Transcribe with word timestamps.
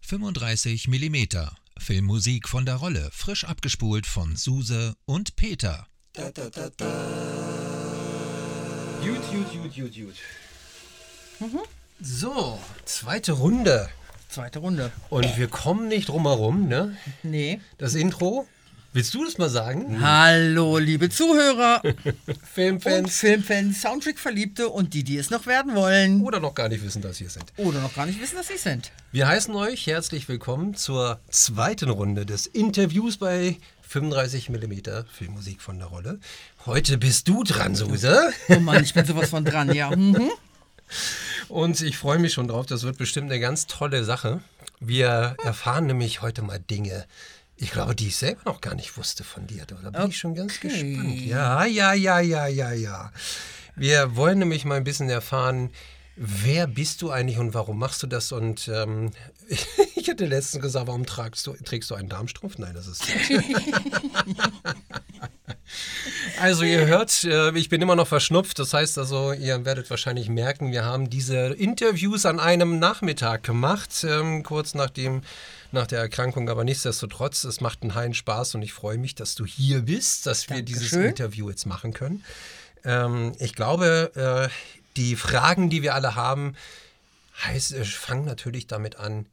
35 0.00 0.88
mm 0.88 1.16
Filmmusik 1.78 2.48
von 2.48 2.66
der 2.66 2.76
Rolle, 2.76 3.08
frisch 3.12 3.44
abgespult 3.44 4.06
von 4.06 4.36
Suse 4.36 4.94
und 5.06 5.36
Peter. 5.36 5.86
Gut, 6.14 6.34
gut, 9.30 9.52
gut, 9.52 9.74
gut, 9.74 9.94
gut. 9.94 10.14
So, 12.00 12.60
zweite 12.84 13.32
Runde. 13.32 13.88
Zweite 14.28 14.58
Runde. 14.58 14.92
Und 15.08 15.38
wir 15.38 15.48
kommen 15.48 15.88
nicht 15.88 16.08
drum 16.08 16.26
herum, 16.26 16.68
ne? 16.68 16.96
Nee. 17.22 17.60
Das 17.78 17.94
Intro. 17.94 18.46
Willst 18.94 19.14
du 19.14 19.24
das 19.24 19.38
mal 19.38 19.48
sagen? 19.48 20.02
Hallo, 20.02 20.76
liebe 20.76 21.08
Zuhörer 21.08 21.80
und 22.26 22.38
Filmfans. 22.52 23.16
Filmfans, 23.20 23.80
Soundtrack-Verliebte 23.80 24.68
und 24.68 24.92
die, 24.92 25.02
die 25.02 25.16
es 25.16 25.30
noch 25.30 25.46
werden 25.46 25.74
wollen. 25.74 26.20
Oder 26.20 26.40
noch 26.40 26.54
gar 26.54 26.68
nicht 26.68 26.84
wissen, 26.84 27.00
dass 27.00 27.16
sie 27.16 27.24
es 27.24 27.32
sind. 27.32 27.54
Oder 27.56 27.80
noch 27.80 27.94
gar 27.94 28.04
nicht 28.04 28.20
wissen, 28.20 28.36
dass 28.36 28.48
sie 28.48 28.54
es 28.56 28.64
sind. 28.64 28.92
Wir 29.10 29.28
heißen 29.28 29.54
euch 29.54 29.86
herzlich 29.86 30.28
willkommen 30.28 30.74
zur 30.74 31.20
zweiten 31.30 31.88
Runde 31.88 32.26
des 32.26 32.44
Interviews 32.44 33.16
bei 33.16 33.56
35 33.80 34.50
mm 34.50 34.72
Filmmusik 35.10 35.62
von 35.62 35.78
der 35.78 35.88
Rolle. 35.88 36.20
Heute 36.66 36.98
bist 36.98 37.28
du 37.28 37.44
dran, 37.44 37.74
Suse. 37.74 38.30
Oh 38.50 38.60
Mann, 38.60 38.84
ich 38.84 38.92
bin 38.92 39.06
sowas 39.06 39.30
von 39.30 39.46
dran, 39.46 39.74
ja. 39.74 39.88
Mhm. 39.88 40.30
Und 41.48 41.80
ich 41.80 41.96
freue 41.96 42.18
mich 42.18 42.34
schon 42.34 42.46
drauf. 42.46 42.66
Das 42.66 42.82
wird 42.82 42.98
bestimmt 42.98 43.30
eine 43.30 43.40
ganz 43.40 43.66
tolle 43.66 44.04
Sache. 44.04 44.42
Wir 44.80 45.34
erfahren 45.42 45.86
nämlich 45.86 46.20
heute 46.20 46.42
mal 46.42 46.58
Dinge, 46.58 47.06
ich 47.62 47.70
glaube, 47.70 47.94
die 47.94 48.08
ich 48.08 48.16
selber 48.16 48.42
noch 48.44 48.60
gar 48.60 48.74
nicht 48.74 48.96
wusste 48.96 49.22
von 49.24 49.46
dir. 49.46 49.64
Da 49.66 49.76
bin 49.90 50.08
ich 50.10 50.18
schon 50.18 50.34
ganz 50.34 50.56
Okay. 50.56 50.68
gespannt. 50.94 51.20
Ja, 51.26 51.64
ja, 51.64 51.92
ja, 51.92 52.18
ja, 52.20 52.46
ja, 52.48 52.72
ja. 52.72 53.12
Wir 53.76 54.16
wollen 54.16 54.40
nämlich 54.40 54.64
mal 54.64 54.74
ein 54.76 54.84
bisschen 54.84 55.08
erfahren, 55.08 55.70
wer 56.16 56.66
bist 56.66 57.00
du 57.02 57.10
eigentlich 57.10 57.38
und 57.38 57.54
warum 57.54 57.78
machst 57.78 58.02
du 58.02 58.06
das? 58.08 58.32
Und 58.32 58.68
ähm, 58.68 59.12
ich 59.94 60.10
hatte 60.10 60.26
letztens 60.26 60.62
gesagt, 60.62 60.88
warum 60.88 61.06
tragst 61.06 61.46
du, 61.46 61.52
trägst 61.64 61.88
du 61.90 61.94
einen 61.94 62.08
Darmstrumpf? 62.08 62.58
Nein, 62.58 62.74
das 62.74 62.86
ist. 62.88 63.04
Also 66.40 66.64
ihr 66.64 66.86
hört, 66.86 67.24
äh, 67.24 67.56
ich 67.56 67.68
bin 67.68 67.80
immer 67.80 67.96
noch 67.96 68.06
verschnupft. 68.08 68.58
Das 68.58 68.74
heißt 68.74 68.98
also, 68.98 69.32
ihr 69.32 69.64
werdet 69.64 69.88
wahrscheinlich 69.90 70.28
merken, 70.28 70.70
wir 70.72 70.84
haben 70.84 71.08
diese 71.08 71.46
Interviews 71.54 72.26
an 72.26 72.40
einem 72.40 72.78
Nachmittag 72.78 73.42
gemacht, 73.44 74.04
ähm, 74.06 74.42
kurz 74.42 74.74
nach, 74.74 74.90
dem, 74.90 75.22
nach 75.72 75.86
der 75.86 76.00
Erkrankung. 76.00 76.48
Aber 76.48 76.64
nichtsdestotrotz, 76.64 77.44
es 77.44 77.60
macht 77.60 77.82
einen 77.82 77.94
heilen 77.94 78.14
Spaß 78.14 78.54
und 78.54 78.62
ich 78.62 78.72
freue 78.72 78.98
mich, 78.98 79.14
dass 79.14 79.34
du 79.34 79.46
hier 79.46 79.82
bist, 79.82 80.26
dass 80.26 80.48
wir 80.48 80.62
dieses 80.62 80.90
Dankeschön. 80.90 81.08
Interview 81.10 81.50
jetzt 81.50 81.66
machen 81.66 81.92
können. 81.92 82.24
Ähm, 82.84 83.32
ich 83.38 83.54
glaube, 83.54 84.50
äh, 84.50 84.52
die 84.96 85.16
Fragen, 85.16 85.70
die 85.70 85.82
wir 85.82 85.94
alle 85.94 86.14
haben, 86.14 86.56
heißt, 87.44 87.72
äh, 87.72 87.84
fangen 87.84 88.24
natürlich 88.24 88.66
damit 88.66 88.96
an, 88.96 89.26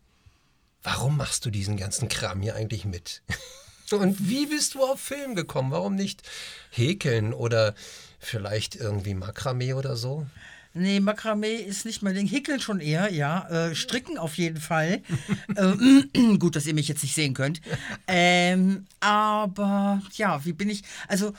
warum 0.84 1.18
machst 1.18 1.46
du 1.46 1.50
diesen 1.50 1.78
ganzen 1.78 2.10
Kram 2.10 2.42
hier 2.42 2.56
eigentlich 2.56 2.86
mit? 2.86 3.22
Und 3.92 4.30
wie 4.30 4.46
bist 4.46 4.76
du 4.76 4.84
auf 4.84 5.00
Film 5.00 5.34
gekommen? 5.34 5.72
Warum 5.72 5.96
nicht 5.96 6.22
häkeln 6.70 7.34
oder 7.34 7.74
vielleicht 8.20 8.76
irgendwie 8.76 9.16
Makramee 9.16 9.74
oder 9.74 9.96
so? 9.96 10.28
Nee, 10.74 11.00
Makramee 11.00 11.56
ist 11.56 11.86
nicht 11.86 12.02
mein 12.04 12.14
Ding. 12.14 12.28
Hickeln 12.28 12.60
schon 12.60 12.80
eher, 12.80 13.12
ja. 13.12 13.48
Äh, 13.50 13.76
stricken 13.76 14.18
auf 14.18 14.38
jeden 14.38 14.62
Fall. 14.62 15.02
ähm, 15.58 16.38
gut, 16.40 16.56
dass 16.56 16.68
ihr 16.68 16.74
mich 16.76 16.88
jetzt 16.88 17.02
nicht 17.04 17.16
sehen 17.16 17.34
könnt. 17.34 17.60
Ähm, 18.08 18.86
aber 19.00 20.02
ja, 20.14 20.46
wie 20.46 20.54
bin 20.54 20.70
ich? 20.70 20.84
Also, 21.08 21.34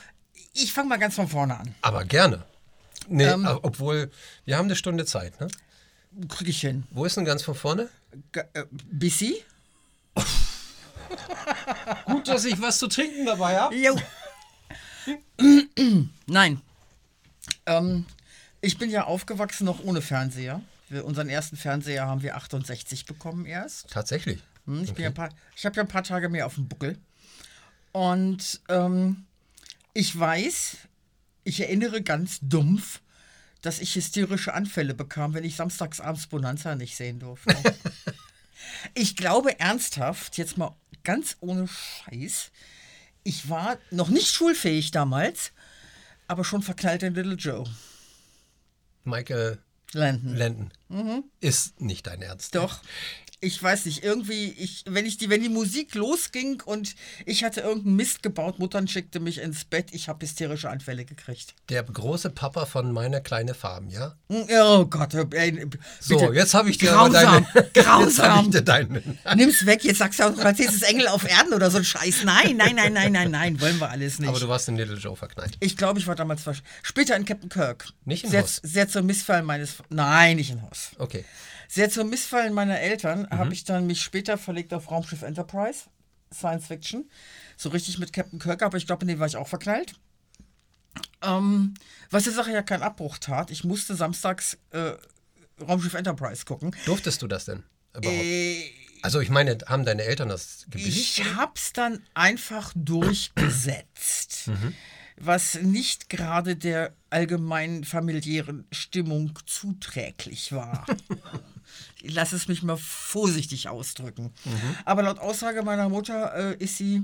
ich 0.52 0.72
fange 0.72 0.88
mal 0.88 0.98
ganz 0.98 1.14
von 1.14 1.28
vorne 1.28 1.58
an. 1.58 1.74
Aber 1.82 2.04
gerne. 2.04 2.44
Nee, 3.08 3.24
Ähm. 3.24 3.46
aber 3.46 3.64
obwohl, 3.64 4.10
wir 4.44 4.56
haben 4.56 4.66
eine 4.66 4.76
Stunde 4.76 5.04
Zeit, 5.04 5.40
ne? 5.40 5.48
Krieg 6.28 6.48
ich 6.48 6.60
hin. 6.60 6.84
Wo 6.90 7.04
ist 7.04 7.16
denn 7.16 7.24
ganz 7.24 7.42
von 7.42 7.54
vorne? 7.54 7.88
G 8.32 8.40
äh, 8.52 8.64
Bissi? 8.70 9.44
Gut, 12.06 12.26
dass 12.28 12.44
ich 12.44 12.60
was 12.60 12.78
zu 12.78 12.88
trinken 12.88 13.26
dabei 13.26 13.58
habe. 13.58 13.76
Jo. 13.76 13.96
Nein. 16.26 16.60
Ähm, 17.66 18.06
ich 18.60 18.78
bin 18.78 18.90
ja 18.90 19.04
aufgewachsen 19.04 19.64
noch 19.64 19.82
ohne 19.84 20.02
Fernseher. 20.02 20.60
Wir, 20.88 21.04
unseren 21.04 21.28
ersten 21.28 21.56
Fernseher 21.56 22.06
haben 22.06 22.22
wir 22.22 22.36
68 22.36 23.06
bekommen 23.06 23.46
erst. 23.46 23.88
Tatsächlich. 23.90 24.40
Hm, 24.66 24.82
Ich, 24.84 24.92
bin 24.94 25.04
ja 25.04 25.10
paar- 25.10 25.30
ich 25.56 25.64
habe 25.66 25.76
ja 25.76 25.82
ein 25.82 25.88
paar 25.88 26.02
Tage 26.04 26.28
mehr 26.28 26.46
auf 26.46 26.54
dem 26.56 26.68
Buckel. 26.68 26.98
Und 27.92 28.60
ähm, 28.68 29.24
ich 29.94 30.18
weiß, 30.18 30.76
ich 31.44 31.60
erinnere 31.60 32.02
ganz 32.02 32.38
dumpf, 32.42 33.00
dass 33.62 33.78
ich 33.80 33.94
hysterische 33.94 34.54
Anfälle 34.54 34.94
bekam, 34.94 35.34
wenn 35.34 35.44
ich 35.44 35.56
samstags 35.56 36.00
abends 36.00 36.26
Bonanza 36.26 36.74
nicht 36.76 36.96
sehen 36.96 37.18
durfte. 37.20 37.54
ich 38.94 39.16
glaube 39.16 39.58
ernsthaft, 39.60 40.38
jetzt 40.38 40.56
mal 40.56 40.74
ganz 41.04 41.36
ohne 41.40 41.68
Scheiß, 41.68 42.50
ich 43.22 43.48
war 43.48 43.76
noch 43.90 44.08
nicht 44.08 44.28
schulfähig 44.28 44.92
damals, 44.92 45.52
aber 46.26 46.42
schon 46.44 46.62
verknallt 46.62 47.02
in 47.02 47.14
Little 47.14 47.34
Joe. 47.34 47.64
Michael 49.10 49.58
Landon. 49.92 50.36
Landon. 50.36 51.24
Ist 51.40 51.80
nicht 51.80 52.06
dein 52.06 52.22
Ernst. 52.22 52.54
Mhm. 52.54 52.58
Doch. 52.60 52.80
Ich 53.42 53.62
weiß 53.62 53.86
nicht, 53.86 54.04
irgendwie, 54.04 54.50
ich, 54.58 54.84
wenn, 54.86 55.06
ich 55.06 55.16
die, 55.16 55.30
wenn 55.30 55.42
die 55.42 55.48
Musik 55.48 55.94
losging 55.94 56.60
und 56.66 56.94
ich 57.24 57.42
hatte 57.42 57.62
irgendeinen 57.62 57.96
Mist 57.96 58.22
gebaut, 58.22 58.58
Muttern 58.58 58.86
schickte 58.86 59.18
mich 59.18 59.38
ins 59.38 59.64
Bett, 59.64 59.88
ich 59.92 60.08
habe 60.10 60.26
hysterische 60.26 60.68
Anfälle 60.68 61.06
gekriegt. 61.06 61.54
Der 61.70 61.82
große 61.82 62.28
Papa 62.28 62.66
von 62.66 62.92
meiner 62.92 63.20
kleine 63.22 63.54
Farm, 63.54 63.88
ja? 63.88 64.14
Hm, 64.28 64.46
Oh 64.60 64.84
Gott, 64.84 65.14
ey, 65.14 65.66
So, 66.00 66.32
jetzt 66.34 66.52
habe 66.52 66.68
ich 66.68 66.76
dir 66.76 66.92
aber 66.92 67.08
grausam, 67.08 67.46
deine. 67.54 67.68
Jetzt 67.74 67.86
grausam. 67.86 68.44
ich 68.44 68.50
dir 68.50 68.62
deinen. 68.62 69.18
Nimm's 69.34 69.64
weg, 69.64 69.84
jetzt 69.84 69.98
sagst 69.98 70.20
du 70.20 70.24
auch 70.24 70.36
noch, 70.36 70.58
ist 70.58 70.82
Engel 70.82 71.08
auf 71.08 71.26
Erden 71.26 71.54
oder 71.54 71.70
so 71.70 71.78
ein 71.78 71.84
Scheiß. 71.84 72.24
Nein, 72.24 72.58
nein, 72.58 72.74
nein, 72.76 72.92
nein, 72.92 73.12
nein, 73.12 73.30
nein, 73.30 73.60
wollen 73.60 73.78
wir 73.78 73.88
alles 73.88 74.18
nicht. 74.18 74.28
Aber 74.28 74.38
du 74.38 74.48
warst 74.48 74.68
in 74.68 74.76
Little 74.76 74.98
Joe 74.98 75.16
verknallt. 75.16 75.56
ich 75.60 75.78
glaube, 75.78 75.98
ich 75.98 76.06
war 76.06 76.14
damals 76.14 76.42
später 76.82 77.16
in 77.16 77.24
Captain 77.24 77.48
Kirk. 77.48 77.86
Nicht 78.04 78.24
in 78.24 78.30
sehr, 78.30 78.42
Haus? 78.42 78.60
Sehr 78.62 78.86
zum 78.88 79.06
Missfallen 79.06 79.46
meines. 79.46 79.76
Nein, 79.88 80.36
nicht 80.36 80.50
in 80.50 80.60
Haus. 80.60 80.90
Okay. 80.98 81.24
Sehr 81.72 81.88
zum 81.88 82.10
Missfallen 82.10 82.52
meiner 82.52 82.80
Eltern 82.80 83.28
Mhm. 83.30 83.38
habe 83.38 83.52
ich 83.54 83.62
dann 83.62 83.86
mich 83.86 84.02
später 84.02 84.36
verlegt 84.38 84.74
auf 84.74 84.90
Raumschiff 84.90 85.22
Enterprise, 85.22 85.84
Science 86.34 86.66
Fiction. 86.66 87.08
So 87.56 87.68
richtig 87.68 87.98
mit 87.98 88.12
Captain 88.12 88.40
Kirk, 88.40 88.62
aber 88.62 88.76
ich 88.76 88.86
glaube, 88.86 89.02
in 89.02 89.08
den 89.08 89.20
war 89.20 89.28
ich 89.28 89.36
auch 89.36 89.46
verknallt. 89.46 89.94
Ähm, 91.22 91.74
was 92.10 92.24
der 92.24 92.32
Sache 92.32 92.50
ja 92.50 92.62
keinen 92.62 92.82
Abbruch 92.82 93.18
tat. 93.18 93.52
Ich 93.52 93.62
musste 93.62 93.94
samstags 93.94 94.58
äh, 94.70 94.94
Raumschiff 95.60 95.94
Enterprise 95.94 96.44
gucken. 96.44 96.74
Durftest 96.86 97.22
du 97.22 97.28
das 97.28 97.44
denn 97.44 97.62
überhaupt? 97.96 98.18
Äh, 98.24 98.64
Also 99.02 99.20
ich 99.20 99.30
meine, 99.30 99.56
haben 99.66 99.84
deine 99.84 100.02
Eltern 100.02 100.28
das 100.28 100.64
gebilligt? 100.70 101.18
ich 101.18 101.24
hab's 101.36 101.72
dann 101.72 102.02
einfach 102.14 102.72
durchgesetzt. 102.74 104.48
Mhm. 104.48 104.74
Was 105.22 105.54
nicht 105.60 106.08
gerade 106.08 106.56
der 106.56 106.94
allgemeinen 107.10 107.84
familiären 107.84 108.66
Stimmung 108.72 109.38
zuträglich 109.46 110.52
war. 110.52 110.86
Lass 112.02 112.32
es 112.32 112.48
mich 112.48 112.62
mal 112.62 112.78
vorsichtig 112.78 113.68
ausdrücken. 113.68 114.32
Mhm. 114.44 114.76
Aber 114.86 115.02
laut 115.02 115.18
Aussage 115.18 115.62
meiner 115.62 115.90
Mutter 115.90 116.34
äh, 116.52 116.56
ist 116.56 116.78
sie 116.78 117.02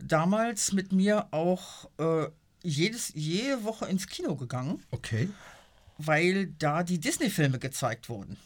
damals 0.00 0.72
mit 0.72 0.90
mir 0.92 1.28
auch 1.30 1.88
äh, 1.98 2.26
jedes, 2.64 3.12
jede 3.14 3.62
Woche 3.62 3.86
ins 3.86 4.08
Kino 4.08 4.34
gegangen, 4.34 4.82
Okay. 4.90 5.28
weil 5.98 6.48
da 6.58 6.82
die 6.82 6.98
Disney-Filme 6.98 7.60
gezeigt 7.60 8.08
wurden. 8.08 8.36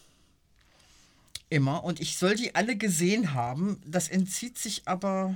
Immer. 1.49 1.83
Und 1.85 2.01
ich 2.01 2.19
soll 2.19 2.35
die 2.35 2.55
alle 2.55 2.77
gesehen 2.77 3.33
haben. 3.33 3.81
Das 3.87 4.09
entzieht 4.09 4.59
sich 4.59 4.83
aber 4.87 5.35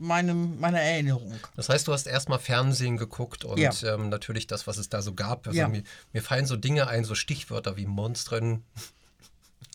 meinem, 0.00 0.58
meiner 0.58 0.80
Erinnerung. 0.80 1.34
Das 1.56 1.68
heißt, 1.68 1.86
du 1.86 1.92
hast 1.92 2.06
erstmal 2.06 2.38
Fernsehen 2.38 2.96
geguckt 2.96 3.44
und 3.44 3.58
Ja. 3.58 3.70
ähm, 3.94 4.08
natürlich 4.08 4.46
das, 4.46 4.66
was 4.66 4.78
es 4.78 4.88
da 4.88 5.02
so 5.02 5.14
gab. 5.14 5.46
Also 5.46 5.58
Ja. 5.58 5.68
mir, 5.68 5.82
mir 6.12 6.22
fallen 6.22 6.46
so 6.46 6.56
Dinge 6.56 6.88
ein, 6.88 7.04
so 7.04 7.14
Stichwörter 7.14 7.76
wie 7.76 7.86
Monstren. 7.86 8.62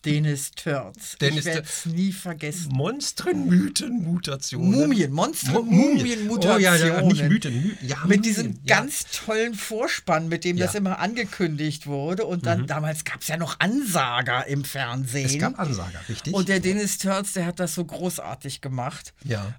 Dennis 0.04 0.52
Törz. 0.52 1.16
Dennis 1.22 1.40
ich 1.40 1.46
werde 1.46 1.62
es 1.68 1.86
nie 1.88 2.12
vergessen. 2.12 2.72
Monstren, 2.74 3.48
Mythen, 3.48 4.04
Mutationen. 4.04 4.70
Mumien, 4.72 5.12
Monster, 5.12 5.54
Mu- 5.54 5.64
Mumien, 5.64 6.30
Oh 6.30 6.38
ja, 6.40 6.58
ja, 6.76 7.02
nicht 7.02 7.24
Mutationen. 7.24 7.28
Mythen. 7.30 7.78
My 7.82 7.88
ja, 7.88 7.96
Mit 7.98 8.04
Mumien, 8.04 8.22
diesem 8.22 8.60
ja. 8.64 8.76
ganz 8.82 9.06
tollen 9.26 9.56
Vorspann, 9.56 10.28
mit 10.28 10.44
dem 10.44 10.58
das 10.58 10.74
Ja. 10.74 10.80
immer 10.80 11.00
angekündigt 11.00 11.88
wurde. 11.88 12.26
Und 12.26 12.46
dann 12.46 12.68
damals 12.68 13.04
gab 13.04 13.22
es 13.22 13.30
ja 13.30 13.38
noch 13.38 13.60
Ansager 13.60 14.46
im 14.46 14.64
Fernsehen. 14.64 15.26
Es 15.26 15.40
gab 15.40 15.58
Ansager, 15.60 16.00
richtig? 16.08 16.36
Und 16.36 16.50
der 16.50 16.60
Dennis 16.60 17.00
Törz, 17.00 17.34
der 17.34 17.48
hat 17.48 17.60
das 17.60 17.74
so 17.74 17.84
großartig 17.84 18.62
gemacht. 18.62 19.14
ja. 19.24 19.56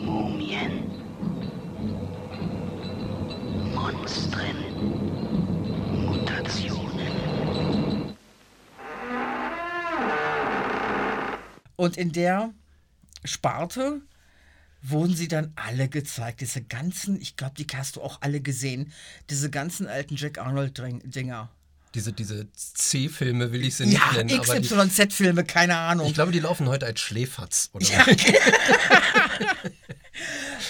Mumien. 0.00 0.90
Monstren. 3.74 4.56
Mutationen. 5.92 6.86
Und 11.76 11.96
in 11.96 12.12
der 12.12 12.52
Sparte 13.24 14.02
wurden 14.82 15.14
sie 15.14 15.28
dann 15.28 15.52
alle 15.56 15.88
gezeigt. 15.88 16.40
Diese 16.40 16.62
ganzen, 16.62 17.20
ich 17.20 17.36
glaube, 17.36 17.54
die 17.54 17.66
hast 17.76 17.96
du 17.96 18.02
auch 18.02 18.22
alle 18.22 18.40
gesehen, 18.40 18.92
diese 19.30 19.50
ganzen 19.50 19.86
alten 19.86 20.16
Jack 20.16 20.38
Arnold-Dinger. 20.38 21.50
Diese, 21.96 22.12
diese 22.12 22.46
C-Filme 22.52 23.52
will 23.52 23.64
ich 23.64 23.76
sie 23.76 23.86
nicht 23.86 23.98
Ja, 23.98 24.22
nennen, 24.22 24.38
XYZ-Filme, 24.38 25.44
keine 25.44 25.78
Ahnung. 25.78 26.06
ich 26.06 26.12
glaube, 26.12 26.30
die 26.30 26.40
laufen 26.40 26.68
heute 26.68 26.84
als 26.84 27.00
Schläferz. 27.00 27.70
Oder 27.72 27.86
Ja. 27.86 28.04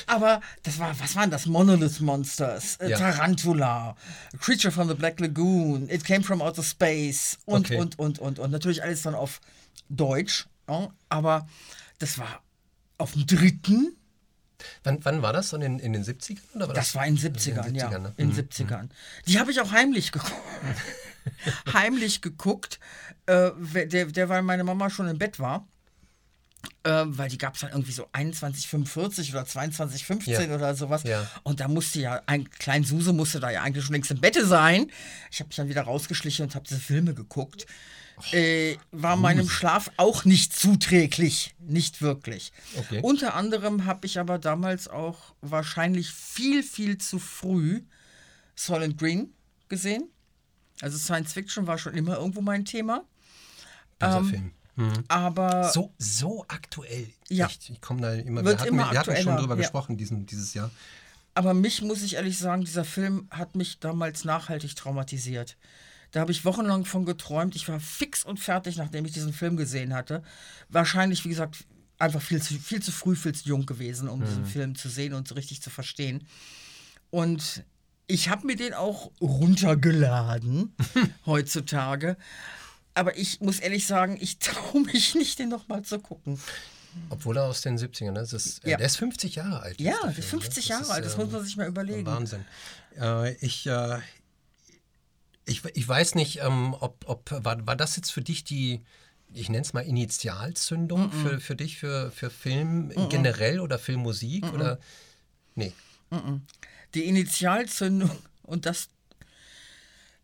Aber 0.06 0.40
das 0.62 0.78
war, 0.78 0.98
was 1.00 1.16
waren 1.16 1.30
das? 1.32 1.46
Monolith 1.46 2.00
Monsters, 2.00 2.76
äh, 2.76 2.90
Ja. 2.90 2.98
Tarantula, 2.98 3.96
Creature 4.40 4.70
from 4.70 4.86
the 4.88 4.94
Black 4.94 5.18
Lagoon, 5.18 5.88
It 5.90 6.04
Came 6.04 6.22
from 6.22 6.40
Outer 6.40 6.62
Space 6.62 7.38
und, 7.44 7.66
Okay. 7.66 7.76
und, 7.78 7.98
und, 7.98 8.20
und, 8.20 8.38
und. 8.38 8.50
Natürlich 8.52 8.84
alles 8.84 9.02
dann 9.02 9.16
auf 9.16 9.40
Deutsch. 9.88 10.46
Ja? 10.68 10.92
Aber 11.08 11.48
das 11.98 12.18
war 12.18 12.40
auf 12.98 13.12
dem 13.14 13.26
dritten, 13.26 13.96
wann, 14.84 14.98
wann 15.04 15.22
war 15.22 15.32
das? 15.32 15.48
So 15.50 15.56
in, 15.56 15.80
in 15.80 15.92
den 15.92 16.04
70ern? 16.04 16.38
Oder 16.54 16.68
war 16.68 16.74
das 16.74 16.94
war 16.94 17.04
in 17.04 17.16
den 17.16 17.34
70ern, 17.34 17.74
ja. 17.76 17.88
70ern, 17.88 17.98
ne? 17.98 18.14
In 18.16 18.28
Mhm. 18.28 18.34
den 18.36 18.48
70ern. 18.48 18.88
Die 19.26 19.40
habe 19.40 19.50
ich 19.50 19.60
auch 19.60 19.72
heimlich 19.72 20.12
geguckt. 20.12 20.32
heimlich 21.72 22.20
geguckt, 22.22 22.78
äh, 23.26 23.50
der, 23.86 24.06
der, 24.06 24.28
weil 24.28 24.42
meine 24.42 24.64
Mama 24.64 24.90
schon 24.90 25.08
im 25.08 25.18
Bett 25.18 25.38
war. 25.38 25.66
Äh, 26.82 27.04
weil 27.06 27.28
die 27.28 27.38
gab 27.38 27.54
es 27.54 27.60
dann 27.60 27.70
irgendwie 27.70 27.92
so 27.92 28.06
21,45 28.12 29.30
oder 29.30 29.42
22,15 29.42 30.30
Ja. 30.48 30.54
oder 30.54 30.74
sowas. 30.74 31.02
Ja. 31.04 31.28
Und 31.44 31.60
da 31.60 31.68
musste 31.68 32.00
ja, 32.00 32.22
ein 32.26 32.50
klein 32.50 32.82
Suse 32.84 33.12
musste 33.12 33.38
da 33.40 33.50
ja 33.50 33.62
eigentlich 33.62 33.84
schon 33.84 33.92
längst 33.94 34.10
im 34.10 34.20
Bette 34.20 34.46
sein. 34.46 34.90
Ich 35.30 35.38
habe 35.40 35.48
mich 35.48 35.56
dann 35.56 35.68
wieder 35.68 35.82
rausgeschlichen 35.82 36.44
und 36.46 36.54
habe 36.54 36.66
diese 36.68 36.80
Filme 36.80 37.14
geguckt. 37.14 37.66
äh, 38.32 38.76
war 38.92 39.16
meinem 39.16 39.48
Schlaf 39.48 39.90
auch 39.96 40.24
nicht 40.24 40.56
zuträglich. 40.58 41.54
Nicht 41.60 42.00
wirklich. 42.02 42.50
Okay. 42.76 43.00
Unter 43.02 43.34
anderem 43.34 43.84
habe 43.84 44.06
ich 44.06 44.18
aber 44.18 44.38
damals 44.38 44.88
auch 44.88 45.34
wahrscheinlich 45.42 46.10
viel, 46.10 46.62
viel 46.62 46.98
zu 46.98 47.18
früh 47.18 47.82
Solid 48.54 48.96
Green 48.98 49.34
gesehen. 49.68 50.08
Also 50.80 50.98
Science 50.98 51.32
Fiction 51.32 51.66
war 51.66 51.78
schon 51.78 51.94
immer 51.94 52.16
irgendwo 52.16 52.40
mein 52.40 52.64
Thema. 52.64 53.04
Dieser 54.00 54.18
Ähm, 54.18 54.28
Film. 54.28 54.52
Aber 55.08 55.70
So, 55.70 55.94
so 55.98 56.44
aktuell. 56.48 57.08
Ja. 57.28 57.46
Echt, 57.46 57.70
ich 57.70 57.80
komme 57.80 58.02
da 58.02 58.12
immer, 58.12 58.44
Wird 58.44 58.58
wir 58.58 58.60
hatten, 58.60 58.68
immer 58.74 58.90
wir 58.90 58.98
hatten 58.98 59.16
schon 59.16 59.36
drüber 59.36 59.54
ja. 59.54 59.62
gesprochen 59.62 59.96
diesen, 59.96 60.26
dieses 60.26 60.52
Jahr. 60.52 60.70
Aber 61.34 61.54
mich, 61.54 61.82
muss 61.82 62.02
ich 62.02 62.14
ehrlich 62.14 62.38
sagen, 62.38 62.64
dieser 62.64 62.84
Film 62.84 63.26
hat 63.30 63.56
mich 63.56 63.78
damals 63.80 64.24
nachhaltig 64.24 64.76
traumatisiert. 64.76 65.56
Da 66.10 66.20
habe 66.20 66.32
ich 66.32 66.44
wochenlang 66.44 66.84
von 66.84 67.04
geträumt. 67.04 67.56
Ich 67.56 67.68
war 67.68 67.80
fix 67.80 68.24
und 68.24 68.38
fertig, 68.38 68.76
nachdem 68.76 69.04
ich 69.04 69.12
diesen 69.12 69.32
Film 69.32 69.56
gesehen 69.56 69.94
hatte. 69.94 70.22
Wahrscheinlich, 70.68 71.24
wie 71.24 71.30
gesagt, 71.30 71.64
einfach 71.98 72.22
viel 72.22 72.40
zu, 72.40 72.54
viel 72.54 72.82
zu 72.82 72.92
früh, 72.92 73.16
viel 73.16 73.34
zu 73.34 73.48
jung 73.48 73.66
gewesen, 73.66 74.08
um 74.08 74.24
diesen 74.24 74.46
Film 74.46 74.74
zu 74.74 74.88
sehen 74.88 75.14
und 75.14 75.26
so 75.28 75.34
richtig 75.34 75.62
zu 75.62 75.70
verstehen. 75.70 76.26
Und 77.10 77.64
ich 78.06 78.28
habe 78.28 78.46
mir 78.46 78.56
den 78.56 78.74
auch 78.74 79.10
runtergeladen 79.20 80.74
heutzutage. 81.26 82.16
Aber 82.94 83.16
ich 83.18 83.40
muss 83.40 83.58
ehrlich 83.60 83.86
sagen, 83.86 84.16
ich 84.20 84.38
traue 84.38 84.82
mich 84.82 85.14
nicht, 85.14 85.38
den 85.38 85.48
nochmal 85.50 85.82
zu 85.82 85.98
gucken. 85.98 86.40
Obwohl 87.10 87.36
er 87.36 87.44
aus 87.44 87.60
den 87.60 87.76
70ern 87.78 88.18
ist. 88.20 88.32
Das 88.32 88.46
ist 88.46 88.64
äh, 88.64 88.70
Ja. 88.70 88.76
Der 88.78 88.86
ist 88.86 88.96
50 88.96 89.34
Jahre 89.34 89.60
alt. 89.60 89.80
Ja, 89.80 89.92
der 89.92 90.10
der 90.12 90.18
ist 90.18 90.28
Film, 90.28 90.42
50 90.42 90.64
ne? 90.64 90.70
Jahre 90.70 90.82
ist, 90.82 90.90
alt, 90.90 91.04
das 91.04 91.14
ähm, 91.14 91.20
muss 91.20 91.32
man 91.32 91.44
sich 91.44 91.56
mal 91.56 91.66
überlegen. 91.66 92.06
Wahnsinn. 92.06 92.44
Äh, 92.98 93.34
ich, 93.34 93.66
äh, 93.66 93.98
ich, 95.44 95.62
ich 95.64 95.86
weiß 95.86 96.14
nicht, 96.14 96.40
ähm, 96.40 96.74
ob, 96.80 97.04
ob 97.06 97.30
war, 97.44 97.66
war 97.66 97.76
das 97.76 97.96
jetzt 97.96 98.10
für 98.10 98.22
dich 98.22 98.44
die, 98.44 98.80
ich 99.34 99.50
nenne 99.50 99.62
es 99.62 99.74
mal 99.74 99.80
Initialzündung 99.80 101.12
für, 101.12 101.40
für 101.40 101.54
dich, 101.56 101.76
für, 101.78 102.10
für 102.12 102.30
Film 102.30 102.90
generell 103.10 103.60
oder 103.60 103.78
Filmmusik? 103.78 104.50
Oder? 104.54 104.78
Nee. 105.54 105.72
Die 106.94 107.04
Initialzündung 107.04 108.10
und 108.42 108.66
das. 108.66 108.88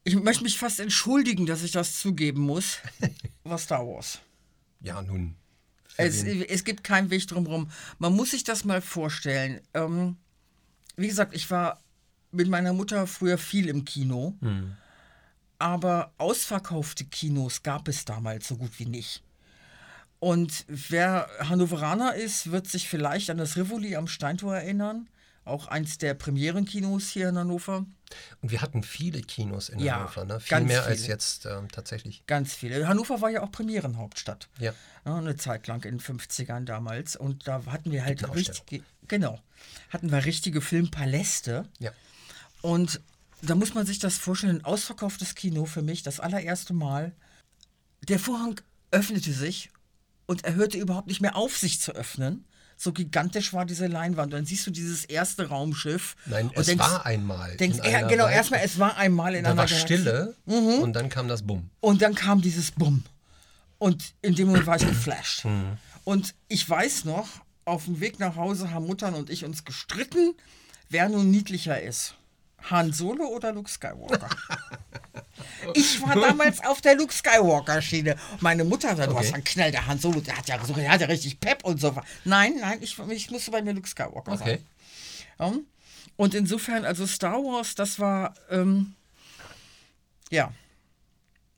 Ich 0.05 0.17
möchte 0.17 0.43
mich 0.43 0.59
fast 0.59 0.81
entschuldigen, 0.81 1.47
dass 1.47 1.63
ich 1.63 1.71
das 1.71 2.01
zugeben 2.01 2.43
muss. 2.43 2.79
war 3.45 3.59
Star 3.59 3.87
Wars. 3.87 4.19
Ja, 4.81 5.01
nun. 5.03 5.37
Es, 5.97 6.25
es 6.25 6.65
gibt 6.65 6.83
keinen 6.83 7.11
Weg 7.11 7.27
drumherum. 7.29 7.71
Man 7.99 8.15
muss 8.15 8.31
sich 8.31 8.45
das 8.45 8.65
mal 8.65 8.81
vorstellen. 8.81 9.61
Ähm, 9.75 10.17
wie 10.97 11.07
gesagt, 11.07 11.35
ich 11.35 11.51
war 11.51 11.81
mit 12.33 12.49
meiner 12.49 12.73
Mutter 12.73 13.07
früher 13.07 13.39
viel 13.39 13.69
im 13.69 13.85
Kino. 13.85 14.37
Aber 15.59 16.13
ausverkaufte 16.19 17.05
Kinos 17.05 17.63
gab 17.63 17.87
es 17.87 18.05
damals 18.05 18.49
so 18.49 18.57
gut 18.57 18.79
wie 18.79 18.87
nicht. 18.87 19.23
Und 20.19 20.65
wer 20.69 21.29
Hannoveraner 21.41 22.15
ist, 22.15 22.51
wird 22.51 22.67
sich 22.69 22.89
vielleicht 22.89 23.31
an 23.31 23.39
das 23.39 23.57
Rivoli 23.57 23.97
am 23.97 24.07
Steintor 24.07 24.57
erinnern. 24.57 25.09
Auch 25.45 25.67
eins 25.67 25.99
der 25.99 26.15
Premierenkinos 26.15 27.09
hier 27.09 27.29
in 27.29 27.37
Hannover. 27.39 27.85
Und 28.41 28.51
wir 28.51 28.61
hatten 28.63 28.83
viele 28.83 29.23
Kinos 29.23 29.69
in 29.69 29.81
Ja, 29.81 29.97
Hannover, 29.97 30.25
ne? 30.25 30.41
Viel 30.41 30.51
ganz 30.51 30.69
mehr 30.69 30.85
als 30.85 31.01
viele. 31.01 31.09
jetzt 31.15 31.47
ähm, 31.47 31.69
tatsächlich. 31.71 32.25
Ganz 32.27 32.55
viele. 32.55 32.87
Hannover 32.87 33.21
war 33.21 33.31
ja 33.31 33.43
auch 33.43 33.51
Premierenhauptstadt. 33.51 34.49
Ja. 34.59 34.73
Ja, 35.05 35.17
eine 35.17 35.37
Zeit 35.37 35.67
lang 35.67 35.83
in 35.85 35.99
den 35.99 36.01
50ern 36.01 36.65
damals. 36.65 37.17
Und 37.17 37.49
da 37.49 37.65
hatten 37.67 37.91
wir 37.91 38.05
halt 38.05 38.35
richtige, 38.35 38.85
genau, 39.09 39.41
hatten 39.91 40.13
wir 40.13 40.25
richtige 40.25 40.61
Filmpaläste. 40.61 41.69
Ja. 41.81 41.91
Und 42.61 43.01
da 43.41 43.57
muss 43.57 43.75
man 43.75 43.85
sich 43.87 43.99
das 43.99 44.19
vorstellen, 44.19 44.59
ein 44.59 44.65
ausverkauftes 44.65 45.35
Kino 45.35 45.65
für 45.65 45.83
mich, 45.83 46.05
das 46.05 46.21
allererste 46.21 46.73
Mal. 46.75 47.13
Der 48.09 48.21
Vorhang 48.21 48.61
öffnete 48.93 49.33
sich 49.33 49.71
und 50.27 50.45
er 50.45 50.55
hörte 50.55 50.79
überhaupt 50.79 51.09
nicht 51.09 51.21
mehr 51.21 51.35
auf, 51.35 51.57
sich 51.57 51.81
zu 51.81 51.93
öffnen. 51.93 52.45
So 52.83 52.93
gigantisch 52.93 53.53
war 53.53 53.65
diese 53.65 53.87
Leinwand. 53.87 54.35
Und 54.35 54.41
dann 54.41 54.45
siehst 54.45 54.67
du 54.67 54.73
dieses 54.73 55.05
erste 55.05 55.47
Raumschiff. 55.51 56.17
Nein, 56.27 56.51
es 56.53 56.67
denkst, 56.67 56.83
war 56.85 57.07
einmal. 57.07 57.57
Denkst, 57.57 57.79
in 57.79 57.85
einer 57.85 58.09
genau, 58.09 58.27
erstmal, 58.27 58.59
es 58.65 58.77
war 58.77 58.97
einmal 58.97 59.37
in 59.37 59.45
Da 59.45 59.51
einer 59.51 59.59
war 59.59 59.67
Galaxie. 59.67 59.87
Stille 59.87 60.35
Mhm. 60.47 60.83
und 60.83 60.93
dann 60.95 61.09
kam 61.09 61.29
das 61.29 61.43
Bumm. 61.43 61.71
Und 61.79 62.03
dann 62.03 62.17
kam 62.17 62.43
dieses 62.43 62.73
Bumm. 62.73 63.05
Und 63.79 64.15
in 64.21 64.35
dem 64.35 64.49
Moment 64.49 64.67
war 64.67 64.75
ich 64.75 64.85
geflasht. 64.89 65.45
Mhm. 65.45 65.79
Und 66.03 66.35
ich 66.49 66.69
weiß 66.69 67.05
noch, 67.05 67.29
auf 67.65 67.85
dem 67.85 68.01
Weg 68.01 68.19
nach 68.19 68.35
Hause 68.35 68.73
haben 68.73 68.85
Muttern 68.89 69.15
und 69.15 69.31
ich 69.31 69.45
uns 69.45 69.65
gestritten, 69.65 70.35
wer 70.89 71.09
nun 71.09 71.31
niedlicher 71.31 71.81
ist. 71.81 72.17
Han 72.69 72.93
Solo 72.93 73.27
oder 73.27 73.53
Luke 73.53 73.71
Skywalker? 73.71 74.29
Ich 75.75 76.01
war 76.03 76.15
damals 76.15 76.65
auf 76.65 76.81
der 76.81 76.95
Luke 76.97 77.13
Skywalker-Schiene. 77.13 78.17
Meine 78.41 78.65
Mutter 78.65 78.89
hat 78.89 78.97
gesagt, 78.97 79.13
du 79.13 79.17
Okay. 79.17 79.27
hast 79.27 79.35
einen 79.35 79.45
Knall, 79.45 79.71
der 79.73 79.87
Han 79.87 79.99
Solo, 79.99 80.21
der 80.21 80.37
hat 80.37 80.49
ja, 80.49 80.65
so, 80.65 80.73
der 80.73 80.91
hat 80.91 81.01
ja 81.01 81.07
richtig 81.07 81.41
Pep 81.41 81.65
und 81.65 81.81
so. 81.81 81.95
Nein, 82.25 82.55
nein, 82.61 82.79
ich, 82.81 82.99
ich 82.99 83.31
musste 83.31 83.51
bei 83.51 83.63
mir 83.63 83.73
Luke 83.73 83.89
Skywalker 83.89 84.33
Okay. 84.33 84.39
sein. 84.39 84.67
Ja. 85.39 85.53
Und 86.17 86.35
insofern, 86.35 86.85
also 86.85 87.07
Star 87.07 87.39
Wars, 87.43 87.75
das 87.75 87.99
war, 87.99 88.35
ähm, 88.51 88.95
ja. 90.31 90.53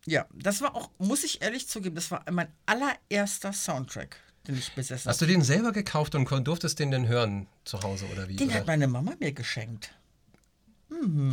Ja, 0.06 0.26
das 0.34 0.60
war 0.60 0.74
auch, 0.76 0.90
muss 0.98 1.24
ich 1.24 1.40
ehrlich 1.42 1.66
zugeben, 1.68 1.94
das 1.94 2.10
war 2.10 2.24
mein 2.30 2.48
allererster 2.66 3.52
Soundtrack, 3.54 4.16
den 4.46 4.58
ich 4.58 4.72
besessen 4.72 5.08
Hast 5.08 5.20
habe. 5.22 5.28
du 5.28 5.32
den 5.32 5.42
selber 5.42 5.72
gekauft 5.72 6.14
und 6.14 6.28
durftest 6.46 6.78
den 6.78 6.90
denn 6.90 7.08
hören 7.08 7.46
zu 7.64 7.82
Hause 7.82 8.06
oder 8.12 8.28
wie? 8.28 8.36
Den 8.36 8.48
oder? 8.50 8.58
hat 8.58 8.66
meine 8.66 8.86
Mama 8.86 9.12
mir 9.18 9.32
geschenkt. 9.32 9.94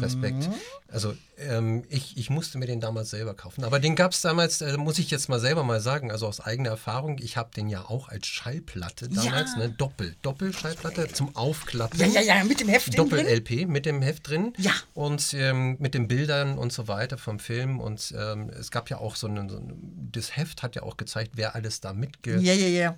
Respekt. 0.02 0.48
Mhm. 0.48 0.54
Also 0.88 1.14
ähm, 1.38 1.84
ich, 1.90 2.18
ich 2.18 2.30
musste 2.30 2.58
mir 2.58 2.66
den 2.66 2.80
damals 2.82 3.12
selber 3.12 3.34
kaufen. 3.34 3.64
Aber 3.64 3.80
den 3.80 3.96
gab 3.96 4.12
es 4.12 4.22
damals, 4.22 4.62
äh, 4.62 4.76
muss 4.78 5.00
ich 5.00 5.12
jetzt 5.12 5.30
mal 5.30 5.40
selber 5.40 5.64
mal 5.64 5.80
sagen, 5.80 6.12
also 6.12 6.28
aus 6.28 6.40
eigener 6.40 6.70
Erfahrung, 6.72 7.18
ich 7.20 7.38
habe 7.38 7.52
den 7.56 7.70
ja 7.70 7.86
auch 7.86 8.10
als 8.10 8.28
Schallplatte 8.28 9.08
damals, 9.10 9.52
Ja. 9.54 9.60
ne? 9.60 9.70
Doppel, 9.70 10.16
Doppelschallplatte 10.22 11.08
zum 11.10 11.36
Aufklappen. 11.36 12.00
Ja, 12.00 12.08
ja, 12.08 12.22
ja, 12.22 12.44
mit 12.44 12.60
dem 12.60 12.68
Heft 12.70 12.88
drin. 12.88 12.98
Doppel-LP 12.98 13.68
mit 13.68 13.86
dem 13.86 14.02
Heft 14.02 14.28
drin. 14.30 14.54
Ja. 14.58 14.72
Und 14.94 15.34
ähm, 15.34 15.78
mit 15.80 15.94
den 15.94 16.08
Bildern 16.08 16.58
und 16.58 16.74
so 16.74 16.88
weiter 16.88 17.18
vom 17.18 17.40
Film. 17.40 17.80
Und 17.80 18.14
ähm, 18.18 18.50
es 18.50 18.72
gab 18.72 18.90
ja 18.90 18.98
auch 18.98 19.16
so 19.16 19.28
ein, 19.28 19.48
so 19.50 19.62
das 20.12 20.36
Heft 20.36 20.64
hat 20.64 20.76
ja 20.76 20.84
auch 20.84 20.98
gezeigt, 20.98 21.32
wer 21.36 21.56
alles 21.56 21.80
da 21.82 21.94
mitgespielt 21.94 22.44
Ja, 22.46 22.54
ja, 22.54 22.68
ja. 22.68 22.98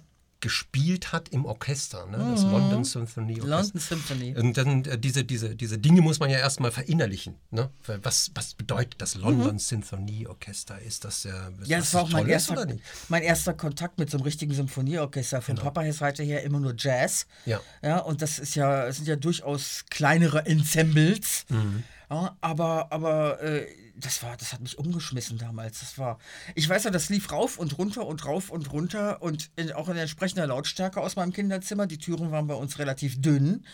Hat 0.49 1.29
im 1.29 1.45
Orchester, 1.45 2.05
ne? 2.07 2.17
das 2.31 2.43
London 2.43 2.83
Symphony 2.83 3.41
Orchester. 3.41 3.45
Mhm. 3.45 3.51
London 3.51 3.79
Symphony. 3.79 4.35
Und 4.35 4.57
dann 4.57 4.85
äh, 4.85 4.97
diese, 4.97 5.23
diese, 5.23 5.55
diese 5.55 5.77
Dinge 5.77 6.01
muss 6.01 6.19
man 6.19 6.29
ja 6.29 6.39
erstmal 6.39 6.71
verinnerlichen. 6.71 7.35
Ne? 7.51 7.69
Was, 8.01 8.31
was 8.35 8.53
bedeutet 8.53 8.95
das 9.01 9.15
London 9.15 9.59
Symphony 9.59 10.27
Orchester? 10.27 10.79
Ist 10.79 11.05
das, 11.05 11.25
äh, 11.25 11.29
ist 11.61 11.67
Ja, 11.67 11.79
das 11.79 11.93
war 11.93 12.03
auch 12.03 12.09
mein 12.09 12.27
erster, 12.27 12.67
mein 13.09 13.23
erster 13.23 13.53
Kontakt 13.53 13.99
mit 13.99 14.09
so 14.09 14.17
einem 14.17 14.23
richtigen 14.23 14.53
Symphonieorchester. 14.53 15.41
Von 15.41 15.55
Papa 15.55 15.91
Seite 15.91 16.23
her 16.23 16.43
immer 16.43 16.59
nur 16.59 16.73
Jazz. 16.77 17.25
Ja. 17.45 17.61
Ja, 17.81 17.99
und 17.99 18.21
das 18.21 18.39
ist 18.39 18.55
ja, 18.55 18.91
sind 18.91 19.07
ja 19.07 19.15
durchaus 19.15 19.85
kleinere 19.89 20.45
Ensembles. 20.45 21.45
Mhm. 21.49 21.83
Ja, 22.09 22.37
aber, 22.41 22.91
aber 22.91 23.41
äh, 23.41 23.65
das 23.95 24.23
war, 24.23 24.35
das 24.37 24.53
hat 24.53 24.61
mich 24.61 24.77
umgeschmissen 24.77 25.37
damals. 25.37 25.79
Das 25.79 25.97
war, 25.97 26.17
ich 26.55 26.67
weiß 26.67 26.85
ja, 26.85 26.91
das 26.91 27.09
lief 27.09 27.31
rauf 27.31 27.57
und 27.57 27.77
runter 27.77 28.05
und 28.05 28.25
rauf 28.25 28.49
und 28.49 28.71
runter 28.71 29.21
und 29.21 29.51
in, 29.55 29.71
auch 29.71 29.87
in 29.89 29.97
entsprechender 29.97 30.47
Lautstärke 30.47 30.99
aus 31.01 31.15
meinem 31.15 31.33
Kinderzimmer. 31.33 31.85
Die 31.87 31.97
Türen 31.97 32.31
waren 32.31 32.47
bei 32.47 32.55
uns 32.55 32.79
relativ 32.79 33.21
dünn. 33.21 33.65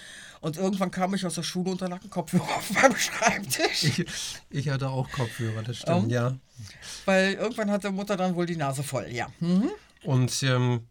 Und 0.41 0.57
irgendwann 0.57 0.91
kam 0.91 1.13
ich 1.13 1.25
aus 1.25 1.35
der 1.35 1.43
Schule 1.43 1.71
und 1.71 1.81
da 1.81 1.87
lag 1.87 2.01
ein 2.03 2.09
Kopfhörer 2.09 2.43
auf 2.57 2.69
meinem 2.71 2.95
Schreibtisch. 2.97 3.83
Ich, 3.83 4.05
ich 4.49 4.69
hatte 4.69 4.89
auch 4.89 5.09
Kopfhörer, 5.11 5.63
das 5.63 5.77
stimmt, 5.77 6.07
Oh. 6.07 6.09
ja. 6.09 6.35
Weil 7.05 7.33
irgendwann 7.33 7.71
hatte 7.71 7.91
Mutter 7.91 8.17
dann 8.17 8.35
wohl 8.35 8.45
die 8.45 8.55
Nase 8.57 8.83
voll, 8.83 9.07
ja. 9.09 9.27
Hm? 9.39 9.69
Und 10.03 10.43
ähm, 10.43 10.87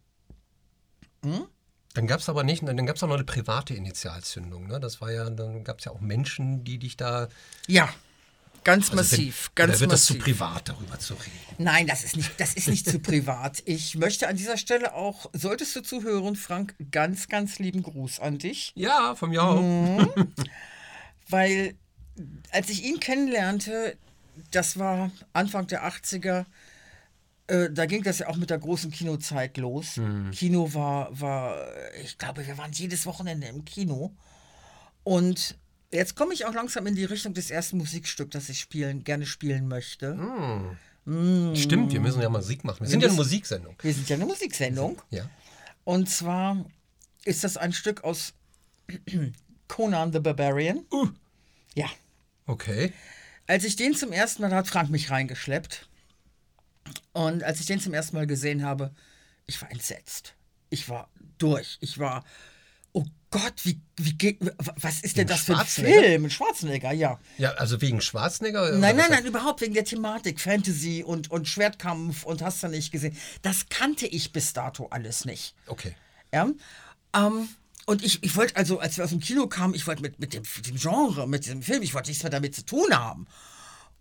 Hm? 1.25 1.47
Dann 1.95 2.07
gab 2.07 2.21
es 2.21 2.29
aber 2.29 2.45
nicht, 2.45 2.63
dann 2.67 2.87
gab 2.87 2.97
es 2.97 3.03
auch 3.03 3.09
noch 3.09 3.17
eine 3.17 3.25
private 3.25 3.75
Initialzündung. 3.75 4.67
Ne? 4.69 4.79
Das 4.79 5.01
war 5.01 5.11
ja, 5.11 5.29
dann 5.31 5.65
gab 5.65 5.81
es 5.81 5.87
ja 5.87 5.93
auch 5.93 6.01
Menschen, 6.01 6.63
die 6.63 6.79
dich 6.79 6.97
da. 6.97 7.29
Ja, 7.67 7.89
ganz 8.65 8.87
Also 8.91 8.97
massiv, 8.97 9.51
wenn, 9.55 9.67
ganz 9.67 9.71
oder 9.71 9.81
wird 9.81 9.93
das 9.93 10.05
zu 10.05 10.15
massiv. 10.15 10.25
privat, 10.25 10.69
darüber 10.69 10.99
zu 10.99 11.15
reden? 11.15 11.33
Nein, 11.59 11.87
das 11.87 12.05
ist 12.05 12.17
nicht, 12.17 12.31
das 12.39 12.55
ist 12.55 12.69
nicht 12.69 12.89
zu 12.89 12.99
privat. 13.01 13.63
Ich 13.65 13.97
möchte 13.97 14.29
an 14.29 14.37
dieser 14.37 14.57
Stelle 14.57 14.95
auch, 14.95 15.29
solltest 15.33 15.75
du 15.77 15.81
zuhören, 15.83 16.37
Frank, 16.37 16.75
ganz, 16.91 17.29
ganz 17.29 17.59
lieben 17.59 17.83
Gruß 17.83 18.21
an 18.21 18.39
dich, 18.39 18.73
Ja, 18.77 19.15
von 19.17 19.31
mir 19.31 19.43
auch. 19.43 19.61
Mhm. 19.61 20.09
weil 21.29 21.75
als 22.51 22.69
ich 22.71 22.85
ihn 22.85 23.01
kennenlernte, 23.01 23.97
das 24.51 24.79
war 24.79 25.11
Anfang 25.33 25.67
der 25.67 25.85
80er, 25.85 26.47
äh, 27.49 27.71
da 27.71 27.87
ging 27.87 28.03
das 28.03 28.19
ja 28.21 28.29
auch 28.29 28.37
mit 28.37 28.51
der 28.51 28.59
großen 28.59 28.91
Kinozeit 28.91 29.57
los. 29.57 30.01
Kino 30.33 30.73
war, 30.75 31.09
war, 31.19 31.57
ich 32.05 32.19
glaube, 32.19 32.47
wir 32.47 32.59
waren 32.59 32.73
jedes 32.73 33.07
Wochenende 33.07 33.47
im 33.49 33.65
Kino. 33.65 34.15
Und 35.03 35.57
jetzt 35.93 36.17
komme 36.17 36.35
ich 36.35 36.45
auch 36.45 36.55
langsam 36.55 36.87
in 36.87 36.95
die 36.95 37.05
Richtung 37.05 37.35
des 37.35 37.51
ersten 37.51 37.79
Musikstücks, 37.79 38.31
das 38.31 38.49
ich 38.49 38.61
spielen, 38.61 39.05
gerne 39.05 39.27
spielen 39.27 39.69
möchte. 39.69 40.17
Stimmt, 41.55 41.93
wir 41.93 42.01
müssen 42.01 42.21
ja 42.21 42.29
Musik 42.29 42.65
machen. 42.65 42.81
Wir 42.81 42.89
sind 42.89 43.03
ja 43.03 43.09
eine 43.09 43.17
Musiksendung. 43.17 43.77
Wir 43.81 43.95
sind 43.95 44.09
ja 44.09 44.17
eine 44.17 44.27
Musiksendung. 44.27 45.01
Ja. 45.11 45.29
Und 45.85 46.11
zwar 46.11 46.67
ist 47.25 47.45
das 47.45 47.57
ein 47.57 47.73
Stück 47.73 48.05
aus 48.05 48.35
Conan 49.69 50.13
the 50.13 50.21
Barbarian. 50.21 50.85
Uh. 50.93 51.09
Ja. 51.75 51.87
Okay. 52.47 52.93
Als 53.47 53.65
ich 53.65 53.77
den 53.77 53.95
zum 53.95 54.13
ersten 54.13 54.43
Mal, 54.43 54.51
da 54.51 54.57
hat 54.57 54.69
Frank 54.69 54.91
mich 54.91 55.11
reingeschleppt. 55.11 55.89
Und 57.13 57.43
als 57.43 57.61
ich 57.61 57.67
den 57.67 57.81
zum 57.81 57.95
ersten 57.95 58.17
Mal 58.17 58.27
gesehen 58.27 58.65
habe, 58.65 58.95
ich 59.47 59.61
war 59.63 59.71
entsetzt. 59.71 60.35
Ich 60.69 60.89
war 60.89 61.11
durch. 61.39 61.79
Ich 61.81 61.99
war, 61.99 62.25
Gott, 63.31 63.65
wie, 63.65 63.79
wie 63.97 64.15
geht, 64.15 64.39
was 64.77 65.01
ist 65.01 65.19
denn 65.19 65.27
das 65.27 65.43
für 65.43 65.59
ein? 65.59 65.67
Film? 65.67 66.31
Schwarzenegger, 66.31 66.93
ja. 66.93 67.21
Ja, 67.37 67.51
also 67.53 67.81
wegen 67.83 68.01
Schwarzenegger? 68.01 68.63
oder 68.63 68.79
Nein, 68.79 68.97
nein, 68.97 69.11
nein, 69.11 69.27
überhaupt 69.27 69.61
wegen 69.61 69.75
der 69.75 69.85
Thematik, 69.85 70.41
Fantasy 70.41 71.05
und, 71.05 71.31
und 71.31 71.47
Schwertkampf 71.47 72.25
und 72.25 72.41
hast 72.41 72.63
du 72.63 72.69
nicht 72.69 72.91
gesehen. 72.91 73.17
Das 73.43 73.69
kannte 73.69 74.07
ich 74.07 74.33
bis 74.33 74.55
dato 74.55 74.87
alles 74.87 75.27
nicht. 75.27 75.55
Okay. 75.67 75.95
Ja. 76.33 76.49
Ähm, 77.15 77.49
und 77.85 78.03
ich, 78.03 78.23
ich 78.23 78.35
wollte 78.35 78.57
also, 78.57 78.79
als 78.79 78.97
wir 78.97 79.05
aus 79.05 79.11
dem 79.11 79.21
Kino 79.21 79.47
kamen, 79.47 79.75
ich 79.75 79.87
wollte 79.87 80.01
mit, 80.01 80.19
mit, 80.19 80.33
dem, 80.33 80.43
mit 80.57 80.67
dem 80.67 80.77
Genre, 80.77 81.29
mit 81.29 81.45
diesem 81.45 81.63
Film, 81.63 81.83
ich 81.83 81.93
wollte 81.93 82.09
nichts 82.09 82.23
mehr 82.23 82.31
damit 82.31 82.55
zu 82.55 82.65
tun 82.65 82.95
haben. 82.95 83.27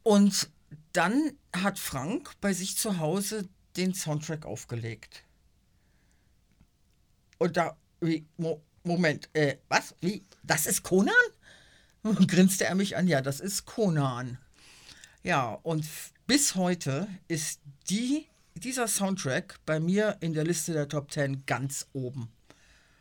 Und 0.04 0.50
dann 0.94 1.34
hat 1.54 1.80
Frank 1.80 2.32
bei 2.40 2.54
sich 2.54 2.78
zu 2.78 3.00
Hause 3.00 3.50
den 3.76 3.94
Soundtrack 3.94 4.46
aufgelegt. 4.46 5.24
Und 7.38 7.58
da, 7.58 7.78
Moment, 8.88 9.30
äh, 9.34 9.58
was? 9.70 9.96
Wie? 10.02 10.24
Das 10.44 10.66
ist 10.66 10.84
Conan? 10.84 11.14
Und 12.04 12.28
grinste 12.28 12.66
er 12.66 12.76
mich 12.76 12.96
an, 12.96 13.08
ja, 13.08 13.22
das 13.22 13.40
ist 13.40 13.66
Conan. 13.66 14.38
Ja, 15.24 15.60
und 15.64 15.86
bis 16.26 16.56
heute 16.56 17.08
ist 17.28 17.60
die, 17.90 18.28
dieser 18.56 18.88
Soundtrack 18.88 19.60
bei 19.66 19.80
mir 19.80 20.18
in 20.22 20.34
der 20.34 20.46
Liste 20.46 20.74
der 20.74 20.88
Top 20.88 21.12
10 21.12 21.46
ganz 21.46 21.88
oben. 21.94 22.30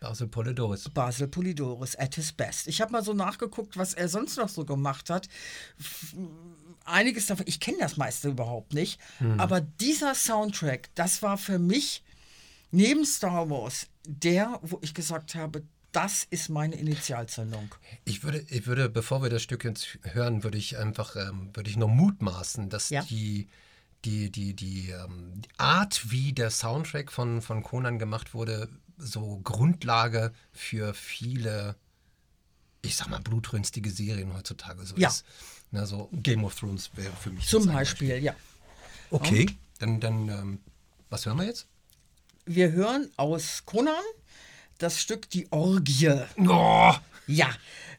Basil 0.01 0.29
Polidorus. 0.29 0.89
Basil 0.91 1.29
Polidorus 1.29 1.97
at 1.97 2.15
his 2.17 2.33
best. 2.33 2.67
Ich 2.69 2.81
habe 2.81 2.93
mal 2.93 3.03
so 3.03 3.13
nachgeguckt, 3.13 3.77
was 3.77 3.95
er 3.95 4.09
sonst 4.09 4.37
noch 4.37 4.49
so 4.49 4.65
gemacht 4.65 5.09
hat. 5.11 5.29
Einiges 6.85 7.27
davon, 7.27 7.47
ich 7.49 7.61
kenne 7.61 7.79
das 7.81 7.97
meiste 7.97 8.29
überhaupt 8.29 8.75
nicht, 8.75 9.01
aber 9.39 9.61
dieser 9.61 10.15
Soundtrack, 10.15 10.91
das 10.95 11.23
war 11.23 11.39
für 11.39 11.59
mich 11.59 12.05
neben 12.71 13.05
Star 13.05 13.51
Wars 13.51 13.89
der, 14.07 14.61
wo 14.63 14.79
ich 14.83 14.95
gesagt 14.95 15.35
habe, 15.35 15.65
das 15.93 16.25
ist 16.29 16.49
meine 16.49 16.77
Initialzündung. 16.77 17.75
Ich 18.05 18.23
würde, 18.23 18.45
ich 18.49 18.67
würde, 18.67 18.89
bevor 18.89 19.23
wir 19.23 19.31
das 19.31 19.43
Stück 19.43 19.65
jetzt 19.65 19.99
hören, 20.03 20.43
würde 20.45 20.59
ich 20.59 20.77
einfach, 20.77 21.17
ähm, 21.17 21.51
würde 21.55 21.71
ich 21.71 21.77
noch 21.77 21.89
mutmaßen, 21.89 22.69
dass 22.69 22.91
Ja. 22.91 23.03
die, 23.03 23.49
die, 24.05 24.31
die, 24.31 24.55
die, 24.55 24.91
ähm, 24.91 25.43
Art, 25.57 26.11
wie 26.11 26.33
der 26.33 26.51
Soundtrack 26.51 27.11
von, 27.11 27.41
von 27.43 27.63
Conan 27.63 27.99
gemacht 27.99 28.35
wurde, 28.35 28.69
so 28.99 29.41
Grundlage 29.43 30.33
für 30.53 30.95
viele, 30.95 31.77
ich 32.83 32.97
sag 32.97 33.09
mal, 33.09 33.21
blutrünstige 33.21 33.91
Serien 33.91 34.35
heutzutage 34.35 34.85
so 34.85 34.97
Ja. 34.97 35.09
ist. 35.09 35.25
Na, 35.71 35.87
so 35.87 36.09
Game 36.13 36.45
of 36.45 36.55
Thrones 36.55 36.91
wäre 36.95 37.15
für 37.17 37.31
mich 37.31 37.47
Zum 37.47 37.69
ein 37.69 37.75
Beispiel, 37.75 38.23
ja. 38.23 38.35
Okay, 39.11 39.47
dann, 39.79 40.01
dann 40.01 40.29
ähm, 40.29 40.61
was 41.11 41.27
hören 41.27 41.39
wir 41.39 41.47
jetzt? 41.47 41.67
Wir 42.45 42.73
hören 42.73 43.11
aus 43.17 43.65
Conan 43.65 43.95
das 44.79 45.01
Stück 45.01 45.29
Die 45.31 45.51
Orgie. 45.53 46.21
Oh, 46.39 46.95
Ja, 47.27 47.51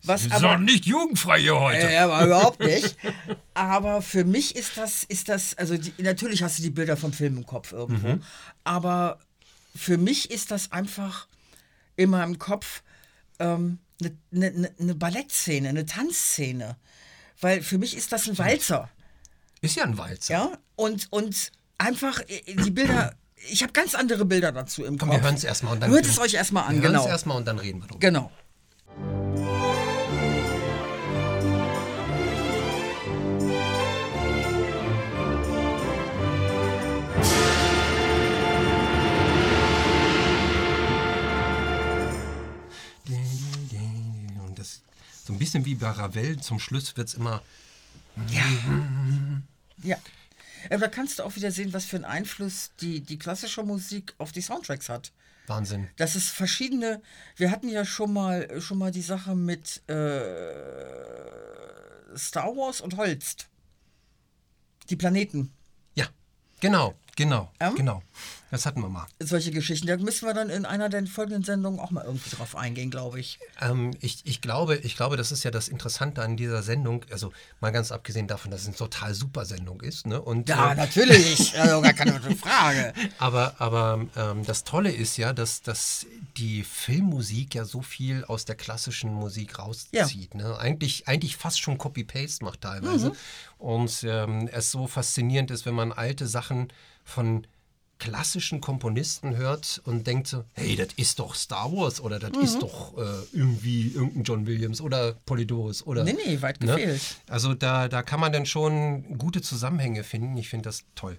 was 0.04 0.26
ist 0.26 0.32
aber 0.32 0.54
doch 0.54 0.60
nicht 0.60 0.86
jugendfrei 0.86 1.40
hier 1.40 1.60
heute. 1.60 1.90
Äh, 1.92 1.98
aber 1.98 2.26
überhaupt 2.26 2.60
nicht. 2.60 2.96
Aber 3.54 4.02
für 4.02 4.24
mich 4.24 4.56
ist 4.56 4.78
das, 4.78 5.04
ist 5.04 5.30
das, 5.30 5.58
also 5.58 5.78
die, 5.78 5.94
natürlich 5.98 6.44
hast 6.44 6.60
du 6.60 6.64
die 6.64 6.70
Bilder 6.70 6.96
vom 6.96 7.12
Film 7.12 7.38
im 7.38 7.46
Kopf 7.46 7.74
irgendwo. 7.74 8.08
Mhm. 8.08 8.24
Aber 8.64 9.20
für 9.76 9.98
mich 9.98 10.32
ist 10.32 10.52
das 10.52 10.72
einfach 10.72 11.28
in 11.96 12.12
meinem 12.12 12.40
Kopf 12.40 12.84
eine 13.40 13.54
ähm, 13.54 13.80
ne, 14.00 14.52
ne, 14.52 14.72
ne 14.78 14.96
Ballettszene, 14.96 15.70
eine 15.70 15.86
Tanzszene. 15.86 16.78
Weil 17.40 17.62
für 17.62 17.78
mich 17.78 17.96
ist 17.96 18.12
das 18.12 18.28
ein 18.28 18.38
Walzer. 18.38 18.90
Ist 19.62 19.76
ja 19.76 19.84
ein 19.84 19.98
Walzer. 19.98 20.34
Ja, 20.34 20.52
und, 20.76 21.08
und 21.12 21.52
einfach 21.78 22.22
äh, 22.28 22.56
die 22.56 22.72
Bilder, 22.72 23.16
ich 23.50 23.64
habe 23.64 23.74
ganz 23.74 23.96
andere 23.96 24.26
Bilder 24.26 24.52
dazu 24.52 24.84
im 24.84 24.98
Komm, 24.98 25.10
Kopf. 25.10 25.20
wir 25.20 25.24
hören 25.24 25.36
es 25.36 25.44
erstmal 25.44 25.74
und 25.74 25.82
dann. 25.82 25.92
Hört 25.92 26.06
es 26.06 26.20
euch 26.20 26.34
erstmal 26.34 26.64
an, 26.64 26.76
wir 26.76 26.82
hören 26.84 26.94
genau. 26.94 27.06
es 27.06 27.10
erstmal 27.10 27.38
und 27.38 27.48
dann 27.48 27.60
reden 27.60 27.82
wir 27.82 27.88
drüber. 27.88 28.00
Genau. 28.00 28.32
Und 44.46 44.60
das 44.60 44.82
so 45.24 45.34
ein 45.34 45.40
bisschen 45.40 45.66
wie 45.66 45.76
bei 45.76 45.90
Ravel, 45.90 46.40
zum 46.40 46.60
Schluss 46.60 46.98
wird 46.98 47.10
es 47.10 47.14
immer. 47.14 47.42
Ja. 49.84 49.98
Aber 50.70 50.80
da 50.80 50.88
kannst 50.88 51.20
du 51.20 51.24
auch 51.24 51.36
wieder 51.36 51.52
sehen, 51.52 51.74
was 51.74 51.86
für 51.86 51.98
einen 51.98 52.06
Einfluss 52.06 52.72
die, 52.80 53.02
die 53.02 53.20
klassische 53.20 53.64
Musik 53.64 54.14
auf 54.18 54.32
die 54.32 54.42
Soundtracks 54.42 54.90
hat. 54.90 55.12
Wahnsinn. 55.48 55.88
Das 55.96 56.16
ist 56.16 56.30
verschiedene. 56.30 57.02
Wir 57.38 57.52
hatten 57.52 57.70
ja 57.70 57.86
schon 57.86 58.12
mal 58.14 58.60
schon 58.60 58.78
mal 58.78 58.92
die 58.92 59.02
Sache 59.02 59.34
mit 59.34 59.82
äh, 59.88 59.96
Star 62.18 62.56
Wars 62.56 62.82
und 62.82 62.98
Holst. 62.98 63.48
Die 64.90 64.96
Planeten. 64.96 65.52
Ja, 65.96 66.08
genau, 66.60 66.96
genau, 67.18 67.52
Ähm? 67.60 67.76
genau. 67.76 68.02
Das 68.50 68.66
hatten 68.66 68.82
wir 68.82 68.88
mal. 68.88 69.06
Solche 69.20 69.52
Geschichten. 69.52 69.88
Da 69.88 69.98
müssen 69.98 70.26
wir 70.26 70.34
dann 70.34 70.50
in 70.50 70.66
einer 70.66 70.88
der 70.88 71.06
folgenden 71.06 71.44
Sendungen 71.44 71.82
auch 71.82 71.92
mal 71.92 72.06
irgendwie 72.06 72.30
drauf 72.30 72.56
eingehen, 72.56 72.90
glaube 72.90 73.20
ich. 73.20 73.40
Ähm, 73.60 73.92
ich, 74.00 74.22
ich, 74.24 74.40
glaube, 74.40 74.78
ich 74.78 74.96
glaube, 74.96 75.18
das 75.18 75.34
ist 75.34 75.44
ja 75.44 75.52
das 75.52 75.68
Interessante 75.68 76.22
an 76.22 76.38
dieser 76.38 76.64
Sendung. 76.64 77.04
Also 77.12 77.34
mal 77.60 77.72
ganz 77.72 77.92
abgesehen 77.92 78.28
davon, 78.28 78.52
dass 78.52 78.62
es 78.62 78.68
eine 78.68 78.78
total 78.78 79.14
super 79.14 79.44
Sendung 79.44 79.82
ist. 79.82 80.08
Ne? 80.08 80.22
Und, 80.22 80.48
Ja, 80.48 80.72
äh, 80.72 80.76
natürlich. 80.76 81.56
Also 81.68 81.82
gar 81.82 81.94
keine 81.94 82.22
Frage. 82.36 82.94
Aber, 83.18 83.56
aber 83.60 84.06
ähm, 84.16 84.46
das 84.46 84.64
Tolle 84.64 84.92
ist 84.92 85.18
ja, 85.18 85.34
dass, 85.34 85.62
dass 85.62 86.06
die 86.38 86.64
Filmmusik 86.64 87.56
ja 87.56 87.66
so 87.66 87.82
viel 87.82 88.24
aus 88.26 88.46
der 88.46 88.56
klassischen 88.56 89.14
Musik 89.14 89.60
rauszieht. 89.60 90.36
Ne? 90.36 90.58
Eigentlich, 90.58 91.08
eigentlich 91.08 91.36
fast 91.36 91.60
schon 91.60 91.78
Copy-Paste 91.78 92.46
macht 92.46 92.62
teilweise. 92.62 93.12
Und 93.58 94.04
ähm, 94.04 94.48
es 94.52 94.72
so 94.72 94.88
faszinierend 94.88 95.52
ist, 95.52 95.66
wenn 95.66 95.76
man 95.76 95.92
alte 95.92 96.28
Sachen 96.28 96.70
von 97.08 97.48
klassischen 98.00 98.62
Komponisten 98.62 99.36
hört 99.38 99.82
und 99.86 100.06
denkt 100.06 100.28
so, 100.28 100.44
hey, 100.54 100.76
das 100.76 100.90
ist 100.98 101.18
doch 101.18 101.34
Star 101.34 101.72
Wars 101.72 102.00
oder 102.00 102.20
das 102.20 102.32
ist 102.38 102.60
doch 102.62 102.96
äh, 102.96 103.02
irgendwie 103.34 103.88
irgendein 103.88 104.24
John 104.24 104.46
Williams 104.46 104.82
oder 104.82 105.14
Polydorus 105.26 105.86
oder 105.88 106.04
Nee, 106.04 106.16
nee, 106.26 106.42
weit 106.44 106.62
ne? 106.62 106.76
gefehlt. 106.76 107.02
Also 107.28 107.56
da, 107.56 107.88
da 107.88 108.04
kann 108.04 108.20
man 108.20 108.32
dann 108.32 108.46
schon 108.46 109.18
gute 109.18 109.42
Zusammenhänge 109.42 110.04
finden. 110.04 110.38
Ich 110.38 110.50
finde 110.50 110.66
das 110.70 110.84
toll. 110.94 111.18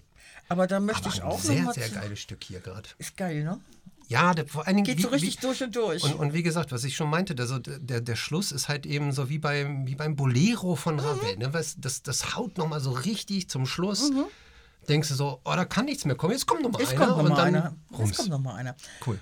Aber 0.48 0.68
da 0.68 0.78
möchte 0.78 1.06
Aber 1.06 1.14
ich 1.14 1.22
auch 1.22 1.40
sehr, 1.40 1.62
noch 1.64 1.74
sehr 1.74 1.88
zu- 1.88 1.94
geiles 1.94 2.20
Stück 2.20 2.44
hier 2.44 2.60
gerade. 2.60 2.88
Ist 2.98 3.16
geil, 3.16 3.42
ne? 3.42 3.58
Ja, 4.06 4.32
der, 4.32 4.46
vor 4.46 4.66
allen 4.66 4.76
Dingen. 4.76 4.86
Geht 4.86 5.02
so 5.02 5.08
richtig 5.08 5.38
durch 5.38 5.62
und 5.62 5.74
durch. 5.74 6.02
Und, 6.04 6.14
und 6.14 6.32
wie 6.32 6.42
gesagt, 6.44 6.70
was 6.70 6.84
ich 6.84 6.94
schon 6.96 7.10
meinte, 7.10 7.34
der, 7.34 7.46
so, 7.46 7.58
der, 7.58 8.00
der 8.00 8.16
Schluss 8.16 8.52
ist 8.52 8.68
halt 8.68 8.86
eben 8.86 9.10
so 9.12 9.28
wie 9.28 9.38
beim, 9.38 9.86
wie 9.86 9.96
beim 9.96 10.14
Bolero 10.16 10.72
Mhm. 10.72 10.76
von 10.76 11.00
Ravel. 11.00 11.36
Ne? 11.38 11.52
Was, 11.52 11.74
das, 11.78 12.02
das 12.04 12.36
haut 12.36 12.56
nochmal 12.56 12.80
so 12.80 12.92
richtig 12.92 13.50
zum 13.50 13.66
Schluss. 13.66 14.10
Denkst 14.88 15.08
du 15.08 15.14
so, 15.14 15.40
oh, 15.44 15.52
da 15.54 15.64
kann 15.64 15.84
nichts 15.84 16.04
mehr 16.04 16.16
kommen. 16.16 16.32
Jetzt 16.32 16.46
kommt 16.46 16.62
nochmal 16.62 16.82
Es 16.82 16.90
einer. 16.90 16.98
kommt 16.98 17.10
noch 17.10 17.18
und 17.24 17.28
mal 17.30 17.36
dann 17.36 17.46
einer. 17.54 17.74
Rums. 17.96 18.16
kommt 18.16 18.28
noch 18.30 18.38
mal 18.40 18.54
einer. 18.54 18.74
Cool. 19.06 19.18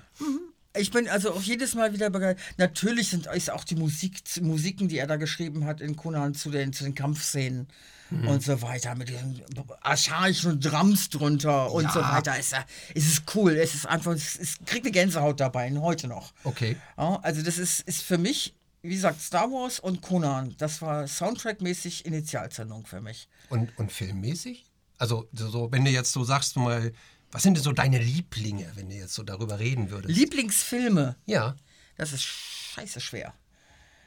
Ich 0.77 0.91
bin 0.91 1.07
also 1.09 1.33
auch 1.33 1.41
jedes 1.41 1.73
Mal 1.75 1.91
wieder 1.93 2.09
begeistert. 2.09 2.43
Natürlich 2.57 3.09
sind 3.09 3.25
ist 3.27 3.51
auch 3.51 3.63
die 3.63 3.75
Musik, 3.75 4.21
Musiken, 4.41 4.87
die 4.87 4.97
er 4.99 5.07
da 5.07 5.15
geschrieben 5.15 5.65
hat 5.65 5.81
in 5.81 5.95
Conan 5.95 6.35
zu 6.35 6.51
den, 6.51 6.71
zu 6.73 6.83
den 6.83 6.93
Kampfszenen 6.95 7.67
Mhm. 8.09 8.27
und 8.29 8.41
so 8.41 8.61
weiter, 8.61 8.95
mit 8.95 9.09
diesen 9.09 9.43
archaischen 9.81 10.61
Drums 10.61 11.09
drunter 11.09 11.71
und 11.73 11.91
so 11.91 11.99
weiter. 11.99 12.39
Ist, 12.39 12.53
ja- 12.53 12.63
es 12.95 13.05
ist 13.05 13.23
cool. 13.35 13.51
Es 13.57 13.75
ist 13.75 13.85
einfach, 13.85 14.13
es, 14.13 14.37
es 14.39 14.55
kriegt 14.65 14.85
eine 14.85 14.93
Gänsehaut 14.93 15.41
dabei, 15.41 15.69
heute 15.77 16.07
noch. 16.07 16.31
Okay. 16.45 16.77
Ja, 16.97 17.19
also 17.21 17.41
das 17.41 17.57
ist, 17.57 17.81
ist 17.81 18.03
für 18.03 18.17
mich, 18.17 18.55
wie 18.81 18.95
gesagt, 18.95 19.19
Star 19.21 19.51
Wars 19.51 19.81
und 19.81 20.01
Conan, 20.01 20.55
das 20.57 20.81
war 20.81 21.05
Soundtrack-mäßig 21.05 22.05
Initialzündung 22.05 22.85
für 22.85 23.01
mich. 23.01 23.27
Und, 23.49 23.77
und 23.77 23.91
filmmäßig? 23.91 24.63
Also, 24.97 25.27
so, 25.33 25.71
wenn 25.71 25.85
du 25.85 25.91
jetzt 25.91 26.11
so 26.11 26.23
sagst, 26.23 26.55
du 26.55 26.59
mal, 26.61 26.91
was 27.31 27.43
sind 27.43 27.55
denn 27.55 27.63
so 27.63 27.71
deine 27.71 27.99
Lieblinge, 27.99 28.71
wenn 28.75 28.89
du 28.89 28.95
jetzt 28.95 29.13
so 29.13 29.23
darüber 29.23 29.59
reden 29.59 29.91
würdest? 29.91 30.15
Lieblingsfilme, 30.17 31.15
ja. 31.25 31.55
das 31.97 32.13
ist 32.13 32.23
scheiße 32.23 32.99
schwer. 33.01 33.33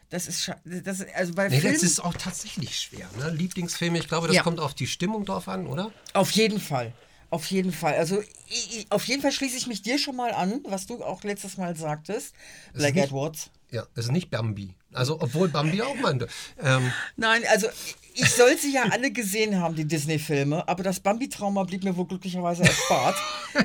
Das 0.09 0.26
ist, 0.26 0.50
das 0.64 1.00
ist 1.00 1.14
also 1.14 1.35
bei 1.35 1.49
Nee, 1.49 1.61
Filmen, 1.61 1.75
das 1.75 1.85
ist 1.85 2.00
auch 2.00 2.14
tatsächlich 2.14 2.76
schwer. 2.80 3.09
Ne? 3.18 3.30
Lieblingsfilme, 3.30 3.99
ich 3.99 4.09
glaube, 4.09 4.26
das 4.26 4.35
Ja. 4.37 4.42
kommt 4.42 4.59
auf 4.59 4.75
die 4.75 4.88
Stimmung 4.88 5.25
drauf 5.25 5.47
an, 5.47 5.66
oder? 5.68 5.92
Auf 6.14 6.32
jeden 6.32 6.59
Fall. 6.61 6.92
Auf 7.30 7.47
jeden 7.47 7.70
Fall. 7.70 7.94
Also 7.94 8.20
ich, 8.49 8.87
auf 8.90 9.04
jeden 9.04 9.23
Fall 9.23 9.30
schließe 9.30 9.56
ich 9.56 9.68
mich 9.68 9.82
dir 9.82 9.99
schon 10.00 10.16
mal 10.16 10.32
an, 10.32 10.64
was 10.66 10.87
du 10.87 11.04
auch 11.04 11.23
letztes 11.23 11.56
Mal 11.59 11.76
sagtest. 11.76 12.35
Black 12.73 12.97
nicht- 12.97 13.04
Edwards. 13.04 13.50
Ja, 13.70 13.87
es 13.94 14.06
ist 14.06 14.11
nicht 14.11 14.30
Bambi. 14.30 14.75
Also, 14.92 15.20
obwohl 15.20 15.47
Bambi 15.49 15.80
auch 15.80 15.94
meinte. 15.94 16.26
Ähm, 16.59 16.92
Nein, 17.16 17.44
also 17.49 17.68
ich 18.14 18.31
soll 18.31 18.57
sie 18.59 18.73
ja 18.73 18.85
alle 18.90 19.11
gesehen 19.11 19.59
haben, 19.61 19.75
die 19.75 19.85
Disney-Filme, 19.85 20.67
aber 20.69 20.83
das 20.83 21.00
Bambi-Trauma 21.00 21.64
blieb 21.64 21.85
mir 21.85 21.97
wohl 21.97 22.07
glücklicherweise 22.07 22.62
erspart. 22.64 23.17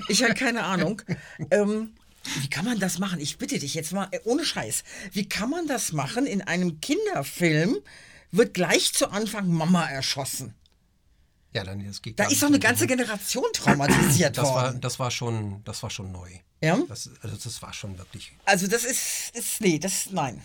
Ich 0.07 0.23
habe 0.23 0.33
keine 0.33 0.63
Ahnung. 0.63 1.01
Ähm, 1.51 1.93
wie 2.41 2.49
kann 2.49 2.65
man 2.65 2.79
das 2.79 2.97
machen? 2.99 3.19
Ich 3.19 3.37
bitte 3.37 3.59
dich 3.59 3.73
jetzt 3.75 3.93
mal, 3.93 4.07
äh, 4.11 4.19
ohne 4.23 4.43
Scheiß. 4.45 4.83
Wie 5.11 5.29
kann 5.29 5.49
man 5.49 5.67
das 5.67 5.91
machen? 5.91 6.25
In 6.25 6.41
einem 6.41 6.81
Kinderfilm 6.81 7.77
wird 8.31 8.53
gleich 8.53 8.93
zu 8.93 9.09
Anfang 9.09 9.47
Mama 9.47 9.85
erschossen. 9.89 10.55
ja, 11.53 11.63
dann 11.63 11.85
das 11.85 12.01
geht 12.01 12.19
Da 12.19 12.25
ist 12.25 12.41
doch 12.41 12.47
eine 12.47 12.59
ganze 12.59 12.87
Generation 12.87 13.45
traumatisiert 13.53 14.37
das 14.37 14.47
war, 14.47 14.65
worden. 14.65 14.81
das 14.81 14.99
war 14.99 15.11
schon, 15.11 15.63
das 15.63 15.83
war 15.83 15.89
schon 15.89 16.11
neu. 16.11 16.29
Ja? 16.61 16.79
Das, 16.87 17.09
also 17.21 17.35
das 17.35 17.61
war 17.61 17.73
schon 17.73 17.97
wirklich. 17.97 18.33
Also 18.45 18.67
das 18.67 18.83
ist, 18.85 19.35
ist 19.35 19.61
nee, 19.61 19.77
das 19.79 20.09
nein. 20.11 20.43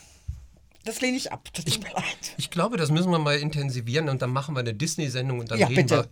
Das 0.84 1.00
lehne 1.00 1.16
ich 1.16 1.30
ab. 1.32 1.48
Das 1.52 1.64
tut 1.64 1.82
mir 1.82 1.92
leid. 1.92 2.34
Ich 2.38 2.50
glaube, 2.50 2.76
das 2.76 2.90
müssen 2.90 3.10
wir 3.10 3.18
mal 3.18 3.36
intensivieren 3.38 4.08
und 4.08 4.22
dann 4.22 4.30
machen 4.30 4.54
wir 4.54 4.60
eine 4.60 4.72
Disney-Sendung 4.74 5.38
und 5.40 5.50
dann 5.50 5.58
Ja, 5.58 5.66
reden 5.66 5.86
bitte. 5.86 6.08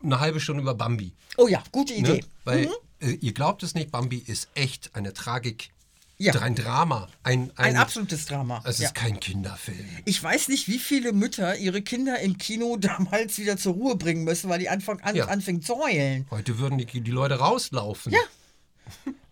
wir 0.00 0.04
eine 0.04 0.20
halbe 0.20 0.40
Stunde 0.40 0.62
über 0.62 0.74
Bambi. 0.74 1.12
Oh 1.36 1.46
ja, 1.48 1.62
gute 1.70 1.92
Ne? 1.94 1.98
Idee. 1.98 2.24
Weil 2.44 2.68
äh, 3.00 3.10
ihr 3.20 3.32
glaubt 3.32 3.62
es 3.62 3.74
nicht, 3.74 3.90
Bambi 3.92 4.18
ist 4.18 4.48
echt 4.54 4.90
eine 4.96 5.12
Tragik, 5.12 5.70
Ja. 6.18 6.34
ein 6.40 6.56
Drama, 6.56 7.08
ein, 7.22 7.52
Ein 7.56 7.76
absolutes 7.76 8.26
Drama. 8.26 8.60
Es 8.64 8.78
ja. 8.78 8.88
ist 8.88 8.94
kein 8.96 9.20
Kinderfilm. 9.20 9.78
Ich 10.04 10.20
weiß 10.20 10.48
nicht, 10.48 10.66
wie 10.66 10.80
viele 10.80 11.12
Mütter 11.12 11.56
ihre 11.56 11.82
Kinder 11.82 12.18
im 12.18 12.38
Kino 12.38 12.76
damals 12.80 13.38
wieder 13.38 13.56
zur 13.56 13.74
Ruhe 13.74 13.94
bringen 13.94 14.24
müssen, 14.24 14.50
weil 14.50 14.58
die 14.58 14.68
Anfang 14.68 15.00
an, 15.02 15.14
Ja. 15.14 15.26
anfingen 15.26 15.62
zu 15.62 15.76
heulen. 15.78 16.26
Heute 16.30 16.58
würden 16.58 16.78
die, 16.78 16.86
die 16.86 17.10
Leute 17.12 17.34
rauslaufen. 17.36 18.12
Ja. 18.12 18.20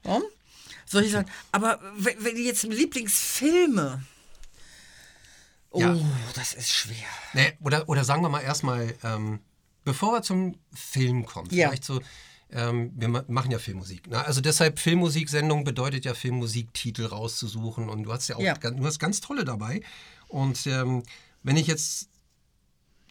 Ja? 0.06 0.20
Soll 0.86 1.04
ich 1.04 1.10
sagen? 1.12 1.28
Aber 1.52 1.80
wenn, 1.96 2.14
wenn 2.24 2.36
die 2.36 2.44
jetzt 2.44 2.62
Lieblingsfilme. 2.62 4.02
Oh, 5.70 5.80
Ja. 5.80 5.96
das 6.34 6.54
ist 6.54 6.70
schwer. 6.70 6.96
Nee, 7.32 7.52
oder, 7.60 7.88
oder 7.88 8.04
sagen 8.04 8.22
wir 8.22 8.28
mal 8.28 8.40
erstmal, 8.40 8.94
ähm, 9.04 9.40
bevor 9.84 10.12
wir 10.14 10.22
zum 10.22 10.56
Film 10.74 11.24
kommen, 11.26 11.48
Ja. 11.52 11.68
vielleicht 11.68 11.84
so, 11.84 12.00
ähm, 12.50 12.90
wir 12.96 13.06
ma- 13.08 13.24
machen 13.28 13.52
ja 13.52 13.58
Filmmusik. 13.60 14.08
Ne? 14.08 14.24
Also 14.24 14.40
deshalb 14.40 14.80
Filmmusiksendung 14.80 15.62
bedeutet 15.62 16.04
ja 16.04 16.14
Filmmusiktitel 16.14 17.06
rauszusuchen 17.06 17.88
und 17.88 18.02
du 18.02 18.12
hast 18.12 18.28
ja 18.28 18.36
auch 18.36 18.40
Ja. 18.40 18.54
Ganz, 18.54 18.76
du 18.76 18.84
hast 18.86 18.98
ganz 18.98 19.20
tolle 19.20 19.44
dabei. 19.44 19.80
Und 20.26 20.66
ähm, 20.66 21.04
wenn 21.44 21.56
ich 21.56 21.68
jetzt 21.68 22.08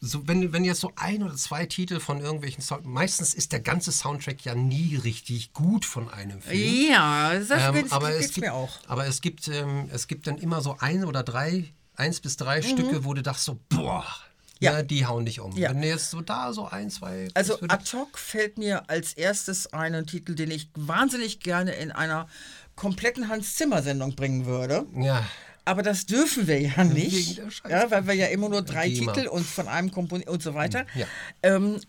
so, 0.02 0.26
wenn, 0.28 0.54
wenn 0.54 0.64
jetzt 0.64 0.80
so 0.80 0.92
ein 0.96 1.24
oder 1.24 1.36
zwei 1.36 1.66
Titel 1.66 2.00
von 2.00 2.22
irgendwelchen 2.22 2.62
Sound, 2.62 2.86
meistens 2.86 3.34
ist 3.34 3.52
der 3.52 3.60
ganze 3.60 3.92
Soundtrack 3.92 4.44
ja 4.46 4.56
nie 4.56 4.96
richtig 4.96 5.52
gut 5.54 5.84
von 5.86 6.10
einem 6.10 6.42
Film. 6.42 6.90
Ja, 6.90 7.34
das 7.38 7.50
Ähm, 7.76 7.86
aber, 7.90 8.12
es 8.16 8.28
gibt, 8.34 8.46
mir 8.46 8.54
auch. 8.54 8.80
aber 8.88 9.08
es 9.08 9.20
gibt, 9.20 9.48
ähm, 9.50 9.90
es 9.92 10.08
gibt 10.08 10.28
dann 10.28 10.38
immer 10.38 10.62
so 10.62 10.78
ein 10.80 11.04
oder 11.04 11.22
drei, 11.24 11.74
eins 12.00 12.20
bis 12.20 12.38
drei 12.38 12.62
Stücke, 12.62 13.04
wo 13.06 13.14
du 13.14 13.22
dachtest 13.22 13.46
so, 13.46 13.60
boah, 13.70 14.04
Mhm. 14.04 14.66
Ja. 14.66 14.74
ja. 14.74 14.84
die 14.84 15.06
hauen 15.06 15.26
dich 15.26 15.40
um. 15.40 15.56
Ja. 15.58 15.70
Wenn 15.70 15.84
jetzt 15.84 16.12
so 16.12 16.20
da 16.22 16.52
so 16.52 16.68
ein, 16.68 16.90
zwei. 16.90 17.30
Also 17.34 17.58
ad 17.70 17.86
hoc 17.94 18.18
fällt 18.18 18.58
mir 18.58 18.90
als 18.90 19.14
erstes 19.14 19.72
einen 19.72 20.06
Titel, 20.06 20.36
den 20.36 20.52
ich 20.52 20.70
wahnsinnig 20.76 21.40
gerne 21.40 21.72
in 21.76 21.92
einer 21.94 22.28
kompletten 22.76 23.30
Hans-Zimmer-Sendung 23.30 24.16
bringen 24.16 24.46
würde. 24.46 24.86
ja, 24.98 25.26
Aber 25.66 25.82
das 25.82 26.06
dürfen 26.06 26.48
wir 26.48 26.60
ja 26.62 26.84
nicht, 26.84 27.42
ja, 27.70 27.90
weil 27.92 28.08
wir 28.08 28.14
ja 28.16 28.28
immer 28.28 28.50
nur 28.50 28.62
drei 28.62 28.90
GEMA. 28.90 29.14
Titel 29.14 29.28
und 29.28 29.46
von 29.46 29.68
einem 29.70 29.92
Komponenten 29.92 30.34
und 30.34 30.42
so 30.44 30.54
weiter. 30.56 30.86
Ja. 30.96 31.06
Ähm, 31.44 31.80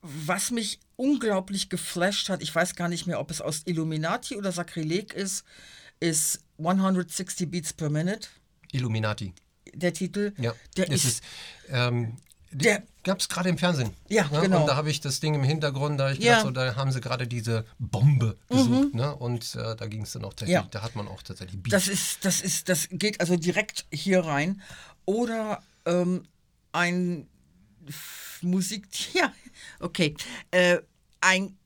was 0.00 0.50
mich 0.50 0.78
unglaublich 0.96 1.68
geflasht 1.68 2.28
hat, 2.30 2.40
ich 2.42 2.54
weiß 2.54 2.74
gar 2.74 2.88
nicht 2.88 3.06
mehr, 3.06 3.20
ob 3.20 3.30
es 3.30 3.40
aus 3.42 3.62
Illuminati 3.66 4.36
oder 4.36 4.52
Sakrileg 4.52 5.12
ist, 5.12 5.44
ist 6.00 6.40
160 6.58 7.50
Beats 7.50 7.72
per 7.72 7.90
Minute, 7.90 8.28
Illuminati. 8.72 9.32
der 9.74 9.92
Titel. 9.92 10.32
Ja, 10.38 10.54
Der 10.76 10.90
ist, 10.90 11.04
ist. 11.04 11.22
ähm, 11.68 12.16
Der- 12.50 12.82
Gab 13.04 13.20
es 13.20 13.28
gerade 13.28 13.48
im 13.48 13.56
Fernsehen. 13.58 13.90
Ja, 14.08 14.24
genau. 14.24 14.60
Und 14.62 14.66
da 14.66 14.76
habe 14.76 14.90
ich 14.90 15.00
das 15.00 15.20
Ding 15.20 15.34
im 15.34 15.42
Hintergrund, 15.44 15.98
da 16.00 16.04
habe 16.08 16.14
ich 16.14 16.18
Ja. 16.20 16.38
gedacht, 16.42 16.46
so, 16.46 16.50
da 16.50 16.74
haben 16.76 16.90
sie 16.92 17.00
gerade 17.00 17.26
diese 17.26 17.64
Bombe 17.78 18.36
gesucht. 18.50 18.92
Ne? 18.94 19.14
Und 19.14 19.54
äh, 19.54 19.76
da 19.76 19.86
ging 19.86 20.02
es 20.02 20.12
dann 20.12 20.24
auch 20.24 20.30
tatsächlich, 20.34 20.54
Ja. 20.54 20.68
da 20.70 20.82
hat 20.82 20.94
man 20.96 21.06
auch 21.08 21.22
tatsächlich 21.22 21.62
Beat. 21.62 21.72
das 21.72 21.88
ist, 21.88 22.24
das 22.24 22.40
ist, 22.40 22.68
das 22.68 22.88
geht 22.90 23.20
also 23.20 23.36
direkt 23.36 23.86
hier 23.92 24.20
rein. 24.24 24.60
Oder 25.06 25.62
ähm, 25.86 26.24
ein 26.72 27.28
Musik, 28.42 28.86
ja, 29.14 29.32
okay, 29.80 30.14
äh, 30.50 30.78
ein 31.20 31.56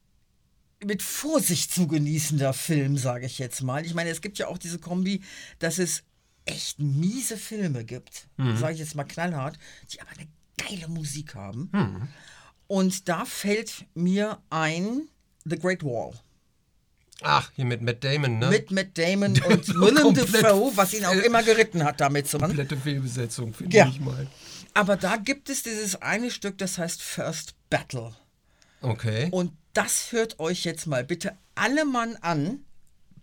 mit 0.85 1.03
Vorsicht 1.03 1.73
zu 1.73 1.87
genießender 1.87 2.53
Film, 2.53 2.97
sage 2.99 3.27
ich 3.27 3.39
jetzt 3.39 3.63
mal. 3.63 3.87
Ich 3.87 3.95
meine, 3.95 4.11
es 4.11 4.21
gibt 4.21 4.39
ja 4.39 4.49
auch 4.49 4.59
diese 4.59 4.79
Kombi, 4.81 5.23
dass 5.61 5.79
es 5.79 6.03
echt 6.45 6.79
miese 6.79 7.37
Filme 7.37 7.85
gibt, 7.85 8.29
sage 8.59 8.75
ich 8.75 8.81
jetzt 8.81 8.95
mal 8.95 9.05
knallhart, 9.05 9.59
die 9.93 10.01
aber 10.01 10.11
eine 10.19 10.29
geile 10.57 10.89
Musik 10.89 11.35
haben. 11.35 11.71
Und 12.67 13.09
da 13.09 13.25
fällt 13.25 13.85
mir 13.95 14.41
ein 14.51 15.09
The 15.45 15.59
Great 15.59 15.83
Wall. 15.85 16.13
Ach, 17.25 17.51
hier 17.55 17.65
mit 17.67 17.83
Matt 17.83 18.03
Damon, 18.03 18.39
ne? 18.41 18.49
Mit 18.49 18.71
Matt 18.73 18.99
Damon 18.99 19.41
und 19.47 19.69
Willem 19.69 20.15
Dafoe, 20.15 20.73
was 20.77 20.93
ihn 20.93 21.05
auch 21.05 21.13
immer 21.15 21.43
geritten 21.45 21.85
hat, 21.85 22.01
damit 22.01 22.27
zu 22.27 22.39
machen. 22.39 22.57
komplette 22.57 22.77
Fehlbesetzung, 22.77 23.55
finde 23.55 23.77
Ja. 23.77 23.87
ich 23.87 24.01
mal. 24.01 24.27
Aber 24.75 24.97
da 24.97 25.17
gibt 25.17 25.49
es 25.51 25.63
dieses 25.63 25.97
eine 26.03 26.31
Stück, 26.31 26.59
das 26.59 26.79
heißt 26.79 27.01
First 27.03 27.55
Battle. 27.71 28.17
Okay. 28.81 29.29
Und 29.31 29.53
das 29.75 30.11
hört 30.11 30.41
euch 30.41 30.65
jetzt 30.65 30.87
mal 30.87 31.05
bitte 31.05 31.37
alle 31.55 31.85
Mann 31.85 32.17
an. 32.17 32.65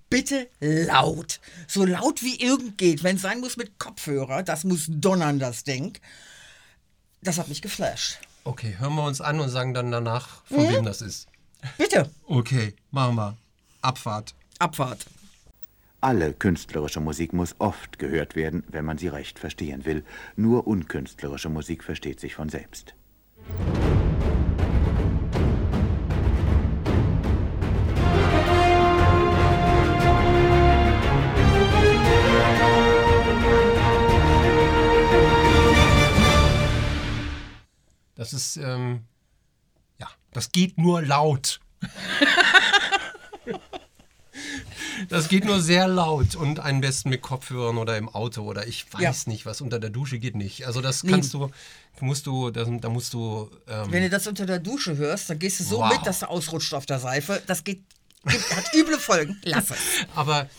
Bitte 0.09 0.47
laut. 0.59 1.39
So 1.67 1.85
laut 1.85 2.23
wie 2.23 2.39
irgend 2.41 2.77
geht. 2.77 3.03
Wenn 3.03 3.17
es 3.17 3.21
sein 3.21 3.39
muss 3.39 3.57
mit 3.57 3.77
Kopfhörer. 3.79 4.43
Das 4.43 4.63
muss 4.63 4.87
donnern, 4.89 5.39
das 5.39 5.63
Ding. 5.63 5.97
Das 7.21 7.37
hat 7.37 7.47
mich 7.47 7.61
geflasht. 7.61 8.17
Okay, 8.43 8.75
hören 8.79 8.95
wir 8.95 9.03
uns 9.03 9.21
an 9.21 9.39
und 9.39 9.49
sagen 9.49 9.73
dann 9.73 9.91
danach, 9.91 10.43
von 10.45 10.65
Mhm. 10.65 10.69
wem 10.69 10.85
das 10.85 11.01
ist. 11.01 11.27
Bitte. 11.77 12.09
Okay, 12.25 12.73
machen 12.91 13.15
wir. 13.15 13.37
Abfahrt. 13.81 14.33
Abfahrt. 14.57 15.05
Alle 16.01 16.33
künstlerische 16.33 17.01
Musik 17.01 17.33
muss 17.33 17.55
oft 17.59 17.99
gehört 17.99 18.35
werden, 18.37 18.63
wenn 18.69 18.85
man 18.85 18.97
sie 18.97 19.09
recht 19.09 19.37
verstehen 19.37 19.83
will. 19.85 20.05
Nur 20.37 20.65
unkünstlerische 20.65 21.49
Musik 21.49 21.83
versteht 21.83 22.21
sich 22.21 22.35
von 22.35 22.47
selbst. 22.47 22.93
Das 38.19 38.33
ist, 38.33 38.57
ähm, 38.57 39.05
ja, 39.97 40.09
das 40.33 40.51
geht 40.51 40.77
nur 40.77 41.01
laut. 41.01 41.61
Das 45.07 45.29
geht 45.29 45.45
nur 45.45 45.61
sehr 45.61 45.87
laut 45.87 46.35
und 46.35 46.59
am 46.59 46.81
besten 46.81 47.09
mit 47.09 47.21
Kopfhörern 47.21 47.77
oder 47.77 47.97
im 47.97 48.09
Auto 48.09 48.43
oder 48.43 48.67
ich 48.67 48.85
weiß 48.93 49.01
Ja. 49.25 49.31
nicht, 49.31 49.45
was 49.45 49.61
unter 49.61 49.79
der 49.79 49.89
Dusche 49.89 50.19
geht 50.19 50.35
nicht. 50.35 50.67
Also 50.67 50.81
das 50.81 51.03
kannst 51.03 51.33
du, 51.33 51.49
musst 52.01 52.27
du, 52.27 52.51
das, 52.51 52.67
da 52.81 52.89
musst 52.89 53.13
du, 53.13 53.49
ähm, 53.67 53.91
Wenn 53.91 54.03
du 54.03 54.09
das 54.09 54.27
unter 54.27 54.45
der 54.45 54.59
Dusche 54.59 54.97
hörst, 54.97 55.29
dann 55.29 55.39
gehst 55.39 55.61
du 55.61 55.63
so 55.63 55.77
Wow. 55.79 55.93
mit, 55.97 56.05
dass 56.05 56.19
du 56.19 56.29
ausrutscht 56.29 56.73
auf 56.73 56.85
der 56.85 56.99
Seife. 56.99 57.41
Das 57.47 57.63
geht, 57.63 57.81
geht 58.25 58.55
hat 58.55 58.73
üble 58.73 58.99
Folgen. 58.99 59.39
Lass 59.45 59.69
es. 59.71 59.77
aber 60.15 60.49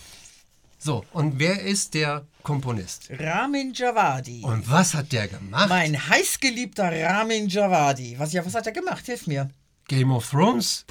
so, 0.83 1.05
und 1.13 1.39
wer 1.39 1.61
ist 1.61 1.93
der 1.95 2.27
Komponist? 2.43 3.11
Ramin 3.11 3.75
Javadi. 3.75 4.43
Und 4.43 4.69
was 4.71 4.95
hat 4.95 5.13
der 5.13 5.29
gemacht? 5.29 5.69
Mein 5.69 6.09
heißgeliebter 6.09 6.91
Ramin 6.91 7.49
Javadi. 7.49 8.19
Was, 8.19 8.33
ja, 8.33 8.45
was 8.45 8.55
hat 8.55 8.67
er 8.67 8.73
gemacht? 8.73 9.05
Hilf 9.05 9.27
mir. 9.27 9.51
Game 9.89 10.11
of 10.11 10.29
Thrones? 10.31 10.87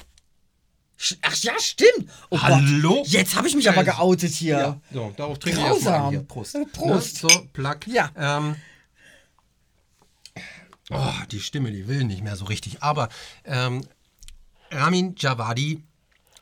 Ach 1.22 1.34
ja, 1.36 1.54
stimmt. 1.58 2.08
Oh 2.28 2.38
Hallo? 2.40 2.96
Gott. 2.96 3.08
Jetzt 3.08 3.34
habe 3.34 3.48
ich 3.48 3.56
mich 3.56 3.68
aber 3.68 3.78
Also, 3.78 3.90
geoutet 3.92 4.32
hier. 4.32 4.58
Ja, 4.58 4.80
so, 4.92 5.12
darauf 5.16 5.38
trinke 5.38 5.58
ich 5.58 5.88
an 5.88 6.10
hier. 6.10 6.20
Prost. 6.22 6.54
Äh, 6.54 6.66
Prost. 6.66 7.24
Ne? 7.24 7.30
So, 7.30 7.46
Plug. 7.52 7.78
Ja. 7.86 8.10
Ähm, 8.16 8.56
oh, 10.90 11.12
die 11.32 11.40
Stimme, 11.40 11.70
die 11.72 11.88
will 11.88 12.04
nicht 12.04 12.22
mehr 12.22 12.36
so 12.36 12.44
richtig. 12.44 12.82
Aber 12.82 13.08
ähm, 13.44 13.80
Ramin 14.70 15.14
Javadi, 15.18 15.82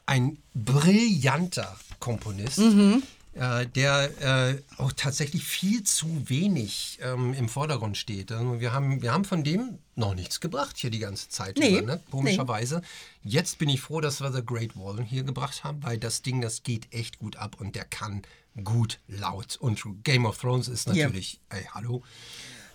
ein 0.07 0.39
brillanter 0.55 1.77
Komponist, 2.01 2.59
Mhm. 2.59 3.03
Äh, 3.35 3.67
der 3.67 4.11
äh, 4.21 4.62
auch 4.81 4.93
tatsächlich 4.93 5.45
viel 5.45 5.85
zu 5.85 6.29
wenig 6.29 6.99
ähm, 7.03 7.35
im 7.35 7.49
Vordergrund 7.49 7.97
steht. 7.97 8.33
Also 8.33 8.61
wir, 8.61 8.73
haben, 8.73 9.03
wir 9.03 9.12
haben 9.12 9.25
von 9.25 9.45
dem 9.45 9.79
noch 9.95 10.14
nichts 10.14 10.41
gebracht 10.41 10.77
hier 10.77 10.91
die 10.91 10.99
ganze 10.99 11.29
Zeit 11.29 11.57
Nee, 11.59 11.79
über, 11.79 11.83
ne? 11.95 12.01
komischerweise. 12.11 12.83
Jetzt 13.23 13.59
bin 13.59 13.69
ich 13.69 13.81
froh, 13.81 14.01
dass 14.01 14.21
wir 14.21 14.33
The 14.33 14.45
Great 14.45 14.77
Wall 14.77 15.03
hier 15.05 15.23
gebracht 15.25 15.64
haben, 15.64 15.83
weil 15.83 15.99
das 15.99 16.23
Ding, 16.23 16.41
das 16.41 16.62
geht 16.62 16.93
echt 16.93 17.19
gut 17.19 17.37
ab 17.37 17.57
und 17.61 17.75
der 17.77 17.85
kann 17.85 18.23
gut 18.64 18.99
laut. 19.07 19.57
Und 19.57 19.81
Game 20.05 20.27
of 20.27 20.38
Thrones 20.38 20.69
ist 20.69 20.88
Ja. 20.88 21.05
natürlich, 21.05 21.41
ey, 21.51 21.64
hallo. 21.75 22.03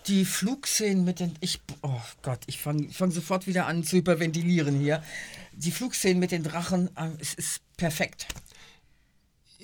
Die 0.06 0.26
Flugszenen 0.26 1.04
mit 1.04 1.18
den. 1.18 1.34
Ich, 1.40 1.60
oh 1.80 2.00
Gott, 2.22 2.40
ich 2.46 2.58
fange 2.58 2.90
fang 2.90 3.10
sofort 3.10 3.46
wieder 3.46 3.66
an 3.66 3.84
zu 3.84 3.96
hyperventilieren 3.96 4.78
hier. 4.78 5.02
Die 5.54 5.70
Flugszenen 5.70 6.18
mit 6.18 6.30
den 6.30 6.42
Drachen, 6.42 6.94
äh, 6.96 7.08
es 7.20 7.32
ist 7.32 7.60
perfekt. 7.78 8.26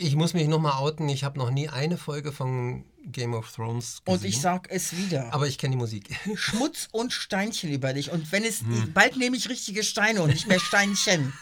Ich 0.03 0.17
muss 0.17 0.33
mich 0.33 0.49
nochmal 0.49 0.79
outen, 0.79 1.11
ich 1.11 1.25
habe 1.25 1.39
noch 1.39 1.51
nie 1.51 1.69
eine 1.69 1.99
Folge 1.99 2.33
von 2.33 2.87
Game 3.05 3.35
of 3.35 3.53
Thrones 3.53 4.01
gesehen. 4.03 4.19
Und 4.19 4.25
ich 4.25 4.41
sag 4.41 4.71
es 4.71 4.97
wieder. 4.97 5.35
aber 5.35 5.47
ich 5.47 5.59
kenne 5.59 5.73
die 5.73 5.77
Musik. 5.77 6.19
Schmutz 6.37 6.89
und 6.91 7.13
Steinchen 7.13 7.71
über 7.71 7.93
dich. 7.93 8.11
Und 8.11 8.33
wenn 8.33 8.43
es. 8.43 8.61
Hm. 8.61 8.95
Bald 8.95 9.19
nehme 9.19 9.37
ich 9.37 9.51
richtige 9.51 9.83
Steine 9.83 10.23
und 10.23 10.31
nicht 10.31 10.49
mehr 10.49 10.59
Steinchen. 10.59 11.35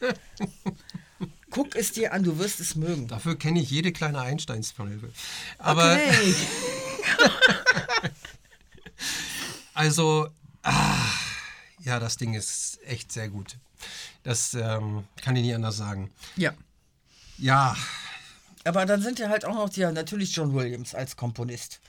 Guck 1.50 1.76
es 1.76 1.92
dir 1.92 2.12
an, 2.12 2.24
du 2.24 2.36
wirst 2.38 2.58
es 2.58 2.74
mögen. 2.74 3.06
Dafür 3.06 3.38
kenne 3.38 3.60
ich 3.60 3.70
jede 3.70 3.92
kleine 3.92 4.20
Einsteinsfolge. 4.20 5.12
Aber 5.58 5.92
okay. 5.94 6.34
also, 9.74 10.30
ah, 10.64 10.96
ja, 11.84 12.00
das 12.00 12.16
Ding 12.16 12.34
ist 12.34 12.80
echt 12.86 13.12
sehr 13.12 13.28
gut. 13.28 13.56
Das 14.24 14.54
ähm, 14.54 15.04
kann 15.22 15.36
ich 15.36 15.44
nicht 15.44 15.54
anders 15.54 15.76
sagen. 15.76 16.10
Ja. 16.36 16.54
Ja, 17.40 17.76
Aber 18.64 18.84
dann 18.86 19.00
sind 19.02 19.18
ja 19.18 19.28
halt 19.28 19.44
auch 19.44 19.54
noch 19.54 19.68
die, 19.70 19.80
natürlich 19.80 20.34
John 20.34 20.54
Williams 20.54 20.94
als 20.94 21.16
Komponist. 21.16 21.80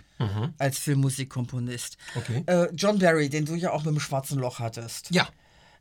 Als 0.60 0.78
Filmmusikkomponist. 0.78 1.98
Mhm. 2.14 2.22
Okay. 2.22 2.44
Äh, 2.46 2.70
John 2.76 3.00
Barry, 3.00 3.28
den 3.28 3.46
du 3.46 3.56
ja 3.56 3.72
auch 3.72 3.84
mit 3.84 3.96
dem 3.96 4.00
Schwarzen 4.00 4.38
Loch 4.38 4.60
hattest. 4.60 5.10
ja, 5.10 5.28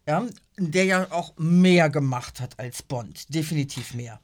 Ja, 0.07 0.25
der 0.59 0.85
ja 0.85 1.13
auch 1.13 1.35
mehr 1.37 1.91
gemacht 1.91 2.41
hat 2.41 2.59
als 2.59 2.83
Bond. 2.83 3.33
Definitiv 3.35 3.93
mehr. 3.93 4.19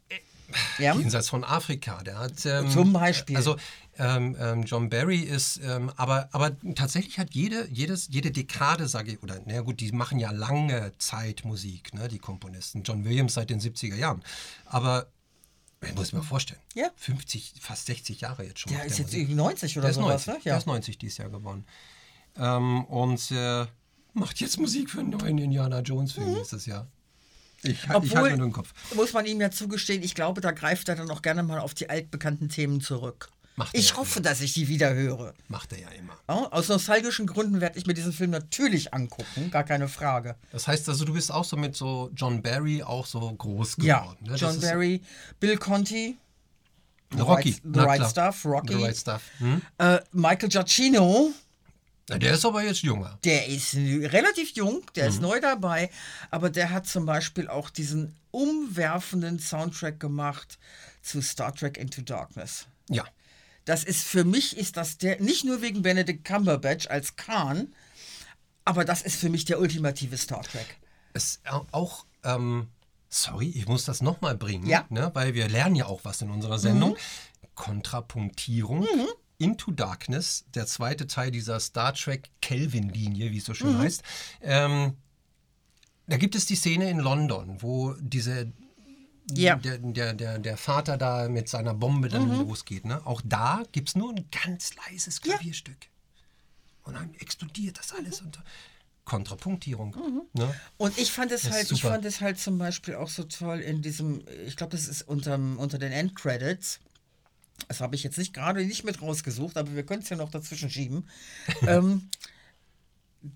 Ja? 0.79 0.95
jenseits 0.95 1.29
von 1.29 1.45
Afrika. 1.45 2.03
Der 2.03 2.19
hat 2.19 2.47
ähm, 2.47 2.71
Zum 2.71 2.93
Beispiel. 2.93 3.37
Also 3.37 3.57
ähm, 3.99 4.37
ähm, 4.39 4.63
John 4.63 4.89
Barry 4.89 5.21
ist, 5.21 5.61
ähm, 5.65 5.91
aber, 5.97 6.29
aber 6.33 6.53
tatsächlich 6.75 7.19
hat 7.19 7.35
jede, 7.35 7.69
jedes, 7.71 8.09
jede 8.11 8.31
Dekade, 8.31 8.89
sage 8.89 9.13
ich, 9.13 9.23
oder 9.23 9.41
na 9.45 9.61
gut, 9.63 9.81
die 9.81 9.93
machen 9.93 10.19
ja 10.19 10.31
lange 10.31 10.93
Zeit 10.99 11.45
Musik, 11.45 11.95
ne, 11.95 12.09
die 12.09 12.19
Komponisten. 12.19 12.83
John 12.85 13.05
Williams 13.05 13.35
seit 13.35 13.51
den 13.51 13.61
70er 13.61 13.97
Jahren. 13.97 14.23
Aber 14.67 15.09
ich 15.83 15.95
muss 15.95 16.12
mir 16.12 16.23
vorstellen, 16.23 16.61
Ja. 16.75 16.91
50, 16.97 17.55
fast 17.61 17.87
60 17.87 18.21
Jahre 18.23 18.45
jetzt 18.45 18.61
schon. 18.61 18.73
Der 18.73 18.85
ist 18.85 18.93
der 18.99 19.05
jetzt 19.05 19.07
Musik. 19.09 19.21
irgendwie 19.21 19.35
90 19.37 19.79
oder 19.79 19.93
90, 19.93 20.27
ne? 20.27 20.39
der 20.45 20.59
ist 20.59 20.67
90 20.67 20.99
dieses 20.99 21.19
Jahr 21.19 21.29
geworden. 21.31 21.65
Ähm, 22.39 22.85
und 22.87 23.31
äh, 23.31 23.67
macht 24.12 24.41
jetzt 24.41 24.59
Musik 24.59 24.91
für 24.91 25.01
einen 25.01 25.11
neuen 25.11 25.39
Indiana 25.39 25.81
Jones-Film 25.81 26.33
nächstes 26.35 26.67
Jahr. 26.67 26.87
Ich, 27.62 27.89
halt- 27.89 28.05
ich 28.05 28.11
Mhm. 28.12 28.17
Obwohl, 28.17 28.17
halte 28.17 28.31
mir 28.33 28.37
nur 28.39 28.47
den 28.49 28.53
Kopf. 28.53 28.73
muss 28.95 29.12
man 29.12 29.27
ihm 29.27 29.41
ja 29.41 29.51
zugestehen, 29.51 30.03
ich 30.03 30.15
glaube, 30.15 30.41
da 30.41 30.51
greift 30.53 30.89
er 30.89 30.97
dann 30.97 31.11
auch 31.11 31.23
gerne 31.23 31.43
mal 31.43 31.59
auf 31.59 31.75
die 31.75 31.89
altbekannten 31.91 32.49
Themen 32.49 32.81
zurück. 32.81 33.31
Ich 33.73 33.90
ja 33.90 33.97
hoffe, 33.97 34.19
immer. 34.19 34.29
dass 34.29 34.40
ich 34.42 34.53
die 34.53 34.69
wieder 34.69 34.92
höre. 34.95 35.33
Macht 35.49 35.73
er 35.73 35.79
ja 35.81 35.88
immer. 35.90 36.12
Ja, 36.29 36.35
aus 36.53 36.69
nostalgischen 36.69 37.27
Gründen 37.27 37.61
werde 37.61 37.79
ich 37.79 37.87
mir 37.87 37.95
diesen 37.95 38.12
Film 38.12 38.31
natürlich 38.31 38.92
angucken, 38.92 39.51
gar 39.51 39.64
keine 39.64 39.88
Frage. 39.88 40.37
Das 40.53 40.69
heißt 40.69 40.88
also, 40.88 41.05
du 41.05 41.14
bist 41.14 41.33
auch 41.33 41.45
so 41.45 41.57
mit 41.57 41.75
so 41.75 42.11
John 42.14 42.42
Barry 42.42 42.83
auch 42.83 43.07
so 43.07 43.21
groß 43.21 43.77
geworden. 43.77 44.16
Ja, 44.25 44.31
ne? 44.31 44.37
John 44.37 44.61
Barry, 44.61 45.01
Bill 45.40 45.57
Conti, 45.57 46.16
The 47.12 47.21
Rocky. 47.21 47.51
Right, 47.51 47.61
The 47.75 47.81
right. 47.81 48.11
Stuff, 48.11 48.45
Rocky, 48.45 48.75
The 48.77 48.83
Right 48.83 48.97
Stuff. 48.97 49.23
Hm? 49.38 49.62
äh, 49.79 50.01
Michael 50.12 50.49
Giacchino, 50.51 51.31
Na, 52.09 52.19
der 52.19 52.35
ist 52.35 52.45
aber 52.45 52.62
jetzt 52.62 52.83
jünger. 52.83 53.19
der 53.25 53.47
ist 53.47 53.75
relativ 53.75 54.51
jung, 54.55 54.83
der 54.97 55.05
Mhm. 55.05 55.11
ist 55.11 55.21
neu 55.23 55.40
dabei, 55.40 55.88
aber 56.31 56.51
der 56.51 56.71
hat 56.71 56.87
zum 56.87 57.07
Beispiel 57.07 57.49
auch 57.49 57.71
diesen 57.71 58.14
umwerfenden 58.33 59.38
Soundtrack 59.38 59.99
gemacht 59.99 60.59
zu 61.01 61.23
Star 61.23 61.55
Trek 61.55 61.79
Into 61.79 62.03
Darkness. 62.03 62.66
Ja. 62.90 63.05
Das 63.66 63.85
ist 63.85 64.02
für 64.05 64.24
mich 64.24 64.57
ist 64.57 64.76
das 64.79 64.96
der 64.96 65.20
nicht 65.20 65.44
nur 65.44 65.61
wegen 65.61 65.83
Benedict 65.83 66.24
Cumberbatch 66.24 66.87
als 66.88 67.16
Khan, 67.16 67.74
aber 68.64 68.85
das 68.85 69.02
ist 69.02 69.16
für 69.16 69.29
mich 69.29 69.44
der 69.44 69.61
ultimative 69.61 70.16
Star 70.16 70.42
Trek. 70.42 70.79
Es 71.12 71.40
au- 71.48 71.66
auch, 71.72 72.07
ähm, 72.24 72.68
sorry, 73.11 73.48
ich 73.50 73.66
muss 73.68 73.85
das 73.85 74.00
nochmal 74.02 74.37
bringen, 74.37 74.66
Ja. 74.66 74.87
ne? 74.88 75.11
weil 75.14 75.35
wir 75.35 75.48
lernen 75.48 75.74
ja 75.76 75.87
auch 75.87 76.00
was 76.05 76.22
in 76.22 76.31
unserer 76.31 76.59
Sendung. 76.59 76.96
Kontrapunktierung. 77.55 78.87
Into 79.38 79.70
Darkness, 79.70 80.46
der 80.55 80.66
zweite 80.66 81.07
Teil 81.07 81.31
dieser 81.31 81.61
Star 81.61 81.92
Trek 81.92 82.31
Kelvin-Linie, 82.40 83.33
wie 83.33 83.37
es 83.38 83.44
so 83.44 83.52
schön 83.52 83.76
heißt. 83.76 84.02
Ähm, 84.40 84.94
da 86.07 86.16
gibt 86.16 86.35
es 86.37 86.46
die 86.46 86.57
Szene 86.57 86.88
in 86.88 86.98
London, 87.00 87.59
wo 87.61 87.92
diese 88.00 88.50
Ja. 89.33 89.57
der, 89.57 89.79
der, 89.79 90.15
der, 90.15 90.39
der 90.39 90.57
Vater 90.57 90.97
da 90.97 91.29
mit 91.29 91.49
seiner 91.49 91.75
Bombe 91.75 92.09
dann 92.09 92.47
losgeht. 92.47 92.85
Ne? 92.85 93.05
Auch 93.05 93.21
da 93.25 93.62
gibt 93.73 93.89
es 93.89 93.97
nur 93.97 94.15
ein 94.15 94.25
ganz 94.31 94.75
leises 94.77 95.21
Klavierstück. 95.21 95.89
Und 96.85 96.95
dann 96.95 97.12
explodiert 97.15 97.79
das 97.79 97.93
alles 97.93 98.21
unter 98.21 98.45
Kontrapunktierung. 99.05 99.97
Ne? 100.33 100.55
Und 100.77 100.99
ich 100.99 101.11
fand 101.11 101.33
es 101.33 101.51
halt, 101.51 101.71
ich 101.71 101.83
fand 101.83 102.05
es 102.05 102.21
halt 102.21 102.39
zum 102.39 102.59
Beispiel 102.59 102.97
auch 102.97 103.09
so 103.09 103.25
toll 103.25 103.61
in 103.61 103.83
diesem, 103.83 104.23
ich 104.47 104.57
glaube, 104.57 104.73
das 104.73 104.87
ist 104.87 105.03
unterm, 105.03 105.59
unter 105.59 105.79
den 105.79 105.93
Endcredits. 105.93 106.81
Das 107.69 107.81
habe 107.81 107.95
ich 107.95 108.03
jetzt 108.03 108.19
nicht 108.19 108.35
gerade 108.35 108.65
nicht 108.65 108.85
mit 108.85 109.01
rausgesucht, 109.01 109.57
aber 109.57 109.75
wir 109.75 109.85
können 109.85 110.03
es 110.03 110.09
ja 110.09 110.17
noch 110.17 110.31
dazwischen 110.31 110.71
schieben. 110.71 111.09
ähm, 111.67 112.09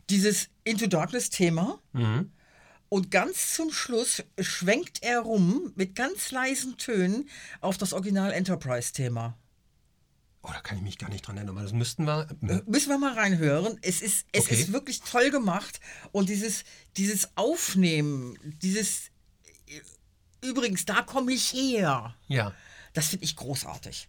dieses 0.09 0.49
Into 0.65 0.87
Darkness-Thema. 0.87 1.79
Mhm. 1.93 2.31
Und 2.91 3.11
ganz 3.11 3.55
zum 3.55 3.73
Schluss 3.73 4.23
schwenkt 4.41 5.03
er 5.03 5.21
rum 5.21 5.73
mit 5.77 5.95
ganz 5.95 6.33
leisen 6.33 6.77
Tönen 6.77 7.29
auf 7.61 7.79
das 7.79 7.93
Original 7.95 8.33
Enterprise-Thema. 8.33 9.39
Oh, 10.43 10.49
da 10.53 10.61
kann 10.61 10.77
ich 10.79 10.83
mich 10.83 10.99
gar 10.99 11.09
nicht 11.09 11.27
dran 11.27 11.37
erinnern, 11.37 11.55
aber 11.57 11.63
das 11.63 11.73
müssten 11.73 12.05
wir. 12.05 12.27
Äh, 12.43 12.63
Müssen 12.67 12.89
wir 12.89 12.99
mal 12.99 13.13
reinhören. 13.13 13.79
Es 13.83 14.03
ist, 14.03 14.27
es 14.33 14.45
Okay. 14.47 14.55
ist 14.55 14.73
wirklich 14.73 15.01
toll 15.03 15.31
gemacht. 15.31 15.81
Und 16.13 16.29
dieses, 16.29 16.65
dieses 16.97 17.37
Aufnehmen, 17.37 18.37
dieses 18.61 19.11
Übrigens, 20.43 20.85
da 20.87 21.03
komme 21.03 21.33
ich 21.33 21.53
her. 21.53 22.15
Ja. 22.27 22.55
Das 22.95 23.09
finde 23.09 23.25
ich 23.25 23.37
großartig. 23.37 24.09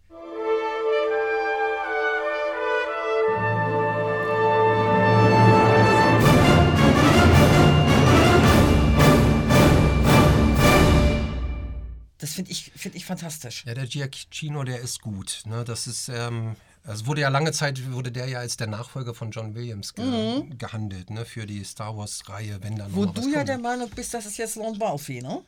Das 12.22 12.34
finde 12.34 12.52
ich, 12.52 12.72
find 12.76 12.96
ich 12.96 13.06
fantastisch. 13.06 13.64
Ja, 13.66 13.74
der 13.74 13.88
Giacchino, 13.88 14.64
der 14.64 14.80
ist 14.80 15.02
gut. 15.02 15.42
Ne? 15.46 15.64
Das 15.66 15.88
ist, 15.88 16.08
ähm, 16.08 16.56
es 16.86 17.06
wurde 17.06 17.22
ja 17.22 17.30
lange 17.30 17.52
Zeit, 17.52 17.92
wurde 17.92 18.12
der 18.12 18.28
ja 18.28 18.40
als 18.40 18.58
der 18.58 18.68
Nachfolger 18.68 19.14
von 19.14 19.32
John 19.32 19.54
Williams 19.56 19.94
ge 19.94 20.44
gehandelt, 20.58 21.10
ne? 21.10 21.26
Für 21.26 21.46
die 21.46 21.64
Star 21.64 21.98
Wars-Reihe, 21.98 22.60
wenn 22.62 22.76
dann 22.76 22.92
noch 22.92 22.98
Wo 22.98 23.06
was 23.08 23.24
du 23.26 23.30
ja 23.32 23.38
kommt. 23.38 23.50
der 23.50 23.58
Meinung 23.58 23.90
bist, 23.90 24.14
das 24.14 24.26
ist 24.26 24.38
jetzt 24.38 24.56
Lon 24.56 24.78
Balfi, 24.80 25.22
ne? 25.22 25.42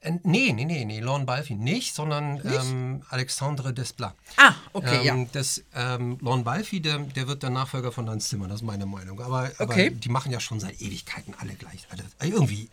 Äh, 0.00 0.12
nee, 0.24 0.52
nee, 0.52 0.64
nee, 0.64 0.84
nee, 0.84 1.00
Lorne 1.00 1.24
Balfi 1.24 1.54
nicht, 1.54 1.94
sondern 1.94 2.40
Ähm, 2.46 3.02
Alexandre 3.10 3.72
Desplat. 3.72 4.14
Ah, 4.36 4.54
okay, 4.74 5.06
ähm, 5.08 5.18
ja. 5.22 5.26
Das, 5.32 5.62
ähm, 5.74 6.18
Lorne 6.20 6.44
Balfi, 6.44 6.80
der, 6.80 6.98
der 6.98 7.26
wird 7.28 7.42
der 7.42 7.50
Nachfolger 7.50 7.92
von 7.92 8.08
Hans 8.08 8.28
Zimmer, 8.28 8.46
das 8.48 8.56
ist 8.60 8.66
meine 8.66 8.86
Meinung. 8.86 9.20
Aber, 9.20 9.50
aber 9.58 9.72
Okay. 9.72 9.90
die 9.90 10.08
machen 10.08 10.32
ja 10.32 10.40
schon 10.40 10.60
seit 10.60 10.80
Ewigkeiten 10.80 11.34
alle 11.38 11.54
gleich. 11.54 11.86
Also, 11.90 12.04
irgendwie. 12.20 12.68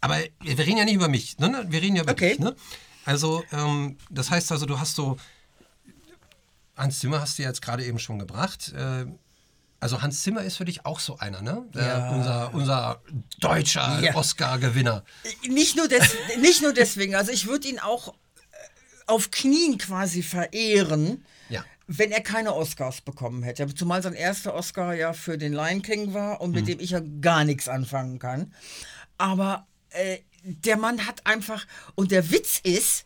Aber 0.00 0.16
wir 0.40 0.58
reden 0.58 0.78
ja 0.78 0.84
nicht 0.84 0.94
über 0.94 1.08
mich, 1.08 1.38
ne? 1.38 1.64
Wir 1.68 1.82
reden 1.82 1.96
ja 1.96 2.02
über 2.02 2.12
Okay. 2.12 2.30
dich, 2.30 2.38
ne? 2.38 2.56
Also, 3.04 3.44
ähm, 3.52 3.98
das 4.10 4.30
heißt 4.30 4.50
also, 4.52 4.66
du 4.66 4.78
hast 4.80 4.94
so. 4.96 5.16
Hans 6.76 6.98
Zimmer 7.00 7.20
hast 7.20 7.38
du 7.38 7.42
jetzt 7.42 7.60
gerade 7.62 7.84
eben 7.84 7.98
schon 7.98 8.18
gebracht. 8.18 8.72
Äh, 8.74 9.06
also 9.80 10.02
Hans 10.02 10.22
Zimmer 10.22 10.42
ist 10.42 10.56
für 10.56 10.64
dich 10.64 10.84
auch 10.86 11.00
so 11.00 11.18
einer, 11.18 11.42
ne? 11.42 11.64
Äh, 11.74 11.78
Ja. 11.86 12.10
unser, 12.10 12.54
unser 12.54 13.02
deutscher 13.40 14.00
Ja. 14.02 14.14
Oscar-Gewinner. 14.14 15.04
Nicht 15.48 15.76
nur, 15.76 15.88
des, 15.88 16.14
nicht 16.40 16.62
nur 16.62 16.72
deswegen, 16.72 17.14
also 17.14 17.32
ich 17.32 17.46
würde 17.46 17.68
ihn 17.68 17.78
auch 17.78 18.08
äh, 18.08 18.12
auf 19.06 19.30
Knien 19.30 19.76
quasi 19.78 20.22
verehren, 20.22 21.24
Ja. 21.48 21.64
wenn 21.86 22.12
er 22.12 22.20
keine 22.22 22.54
Oscars 22.54 23.00
bekommen 23.02 23.42
hätte. 23.42 23.74
Zumal 23.74 24.02
sein 24.02 24.14
erster 24.14 24.54
Oscar 24.54 24.94
ja 24.94 25.12
für 25.12 25.36
den 25.38 25.52
Lion 25.52 25.82
King 25.82 26.14
war 26.14 26.40
und 26.40 26.52
mit 26.52 26.68
dem 26.68 26.78
ich 26.80 26.90
ja 26.90 27.00
gar 27.20 27.44
nichts 27.44 27.68
anfangen 27.68 28.18
kann. 28.18 28.54
Aber 29.18 29.66
äh, 29.90 30.18
der 30.42 30.76
Mann 30.76 31.06
hat 31.06 31.26
einfach, 31.26 31.66
und 31.94 32.10
der 32.10 32.30
Witz 32.30 32.60
ist, 32.62 33.04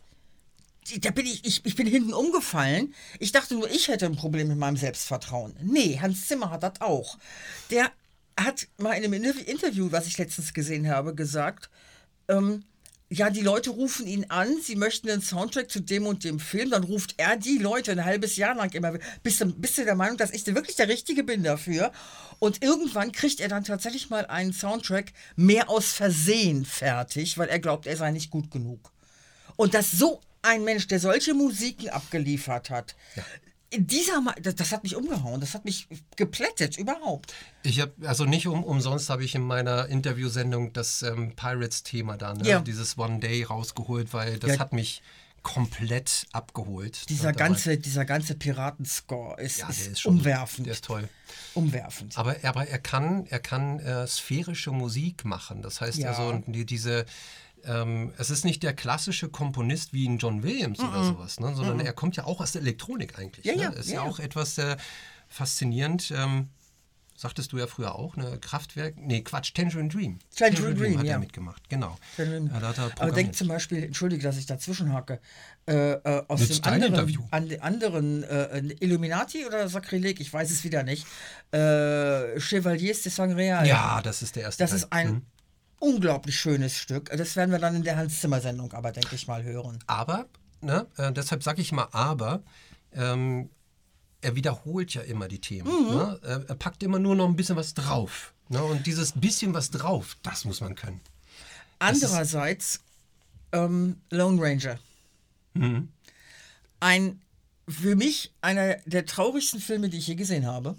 da 0.99 1.11
bin 1.11 1.25
ich, 1.25 1.43
ich, 1.45 1.65
ich 1.65 1.75
bin 1.75 1.87
hinten 1.87 2.13
umgefallen. 2.13 2.93
Ich 3.19 3.31
dachte 3.31 3.55
nur, 3.55 3.69
ich 3.69 3.87
hätte 3.87 4.05
ein 4.05 4.15
Problem 4.15 4.49
mit 4.49 4.57
meinem 4.57 4.77
Selbstvertrauen. 4.77 5.55
Nee, 5.61 5.99
Hans 5.99 6.27
Zimmer 6.27 6.51
hat 6.51 6.63
das 6.63 6.79
auch. 6.81 7.17
Der 7.71 7.91
hat 8.39 8.67
mal 8.77 8.93
in 8.93 9.03
einem 9.03 9.13
Inter- 9.13 9.47
Interview, 9.47 9.91
was 9.91 10.07
ich 10.07 10.17
letztens 10.17 10.53
gesehen 10.53 10.87
habe, 10.89 11.15
gesagt, 11.15 11.69
ähm, 12.27 12.63
ja, 13.09 13.29
die 13.29 13.41
Leute 13.41 13.69
rufen 13.69 14.07
ihn 14.07 14.25
an, 14.29 14.59
sie 14.61 14.75
möchten 14.75 15.09
einen 15.09 15.21
Soundtrack 15.21 15.69
zu 15.69 15.79
dem 15.79 16.07
und 16.07 16.23
dem 16.23 16.39
Film, 16.39 16.71
dann 16.71 16.83
ruft 16.83 17.13
er 17.17 17.37
die 17.37 17.59
Leute 17.59 17.91
ein 17.91 18.03
halbes 18.03 18.35
Jahr 18.35 18.55
lang 18.55 18.73
immer, 18.73 18.97
bist 19.21 19.41
du, 19.41 19.45
bist 19.45 19.77
du 19.77 19.85
der 19.85 19.95
Meinung, 19.95 20.17
dass 20.17 20.31
ich 20.31 20.45
wirklich 20.47 20.75
der 20.75 20.87
Richtige 20.87 21.23
bin 21.23 21.43
dafür? 21.43 21.91
Und 22.39 22.63
irgendwann 22.63 23.11
kriegt 23.11 23.39
er 23.39 23.47
dann 23.47 23.63
tatsächlich 23.63 24.09
mal 24.09 24.25
einen 24.25 24.53
Soundtrack 24.53 25.13
mehr 25.35 25.69
aus 25.69 25.93
Versehen 25.93 26.65
fertig, 26.65 27.37
weil 27.37 27.47
er 27.47 27.59
glaubt, 27.59 27.85
er 27.85 27.95
sei 27.95 28.11
nicht 28.11 28.31
gut 28.31 28.49
genug. 28.49 28.91
Und 29.55 29.75
dass 29.75 29.91
so 29.91 30.21
ein 30.41 30.63
Mensch, 30.63 30.87
der 30.87 30.99
solche 30.99 31.33
Musiken 31.33 31.89
abgeliefert 31.89 32.69
hat, 32.71 32.95
dieser, 33.79 34.21
Ma- 34.21 34.35
das, 34.41 34.55
das 34.55 34.71
hat 34.71 34.83
mich 34.83 34.95
umgehauen, 34.95 35.39
das 35.41 35.53
hat 35.53 35.65
mich 35.65 35.87
geplättet 36.15 36.77
überhaupt. 36.77 37.33
Ich 37.63 37.79
habe, 37.81 37.93
also 38.07 38.25
nicht 38.25 38.47
um, 38.47 38.63
umsonst 38.63 39.09
habe 39.09 39.23
ich 39.23 39.35
in 39.35 39.41
meiner 39.43 39.87
Interviewsendung 39.87 40.73
das 40.73 41.01
ähm, 41.01 41.35
Pirates-Thema 41.35 42.17
da, 42.17 42.33
ne? 42.33 42.47
Ja. 42.47 42.59
dieses 42.59 42.97
One 42.97 43.19
Day 43.19 43.43
rausgeholt, 43.43 44.13
weil 44.13 44.37
das 44.39 44.51
Ja. 44.53 44.59
hat 44.59 44.73
mich 44.73 45.01
komplett 45.41 46.25
abgeholt. 46.31 47.07
Dieser 47.09 47.31
ganze, 47.31 47.77
dieser 47.77 48.03
ganze 48.03 48.33
Piratenscore 48.33 49.39
ist, 49.39 49.59
ja, 49.59 49.69
ist, 49.69 49.87
ist 49.87 50.01
schon, 50.01 50.17
umwerfend. 50.17 50.65
Der 50.65 50.73
ist 50.73 50.85
toll. 50.85 51.07
umwerfend. 51.53 52.17
Aber, 52.17 52.35
aber 52.43 52.67
er 52.67 52.79
kann, 52.79 53.27
er 53.27 53.39
kann 53.39 53.79
äh, 53.79 54.07
sphärische 54.07 54.71
Musik 54.71 55.23
machen. 55.23 55.61
Das 55.61 55.81
heißt 55.81 55.99
Ja. 55.99 56.09
also, 56.09 56.41
die, 56.47 56.65
diese, 56.65 57.05
ähm, 57.65 58.13
es 58.17 58.29
ist 58.29 58.45
nicht 58.45 58.63
der 58.63 58.73
klassische 58.73 59.29
Komponist 59.29 59.93
wie 59.93 60.07
ein 60.07 60.17
John 60.17 60.43
Williams 60.43 60.79
oder 60.79 61.03
sowas, 61.03 61.39
ne? 61.39 61.53
sondern 61.55 61.79
er 61.79 61.93
kommt 61.93 62.15
ja 62.15 62.25
auch 62.25 62.39
aus 62.41 62.51
der 62.53 62.61
Elektronik 62.61 63.17
eigentlich. 63.19 63.45
Ja, 63.45 63.55
ne? 63.55 63.61
ja, 63.63 63.69
Ist 63.69 63.89
ja, 63.89 63.95
ja, 63.95 64.01
auch 64.03 64.19
etwas 64.19 64.57
äh, 64.57 64.77
faszinierend. 65.27 66.11
Ähm, 66.15 66.49
sagtest 67.17 67.53
du 67.53 67.57
ja 67.57 67.65
früher 67.65 67.95
auch, 67.95 68.17
ne? 68.17 68.37
Kraftwerk, 68.41 68.95
nee, 68.97 69.21
Quatsch, 69.21 69.53
Tangerine 69.53 69.87
Dream. 69.87 70.19
Tangerine 70.35 70.75
Dream, 70.75 70.97
hat 70.99 71.05
ja. 71.05 71.13
er 71.13 71.19
mitgemacht, 71.19 71.69
genau. 71.69 71.97
Tangerine- 72.17 72.49
da 72.49 72.67
hat 72.67 72.77
er 72.77 72.91
Aber 73.01 73.11
denk 73.13 73.33
zum 73.33 73.47
Beispiel, 73.47 73.83
entschuldige, 73.83 74.21
dass 74.23 74.35
ich 74.37 74.45
dazwischen 74.47 74.91
hacke, 74.91 75.21
äh, 75.65 75.93
äh, 75.93 76.23
aus 76.27 76.41
Nützt 76.41 76.65
dem 76.65 76.73
anderen, 76.73 76.93
Interview. 76.93 77.21
an, 77.31 77.49
anderen 77.61 78.23
äh, 78.23 78.59
Illuminati 78.81 79.45
oder 79.45 79.69
Sakrileg, 79.69 80.19
ich 80.19 80.33
weiß 80.33 80.51
es 80.51 80.65
wieder 80.65 80.83
nicht, 80.83 81.07
äh, 81.51 82.37
Chevaliers 82.37 83.03
de 83.03 83.11
Sangreal. 83.13 83.65
ja, 83.65 84.01
das 84.01 84.21
ist 84.21 84.35
der 84.35 84.43
erste 84.43 84.63
Das 84.63 84.71
Teil. 84.71 84.77
ist 84.79 84.91
ein 84.91 85.07
Mhm. 85.13 85.21
Unglaublich 85.79 86.39
schönes 86.39 86.77
Stück. 86.77 87.09
Das 87.15 87.35
werden 87.35 87.51
wir 87.51 87.59
dann 87.59 87.75
in 87.75 87.83
der 87.83 87.97
Hans-Zimmer-Sendung 87.97 88.73
aber, 88.73 88.91
denke 88.91 89.15
ich 89.15 89.27
mal, 89.27 89.43
hören. 89.43 89.79
Aber, 89.87 90.27
ne, 90.61 90.87
äh, 90.97 91.11
deshalb 91.11 91.43
sage 91.43 91.61
ich 91.61 91.71
mal 91.71 91.87
aber, 91.91 92.41
ähm, 92.93 93.49
er 94.21 94.35
wiederholt 94.35 94.93
ja 94.93 95.01
immer 95.01 95.27
die 95.27 95.39
Themen. 95.39 95.67
Mhm. 95.67 95.95
Ne? 95.95 96.19
Er, 96.23 96.49
er 96.49 96.55
packt 96.55 96.81
immer 96.83 96.99
nur 96.99 97.15
noch 97.15 97.27
ein 97.27 97.35
bisschen 97.35 97.55
was 97.55 97.73
drauf. 97.73 98.33
Ne? 98.49 98.63
Und 98.63 98.87
dieses 98.87 99.11
bisschen 99.13 99.53
was 99.53 99.69
drauf, 99.69 100.17
das 100.23 100.45
muss 100.45 100.61
man 100.61 100.75
können. 100.75 101.01
Andererseits 101.79 102.79
ähm, 103.51 103.97
Lone 104.09 104.41
Ranger. 104.41 104.79
Mhm. 105.53 105.89
Ein, 106.79 107.21
für 107.67 107.95
mich 107.95 108.33
einer 108.41 108.75
der 108.85 109.05
traurigsten 109.05 109.59
Filme, 109.59 109.89
die 109.89 109.97
ich 109.97 110.07
je 110.07 110.15
gesehen 110.15 110.45
habe. 110.45 110.75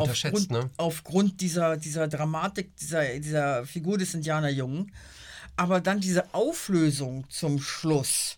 Unterschätzt, 0.00 0.34
aufgrund, 0.34 0.50
ne? 0.50 0.70
aufgrund 0.76 1.40
dieser, 1.40 1.76
dieser 1.76 2.08
Dramatik, 2.08 2.76
dieser, 2.76 3.18
dieser 3.18 3.66
Figur 3.66 3.98
des 3.98 4.14
Indianerjungen. 4.14 4.92
Aber 5.56 5.80
dann 5.80 6.00
diese 6.00 6.34
Auflösung 6.34 7.24
zum 7.30 7.60
Schluss 7.60 8.36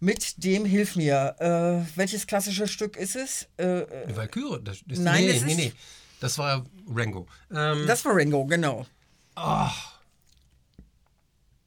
mit 0.00 0.42
dem, 0.42 0.64
hilf 0.64 0.96
mir, 0.96 1.36
äh, 1.38 1.96
welches 1.96 2.26
klassische 2.26 2.66
Stück 2.66 2.96
ist 2.96 3.16
es? 3.16 3.46
Äh, 3.58 3.80
äh, 3.80 4.16
Valkyrie, 4.16 4.60
das 4.62 4.78
ist, 4.88 5.00
Nein, 5.00 5.24
nee, 5.24 5.30
es 5.30 5.44
nee, 5.44 5.54
nee. 5.54 5.72
Das 6.20 6.36
war 6.38 6.64
Rango. 6.88 7.26
Ähm, 7.50 7.86
das 7.86 8.04
war 8.04 8.14
Ringo, 8.14 8.44
genau. 8.44 8.86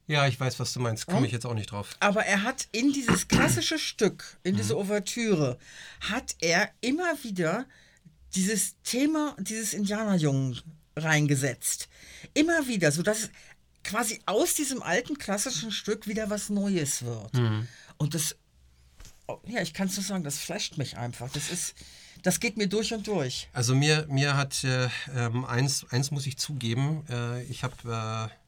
ja, 0.06 0.26
ich 0.28 0.38
weiß, 0.38 0.60
was 0.60 0.72
du 0.72 0.80
meinst. 0.80 1.06
Komme 1.06 1.26
ich 1.26 1.32
jetzt 1.32 1.46
auch 1.46 1.54
nicht 1.54 1.72
drauf. 1.72 1.96
Aber 2.00 2.24
er 2.24 2.42
hat 2.42 2.68
in 2.70 2.92
dieses 2.92 3.26
klassische 3.26 3.78
Stück, 3.78 4.38
in 4.44 4.56
diese 4.56 4.76
Ouvertüre, 4.76 5.58
hat 6.00 6.36
er 6.40 6.70
immer 6.80 7.14
wieder 7.22 7.66
dieses 8.34 8.76
Thema 8.82 9.36
dieses 9.38 9.74
Indianerjungen 9.74 10.60
reingesetzt. 10.96 11.88
Immer 12.34 12.66
wieder, 12.66 12.92
sodass 12.92 13.30
quasi 13.82 14.20
aus 14.26 14.54
diesem 14.54 14.82
alten 14.82 15.18
klassischen 15.18 15.70
Stück 15.70 16.06
wieder 16.06 16.30
was 16.30 16.48
Neues 16.50 17.04
wird. 17.04 17.34
Und 17.98 18.14
das, 18.14 18.36
ja, 19.46 19.60
ich 19.60 19.74
kann 19.74 19.88
es 19.88 19.96
nur 19.96 20.04
sagen, 20.04 20.24
das 20.24 20.38
flasht 20.38 20.78
mich 20.78 20.96
einfach. 20.96 21.30
Das 21.30 21.50
ist, 21.50 21.74
das 22.22 22.40
geht 22.40 22.56
mir 22.56 22.68
durch 22.68 22.92
und 22.94 23.06
durch. 23.06 23.48
Also 23.52 23.74
mir, 23.74 24.06
mir 24.08 24.36
hat 24.36 24.64
äh, 24.64 24.88
ähm, 25.14 25.44
eins, 25.44 25.86
eins 25.90 26.10
muss 26.10 26.26
ich 26.26 26.38
zugeben, 26.38 27.04
äh, 27.10 27.42
ich 27.44 27.62
habe 27.62 28.30
äh, 28.30 28.43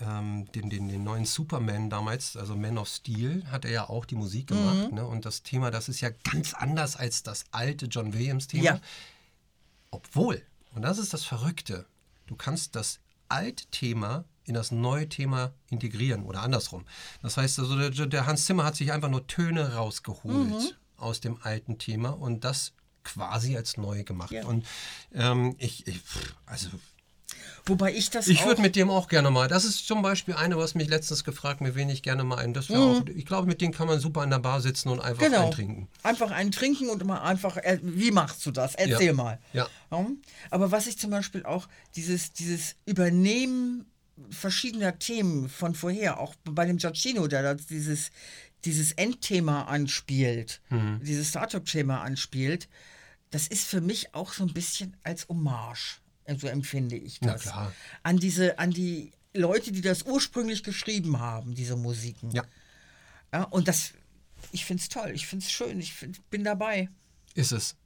ähm, 0.00 0.50
den, 0.52 0.70
den, 0.70 0.88
den 0.88 1.04
neuen 1.04 1.24
Superman 1.24 1.90
damals, 1.90 2.36
also 2.36 2.56
Man 2.56 2.78
of 2.78 2.88
Steel, 2.88 3.44
hat 3.50 3.64
er 3.64 3.70
ja 3.70 3.88
auch 3.88 4.04
die 4.04 4.14
Musik 4.14 4.48
gemacht. 4.48 4.92
Ne? 4.92 5.06
Und 5.06 5.24
das 5.24 5.42
Thema, 5.42 5.70
das 5.70 5.88
ist 5.88 6.00
ja 6.00 6.10
ganz 6.32 6.54
anders 6.54 6.96
als 6.96 7.22
das 7.22 7.44
alte 7.50 7.86
John 7.86 8.12
Williams-Thema. 8.12 8.64
Ja. 8.64 8.80
Obwohl, 9.90 10.42
und 10.74 10.82
das 10.82 10.98
ist 10.98 11.12
das 11.12 11.24
Verrückte, 11.24 11.86
du 12.26 12.36
kannst 12.36 12.76
das 12.76 13.00
alte 13.28 13.66
Thema 13.66 14.24
in 14.44 14.54
das 14.54 14.70
neue 14.70 15.08
Thema 15.08 15.52
integrieren 15.70 16.24
oder 16.24 16.42
andersrum. 16.42 16.84
Das 17.22 17.36
heißt 17.36 17.58
also, 17.58 17.76
der, 17.90 18.06
der 18.06 18.26
Hans 18.26 18.46
Zimmer 18.46 18.64
hat 18.64 18.76
sich 18.76 18.92
einfach 18.92 19.08
nur 19.08 19.26
Töne 19.26 19.74
rausgeholt 19.74 20.78
aus 20.96 21.20
dem 21.20 21.40
alten 21.42 21.78
Thema 21.78 22.10
und 22.10 22.44
das 22.44 22.72
quasi 23.04 23.56
als 23.56 23.76
neu 23.76 24.04
gemacht. 24.04 24.32
Ja. 24.32 24.44
Und 24.46 24.66
ähm, 25.12 25.54
ich, 25.58 25.86
ich, 25.86 26.00
also 26.46 26.68
Wobei 27.66 27.92
ich 27.94 28.10
das 28.10 28.26
ich 28.26 28.44
würde 28.44 28.62
mit 28.62 28.74
dem 28.76 28.90
auch 28.90 29.08
gerne 29.08 29.30
mal. 29.30 29.48
Das 29.48 29.64
ist 29.64 29.86
zum 29.86 30.02
Beispiel 30.02 30.34
eine, 30.34 30.56
was 30.56 30.74
mich 30.74 30.88
letztens 30.88 31.24
gefragt, 31.24 31.60
mit 31.60 31.74
wen 31.74 31.88
ich 31.90 32.02
gerne 32.02 32.24
mal 32.24 32.38
ein. 32.38 32.54
Das 32.54 32.68
wäre 32.70 32.80
auch. 32.82 33.02
Ich 33.14 33.26
glaube, 33.26 33.46
mit 33.46 33.60
denen 33.60 33.72
kann 33.72 33.86
man 33.86 34.00
super 34.00 34.22
an 34.22 34.30
der 34.30 34.38
Bar 34.38 34.60
sitzen 34.60 34.88
und 34.88 35.00
einfach 35.00 35.22
genau, 35.22 35.46
eintrinken. 35.46 35.88
einfach 36.02 36.30
einen 36.30 36.50
trinken 36.52 36.88
und 36.88 37.04
mal 37.04 37.20
einfach, 37.20 37.56
äh, 37.58 37.78
wie 37.82 38.10
machst 38.10 38.44
du 38.46 38.50
das? 38.50 38.74
Erzähl 38.74 39.08
Ja. 39.08 39.12
mal. 39.12 39.38
Ja. 39.52 39.68
Aber 40.50 40.70
was 40.70 40.86
ich 40.86 40.98
zum 40.98 41.10
Beispiel 41.10 41.44
auch, 41.44 41.68
dieses, 41.96 42.32
dieses 42.32 42.76
Übernehmen 42.86 43.86
verschiedener 44.30 44.98
Themen 44.98 45.48
von 45.48 45.74
vorher, 45.74 46.20
auch 46.20 46.34
bei 46.44 46.66
dem 46.66 46.76
Giacchino, 46.76 47.26
der 47.26 47.42
da 47.42 47.54
dieses, 47.54 48.10
dieses 48.64 48.92
Endthema 48.92 49.62
anspielt, 49.64 50.60
Mhm. 50.70 51.00
dieses 51.02 51.28
Star 51.30 51.48
Trek-Thema 51.48 52.02
anspielt, 52.02 52.68
das 53.30 53.46
ist 53.46 53.64
für 53.66 53.80
mich 53.80 54.14
auch 54.14 54.32
so 54.32 54.44
ein 54.44 54.52
bisschen 54.52 54.96
als 55.04 55.28
Hommage. 55.28 56.00
So 56.36 56.46
empfinde 56.46 56.96
ich 56.96 57.18
das. 57.20 57.42
klar. 57.42 57.72
An 58.02 58.16
diese, 58.18 58.58
an 58.58 58.70
die 58.70 59.12
Leute, 59.34 59.72
die 59.72 59.80
das 59.80 60.02
ursprünglich 60.02 60.62
geschrieben 60.62 61.18
haben, 61.18 61.54
diese 61.54 61.76
Musiken. 61.76 62.30
Ja, 62.30 62.44
Ja, 63.32 63.44
und 63.44 63.68
das, 63.68 63.92
ich 64.52 64.64
finde 64.64 64.82
es 64.82 64.88
toll, 64.88 65.10
ich 65.14 65.26
finde 65.26 65.44
es 65.44 65.50
schön, 65.50 65.80
ich 65.80 65.92
find, 65.92 66.28
bin 66.30 66.44
dabei. 66.44 66.88
ist 67.34 67.52
es. 67.52 67.76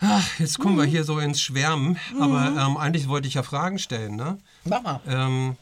Ach, 0.00 0.38
jetzt 0.38 0.58
kommen 0.58 0.76
wir 0.76 0.84
hier 0.84 1.02
so 1.02 1.18
ins 1.18 1.40
Schwärmen, 1.40 1.98
aber 2.20 2.46
ähm, 2.56 2.76
eigentlich 2.76 3.08
wollte 3.08 3.26
ich 3.26 3.34
ja 3.34 3.42
Fragen 3.42 3.78
stellen, 3.80 4.14
ne? 4.14 4.38
Mach 4.64 4.82
mal. 4.82 5.00
Ähm, 5.08 5.56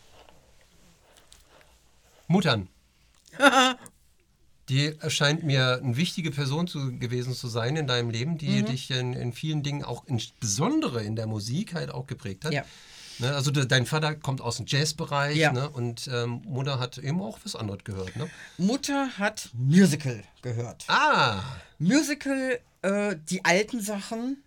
Muttern. 2.28 2.68
Die 4.68 4.98
erscheint 5.00 5.44
mir 5.44 5.80
eine 5.82 5.96
wichtige 5.96 6.30
Person 6.32 6.66
zu, 6.66 6.98
gewesen 6.98 7.34
zu 7.34 7.46
sein 7.48 7.76
in 7.76 7.86
deinem 7.86 8.10
Leben, 8.10 8.36
die 8.36 8.62
Mhm. 8.62 8.66
dich 8.66 8.90
in, 8.90 9.12
in 9.12 9.32
vielen 9.32 9.62
Dingen 9.62 9.84
auch 9.84 10.04
insbesondere 10.06 11.02
in 11.04 11.14
der 11.14 11.26
Musik 11.26 11.74
halt 11.74 11.90
auch 11.90 12.06
geprägt 12.06 12.44
hat. 12.44 12.52
Ja. 12.52 12.64
Ne, 13.18 13.34
also 13.34 13.50
de, 13.50 13.64
dein 13.64 13.86
Vater 13.86 14.14
kommt 14.14 14.40
aus 14.42 14.56
dem 14.58 14.66
Jazzbereich 14.66 15.36
Ja. 15.38 15.50
ne, 15.52 15.70
und 15.70 16.06
ähm, 16.12 16.42
Mutter 16.44 16.78
hat 16.78 16.98
eben 16.98 17.22
auch 17.22 17.38
was 17.44 17.54
anderes 17.56 17.82
gehört. 17.84 18.14
Ne? 18.16 18.28
Mutter 18.58 19.08
hat 19.16 19.48
Musical 19.54 20.22
gehört. 20.42 20.84
Ah, 20.88 21.42
Musical, 21.78 22.58
äh, 22.82 23.16
die 23.30 23.42
alten 23.44 23.80
Sachen, 23.80 24.42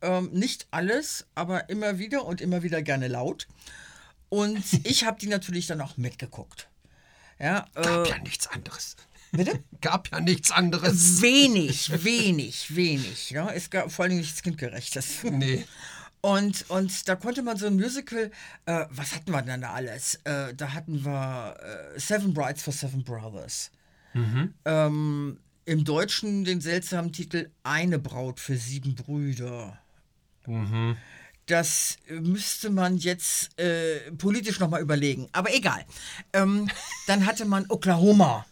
ähm, 0.00 0.30
nicht 0.32 0.68
alles, 0.70 1.26
aber 1.34 1.68
immer 1.68 1.98
wieder 1.98 2.24
und 2.24 2.40
immer 2.40 2.62
wieder 2.62 2.80
gerne 2.80 3.08
laut. 3.08 3.46
Und 4.30 4.62
ich 4.84 5.04
habe 5.04 5.18
die 5.20 5.26
natürlich 5.26 5.66
dann 5.66 5.80
auch 5.82 5.96
mitgeguckt. 5.98 6.68
Ja, 7.38 7.66
gab 7.74 8.06
äh, 8.06 8.10
ja 8.10 8.18
nichts 8.20 8.46
anderes. 8.46 8.96
Bitte? 9.36 9.62
Gab 9.80 10.10
ja 10.10 10.20
nichts 10.20 10.50
anderes. 10.50 11.20
Wenig, 11.22 12.04
wenig, 12.04 12.74
wenig. 12.74 13.30
Ja? 13.30 13.50
Es 13.50 13.70
gab 13.70 13.90
vor 13.92 14.04
allem 14.04 14.16
nichts 14.16 14.42
Kindgerechtes. 14.42 15.24
Nee. 15.24 15.64
Und, 16.20 16.70
und 16.70 17.06
da 17.06 17.16
konnte 17.16 17.42
man 17.42 17.58
so 17.58 17.66
ein 17.66 17.76
Musical, 17.76 18.30
äh, 18.64 18.86
was 18.88 19.14
hatten 19.14 19.30
wir 19.30 19.42
denn 19.42 19.60
da 19.60 19.74
alles? 19.74 20.14
Äh, 20.24 20.54
da 20.54 20.72
hatten 20.72 21.04
wir 21.04 21.56
äh, 21.60 22.00
Seven 22.00 22.32
Brides 22.32 22.62
for 22.62 22.72
Seven 22.72 23.04
Brothers. 23.04 23.70
Ähm, 24.64 25.38
Im 25.64 25.84
Deutschen 25.84 26.44
den 26.44 26.60
seltsamen 26.60 27.12
Titel 27.12 27.50
Eine 27.62 27.98
Braut 27.98 28.40
für 28.40 28.56
sieben 28.56 28.94
Brüder. 28.94 29.78
Das 31.46 31.98
müsste 32.08 32.70
man 32.70 32.96
jetzt 32.96 33.58
äh, 33.58 34.10
politisch 34.12 34.60
nochmal 34.60 34.80
überlegen. 34.80 35.28
Aber 35.32 35.54
egal. 35.54 35.84
Ähm, 36.32 36.70
dann 37.06 37.26
hatte 37.26 37.44
man 37.44 37.66
Oklahoma, 37.68 38.46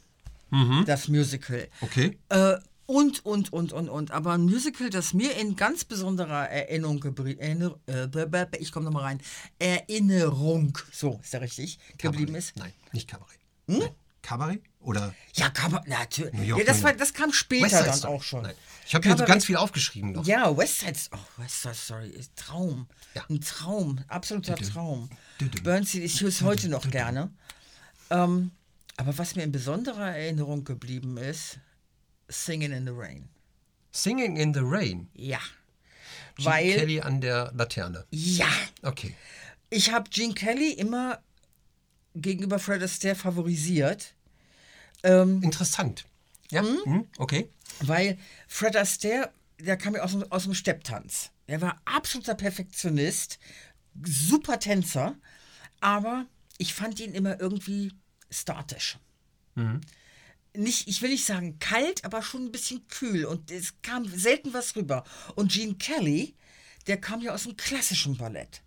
das 0.87 1.09
Musical. 1.09 1.69
Okay. 1.81 2.19
Äh, 2.29 2.57
und, 2.87 3.25
und, 3.25 3.53
und, 3.53 3.73
und, 3.73 3.88
und. 3.88 4.11
Aber 4.11 4.33
ein 4.33 4.43
Musical, 4.43 4.91
das 4.91 5.15
mir 5.15 5.37
in 5.37 5.57
ganz 5.57 5.85
besonderer 5.85 6.49
Erinnerung 6.51 7.03
Erinner 7.38 7.79
äh, 7.87 8.09
ich 8.59 8.71
komme 8.73 8.85
nochmal 8.87 9.05
rein, 9.05 9.21
Erinnerung, 9.59 10.77
so 10.93 11.19
ist 11.23 11.33
der 11.33 11.41
richtig, 11.41 11.79
geblieben 11.99 12.35
ist. 12.35 12.57
Nein, 12.57 12.73
nicht 12.93 13.09
Kabarett. 13.09 13.38
Nein. 13.67 13.88
Kabarett? 14.21 14.62
Oder 14.81 15.15
Ja, 15.35 15.49
man, 15.73 15.83
natürlich. 15.87 16.35
York, 16.47 16.61
Ja, 16.61 16.67
das, 16.67 16.83
war, 16.83 16.93
das 16.93 17.12
kam 17.15 17.33
später 17.33 17.83
dann 17.83 18.05
auch 18.05 18.23
schon. 18.23 18.43
Nein. 18.43 18.55
Ich 18.87 18.95
habe 18.95 19.03
hier 19.05 19.12
so 19.12 19.19
Kabarett- 19.19 19.29
ganz 19.29 19.45
viel 19.47 19.57
aufgeschrieben 19.57 20.12
noch. 20.12 20.27
Ja, 20.27 20.57
West 20.57 20.81
Side, 20.81 20.99
oh, 21.12 21.43
West 21.43 21.62
Side 21.62 21.75
Story 21.75 22.09
ist 22.09 22.37
Traum. 22.37 22.88
Ja. 23.15 23.25
Ein 23.31 23.41
Traum, 23.41 24.01
absoluter 24.09 24.57
Traum. 24.57 25.09
Düdüm. 25.41 25.62
Bernstein, 25.62 26.03
ich 26.03 26.21
höre 26.21 26.29
es 26.29 26.43
heute 26.43 26.69
noch 26.69 26.88
gerne. 26.91 27.31
Ähm, 28.11 28.51
aber 29.03 29.19
was 29.19 29.35
mir 29.35 29.43
in 29.43 29.51
besonderer 29.53 30.17
Erinnerung 30.17 30.65
geblieben 30.65 31.17
ist, 31.17 31.59
Singing 32.29 32.73
in 32.73 32.87
the 32.87 32.93
Rain. 32.95 33.29
Singing 33.91 34.37
in 34.37 34.55
the 34.55 34.61
Rain. 34.62 35.09
Ja. 35.12 35.41
Gene 36.37 36.47
Weil, 36.47 36.75
Kelly 36.77 37.01
an 37.01 37.21
der 37.21 37.53
Laterne. 37.55 38.07
ja, 38.11 38.47
Okay. 38.83 39.15
ich 39.71 39.91
habe 39.93 40.09
Gene 40.09 40.35
Kelly 40.35 40.73
immer 40.73 41.21
gegenüber 42.15 42.59
Fred 42.59 42.83
Astaire 42.83 43.17
favorisiert. 43.17 44.15
Ähm, 45.03 45.43
Interessant. 45.43 46.05
Ja, 46.51 46.62
hm, 46.62 47.07
okay. 47.19 47.49
Weil 47.81 48.17
Fred 48.49 48.77
Astaire, 48.77 49.33
der 49.59 49.77
kam 49.77 49.95
ja 49.95 50.03
aus 50.03 50.12
dem, 50.12 50.31
aus 50.31 50.45
dem 50.45 50.55
Stepptanz. 50.55 51.31
Er 51.47 51.61
war 51.61 51.81
absoluter 51.85 52.35
Perfektionist, 52.35 53.38
super 54.07 54.59
Tänzer, 54.59 55.17
aber 55.81 56.27
ich 56.57 56.73
fand 56.73 57.01
ihn 57.01 57.12
immer 57.15 57.41
irgendwie 57.41 57.93
statisch. 58.33 58.99
Nicht, 60.55 60.87
ich 60.88 61.01
will 61.01 61.11
nicht 61.11 61.25
sagen 61.25 61.59
kalt, 61.59 62.05
aber 62.05 62.23
schon 62.23 62.45
ein 62.47 62.53
bisschen 62.53 62.87
kühl 62.88 63.25
und 63.25 63.51
es 63.51 63.75
kam 63.83 64.05
selten 64.07 64.53
was 64.53 64.77
rüber. 64.77 65.05
Und 65.35 65.51
Gene 65.53 65.75
Kelly, 65.77 66.35
der 66.87 67.01
kam 67.01 67.21
ja 67.23 67.33
aus 67.35 67.45
dem 67.45 67.57
klassischen 67.57 68.16
Ballett. 68.18 68.62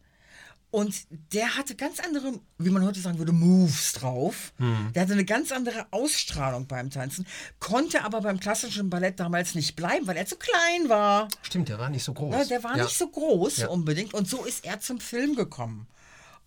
Und 0.72 0.94
der 1.32 1.56
hatte 1.56 1.76
ganz 1.76 2.00
andere, 2.02 2.38
wie 2.58 2.70
man 2.70 2.84
heute 2.84 3.00
sagen 3.00 3.18
würde, 3.18 3.32
Moves 3.32 3.94
drauf. 3.94 4.52
Der 4.94 5.04
hatte 5.04 5.14
eine 5.14 5.24
ganz 5.24 5.52
andere 5.54 5.86
Ausstrahlung 5.92 6.68
beim 6.68 6.90
Tanzen, 6.90 7.26
konnte 7.60 8.04
aber 8.04 8.20
beim 8.22 8.40
klassischen 8.42 8.90
Ballett 8.90 9.20
damals 9.20 9.56
nicht 9.56 9.76
bleiben, 9.78 10.06
weil 10.08 10.18
er 10.18 10.26
zu 10.26 10.36
klein 10.36 10.90
war. 10.90 11.30
Stimmt, 11.44 11.70
der 11.70 11.80
war 11.80 11.90
nicht 11.90 12.04
so 12.04 12.14
groß. 12.14 12.34
Ja, 12.36 12.44
der 12.46 12.64
war 12.64 12.76
Ja. 12.78 12.84
nicht 12.84 12.98
so 12.98 13.08
groß 13.08 13.58
Ja. 13.58 13.68
unbedingt. 13.70 14.14
Und 14.14 14.28
so 14.28 14.44
ist 14.44 14.66
er 14.66 14.80
zum 14.82 15.00
Film 15.00 15.36
gekommen. 15.36 15.88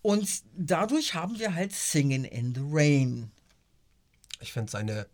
Und 0.01 0.29
dadurch 0.55 1.13
haben 1.13 1.39
wir 1.39 1.55
halt 1.55 1.73
Singing 1.73 2.23
in 2.23 2.55
the 2.55 2.61
Rain. 2.63 3.31
Ich 4.39 4.53
finde 4.53 4.71
seine 4.71 5.07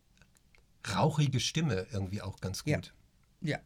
rauchige 0.93 1.39
Stimme 1.39 1.87
irgendwie 1.91 2.21
auch 2.21 2.39
ganz 2.41 2.61
Ja. 2.65 2.77
gut. 2.77 2.93
Ja. 3.41 3.59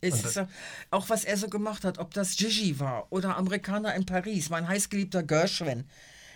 Es 0.00 0.14
Und 0.14 0.26
ist 0.26 0.36
ja 0.36 0.48
auch, 0.90 1.08
was 1.08 1.24
er 1.24 1.36
so 1.36 1.48
gemacht 1.48 1.84
hat, 1.84 1.98
ob 1.98 2.12
das 2.14 2.36
Gigi 2.36 2.78
war 2.78 3.10
oder 3.10 3.36
Amerikaner 3.36 3.94
in 3.94 4.06
Paris, 4.06 4.50
mein 4.50 4.68
heißgeliebter 4.68 5.22
Gershwin, 5.22 5.88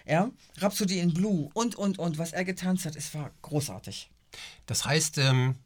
ja, 0.06 0.30
Rhapsody 0.56 0.98
in 0.98 1.12
Blue 1.14 1.50
und, 1.54 1.76
und, 1.76 1.98
und, 1.98 2.18
was 2.18 2.32
er 2.32 2.44
getanzt 2.44 2.86
hat, 2.86 2.96
es 2.96 3.14
war 3.14 3.30
großartig. 3.42 4.10
Das 4.66 4.84
heißt, 4.84 5.18
ähm, 5.18 5.56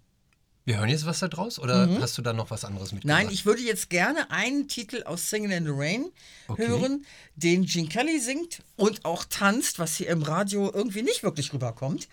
wir 0.66 0.78
hören 0.78 0.88
jetzt 0.88 1.04
was 1.04 1.18
da 1.18 1.28
draus 1.28 1.58
oder 1.58 1.88
hast 2.00 2.16
du 2.16 2.22
da 2.22 2.32
noch 2.32 2.50
was 2.50 2.64
anderes 2.64 2.92
mitgebracht? 2.92 3.18
Mhm. 3.20 3.24
Nein, 3.26 3.34
ich 3.34 3.44
würde 3.44 3.62
jetzt 3.62 3.90
gerne 3.90 4.30
einen 4.30 4.66
Titel 4.66 5.02
aus 5.04 5.28
Singing 5.28 5.50
in 5.50 5.64
the 5.64 5.72
Rain 5.74 6.06
Okay. 6.48 6.66
hören, 6.66 7.04
den 7.36 7.66
Gene 7.66 7.88
Kelly 7.88 8.18
singt 8.20 8.62
und 8.76 9.04
auch 9.04 9.24
tanzt, 9.24 9.78
was 9.78 9.96
hier 9.96 10.08
im 10.08 10.22
Radio 10.22 10.70
irgendwie 10.72 11.02
nicht 11.02 11.22
wirklich 11.22 11.52
rüberkommt, 11.52 12.08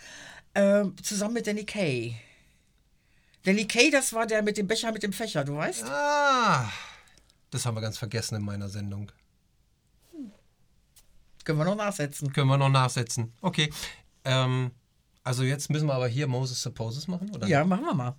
äh, 0.54 0.84
zusammen 1.02 1.36
mit 1.36 1.48
Danny 1.48 1.64
Kay. 1.66 2.16
Danny 3.44 3.66
Kay, 3.66 3.90
das 3.90 4.14
war 4.14 4.28
der 4.28 4.42
mit 4.44 4.58
dem 4.58 4.68
Becher 4.68 4.92
mit 4.92 5.04
dem 5.04 5.14
Fächer, 5.14 5.44
du 5.46 5.56
weißt? 5.56 5.86
Ah, 5.86 6.70
das 7.52 7.66
haben 7.66 7.76
wir 7.76 7.82
ganz 7.82 7.98
vergessen 7.98 8.36
in 8.36 8.44
meiner 8.44 8.70
Sendung. 8.70 9.12
Können 11.44 11.58
wir 11.58 11.66
noch 11.66 11.76
nachsetzen. 11.76 12.32
Können 12.34 12.48
wir 12.50 12.58
noch 12.58 12.70
nachsetzen. 12.70 13.34
Okay. 13.42 13.72
Ähm, 14.26 14.72
also 15.24 15.44
jetzt 15.44 15.70
müssen 15.70 15.88
wir 15.88 15.94
aber 15.94 16.08
hier 16.08 16.28
Moses 16.28 16.62
Supposes 16.62 17.08
machen, 17.08 17.34
oder? 17.36 17.48
Ja, 17.48 17.64
machen 17.66 17.86
wir 17.86 17.94
mal. 17.94 18.16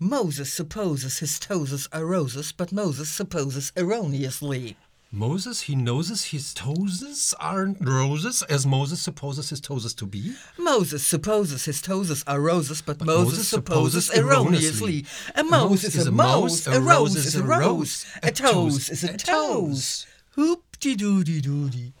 Moses 0.00 0.52
supposes 0.52 1.18
his 1.18 1.38
toes 1.38 1.88
are 1.92 2.04
roses, 2.04 2.50
but 2.52 2.72
Moses 2.72 3.08
supposes 3.08 3.72
erroneously. 3.76 4.76
Moses, 5.12 5.62
he 5.62 5.76
knows 5.76 6.08
his 6.24 6.52
toes 6.52 7.32
aren't 7.38 7.78
roses, 7.80 8.42
as 8.50 8.66
Moses 8.66 9.00
supposes 9.00 9.50
his 9.50 9.60
toes 9.60 9.94
to 9.94 10.04
be. 10.06 10.34
Moses 10.58 11.06
supposes 11.06 11.64
his 11.64 11.80
toes 11.80 12.24
are 12.26 12.40
roses, 12.40 12.82
but, 12.82 13.00
Moses 13.00 13.24
Moses, 13.24 13.48
supposes 13.48 14.06
supposes 14.06 14.10
erroneously. 14.10 15.06
A 15.36 15.44
mouse 15.44 15.84
is 15.84 16.08
a 16.08 16.10
mouse, 16.10 16.66
a 16.66 16.80
rose 16.80 17.14
is 17.14 17.36
a 17.36 17.44
rose, 17.44 18.04
a 18.24 18.32
toes 18.32 18.90
is 18.90 19.04
a 19.04 19.16
toes. 19.16 20.06
Hoop-de-doo-de-doo-de. 20.30 21.92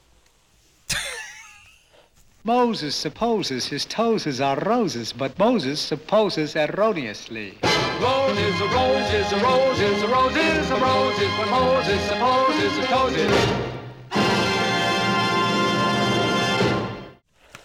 Moses 2.46 2.94
supposes 2.94 3.64
his 3.64 3.86
toes 3.86 4.38
are 4.38 4.58
roses, 4.60 5.14
but 5.14 5.38
Moses 5.38 5.80
supposes 5.80 6.54
erroneously. 6.54 7.56
Rose 8.02 8.38
is 8.38 8.60
a 8.60 8.68
rose 8.68 9.14
is 9.14 9.32
a 9.32 9.38
rose 9.42 9.80
is 9.80 10.02
a 10.02 10.08
rose 10.08 10.36
is 10.36 10.70
a 10.70 10.76
rose 10.76 11.18
is 11.20 11.38
what 11.38 11.48
Moses 11.48 12.02
supposes 12.06 12.76
a 12.76 12.86
toes 12.86 13.16
is. 13.16 13.32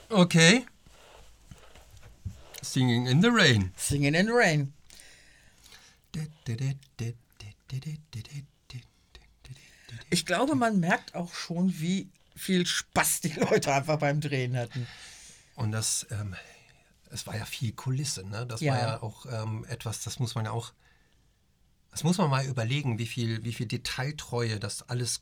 Okay. 0.10 0.65
Singing 2.62 3.08
in 3.08 3.20
the 3.20 3.34
Rain. 3.34 3.74
Singing 3.76 4.15
in 4.15 4.28
the 4.28 4.34
Rain. 4.34 4.72
Ich 10.10 10.26
glaube, 10.26 10.56
man 10.56 10.80
merkt 10.80 11.15
auch 11.15 11.34
schon, 11.34 11.74
wie 11.82 12.08
viel 12.39 12.65
Spaß 12.65 13.21
die 13.21 13.34
Leute 13.34 13.73
einfach 13.73 13.97
beim 13.99 14.21
Drehen 14.21 14.58
hatten. 14.58 14.88
Und 15.56 15.71
das, 15.71 16.08
ähm, 16.12 16.36
es 17.12 17.28
war 17.28 17.36
ja 17.36 17.45
viel 17.45 17.73
Kulisse, 17.73 18.25
ne? 18.28 18.45
Das 18.47 18.62
Ja. 18.62 18.73
war 18.73 18.80
ja 18.80 19.04
auch 19.04 19.25
ähm, 19.25 19.65
etwas, 19.67 20.04
das 20.04 20.19
muss 20.19 20.36
man 20.36 20.45
ja 20.45 20.52
auch, 20.52 20.71
das 21.91 22.04
muss 22.04 22.17
man 22.19 22.30
mal 22.30 22.45
überlegen, 22.45 22.99
wie 22.99 23.08
viel, 23.08 23.43
wie 23.43 23.52
viel 23.54 23.65
Detailtreue 23.65 24.60
das 24.60 24.88
alles 24.89 25.21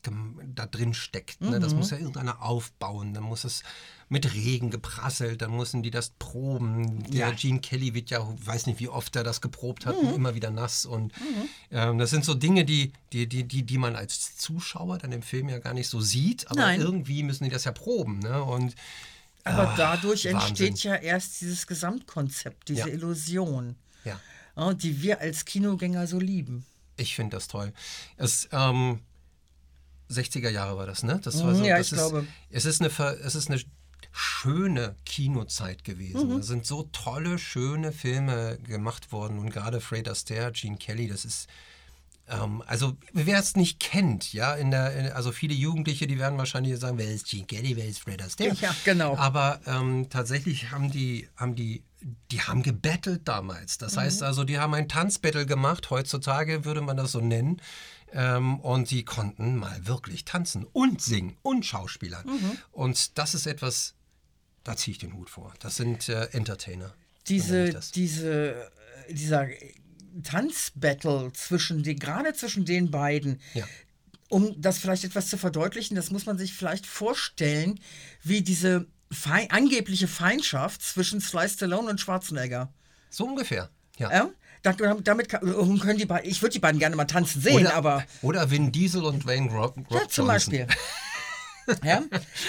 da 0.54 0.66
drin 0.66 0.92
steckt. 0.94 1.40
Ne? 1.40 1.56
Mhm. 1.56 1.60
Das 1.62 1.74
muss 1.74 1.90
ja 1.90 1.96
irgendeiner 1.98 2.42
aufbauen, 2.42 3.14
dann 3.14 3.22
muss 3.24 3.44
es 3.44 3.62
mit 4.10 4.32
Regen 4.34 4.70
geprasselt, 4.70 5.42
dann 5.42 5.54
müssen 5.56 5.82
die 5.82 5.90
das 5.90 6.10
proben. 6.18 7.02
Der 7.10 7.28
Ja. 7.28 7.30
Gene 7.32 7.60
Kelly 7.60 7.94
wird 7.94 8.10
ja, 8.10 8.26
weiß 8.44 8.66
nicht, 8.66 8.80
wie 8.80 8.88
oft 8.88 9.16
er 9.16 9.24
das 9.24 9.40
geprobt 9.40 9.86
hat, 9.86 10.00
Mhm. 10.00 10.08
und 10.08 10.14
immer 10.14 10.34
wieder 10.34 10.50
nass. 10.50 10.84
Und 10.86 11.12
ähm, 11.70 11.98
das 11.98 12.10
sind 12.10 12.24
so 12.24 12.34
Dinge, 12.34 12.64
die, 12.64 12.92
die, 13.12 13.26
die, 13.28 13.44
die, 13.44 13.62
die 13.64 13.78
man 13.78 13.96
als 13.96 14.36
Zuschauer 14.36 14.98
dann 14.98 15.12
im 15.12 15.22
Film 15.22 15.48
ja 15.48 15.58
gar 15.58 15.74
nicht 15.74 15.88
so 15.88 16.00
sieht, 16.00 16.50
aber 16.50 16.60
Nein. 16.60 16.80
irgendwie 16.80 17.22
müssen 17.22 17.44
die 17.44 17.50
das 17.50 17.64
ja 17.64 17.72
proben. 17.72 18.18
Ne? 18.20 18.42
Und 18.42 18.74
Aber 19.44 19.72
dadurch 19.76 20.24
Wahnsinn. 20.26 20.40
entsteht 20.48 20.82
ja 20.84 20.94
erst 20.96 21.40
dieses 21.40 21.66
Gesamtkonzept, 21.66 22.68
diese 22.68 22.80
Ja. 22.80 22.86
Illusion, 22.88 23.76
ja. 24.04 24.18
Die 24.82 25.02
wir 25.02 25.20
als 25.20 25.44
Kinogänger 25.44 26.06
so 26.06 26.18
lieben. 26.18 26.64
Ich 26.96 27.14
finde 27.14 27.36
das 27.36 27.48
toll. 27.48 27.72
Es, 28.16 28.48
ähm, 28.52 29.00
60er 30.10 30.50
Jahre 30.50 30.76
war 30.76 30.86
das, 30.86 31.02
ne? 31.02 31.20
Das 31.22 31.42
war 31.42 31.52
Mhm, 31.52 31.56
so, 31.58 31.64
ja, 31.64 31.78
das 31.78 31.86
ich 31.88 31.92
ist, 31.92 31.98
glaube. 31.98 32.26
Es 32.50 32.64
ist, 32.64 32.80
eine, 32.80 32.90
es 33.20 33.34
ist 33.34 33.50
eine 33.50 33.60
schöne 34.10 34.96
Kinozeit 35.04 35.84
gewesen. 35.84 36.28
Mhm. 36.28 36.38
Da 36.38 36.42
sind 36.42 36.66
so 36.66 36.88
tolle, 36.92 37.38
schöne 37.38 37.92
Filme 37.92 38.58
gemacht 38.64 39.12
worden. 39.12 39.38
Und 39.38 39.50
gerade 39.50 39.80
Fred 39.80 40.08
Astaire, 40.08 40.52
Gene 40.52 40.76
Kelly, 40.76 41.08
das 41.08 41.24
ist. 41.24 41.48
Ähm, 42.30 42.62
also, 42.66 42.96
wer 43.12 43.38
es 43.38 43.56
nicht 43.56 43.80
kennt, 43.80 44.32
ja, 44.32 44.54
in 44.54 44.70
der, 44.70 44.94
in, 44.94 45.12
also 45.12 45.32
viele 45.32 45.54
Jugendliche, 45.54 46.06
die 46.06 46.18
werden 46.18 46.36
wahrscheinlich 46.36 46.78
sagen, 46.78 46.98
wer 46.98 47.10
ist 47.10 47.26
Gene 47.26 47.46
Kelly, 47.46 47.76
wer 47.76 47.86
ist 47.86 48.00
Fred 48.00 48.20
Astaire? 48.22 48.54
Ja, 48.60 48.74
genau. 48.84 49.16
Aber 49.16 49.60
ähm, 49.66 50.08
tatsächlich 50.10 50.70
haben 50.70 50.90
die, 50.90 51.28
haben 51.36 51.54
die, 51.54 51.82
die 52.30 52.40
haben 52.42 52.62
gebettelt 52.62 53.26
damals. 53.26 53.78
Das 53.78 53.96
heißt 53.96 54.22
also, 54.22 54.44
die 54.44 54.58
haben 54.58 54.74
ein 54.74 54.88
Tanzbattle 54.88 55.46
gemacht. 55.46 55.90
Heutzutage 55.90 56.64
würde 56.64 56.80
man 56.80 56.96
das 56.96 57.12
so 57.12 57.20
nennen. 57.20 57.60
Ähm, 58.12 58.60
und 58.60 58.90
die 58.90 59.04
konnten 59.04 59.56
mal 59.56 59.86
wirklich 59.86 60.24
tanzen 60.24 60.64
und 60.64 61.02
singen 61.02 61.36
und 61.42 61.66
Schauspielern. 61.66 62.24
Und 62.72 63.18
das 63.18 63.34
ist 63.34 63.46
etwas, 63.46 63.94
da 64.64 64.76
ziehe 64.76 64.92
ich 64.92 64.98
den 64.98 65.12
Hut 65.14 65.28
vor. 65.28 65.52
Das 65.60 65.76
sind 65.76 66.08
äh, 66.08 66.24
Entertainer. 66.32 66.88
So 66.88 66.94
Diese, 67.28 67.70
das. 67.70 67.90
diese, 67.90 68.54
äh, 68.54 69.12
dieser 69.12 69.46
Tanzbattle 70.22 71.32
zwischen 71.34 71.82
den, 71.82 71.98
gerade 71.98 72.32
zwischen 72.34 72.64
den 72.64 72.90
beiden, 72.90 73.40
Ja. 73.54 73.66
um 74.28 74.60
das 74.60 74.78
vielleicht 74.78 75.04
etwas 75.04 75.28
zu 75.28 75.38
verdeutlichen, 75.38 75.94
das 75.94 76.10
muss 76.10 76.26
man 76.26 76.38
sich 76.38 76.54
vielleicht 76.54 76.86
vorstellen, 76.86 77.80
wie 78.22 78.42
diese 78.42 78.86
Fei 79.10 79.48
angebliche 79.50 80.08
Feindschaft 80.08 80.82
zwischen 80.82 81.20
Sly 81.20 81.48
Stallone 81.48 81.88
und 81.90 82.00
Schwarzenegger. 82.00 82.72
So 83.10 83.24
ungefähr. 83.24 83.70
Ja. 83.96 84.10
Ja? 84.12 84.30
Da, 84.62 84.72
damit 84.72 85.28
kann, 85.28 85.40
können 85.80 85.98
die 85.98 86.06
beiden, 86.06 86.28
ich 86.28 86.42
würde 86.42 86.52
die 86.52 86.58
beiden 86.58 86.78
gerne 86.80 86.96
mal 86.96 87.04
tanzen 87.04 87.40
sehen, 87.40 87.60
Oder, 87.60 87.74
aber 87.74 88.04
oder 88.22 88.50
Vin 88.50 88.72
Diesel 88.72 89.04
und 89.04 89.24
Wayne 89.24 89.50
Rock, 89.50 89.76
Rock 89.76 89.86
ja, 89.90 90.08
zum. 90.08 90.26
Beispiel. 90.26 90.66
ja? 91.84 92.02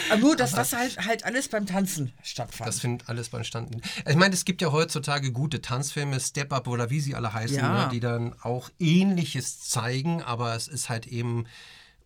Aber 0.10 0.20
nur, 0.20 0.36
dass 0.36 0.52
das 0.52 0.74
halt, 0.74 0.98
halt 1.06 1.24
alles 1.24 1.50
beim 1.50 1.66
Tanzen 1.68 2.12
stattfand. 2.24 2.68
Das 2.68 2.80
findet 2.80 3.10
alles 3.10 3.30
beistanden. 3.30 3.82
Ich 4.08 4.16
meine, 4.16 4.34
es 4.34 4.44
gibt 4.44 4.62
ja 4.62 4.72
heutzutage 4.72 5.32
gute 5.32 5.62
Tanzfilme, 5.62 6.20
Step 6.20 6.52
Up 6.52 6.68
oder 6.68 6.90
wie 6.90 7.00
sie 7.00 7.16
alle 7.16 7.32
heißen, 7.34 7.58
Ja. 7.58 7.86
ne, 7.86 7.90
die 7.92 8.00
dann 8.00 8.34
auch 8.42 8.70
Ähnliches 8.80 9.60
zeigen, 9.62 10.24
aber 10.24 10.56
es 10.56 10.68
ist 10.68 10.90
halt 10.90 11.06
eben 11.06 11.46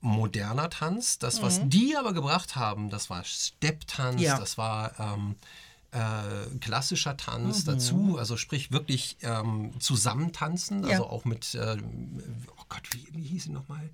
moderner 0.03 0.69
Tanz. 0.69 1.17
Das, 1.17 1.41
was 1.41 1.61
die 1.65 1.95
aber 1.97 2.13
gebracht 2.13 2.55
haben, 2.55 2.89
das 2.89 3.09
war 3.09 3.23
Step-Tanz, 3.23 4.17
Mhm. 4.17 4.21
Ja. 4.21 4.37
das 4.39 4.57
war 4.57 4.93
ähm, 4.99 5.35
äh, 5.91 6.57
klassischer 6.59 7.15
Tanz 7.17 7.63
dazu, 7.65 8.17
also 8.19 8.35
sprich 8.37 8.71
wirklich 8.71 9.17
ähm, 9.21 9.71
zusammentanzen, 9.79 10.79
Mhm. 10.81 10.83
Ja. 10.85 10.89
also 10.91 11.05
auch 11.07 11.25
mit, 11.25 11.55
äh, 11.55 11.77
oh 12.57 12.63
Gott, 12.69 12.81
wie, 12.91 13.07
wie 13.13 13.23
hieß 13.23 13.45
sie 13.45 13.51
nochmal? 13.51 13.89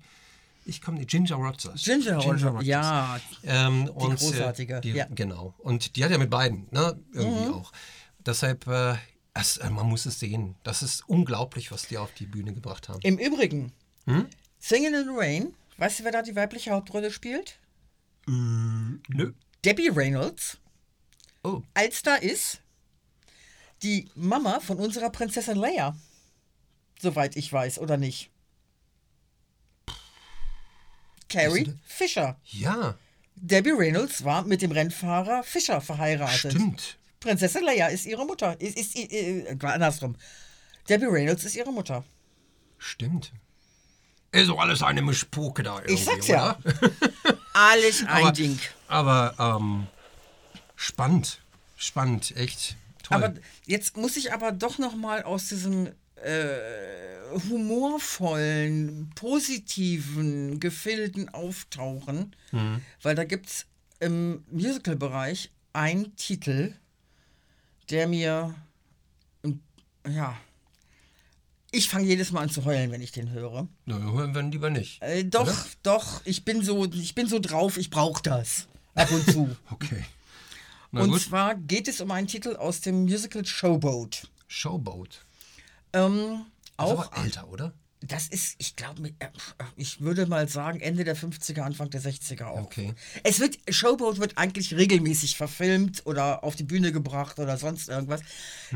Ich 0.66 0.82
komme 0.82 0.98
nicht, 0.98 1.10
Ginger 1.10 1.36
Rogers. 1.36 1.82
Ginger 1.84 2.16
Rogers, 2.18 2.44
Rogers. 2.44 2.66
ja. 2.66 3.18
Ähm, 3.44 3.88
und, 3.88 4.18
großartige, 4.18 4.76
Äh, 4.76 4.80
die, 4.82 4.90
ja. 4.92 5.06
Mhm. 5.08 5.14
Genau. 5.14 5.54
Und 5.58 5.96
die 5.96 6.04
hat 6.04 6.10
ja 6.10 6.18
mit 6.18 6.30
beiden, 6.30 6.66
ne? 6.70 6.98
Irgendwie 7.12 7.48
auch. 7.54 7.72
Deshalb, 8.26 8.66
äh, 8.66 8.94
es, 9.32 9.56
äh, 9.58 9.70
man 9.70 9.86
muss 9.86 10.06
es 10.06 10.18
sehen. 10.20 10.56
Das 10.64 10.82
ist 10.82 11.08
unglaublich, 11.08 11.70
was 11.72 11.86
die 11.86 11.96
auf 11.98 12.12
die 12.14 12.26
Bühne 12.26 12.52
gebracht 12.52 12.88
haben. 12.88 13.00
Im 13.02 13.16
Übrigen, 13.18 13.72
Hm? 14.06 14.26
Singing 14.58 14.94
in 14.94 15.04
the 15.04 15.10
Rain, 15.16 15.54
weißt 15.80 16.00
du, 16.00 16.04
wer 16.04 16.12
da 16.12 16.22
die 16.22 16.36
weibliche 16.36 16.70
Hauptrolle 16.70 17.10
spielt? 17.10 17.58
Nö. 18.26 19.32
Debbie 19.64 19.88
Reynolds. 19.88 20.58
Oh. 21.42 21.62
Als 21.74 22.02
da 22.02 22.14
ist 22.16 22.62
die 23.82 24.08
Mama 24.14 24.60
von 24.60 24.78
unserer 24.78 25.10
Prinzessin 25.10 25.56
Leia. 25.56 25.96
Soweit 27.00 27.34
ich 27.36 27.52
weiß, 27.52 27.78
oder 27.78 27.96
nicht? 27.96 28.30
Carrie 31.28 31.62
Ist 31.62 31.76
Fisher. 31.86 32.38
Ja, 32.44 32.98
Debbie 33.36 33.70
Reynolds 33.70 34.24
war 34.24 34.44
mit 34.44 34.60
dem 34.60 34.72
Rennfahrer 34.72 35.42
Fischer 35.42 35.80
verheiratet. 35.80 36.52
stimmt. 36.52 36.98
Prinzessin 37.20 37.64
Leia 37.64 37.88
ist 37.88 38.04
ihre 38.04 38.26
Mutter. 38.26 38.60
Ist, 38.60 38.76
ist, 38.76 38.96
äh, 38.96 39.56
war 39.60 39.74
andersrum. 39.74 40.16
Debbie 40.88 41.06
Reynolds 41.06 41.44
ist 41.44 41.56
ihre 41.56 41.72
Mutter. 41.72 42.04
Stimmt. 42.78 43.32
Ist 44.32 44.48
doch 44.48 44.58
alles 44.60 44.82
eine 44.82 45.02
Mischpoke 45.02 45.62
da 45.62 45.76
irgendwie, 45.78 45.94
Ich 45.94 46.04
sag's 46.04 46.28
ja. 46.28 46.56
oder? 46.56 46.80
Alles 47.52 48.00
ein 48.02 48.08
Aber- 48.08 48.32
Ding. 48.32 48.58
Aber 48.88 49.34
ähm, 49.38 49.86
spannend. 50.76 51.40
Spannend, 51.76 52.36
echt 52.36 52.76
toll. 53.02 53.16
Aber 53.24 53.34
jetzt 53.66 53.96
muss 53.96 54.16
ich 54.16 54.32
aber 54.32 54.52
doch 54.52 54.78
noch 54.78 54.94
mal 54.94 55.22
aus 55.24 55.48
diesem 55.48 55.88
äh, 56.16 57.40
humorvollen, 57.48 59.10
positiven 59.14 60.60
Gefilden 60.60 61.28
auftauchen, 61.30 62.36
Mhm. 62.52 62.82
weil 63.02 63.14
da 63.14 63.24
gibt 63.24 63.46
es 63.46 63.66
im 64.00 64.44
Musical-Bereich 64.50 65.50
einen 65.72 66.14
Titel, 66.16 66.74
der 67.90 68.06
mir, 68.06 68.54
ja, 70.08 70.36
ich 71.72 71.88
fange 71.88 72.06
jedes 72.06 72.32
Mal 72.32 72.42
an 72.42 72.50
zu 72.50 72.64
heulen, 72.64 72.90
wenn 72.90 73.00
ich 73.00 73.12
den 73.12 73.30
höre. 73.30 73.68
Nö, 73.86 73.94
hören 74.12 74.34
wir 74.34 74.42
lieber 74.42 74.70
nicht. 74.70 75.02
Äh, 75.02 75.24
doch, 75.24 75.52
doch, 75.82 76.20
ich 76.24 76.44
bin 76.44 76.62
so, 76.62 76.84
ich 76.86 77.14
bin 77.14 77.26
so 77.28 77.38
drauf, 77.38 77.76
ich 77.76 77.90
brauche 77.90 78.22
das 78.22 78.66
ab 78.94 79.10
und 79.10 79.24
zu. 79.30 79.56
Okay. 79.70 80.04
Na 80.92 81.02
und 81.02 81.10
gut. 81.12 81.20
zwar 81.22 81.54
geht 81.54 81.86
es 81.86 82.00
um 82.00 82.10
einen 82.10 82.26
Titel 82.26 82.56
aus 82.56 82.80
dem 82.80 83.02
Musical 83.02 83.44
Showboat. 83.44 84.28
Showboat. 84.48 85.24
Ähm, 85.92 86.46
Auch 86.76 87.06
auch, 87.12 87.22
älter, 87.22 87.48
oder? 87.48 87.72
Das 88.00 88.28
ist, 88.28 88.54
ich 88.58 88.76
glaube, 88.76 89.12
ich 89.76 90.00
würde 90.00 90.26
mal 90.26 90.48
sagen, 90.48 90.80
Ende 90.80 91.04
der 91.04 91.16
50er, 91.16 91.60
Anfang 91.60 91.90
der 91.90 92.00
60er 92.00 92.46
auch. 92.46 92.62
Okay. 92.62 92.94
Es 93.24 93.40
wird, 93.40 93.58
Showboat 93.68 94.18
wird 94.18 94.38
eigentlich 94.38 94.74
regelmäßig 94.74 95.36
verfilmt 95.36 96.06
oder 96.06 96.42
auf 96.42 96.56
die 96.56 96.64
Bühne 96.64 96.92
gebracht 96.92 97.38
oder 97.38 97.58
sonst 97.58 97.88
irgendwas. 97.88 98.22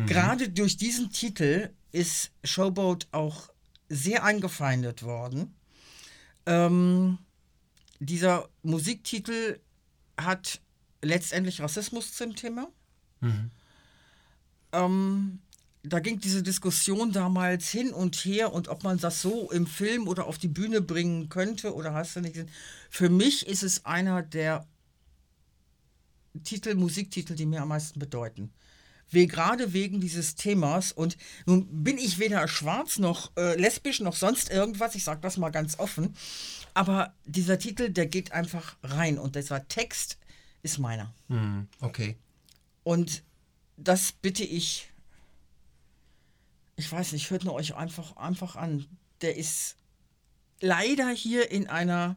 Gerade 0.07 0.51
durch 0.51 0.77
diesen 0.77 1.11
Titel 1.11 1.71
ist 1.91 2.33
Showboat 2.45 3.09
auch 3.13 3.49
sehr 3.89 4.25
eingefeindet 4.25 5.03
worden. 5.03 5.55
Ähm, 6.47 7.19
dieser 8.01 8.49
Musiktitel 8.63 9.61
hat 10.19 10.61
letztendlich 11.01 11.61
Rassismus 11.61 12.13
zum 12.15 12.37
Thema. 12.37 12.69
Ähm, 14.73 15.41
da 15.87 16.01
ging 16.01 16.19
diese 16.19 16.43
Diskussion 16.43 17.13
damals 17.13 17.69
hin 17.69 17.93
und 17.93 18.17
her 18.17 18.53
und 18.53 18.69
ob 18.69 18.85
man 18.85 18.99
das 18.99 19.21
so 19.21 19.51
im 19.51 19.67
Film 19.67 20.09
oder 20.09 20.27
auf 20.27 20.39
die 20.39 20.49
Bühne 20.49 20.81
bringen 20.81 21.29
könnte 21.29 21.75
oder 21.75 21.93
hast 21.93 22.17
du 22.17 22.21
nicht 22.21 22.33
gesehen. 22.35 22.51
Für 22.89 23.11
mich 23.11 23.47
ist 23.47 23.63
es 23.63 23.85
einer 23.85 24.23
der 24.23 24.67
Titel, 26.43 26.75
Musiktitel, 26.75 27.35
die 27.35 27.45
mir 27.45 27.61
am 27.61 27.69
meisten 27.69 28.01
bedeuten. 28.01 28.51
We, 29.11 29.27
gerade 29.27 29.75
wegen 29.75 30.01
dieses 30.01 30.35
Themas 30.35 30.91
und 30.91 31.19
nun 31.45 31.85
bin 31.85 31.99
ich 31.99 32.19
weder 32.19 32.49
schwarz 32.49 32.99
noch 32.99 33.37
äh, 33.37 33.55
lesbisch 33.61 34.01
noch 34.01 34.17
sonst 34.17 34.51
irgendwas, 34.51 34.95
ich 34.95 35.05
sage 35.05 35.21
das 35.21 35.37
mal 35.37 35.51
ganz 35.51 35.79
offen, 35.79 36.17
aber 36.73 37.15
dieser 37.27 37.59
Titel, 37.59 37.91
der 37.91 38.07
geht 38.07 38.33
einfach 38.33 38.77
rein 38.83 39.19
und 39.19 39.37
dieser 39.37 39.69
Text 39.69 40.17
ist 40.63 40.79
meiner. 40.79 41.13
Hm, 41.29 41.69
okay. 41.83 42.17
Und 42.83 43.23
das 43.77 44.13
bitte 44.13 44.43
ich, 44.43 44.91
ich 46.77 46.91
weiß 46.91 47.13
nicht, 47.13 47.31
hört 47.31 47.45
nur 47.45 47.55
euch 47.55 47.75
einfach, 47.75 48.17
einfach 48.17 48.57
an. 48.57 48.87
Der 49.21 49.37
ist 49.37 49.77
leider 50.61 51.09
hier 51.11 51.51
in 51.51 51.69
einer 51.69 52.17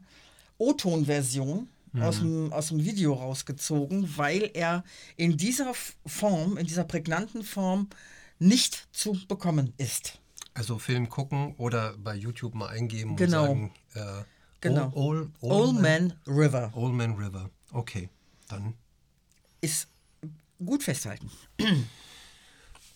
O-Ton-Version 0.58 1.70
aus, 2.00 2.20
dem, 2.20 2.54
aus 2.54 2.68
dem 2.68 2.84
Video 2.84 3.14
rausgezogen, 3.14 4.18
weil 4.18 4.52
er 4.54 4.84
in 5.16 5.38
dieser 5.38 5.74
Form, 6.06 6.58
in 6.58 6.68
dieser 6.68 6.84
prägnanten 6.84 7.44
Form 7.44 7.90
nicht 8.40 8.88
zu 8.92 9.18
bekommen 9.28 9.74
ist. 9.78 10.20
Also 10.54 10.78
Film 10.80 11.10
gucken 11.10 11.56
oder 11.58 11.96
bei 11.98 12.16
YouTube 12.16 12.54
mal 12.56 12.68
eingeben 12.70 13.16
Genau. 13.16 13.52
und 13.52 13.72
sagen, 13.94 14.20
äh, 14.22 14.24
Genau. 14.60 14.92
Old, 14.96 15.30
Old, 15.42 15.54
Old 15.76 15.82
Man 15.82 16.14
River 16.28 16.72
Old 16.76 16.94
Man 16.94 17.14
River. 17.14 17.50
Okay, 17.72 18.10
dann. 18.48 18.74
ist 19.62 19.88
gut 20.64 20.82
festhalten. 20.84 21.30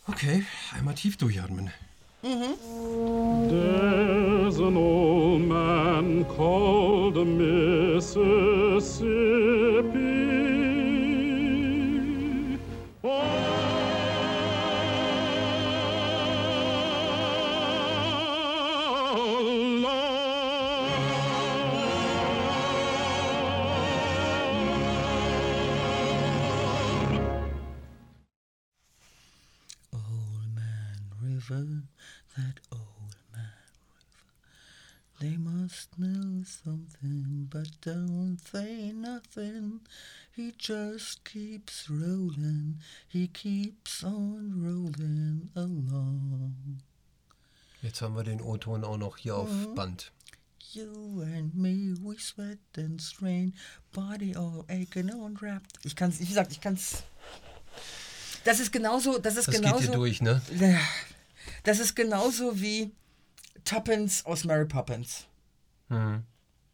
Okay, 0.09 0.43
einmal 0.75 0.95
tief 0.95 1.17
durchatmen. 1.17 1.71
There's 3.49 4.59
an 4.59 4.75
old 4.77 5.41
man 5.41 6.25
called 6.25 7.15
Mississippi. 7.15 8.11
They 35.21 35.37
must 35.37 35.99
know 35.99 36.41
something, 36.43 37.47
but 37.51 37.67
don't 37.81 38.39
say 38.51 38.91
nothing. 38.91 39.81
He 40.35 40.51
just 40.57 41.23
keeps 41.23 41.87
rolling, 41.91 42.79
he 43.07 43.27
keeps 43.27 44.03
on 44.03 44.55
rolling 44.63 45.51
along. 45.53 46.81
Jetzt 47.83 48.01
haben 48.01 48.15
wir 48.15 48.23
den 48.23 48.41
O-Ton 48.41 48.83
auch 48.83 48.97
noch 48.97 49.17
hier 49.17 49.35
auf 49.35 49.49
Band. 49.75 50.11
You 50.73 51.21
and 51.21 51.53
me, 51.53 51.93
we 52.01 52.17
sweat 52.17 52.57
and 52.77 52.99
strain, 52.99 53.53
body 53.91 54.35
all 54.35 54.65
aching 54.69 55.11
and 55.11 55.39
wrapped. 55.39 55.77
Ich 55.83 55.95
kann's, 55.95 56.19
wie 56.19 56.25
gesagt, 56.25 56.51
ich 56.51 56.61
kann's. 56.61 57.03
Das 58.43 58.59
ist 58.59 58.71
genauso, 58.71 59.19
das 59.19 59.35
ist 59.37 59.49
Das 59.49 59.55
genauso. 59.55 59.77
geht 59.77 59.87
hier 59.89 59.95
durch, 59.95 60.21
ne? 60.23 60.41
Das 61.63 61.77
ist 61.79 61.95
genauso 61.95 62.59
wie 62.59 62.91
Tuppence 63.65 64.25
aus 64.25 64.43
Mary 64.43 64.65
Poppins. 64.65 65.25
Mhm. 65.89 66.23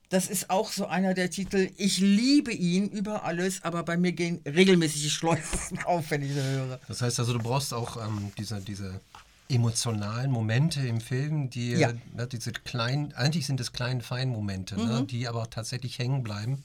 Das 0.10 0.28
ist 0.28 0.50
auch 0.50 0.72
so 0.72 0.86
einer 0.88 1.14
der 1.14 1.30
Titel. 1.30 1.70
Ich 1.76 1.98
liebe 1.98 2.54
ihn 2.54 2.88
über 2.90 3.24
alles, 3.26 3.64
aber 3.66 3.84
bei 3.84 3.98
mir 3.98 4.14
gehen 4.14 4.40
regelmäßig 4.46 5.02
die 5.02 5.10
Schleusen 5.10 5.80
auf, 5.86 6.10
wenn 6.12 6.22
ich 6.22 6.32
ihn 6.32 6.42
höre. 6.42 6.80
Das 6.88 7.02
heißt 7.02 7.20
also, 7.20 7.34
du 7.34 7.40
brauchst 7.40 7.74
auch 7.74 7.98
ähm, 7.98 8.32
diese, 8.38 8.62
diese 8.62 9.02
emotionalen 9.50 10.32
Momente 10.32 10.86
im 10.88 11.02
Film, 11.02 11.50
die 11.50 11.72
Ja. 11.72 11.92
ne, 12.14 12.28
diese 12.28 12.52
kleinen, 12.54 13.14
eigentlich 13.14 13.46
sind 13.46 13.60
es 13.60 13.74
kleine 13.74 14.02
Feinmomente, 14.02 14.76
ne, 14.78 15.02
Mhm. 15.02 15.08
die 15.08 15.28
aber 15.28 15.50
tatsächlich 15.50 16.00
hängen 16.00 16.24
bleiben. 16.24 16.64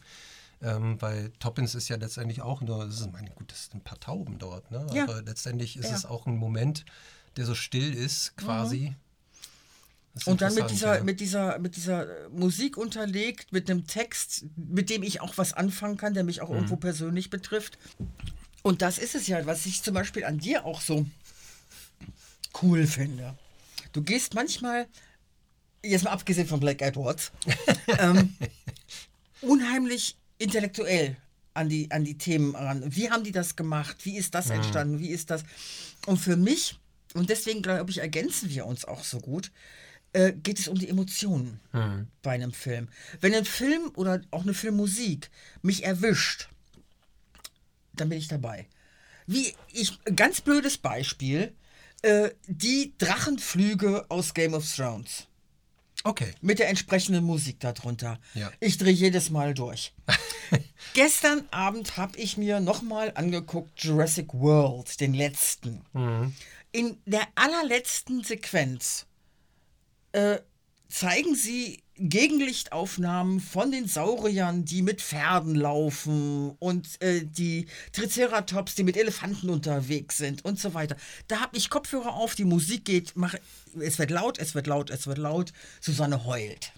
Ähm, 0.61 1.01
weil 1.03 1.33
Toppins 1.41 1.75
ist 1.75 1.89
ja 1.89 1.97
letztendlich 1.97 2.41
auch 2.43 2.61
nur, 2.61 2.87
das 2.87 3.01
ist, 3.01 3.13
meine, 3.13 3.31
gut, 3.31 3.51
das 3.51 3.65
sind 3.65 3.75
ein 3.75 3.81
paar 3.81 3.99
Tauben 3.99 4.39
dort, 4.39 4.71
ne? 4.71 4.87
Ja. 4.95 5.03
aber 5.05 5.21
letztendlich 5.23 5.77
ist 5.77 5.91
Ja. 5.91 5.97
es 5.97 6.05
auch 6.07 6.27
ein 6.27 6.37
Moment, 6.37 6.85
der 7.37 7.47
so 7.47 7.57
still 7.57 7.93
ist, 7.93 8.37
quasi. 8.37 8.85
Das 8.85 8.91
ist 8.91 8.97
Und 10.27 10.43
dann 10.43 10.55
mit 10.55 10.71
dieser, 10.71 10.97
ja. 10.97 11.03
mit, 11.03 11.21
dieser, 11.21 11.59
mit 11.59 11.77
dieser 11.77 12.27
äh, 12.27 12.29
Musik 12.29 12.77
unterlegt, 12.77 13.51
mit 13.53 13.71
einem 13.71 13.87
Text, 13.87 14.45
mit 14.57 14.91
dem 14.91 15.03
ich 15.03 15.21
auch 15.21 15.39
was 15.39 15.55
anfangen 15.55 15.97
kann, 15.97 16.13
der 16.15 16.23
mich 16.25 16.39
Mhm. 16.39 16.43
auch 16.43 16.51
irgendwo 16.51 16.77
persönlich 16.77 17.31
betrifft. 17.31 17.79
Und 18.63 18.83
das 18.83 18.99
ist 18.99 19.15
es 19.15 19.27
ja, 19.27 19.45
was 19.47 19.67
ich 19.67 19.83
zum 19.83 19.95
Beispiel 19.95 20.25
an 20.25 20.39
dir 20.39 20.65
auch 20.67 20.81
so 20.81 21.07
cool 22.63 22.87
finde. 22.87 23.37
Du 23.93 24.03
gehst 24.03 24.35
manchmal, 24.35 24.87
jetzt 25.83 26.05
mal 26.05 26.11
abgesehen 26.11 26.47
von 26.47 26.61
Black 26.61 26.83
Eyed 26.83 26.95
Peas, 26.95 27.33
ähm, 27.99 28.37
unheimlich 29.41 30.17
intellektuell 30.39 31.17
an 31.55 31.69
die, 31.69 31.91
an 31.91 32.05
die 32.05 32.19
Themen 32.19 32.55
ran. 32.55 32.83
Wie 32.87 33.11
haben 33.11 33.25
die 33.25 33.33
das 33.33 33.57
gemacht? 33.57 33.97
Wie 34.05 34.17
ist 34.17 34.35
das 34.35 34.51
entstanden? 34.51 34.99
Wie 35.01 35.11
ist 35.11 35.31
das? 35.31 35.43
Und 36.07 36.19
für 36.19 36.37
mich, 36.37 36.79
und 37.15 37.31
deswegen 37.31 37.63
glaube 37.63 37.91
ich, 37.91 37.99
ergänzen 37.99 38.51
wir 38.51 38.67
uns 38.67 38.85
auch 38.85 39.05
so 39.05 39.21
gut, 39.21 39.51
äh, 40.13 40.33
geht 40.33 40.59
es 40.59 40.69
um 40.69 40.79
die 40.79 40.89
Emotionen 40.89 41.61
bei 42.23 42.33
einem 42.33 42.53
Film. 42.53 42.89
Wenn 43.21 43.35
ein 43.35 43.45
Film 43.45 43.91
oder 43.95 44.21
auch 44.31 44.43
eine 44.43 44.55
Filmmusik 44.55 45.31
mich 45.63 45.85
erwischt, 45.85 46.49
dann 47.95 48.09
bin 48.09 48.19
ich 48.19 48.29
dabei. 48.29 48.67
Wie 49.27 49.55
ich, 49.73 49.99
ganz 50.17 50.41
blödes 50.41 50.79
Beispiel, 50.79 51.55
äh, 52.03 52.31
die 52.47 52.95
Drachenflüge 52.99 54.07
aus 54.09 54.35
Game 54.35 54.55
of 54.55 54.71
Thrones. 54.75 55.29
Okay. 56.05 56.33
Mit 56.41 56.59
der 56.59 56.69
entsprechenden 56.69 57.25
Musik 57.25 57.61
darunter. 57.61 58.19
Ja. 58.35 58.51
Ich 58.59 58.77
drehe 58.77 58.93
jedes 58.93 59.31
Mal 59.31 59.55
durch. 59.55 59.95
Gestern 60.95 61.47
Abend 61.53 61.97
habe 61.97 62.19
ich 62.19 62.37
mir 62.37 62.59
nochmal 62.61 63.13
angeguckt 63.15 63.81
Jurassic 63.83 64.35
World, 64.35 65.01
den 65.01 65.15
letzten. 65.15 65.85
In 66.73 66.99
der 67.07 67.29
allerletzten 67.37 68.25
Sequenz 68.25 69.07
äh, 70.13 70.39
zeigen 70.89 71.35
sie 71.35 71.83
Gegenlichtaufnahmen 71.97 73.41
von 73.41 73.71
den 73.71 73.87
Sauriern, 73.87 74.65
die 74.65 74.83
mit 74.83 75.01
Pferden 75.01 75.55
laufen 75.55 76.51
und 76.59 77.01
äh, 77.03 77.25
die 77.25 77.67
Triceratops, 77.93 78.75
die 78.75 78.83
mit 78.83 78.97
Elefanten 78.97 79.51
unterwegs 79.51 80.17
sind 80.17 80.45
und 80.45 80.59
so 80.59 80.75
weiter. 80.75 80.97
Da 81.29 81.41
habe 81.41 81.57
ich 81.57 81.71
Kopfhörer 81.71 82.15
auf, 82.15 82.35
die 82.35 82.45
Musik 82.45 82.85
geht, 82.85 83.13
mach, 83.15 83.35
es 83.79 83.99
wird 83.99 84.11
laut, 84.11 84.39
es 84.39 84.55
wird 84.55 84.67
laut, 84.67 84.91
es 84.91 85.07
wird 85.07 85.19
laut. 85.19 85.53
Susanne 85.81 86.25
heult. 86.25 86.73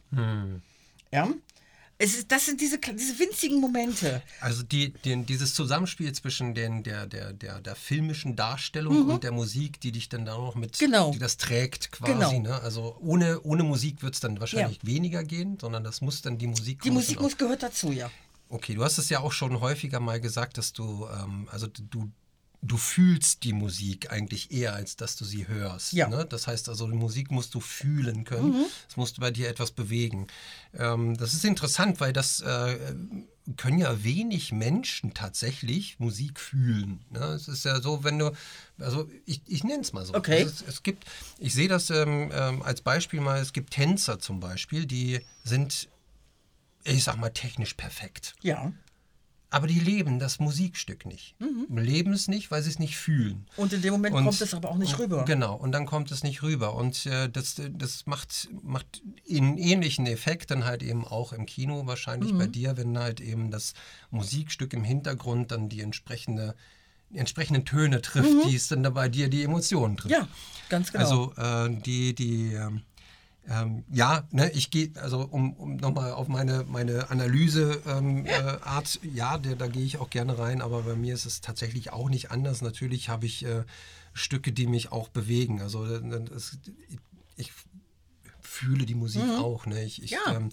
Ja? 1.12 1.28
Es 1.96 2.16
ist, 2.16 2.32
das 2.32 2.46
sind 2.46 2.60
diese, 2.60 2.78
diese 2.78 3.18
winzigen 3.18 3.60
Momente. 3.60 4.20
Also 4.40 4.62
die, 4.64 4.92
die, 5.04 5.24
dieses 5.24 5.54
Zusammenspiel 5.54 6.12
zwischen 6.12 6.54
den, 6.54 6.82
der, 6.82 7.06
der, 7.06 7.32
der, 7.32 7.60
der 7.60 7.76
filmischen 7.76 8.34
Darstellung 8.34 9.08
und 9.10 9.22
der 9.22 9.30
Musik, 9.32 9.80
die 9.80 9.92
dich 9.92 10.08
dann 10.08 10.24
da 10.24 10.36
noch 10.36 10.56
mit, 10.56 10.72
Mhm. 10.80 10.84
Genau. 10.84 11.10
die 11.12 11.18
das 11.20 11.36
trägt 11.36 11.92
quasi. 11.92 12.12
Genau. 12.12 12.40
Ne? 12.40 12.60
Also 12.62 12.96
ohne, 13.00 13.40
ohne 13.42 13.62
Musik 13.62 14.02
wird 14.02 14.14
es 14.14 14.20
dann 14.20 14.40
wahrscheinlich 14.40 14.80
weniger 14.84 15.22
gehen, 15.22 15.56
sondern 15.60 15.84
das 15.84 16.00
muss 16.00 16.20
dann 16.22 16.36
die 16.36 16.48
Musik 16.48 16.82
Die 16.82 16.90
Musik 16.90 17.20
muss 17.20 17.36
gehört 17.36 17.62
dazu, 17.62 17.92
ja. 17.92 18.10
Okay, 18.48 18.74
du 18.74 18.84
hast 18.84 18.98
es 18.98 19.08
ja 19.08 19.20
auch 19.20 19.32
schon 19.32 19.60
häufiger 19.60 20.00
mal 20.00 20.20
gesagt, 20.20 20.58
dass 20.58 20.72
du, 20.72 21.06
ähm, 21.06 21.48
also 21.50 21.66
du, 21.68 22.10
du 22.66 22.76
fühlst 22.76 23.44
die 23.44 23.52
Musik 23.52 24.10
eigentlich 24.10 24.50
eher, 24.50 24.74
als 24.74 24.96
dass 24.96 25.16
du 25.16 25.24
sie 25.24 25.46
hörst. 25.46 25.92
Ja. 25.92 26.08
Ne? 26.08 26.24
Das 26.24 26.46
heißt 26.46 26.68
also, 26.68 26.86
die 26.88 26.96
Musik 26.96 27.30
musst 27.30 27.54
du 27.54 27.60
fühlen 27.60 28.24
können. 28.24 28.64
Es 28.88 28.96
musst 28.96 29.20
bei 29.20 29.30
dir 29.30 29.48
etwas 29.48 29.70
bewegen. 29.70 30.26
Ähm, 30.76 31.16
das 31.16 31.34
ist 31.34 31.44
interessant, 31.44 32.00
weil 32.00 32.12
das 32.12 32.40
äh, 32.40 32.94
können 33.56 33.78
ja 33.78 34.02
wenig 34.02 34.52
Menschen 34.52 35.12
tatsächlich 35.12 36.00
Musik 36.00 36.40
fühlen. 36.40 37.04
Ne? 37.10 37.20
Es 37.20 37.48
ist 37.48 37.64
ja 37.64 37.80
so, 37.80 38.02
wenn 38.02 38.18
du, 38.18 38.32
also 38.78 39.08
ich, 39.26 39.42
ich 39.46 39.62
nenne 39.62 39.82
es 39.82 39.92
mal 39.92 40.06
so. 40.06 40.14
Okay. 40.14 40.42
Es, 40.42 40.62
es 40.66 40.82
gibt, 40.82 41.04
ich 41.38 41.52
sehe 41.52 41.68
das 41.68 41.90
ähm, 41.90 42.30
ähm, 42.32 42.62
als 42.62 42.80
Beispiel 42.80 43.20
mal, 43.20 43.40
es 43.40 43.52
gibt 43.52 43.72
Tänzer 43.72 44.18
zum 44.18 44.40
Beispiel, 44.40 44.86
die 44.86 45.20
sind, 45.44 45.88
ich 46.84 47.04
sag 47.04 47.16
mal, 47.16 47.30
technisch 47.30 47.74
perfekt. 47.74 48.34
Ja. 48.42 48.72
Aber 49.54 49.68
die 49.68 49.78
leben 49.78 50.18
das 50.18 50.40
Musikstück 50.40 51.06
nicht. 51.06 51.36
Leben 51.70 52.12
es 52.12 52.26
nicht, 52.26 52.50
weil 52.50 52.60
sie 52.62 52.70
es 52.70 52.78
nicht 52.80 52.96
fühlen. 52.96 53.46
Und 53.56 53.72
in 53.72 53.82
dem 53.82 53.92
Moment 53.92 54.14
Und- 54.16 54.24
kommt 54.24 54.40
es 54.40 54.52
aber 54.52 54.70
auch 54.70 54.76
nicht 54.78 54.98
rüber. 54.98 55.24
Genau, 55.24 55.54
und 55.54 55.70
dann 55.72 55.86
kommt 55.86 56.10
es 56.10 56.24
nicht 56.24 56.42
rüber. 56.42 56.74
Und 56.74 57.06
äh, 57.06 57.28
das, 57.30 57.60
das 57.70 58.04
macht, 58.06 58.48
macht 58.62 59.02
einen 59.30 59.56
ähnlichen 59.56 60.06
Effekt 60.06 60.50
dann 60.50 60.64
halt 60.64 60.82
eben 60.82 61.04
auch 61.06 61.32
im 61.32 61.46
Kino 61.46 61.86
wahrscheinlich 61.86 62.32
Mhm. 62.32 62.38
bei 62.38 62.46
dir, 62.48 62.76
wenn 62.76 62.98
halt 62.98 63.20
eben 63.20 63.52
das 63.52 63.74
Musikstück 64.10 64.72
im 64.72 64.82
Hintergrund 64.82 65.52
dann 65.52 65.68
die 65.68 65.80
entsprechende 65.82 66.54
die 67.10 67.18
entsprechenden 67.18 67.64
Töne 67.64 68.00
trifft, 68.02 68.48
die 68.48 68.56
es 68.56 68.66
dann 68.66 68.82
da 68.82 68.90
bei 68.90 69.08
dir 69.08 69.28
die 69.28 69.44
Emotionen 69.44 69.96
trifft. 69.96 70.12
Mhm. 70.16 70.20
Ja, 70.22 70.28
ganz 70.68 70.90
genau. 70.90 71.04
Also 71.04 71.32
äh, 71.36 71.70
die, 71.82 72.12
die 72.12 72.58
ähm, 73.48 73.84
ja, 73.92 74.26
ne, 74.30 74.50
ich 74.52 74.70
gehe, 74.70 74.90
also 74.96 75.20
um, 75.20 75.52
um 75.54 75.76
nochmal 75.76 76.12
auf 76.12 76.28
meine, 76.28 76.64
meine 76.66 77.10
Analyse-Art, 77.10 77.98
ähm, 78.02 78.26
äh, 78.26 78.32
Art, 78.32 79.00
ja, 79.02 79.36
der, 79.38 79.56
da 79.56 79.66
gehe 79.66 79.84
ich 79.84 79.98
auch 79.98 80.10
gerne 80.10 80.38
rein, 80.38 80.62
aber 80.62 80.82
bei 80.82 80.94
mir 80.96 81.14
ist 81.14 81.26
es 81.26 81.40
tatsächlich 81.40 81.92
auch 81.92 82.08
nicht 82.08 82.30
anders. 82.30 82.62
Natürlich 82.62 83.08
habe 83.08 83.26
ich 83.26 83.44
äh, 83.44 83.64
Stücke, 84.14 84.52
die 84.52 84.66
mich 84.66 84.92
auch 84.92 85.08
bewegen. 85.08 85.60
Also 85.60 85.84
äh, 85.84 86.00
das, 86.30 86.58
ich 87.36 87.52
fühle 88.40 88.86
die 88.86 88.94
Musik 88.94 89.22
auch. 89.38 89.66
Ne? 89.66 89.84
Ich, 89.84 90.02
ich 90.02 90.12
Mhm. 90.12 90.16
Ja. 90.26 90.36
ähm, 90.36 90.48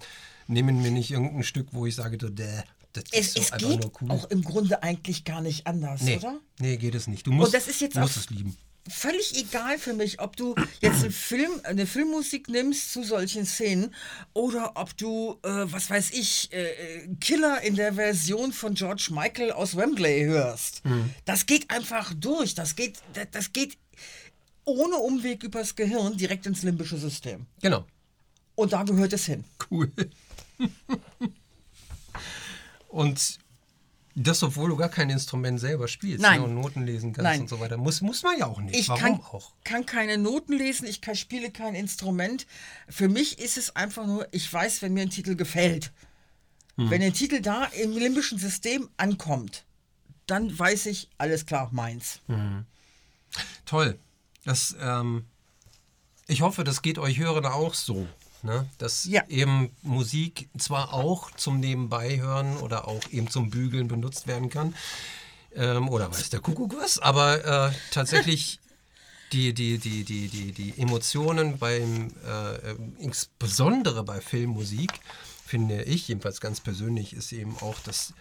nehme 0.48 0.72
mir 0.74 0.92
nicht 0.92 1.12
irgendein 1.12 1.44
Stück, 1.44 1.68
wo 1.72 1.86
ich 1.86 1.96
sage, 1.96 2.18
däh, 2.18 2.64
das 2.94 3.06
es, 3.12 3.20
ist 3.28 3.34
so 3.36 3.40
es 3.42 3.52
einfach 3.54 3.70
geht 3.70 3.82
nur 3.82 3.92
cool. 4.02 4.12
auch 4.12 4.30
im 4.32 4.44
Grunde 4.44 4.84
eigentlich 4.84 5.24
gar 5.24 5.40
nicht 5.42 5.66
anders, 5.66 6.02
nee, 6.02 6.18
oder? 6.18 6.40
nee, 6.60 6.76
geht 6.78 6.96
es 6.96 7.08
nicht. 7.08 7.26
Du 7.26 7.32
musst, 7.32 7.54
das 7.54 7.68
ist 7.68 7.80
jetzt 7.80 7.96
musst 7.96 8.18
es 8.18 8.30
lieben. 8.30 8.58
Völlig 8.90 9.38
egal 9.38 9.78
für 9.78 9.94
mich, 9.94 10.20
ob 10.20 10.36
du 10.36 10.56
jetzt 10.80 11.04
einen 11.04 11.12
Film, 11.12 11.52
eine 11.64 11.86
Filmmusik 11.86 12.50
nimmst 12.50 12.92
zu 12.92 13.04
solchen 13.04 13.46
Szenen 13.46 13.94
oder 14.34 14.72
ob 14.76 14.98
du, 14.98 15.38
äh, 15.44 15.50
was 15.72 15.90
weiß 15.90 16.12
ich, 16.12 16.52
äh, 16.52 16.72
äh, 16.72 17.08
Killer 17.20 17.62
in 17.62 17.76
der 17.76 17.94
Version 17.94 18.52
von 18.52 18.74
George 18.74 19.10
Michael 19.12 19.52
aus 19.52 19.78
Wembley 19.78 20.24
hörst. 20.24 20.84
Mhm. 20.84 21.12
Das 21.26 21.46
geht 21.46 21.70
einfach 21.70 22.12
durch. 22.16 22.56
Das 22.56 22.76
geht, 22.76 22.98
das, 23.14 23.28
das 23.32 23.54
geht 23.54 23.78
ohne 24.66 24.96
Umweg 24.96 25.44
übers 25.44 25.76
Gehirn 25.76 26.18
direkt 26.18 26.48
ins 26.48 26.64
limbische 26.64 26.98
System. 26.98 27.46
Genau. 27.62 27.86
Und 28.56 28.74
da 28.74 28.84
gehört 28.84 29.14
es 29.14 29.26
hin. 29.26 29.44
Cool. 29.70 29.92
und 32.90 33.40
das, 34.16 34.44
obwohl 34.44 34.70
du 34.70 34.76
gar 34.76 34.90
kein 34.90 35.10
Instrument 35.10 35.60
selber 35.60 35.88
spielst 35.88 36.22
Nein. 36.22 36.42
ne, 36.42 36.46
und 36.48 36.56
Noten 36.56 36.86
lesen 36.86 37.14
kannst 37.14 37.24
Nein. 37.24 37.42
und 37.42 37.50
so 37.50 37.60
weiter. 37.60 37.78
Muss, 37.78 38.02
muss 38.02 38.24
man 38.24 38.38
ja 38.38 38.46
auch 38.46 38.60
nicht. 38.60 38.76
Ich 38.76 38.90
Warum 38.90 39.02
kann, 39.02 39.14
auch? 39.22 39.52
kann 39.64 39.86
keine 39.86 40.18
Noten 40.18 40.54
lesen, 40.54 40.86
ich 40.86 41.02
kann, 41.02 41.16
spiele 41.16 41.50
kein 41.52 41.76
Instrument. 41.76 42.46
Für 42.90 43.08
mich 43.08 43.40
ist 43.40 43.58
es 43.58 43.76
einfach 43.76 44.06
nur, 44.06 44.28
ich 44.32 44.52
weiß, 44.52 44.82
wenn 44.82 44.94
mir 44.94 45.04
ein 45.04 45.10
Titel 45.10 45.36
gefällt. 45.36 45.92
Hm. 46.76 46.90
Wenn 46.90 47.02
der 47.02 47.14
Titel 47.14 47.42
da 47.42 47.66
im 47.66 47.92
limbischen 47.92 48.38
System 48.38 48.90
ankommt, 48.98 49.66
dann 50.28 50.58
weiß 50.58 50.88
ich, 50.88 51.10
alles 51.18 51.46
klar, 51.46 51.70
meins. 51.72 52.20
Toll. 53.66 53.98
Das, 54.44 54.76
ähm, 54.80 55.26
ich 56.28 56.42
hoffe, 56.42 56.64
das 56.64 56.82
geht 56.82 56.98
euch 56.98 57.18
Hörern 57.18 57.46
auch 57.46 57.74
so. 57.74 58.08
Ne? 58.44 58.68
Dass 58.78 59.06
Ja. 59.06 59.24
eben 59.28 59.70
Musik 59.84 60.50
zwar 60.58 60.94
auch 60.94 61.32
zum 61.32 61.60
Nebenbeihören 61.60 62.58
oder 62.58 62.88
auch 62.88 63.02
eben 63.12 63.30
zum 63.30 63.50
Bügeln 63.50 63.88
benutzt 63.88 64.28
werden 64.28 64.50
kann. 64.50 64.74
Ähm, 65.54 65.90
oder 65.90 66.10
weiß 66.12 66.30
der 66.30 66.40
Kuckuck 66.40 66.76
was, 66.78 66.98
aber 66.98 67.44
äh, 67.46 67.72
tatsächlich 67.92 68.60
die, 69.32 69.54
die, 69.54 69.78
die, 69.78 70.04
die, 70.04 70.28
die, 70.28 70.52
die 70.52 70.78
Emotionen 70.82 71.58
beim, 71.60 72.14
äh, 72.26 72.56
äh, 72.72 72.76
insbesondere 73.00 74.04
bei 74.04 74.22
Filmmusik, 74.22 74.92
finde 75.46 75.84
ich, 75.84 76.08
jedenfalls 76.08 76.42
ganz 76.42 76.62
persönlich, 76.62 77.14
ist 77.14 77.32
eben 77.32 77.58
auch, 77.58 77.80
dass 77.82 78.14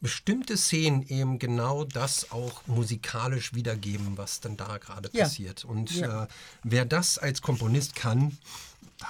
bestimmte 0.00 0.56
Szenen 0.56 1.02
eben 1.08 1.38
genau 1.38 1.84
das 1.84 2.30
auch 2.30 2.66
musikalisch 2.66 3.52
wiedergeben, 3.54 4.16
was 4.16 4.40
dann 4.40 4.56
da 4.56 4.78
gerade 4.78 5.10
Ja. 5.12 5.24
passiert. 5.24 5.64
Und 5.64 5.90
Ja. 5.92 6.24
äh, 6.24 6.28
wer 6.62 6.84
das 6.84 7.18
als 7.18 7.42
Komponist 7.42 7.96
kann, 7.96 8.38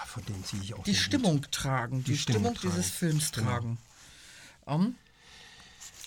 von 0.07 0.25
dem 0.27 0.45
ziehe 0.45 0.63
ich 0.63 0.75
auch 0.75 0.85
Die. 0.85 0.95
Stimmung 0.95 1.43
tragen, 1.51 2.05
die, 2.05 2.13
Die 2.13 2.19
Stimmung, 2.19 2.55
Stimmung 2.57 2.75
dieses 2.75 2.89
tragen. 2.91 2.99
Films 2.99 3.33
Genau. 3.33 3.51
tragen. 3.51 3.79
Ähm, 4.67 4.95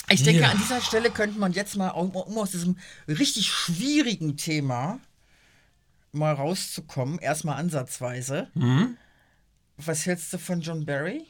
ich 0.10 0.24
denke, 0.24 0.42
Ja. 0.42 0.52
an 0.52 0.58
dieser 0.58 0.82
Stelle 0.82 1.10
könnte 1.12 1.40
man 1.40 1.54
jetzt 1.54 1.76
mal, 1.78 1.90
um, 1.90 2.12
um 2.12 2.38
aus 2.38 2.52
diesem 2.52 2.78
richtig 3.08 3.48
schwierigen 3.52 4.38
Thema 4.38 5.00
mal 6.12 6.34
rauszukommen, 6.34 7.20
erstmal 7.20 7.58
ansatzweise. 7.58 8.50
Mhm. 8.54 8.98
Was 9.78 10.06
hältst 10.06 10.32
du 10.34 10.38
von 10.38 10.62
John 10.62 10.86
Barry? 10.86 11.26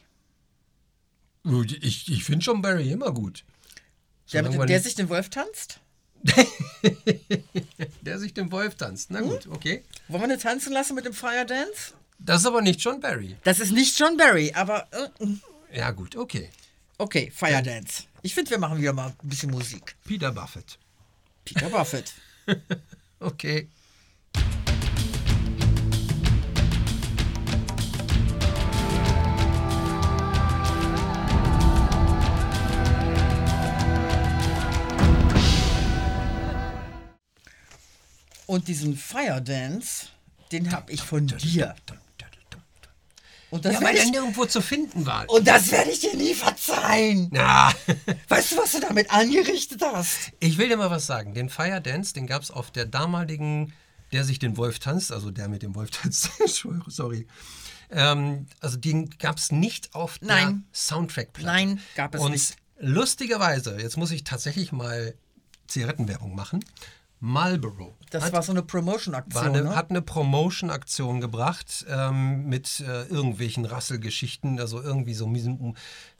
Ich, 1.44 2.10
ich 2.10 2.24
finde 2.24 2.44
John 2.44 2.60
Barry 2.62 2.90
immer 2.90 3.12
gut. 3.12 3.44
Der, 4.32 4.42
der 4.42 4.64
nicht- 4.66 4.82
sich 4.84 4.94
den 4.94 5.08
Wolf 5.08 5.28
tanzt? 5.30 5.80
der 8.02 8.18
sich 8.18 8.32
den 8.34 8.50
Wolf 8.52 8.76
tanzt. 8.76 9.10
Na 9.10 9.20
gut, 9.20 9.46
okay. 9.48 9.84
Wollen 10.08 10.22
wir 10.22 10.24
eine 10.24 10.38
tanzen 10.38 10.72
lassen 10.72 10.94
mit 10.94 11.04
dem 11.04 11.12
Fire 11.14 11.44
Dance? 11.46 11.94
Das 12.24 12.42
ist 12.42 12.46
aber 12.46 12.62
nicht 12.62 12.80
John 12.80 13.00
Barry. 13.00 13.36
Das 13.42 13.58
ist 13.58 13.72
nicht 13.72 13.98
John 13.98 14.16
Barry, 14.16 14.52
aber. 14.54 14.86
Äh. 14.92 15.24
äh. 15.24 15.78
ja, 15.78 15.90
gut, 15.90 16.16
okay. 16.16 16.50
Okay, 16.98 17.32
Fire 17.34 17.62
Dance. 17.62 18.04
Ich 18.22 18.32
finde, 18.32 18.50
wir 18.50 18.58
machen 18.58 18.78
wieder 18.78 18.92
mal 18.92 19.08
ein 19.08 19.28
bisschen 19.28 19.50
Musik. 19.50 19.96
Peter 20.04 20.30
Buffett. 20.30 20.78
Peter 21.44 21.68
Buffett. 21.68 22.12
okay. 23.18 23.68
Und 38.46 38.68
diesen 38.68 38.96
Fire 38.96 39.42
Dance, 39.42 40.06
den 40.52 40.70
habe 40.70 40.92
ich 40.92 41.02
von 41.02 41.26
dir. 41.26 41.74
Und 43.52 43.64
das 43.66 43.74
Ja, 43.74 43.78
weil 43.80 43.86
werde 43.88 43.98
er 43.98 44.04
ich, 44.06 44.10
nirgendwo 44.10 44.46
zu 44.46 44.60
finden 44.62 45.04
war. 45.06 45.28
und 45.28 45.46
das 45.46 45.70
werde 45.70 45.90
ich 45.90 46.00
dir 46.00 46.16
nie 46.16 46.34
verzeihen. 46.34 47.28
Na, 47.32 47.70
Weißt 48.28 48.52
du, 48.52 48.56
was 48.56 48.72
du 48.72 48.80
damit 48.80 49.10
angerichtet 49.12 49.82
hast? 49.82 50.32
ich 50.40 50.56
will 50.58 50.68
dir 50.68 50.76
mal 50.78 50.90
was 50.90 51.06
sagen. 51.06 51.34
Den 51.34 51.48
Fire 51.50 51.80
Dance, 51.80 52.14
den 52.14 52.26
gab 52.26 52.42
es 52.42 52.50
auf 52.50 52.70
der 52.70 52.86
damaligen, 52.86 53.72
der 54.12 54.24
sich 54.24 54.38
den 54.38 54.56
Wolf 54.56 54.78
tanzt, 54.78 55.12
also 55.12 55.30
der 55.30 55.48
mit 55.48 55.62
dem 55.62 55.74
Wolf 55.74 55.90
tanzt, 55.90 56.30
sorry. 56.88 57.26
Ähm, 57.90 58.46
also 58.60 58.78
den 58.78 59.10
gab 59.18 59.36
es 59.36 59.52
nicht 59.52 59.94
auf 59.94 60.18
der 60.18 60.28
Nein. 60.28 60.64
Soundtrack-Platte. 60.72 61.46
Nein, 61.46 61.80
gab 61.94 62.14
es 62.14 62.20
Und 62.22 62.32
nicht. 62.32 62.56
lustigerweise, 62.78 63.78
jetzt 63.80 63.98
muss 63.98 64.10
ich 64.12 64.24
tatsächlich 64.24 64.72
mal 64.72 65.14
Zigarettenwerbung 65.68 66.34
machen. 66.34 66.64
Marlboro 67.24 67.94
Das 68.10 68.24
hat, 68.24 68.32
war 68.32 68.42
so 68.42 68.50
eine 68.50 68.62
Promotion-Aktion. 68.64 69.44
eine, 69.44 69.62
ne? 69.62 69.76
hat 69.76 69.90
eine 69.90 70.02
Promotion-Aktion 70.02 71.20
gebracht 71.20 71.86
ähm, 71.88 72.46
mit 72.48 72.80
äh, 72.80 73.04
irgendwelchen 73.04 73.64
Rasselgeschichten, 73.64 74.58
also 74.58 74.82
irgendwie 74.82 75.14
so 75.14 75.26
Mus- 75.28 75.74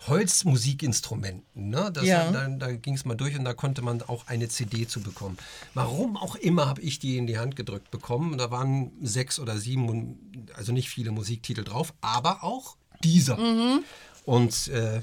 Holzmusikinstrumenten. 0.06 1.70
Ne? 1.70 1.90
Das, 1.92 2.04
Ja. 2.04 2.30
Da, 2.30 2.46
da 2.48 2.72
ging 2.72 2.94
es 2.94 3.04
mal 3.04 3.16
durch 3.16 3.36
und 3.36 3.44
da 3.44 3.52
konnte 3.52 3.82
man 3.82 4.00
auch 4.02 4.28
eine 4.28 4.48
CD 4.48 4.86
zu 4.86 5.00
bekommen. 5.00 5.38
Warum 5.74 6.16
auch 6.16 6.36
immer 6.36 6.66
habe 6.66 6.80
ich 6.82 7.00
die 7.00 7.16
in 7.16 7.26
die 7.26 7.36
Hand 7.38 7.56
gedrückt 7.56 7.90
bekommen. 7.90 8.38
Da 8.38 8.52
waren 8.52 8.92
sechs 9.02 9.40
oder 9.40 9.58
sieben, 9.58 10.46
also 10.54 10.70
nicht 10.70 10.88
viele 10.88 11.10
Musiktitel 11.10 11.64
drauf, 11.64 11.94
aber 12.00 12.44
auch 12.44 12.76
dieser. 13.02 13.36
Mhm. 13.38 13.82
Und 14.24 14.68
äh, 14.68 14.98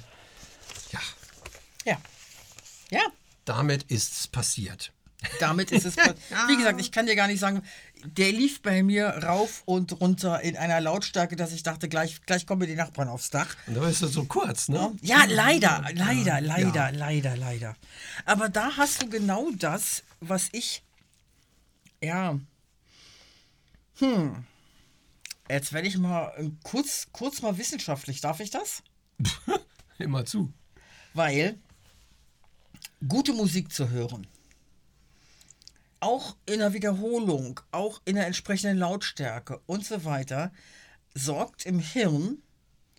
ja, 0.93 0.99
ja. 1.85 1.97
Ja, 2.89 3.01
damit 3.43 3.83
ist 3.83 4.13
es 4.13 4.27
passiert. 4.29 4.93
Damit 5.39 5.71
ist 5.71 5.85
es. 5.85 5.95
Wie 6.47 6.57
gesagt, 6.57 6.79
ich 6.79 6.91
kann 6.91 7.05
dir 7.05 7.15
gar 7.15 7.27
nicht 7.27 7.39
sagen, 7.39 7.61
der 8.03 8.31
lief 8.31 8.61
bei 8.61 8.81
mir 8.83 9.07
rauf 9.07 9.63
und 9.65 9.99
runter 9.99 10.41
in 10.41 10.55
einer 10.55 10.79
Lautstärke, 10.79 11.35
dass 11.35 11.51
ich 11.51 11.63
dachte, 11.63 11.89
gleich, 11.89 12.21
gleich 12.25 12.45
kommen 12.45 12.59
mir 12.61 12.67
die 12.67 12.75
Nachbarn 12.75 13.09
aufs 13.09 13.29
Dach. 13.29 13.55
Und 13.67 13.75
da 13.75 13.87
ist 13.89 14.01
es 14.01 14.13
so 14.13 14.25
kurz, 14.25 14.69
ne? 14.69 14.95
Ja, 15.01 15.25
leider, 15.25 15.85
leider, 15.93 16.39
leider, 16.39 16.73
Ja. 16.73 16.89
leider, 16.89 17.35
leider. 17.35 17.75
Aber 18.25 18.47
da 18.49 18.77
hast 18.77 19.01
du 19.01 19.09
genau 19.09 19.49
das, 19.57 20.03
was 20.21 20.47
ich. 20.53 20.83
Ja. 22.01 22.39
Hm. 23.99 24.45
Jetzt 25.49 25.73
werde 25.73 25.87
ich 25.87 25.97
mal 25.97 26.31
äh, 26.37 26.49
kurz, 26.63 27.07
kurz 27.11 27.41
mal 27.41 27.57
wissenschaftlich. 27.57 28.21
Darf 28.21 28.39
ich 28.39 28.51
das? 28.51 28.83
Immer 29.97 30.23
zu. 30.25 30.53
Weil 31.13 31.57
gute 33.07 33.33
Musik 33.33 33.73
zu 33.73 33.89
hören, 33.89 34.27
auch 35.99 36.35
in 36.45 36.59
der 36.59 36.73
Wiederholung, 36.73 37.59
auch 37.71 38.01
in 38.05 38.15
der 38.15 38.27
entsprechenden 38.27 38.77
Lautstärke 38.77 39.59
und 39.65 39.85
so 39.85 40.05
weiter, 40.05 40.51
sorgt 41.13 41.65
im 41.65 41.79
Hirn 41.79 42.37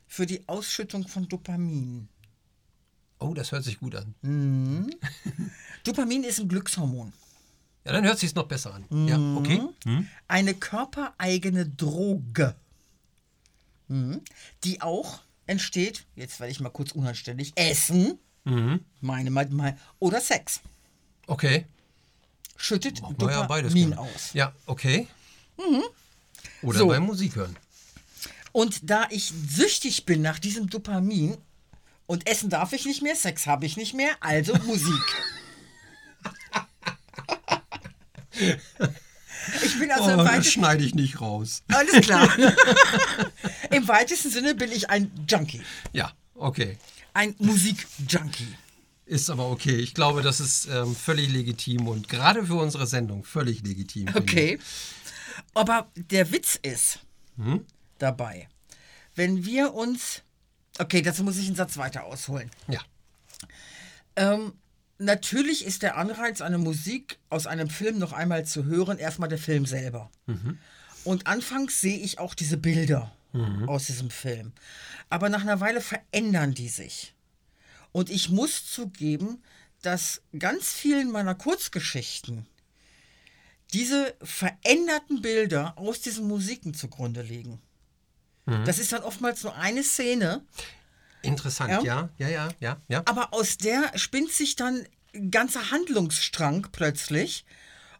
für 0.07 0.27
die 0.27 0.47
Ausschüttung 0.49 1.07
von 1.09 1.29
Dopamin. 1.29 2.09
Oh, 3.19 3.35
das 3.35 3.53
hört 3.53 3.65
sich 3.65 3.79
gut 3.79 3.95
an. 3.95 4.15
Dopamin 5.85 6.25
ist 6.25 6.41
ein 6.41 6.49
Glückshormon. 6.49 7.13
Ja, 7.85 7.93
dann 7.93 8.05
hört 8.05 8.19
sich 8.19 8.35
noch 8.35 8.47
besser 8.47 8.75
an. 8.75 8.85
Ja, 9.09 9.19
okay. 9.37 9.63
Eine 10.29 10.55
körpereigene 10.55 11.67
Droge, 11.67 12.55
Mhm. 13.89 14.21
die 14.63 14.81
auch 14.83 15.21
entsteht, 15.47 16.07
jetzt 16.15 16.39
werde 16.39 16.53
ich 16.53 16.61
mal 16.61 16.69
kurz 16.71 16.93
unanständig, 16.93 17.53
Essen, 17.57 18.19
meine, 18.45 19.31
meine, 19.31 19.51
meine, 19.51 19.79
oder 19.99 20.21
Sex. 20.21 20.61
Okay. 21.27 21.67
Schüttet 22.63 23.01
Machen 23.01 23.17
ja 23.21 23.43
Dopamin 23.43 23.91
gerne. 23.91 23.99
aus. 23.99 24.31
Ja, 24.35 24.53
okay. 24.67 25.07
Oder 26.63 26.79
So. 26.79 26.89
beim 26.89 27.05
Musik 27.05 27.35
hören. 27.37 27.57
Und 28.53 28.91
da 28.91 29.07
ich 29.11 29.33
süchtig 29.49 30.05
bin 30.05 30.21
nach 30.23 30.39
diesem 30.39 30.69
Dopamin 30.69 31.37
und 32.07 32.29
essen 32.29 32.51
darf 32.51 32.73
ich 32.73 32.85
nicht 32.85 33.01
mehr, 33.03 33.17
Sex 33.17 33.47
habe 33.47 33.65
ich 33.65 33.77
nicht 33.77 33.95
mehr, 33.95 34.11
also 34.21 34.55
Musik. 34.67 35.03
Ich 39.63 39.79
bin 39.79 39.91
also 39.91 40.05
oh, 40.05 40.11
im, 40.11 40.17
das 40.19 40.27
weitesten, 40.27 40.53
schneide 40.53 40.85
ich 40.85 40.95
nicht 40.95 41.21
raus. 41.21 41.63
alles 41.69 42.05
klar. 42.05 42.29
Im 43.71 43.89
weitesten 43.89 44.31
Sinne 44.31 44.55
bin 44.55 44.71
ich 44.73 44.91
ein 44.91 45.11
Junkie, 45.29 45.63
Ja, 45.93 46.13
okay. 46.35 46.79
ein 47.15 47.35
Musikjunkie. 47.39 48.55
Ist 49.11 49.29
aber 49.29 49.51
okay. 49.51 49.75
Ich 49.75 49.95
glaube, 49.95 50.23
das 50.23 50.39
ist 50.39 50.69
ähm, 50.69 50.95
völlig 50.95 51.33
legitim 51.33 51.89
und 51.89 52.09
gerade 52.09 52.47
für 52.47 52.55
unsere 52.55 52.87
Sendung 52.87 53.25
völlig 53.25 53.61
legitim. 53.65 54.07
Okay. 54.15 54.61
Aber 55.53 55.91
der 55.97 56.31
Witz 56.31 56.57
ist 56.63 57.01
dabei, 57.99 58.49
wenn 59.17 59.45
wir 59.45 59.75
uns. 59.75 60.23
Okay, 60.79 61.03
dazu 61.03 61.25
muss 61.25 61.39
ich 61.39 61.49
einen 61.49 61.57
Satz 61.57 61.77
weiter 61.77 62.05
ausholen. 62.05 62.53
Ja. 62.69 62.81
Ähm, 64.15 64.53
natürlich 64.99 65.65
ist 65.67 65.83
der 65.83 65.97
Anreiz, 65.97 66.41
eine 66.41 66.59
Musik 66.59 67.19
aus 67.31 67.49
einem 67.49 67.69
Film 67.69 67.99
noch 67.99 68.13
einmal 68.13 68.47
zu 68.47 68.65
hören, 68.65 68.97
erstmal 68.99 69.29
der 69.29 69.39
Film 69.39 69.67
selber. 69.67 70.09
Und 71.03 71.27
anfangs 71.27 71.81
sehe 71.81 71.99
ich 71.99 72.21
auch 72.21 72.35
diese 72.35 72.59
Bilder 72.59 73.11
aus 73.67 73.87
diesem 73.87 74.11
Film. 74.11 74.53
Aber 75.09 75.29
nach 75.31 75.43
einer 75.43 75.59
Weile 75.59 75.81
verändern 75.81 76.55
die 76.55 76.69
sich. 76.69 77.13
Und 77.93 78.11
ich 78.11 78.28
muss 78.28 78.66
zugeben, 78.66 79.43
dass 79.82 80.22
ganz 80.38 80.72
vielen 80.72 81.11
meiner 81.11 81.34
Kurzgeschichten 81.34 82.47
diese 83.72 84.14
veränderten 84.22 85.22
Bilder 85.22 85.78
aus 85.78 86.01
diesen 86.01 86.26
Musiken 86.26 86.74
zugrunde 86.74 87.22
liegen. 87.22 87.61
Das 88.64 88.80
ist 88.80 88.93
dann 88.93 89.03
oftmals 89.03 89.45
nur 89.45 89.55
eine 89.55 89.84
Szene, 89.84 90.45
Interessant, 91.22 91.70
Ja. 91.70 91.82
ja, 91.82 92.11
ja, 92.18 92.28
ja, 92.28 92.49
ja, 92.61 92.80
ja. 92.88 93.03
aber 93.05 93.34
aus 93.34 93.59
der 93.59 93.97
spinnt 93.99 94.32
sich 94.32 94.57
dann 94.57 94.86
ein 95.14 95.30
ganzer 95.30 95.70
Handlungsstrang 95.70 96.68
plötzlich. 96.72 97.45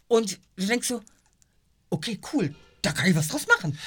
Und 0.09 0.41
du 0.57 0.66
denkst 0.66 0.88
so, 0.88 1.03
okay, 1.91 2.18
cool, 2.32 2.55
da 2.82 2.93
kann 2.93 3.09
ich 3.09 3.14
was 3.16 3.28
draus 3.28 3.47
machen. 3.47 3.78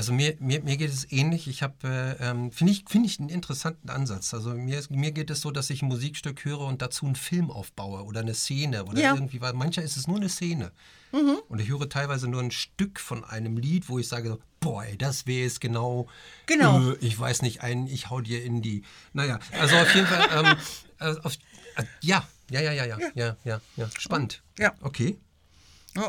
Also 0.00 0.14
mir, 0.14 0.34
mir, 0.40 0.62
mir 0.62 0.78
geht 0.78 0.88
es 0.90 1.12
ähnlich. 1.12 1.46
Ich 1.46 1.62
habe, 1.62 1.74
äh, 1.84 2.30
ähm, 2.30 2.50
finde 2.52 2.72
ich, 2.72 2.84
finde 2.88 3.06
ich 3.06 3.20
einen 3.20 3.28
interessanten 3.28 3.90
Ansatz. 3.90 4.32
Also 4.32 4.54
mir, 4.54 4.82
mir 4.88 5.10
geht 5.12 5.28
es 5.28 5.42
so, 5.42 5.50
dass 5.50 5.68
ich 5.68 5.82
ein 5.82 5.88
Musikstück 5.88 6.42
höre 6.46 6.60
und 6.60 6.80
dazu 6.80 7.04
einen 7.04 7.16
Film 7.16 7.50
aufbaue 7.50 8.02
oder 8.04 8.20
eine 8.20 8.32
Szene 8.32 8.86
oder 8.86 8.98
Ja. 8.98 9.12
irgendwie, 9.12 9.42
weil 9.42 9.52
mancher 9.52 9.82
ist 9.82 9.98
es 9.98 10.06
nur 10.06 10.16
eine 10.16 10.30
Szene. 10.30 10.72
Und 11.12 11.60
ich 11.60 11.68
höre 11.68 11.86
teilweise 11.90 12.28
nur 12.28 12.40
ein 12.40 12.50
Stück 12.50 12.98
von 12.98 13.24
einem 13.24 13.58
Lied, 13.58 13.90
wo 13.90 13.98
ich 13.98 14.08
sage, 14.08 14.38
boah, 14.60 14.86
das 14.96 15.26
wäre 15.26 15.46
es 15.46 15.60
genau. 15.60 16.08
Genau. 16.46 16.92
Äh, 16.92 16.96
ich 17.02 17.20
weiß 17.20 17.42
nicht, 17.42 17.60
ein, 17.60 17.86
ich 17.86 18.08
hau 18.08 18.22
dir 18.22 18.42
in 18.42 18.62
die. 18.62 18.84
Naja, 19.12 19.38
also 19.58 19.76
auf 19.76 19.94
jeden 19.94 20.06
Fall, 20.06 20.28
ähm, 20.32 20.56
äh, 21.14 21.20
auf, 21.22 21.34
äh, 21.76 21.84
ja, 22.00 22.26
ja, 22.50 22.62
ja, 22.62 22.72
ja, 22.72 22.86
ja, 22.86 22.98
ja, 23.14 23.36
ja, 23.44 23.60
ja, 23.76 23.90
spannend. 23.98 24.42
Ja. 24.58 24.72
Okay. 24.80 25.18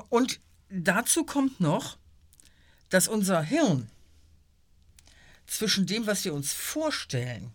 Und 0.07 0.39
dazu 0.69 1.25
kommt 1.25 1.59
noch, 1.59 1.97
dass 2.91 3.07
unser 3.07 3.41
Hirn 3.41 3.89
zwischen 5.47 5.87
dem, 5.87 6.05
was 6.05 6.23
wir 6.23 6.33
uns 6.33 6.53
vorstellen, 6.53 7.51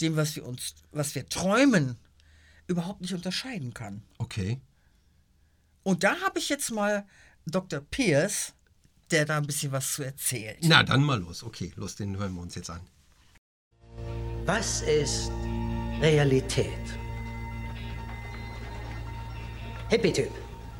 dem, 0.00 0.16
was 0.16 0.36
wir 0.36 0.44
uns, 0.44 0.74
was 0.92 1.14
wir 1.14 1.28
träumen, 1.28 1.96
überhaupt 2.66 3.00
nicht 3.00 3.14
unterscheiden 3.14 3.72
kann. 3.72 4.02
Okay. 4.18 4.60
Und 5.84 6.04
da 6.04 6.20
habe 6.20 6.38
ich 6.38 6.48
jetzt 6.48 6.70
mal 6.70 7.06
Dr. 7.46 7.80
Pierce, 7.80 8.52
der 9.10 9.24
da 9.24 9.38
ein 9.38 9.46
bisschen 9.46 9.72
was 9.72 9.94
zu 9.94 10.02
erzählt. 10.02 10.58
Na, 10.62 10.82
dann 10.82 11.02
mal 11.02 11.18
los. 11.18 11.42
Okay, 11.42 11.72
los, 11.76 11.96
den 11.96 12.18
hören 12.18 12.34
wir 12.34 12.42
uns 12.42 12.54
jetzt 12.56 12.68
an. 12.68 12.80
Was 14.44 14.82
ist 14.82 15.30
Realität? 16.00 16.68
Hippie-Typ. 19.88 20.30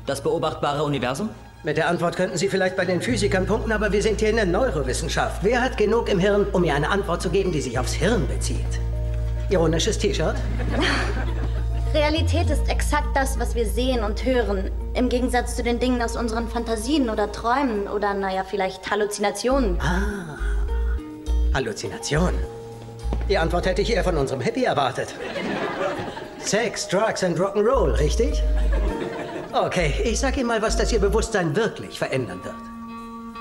Das 0.05 0.21
beobachtbare 0.21 0.83
Universum? 0.83 1.29
Mit 1.61 1.75
der 1.75 1.89
Antwort 1.89 2.15
könnten 2.15 2.37
Sie 2.37 2.47
vielleicht 2.47 2.77
bei 2.77 2.85
den 2.85 3.01
Physikern 3.01 3.45
punkten, 3.45 3.73
aber 3.73 3.91
wir 3.91 4.01
sind 4.01 4.21
hier 4.21 4.29
in 4.29 4.37
der 4.37 4.45
Neurowissenschaft. 4.45 5.43
Wer 5.43 5.61
hat 5.61 5.75
genug 5.75 6.07
im 6.07 6.17
Hirn, 6.17 6.47
um 6.53 6.61
mir 6.61 6.73
eine 6.73 6.89
Antwort 6.89 7.21
zu 7.21 7.29
geben, 7.29 7.51
die 7.51 7.59
sich 7.59 7.77
aufs 7.77 7.91
Hirn 7.91 8.25
bezieht? 8.29 8.79
Ironisches 9.49 9.97
T-Shirt? 9.97 10.37
Realität 11.93 12.49
ist 12.49 12.69
exakt 12.69 13.13
das, 13.13 13.37
was 13.39 13.55
wir 13.55 13.65
sehen 13.65 14.05
und 14.05 14.23
hören. 14.23 14.71
Im 14.93 15.09
Gegensatz 15.09 15.57
zu 15.57 15.63
den 15.63 15.79
Dingen 15.79 16.01
aus 16.01 16.15
unseren 16.15 16.47
Fantasien 16.47 17.09
oder 17.09 17.29
Träumen 17.29 17.89
oder, 17.89 18.13
naja, 18.13 18.45
vielleicht 18.49 18.89
Halluzinationen. 18.89 19.79
Halluzination. 21.53 22.35
Die 23.27 23.37
Antwort 23.37 23.65
hätte 23.65 23.81
ich 23.81 23.91
eher 23.91 24.05
von 24.05 24.15
unserem 24.15 24.39
Hippie 24.39 24.63
erwartet. 24.63 25.13
Sex, 26.37 26.87
Drugs 26.87 27.21
and 27.21 27.37
Rock'n'Roll, 27.37 27.99
richtig? 27.99 28.41
Okay, 29.51 29.95
ich 30.03 30.19
sag 30.19 30.37
Ihnen 30.37 30.45
mal, 30.45 30.61
was 30.61 30.77
das 30.77 30.91
Ihr 30.91 30.99
Bewusstsein 30.99 31.55
wirklich 31.55 31.97
verändern 31.97 32.39
wird. 32.43 32.55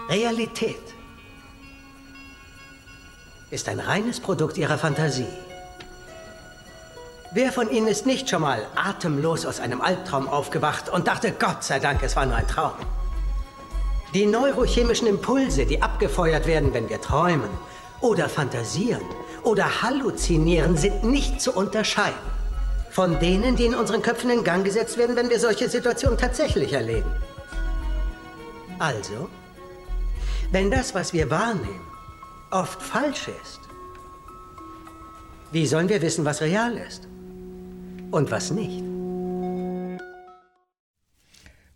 Realität 0.09 0.81
ist 3.51 3.69
ein 3.69 3.79
reines 3.79 4.19
Produkt 4.19 4.57
Ihrer 4.57 4.79
Fantasie. 4.79 5.27
Wer 7.33 7.53
von 7.53 7.71
Ihnen 7.71 7.89
ist 7.89 8.07
nicht 8.07 8.31
schon 8.31 8.41
mal 8.41 8.67
atemlos 8.75 9.45
aus 9.45 9.61
einem 9.61 9.83
Albtraum 9.83 10.29
aufgewacht 10.29 10.89
und 10.89 11.09
dachte, 11.09 11.31
Gott 11.33 11.63
sei 11.63 11.79
Dank, 11.79 12.03
es 12.03 12.17
war 12.17 12.25
nur 12.25 12.37
ein 12.37 12.49
Traum? 12.49 12.73
Die 14.15 14.25
neurochemischen 14.25 15.07
Impulse, 15.07 15.67
die 15.67 15.83
abgefeuert 15.83 16.47
werden, 16.47 16.73
wenn 16.73 16.89
wir 16.89 17.03
träumen 17.03 17.51
oder 18.01 18.31
fantasieren 18.31 19.03
oder 19.43 19.83
halluzinieren, 19.83 20.79
sind 20.79 21.05
nicht 21.05 21.43
zu 21.43 21.53
unterscheiden. 21.53 22.38
Von 22.91 23.18
denen, 23.20 23.57
die 23.57 23.66
in 23.66 23.74
unseren 23.74 24.03
Köpfen 24.03 24.30
in 24.30 24.45
Gang 24.45 24.64
gesetzt 24.64 24.97
werden, 24.99 25.16
wenn 25.16 25.30
wir 25.30 25.39
solche 25.39 25.68
Situationen 25.68 26.18
tatsächlich 26.18 26.72
erleben. 26.72 27.11
Also, 28.78 29.28
wenn 30.51 30.70
das, 30.70 30.95
was 30.95 31.12
wir 31.12 31.30
wahrnehmen, 31.30 31.86
oft 32.51 32.82
falsch 32.82 33.28
ist, 33.28 33.61
wie 35.53 35.66
sollen 35.66 35.89
wir 35.89 36.03
wissen, 36.03 36.24
was 36.24 36.41
real 36.41 36.76
ist 36.76 37.07
und 38.11 38.30
was 38.30 38.51
nicht? 38.51 38.82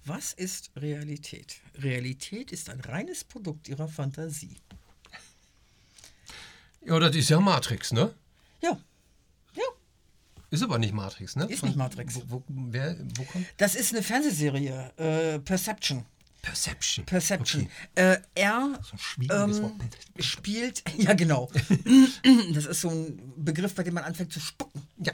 Was 0.04 0.32
ist 0.32 0.70
Realität? 0.76 1.56
Realität 1.80 2.52
ist 2.52 2.68
ein 2.70 2.80
reines 2.80 3.24
Produkt 3.24 3.68
ihrer 3.68 3.88
Fantasie. 3.88 4.56
Ja, 6.84 6.98
das 6.98 7.14
ist 7.14 7.30
ja 7.30 7.38
Matrix, 7.40 7.92
ne? 7.92 8.12
Ja. 8.60 8.70
Ja. 8.70 8.80
Ist 10.53 10.62
aber 10.62 10.78
nicht 10.78 10.92
Matrix, 10.94 11.34
ne? 11.34 11.46
Ist 11.46 11.64
nicht 11.64 11.76
Matrix. 11.76 12.14
Wo, 12.14 12.22
wo, 12.28 12.44
wer, 12.46 12.96
wo 13.16 13.24
kommt? 13.24 13.46
Das 13.57 13.74
ist 13.74 13.92
eine 13.92 14.03
Fernsehserie, 14.03 14.92
äh, 14.98 15.38
Perception. 15.40 16.05
Perception. 16.42 17.07
Perception. 17.07 17.68
Äh, 17.94 18.18
er 18.34 18.78
ähm, 19.30 19.62
Wort. 19.62 19.72
spielt, 20.20 20.82
ja 20.98 21.14
genau, 21.14 21.50
das 22.55 22.66
ist 22.66 22.82
so 22.82 22.90
ein 22.90 23.32
Begriff, 23.36 23.74
bei 23.74 23.82
dem 23.82 23.94
man 23.94 24.05
anfängt 24.05 24.32
zu 24.32 24.40
spucken. 24.40 24.82
Ja. 24.98 25.12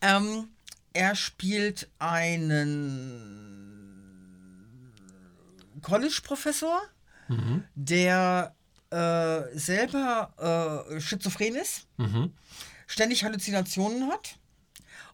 Ähm, 0.00 0.48
er 0.92 1.14
spielt 1.16 1.88
einen 1.98 4.92
College-Professor, 5.82 6.80
Mhm. 7.28 7.64
der 7.74 8.54
äh, 8.90 9.58
selber 9.58 10.84
äh, 10.94 11.00
schizophren 11.00 11.56
ist, 11.56 11.88
Mhm. 11.96 12.32
Ständig 12.86 13.24
Halluzinationen 13.24 14.08
hat 14.08 14.38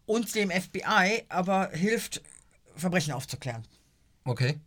und 0.06 0.34
dem 0.34 0.50
FBI 0.50 1.24
aber 1.28 1.70
hilft, 1.70 2.22
Verbrechen 2.76 3.12
aufzuklären. 3.12 3.66
Okay. 4.24 4.58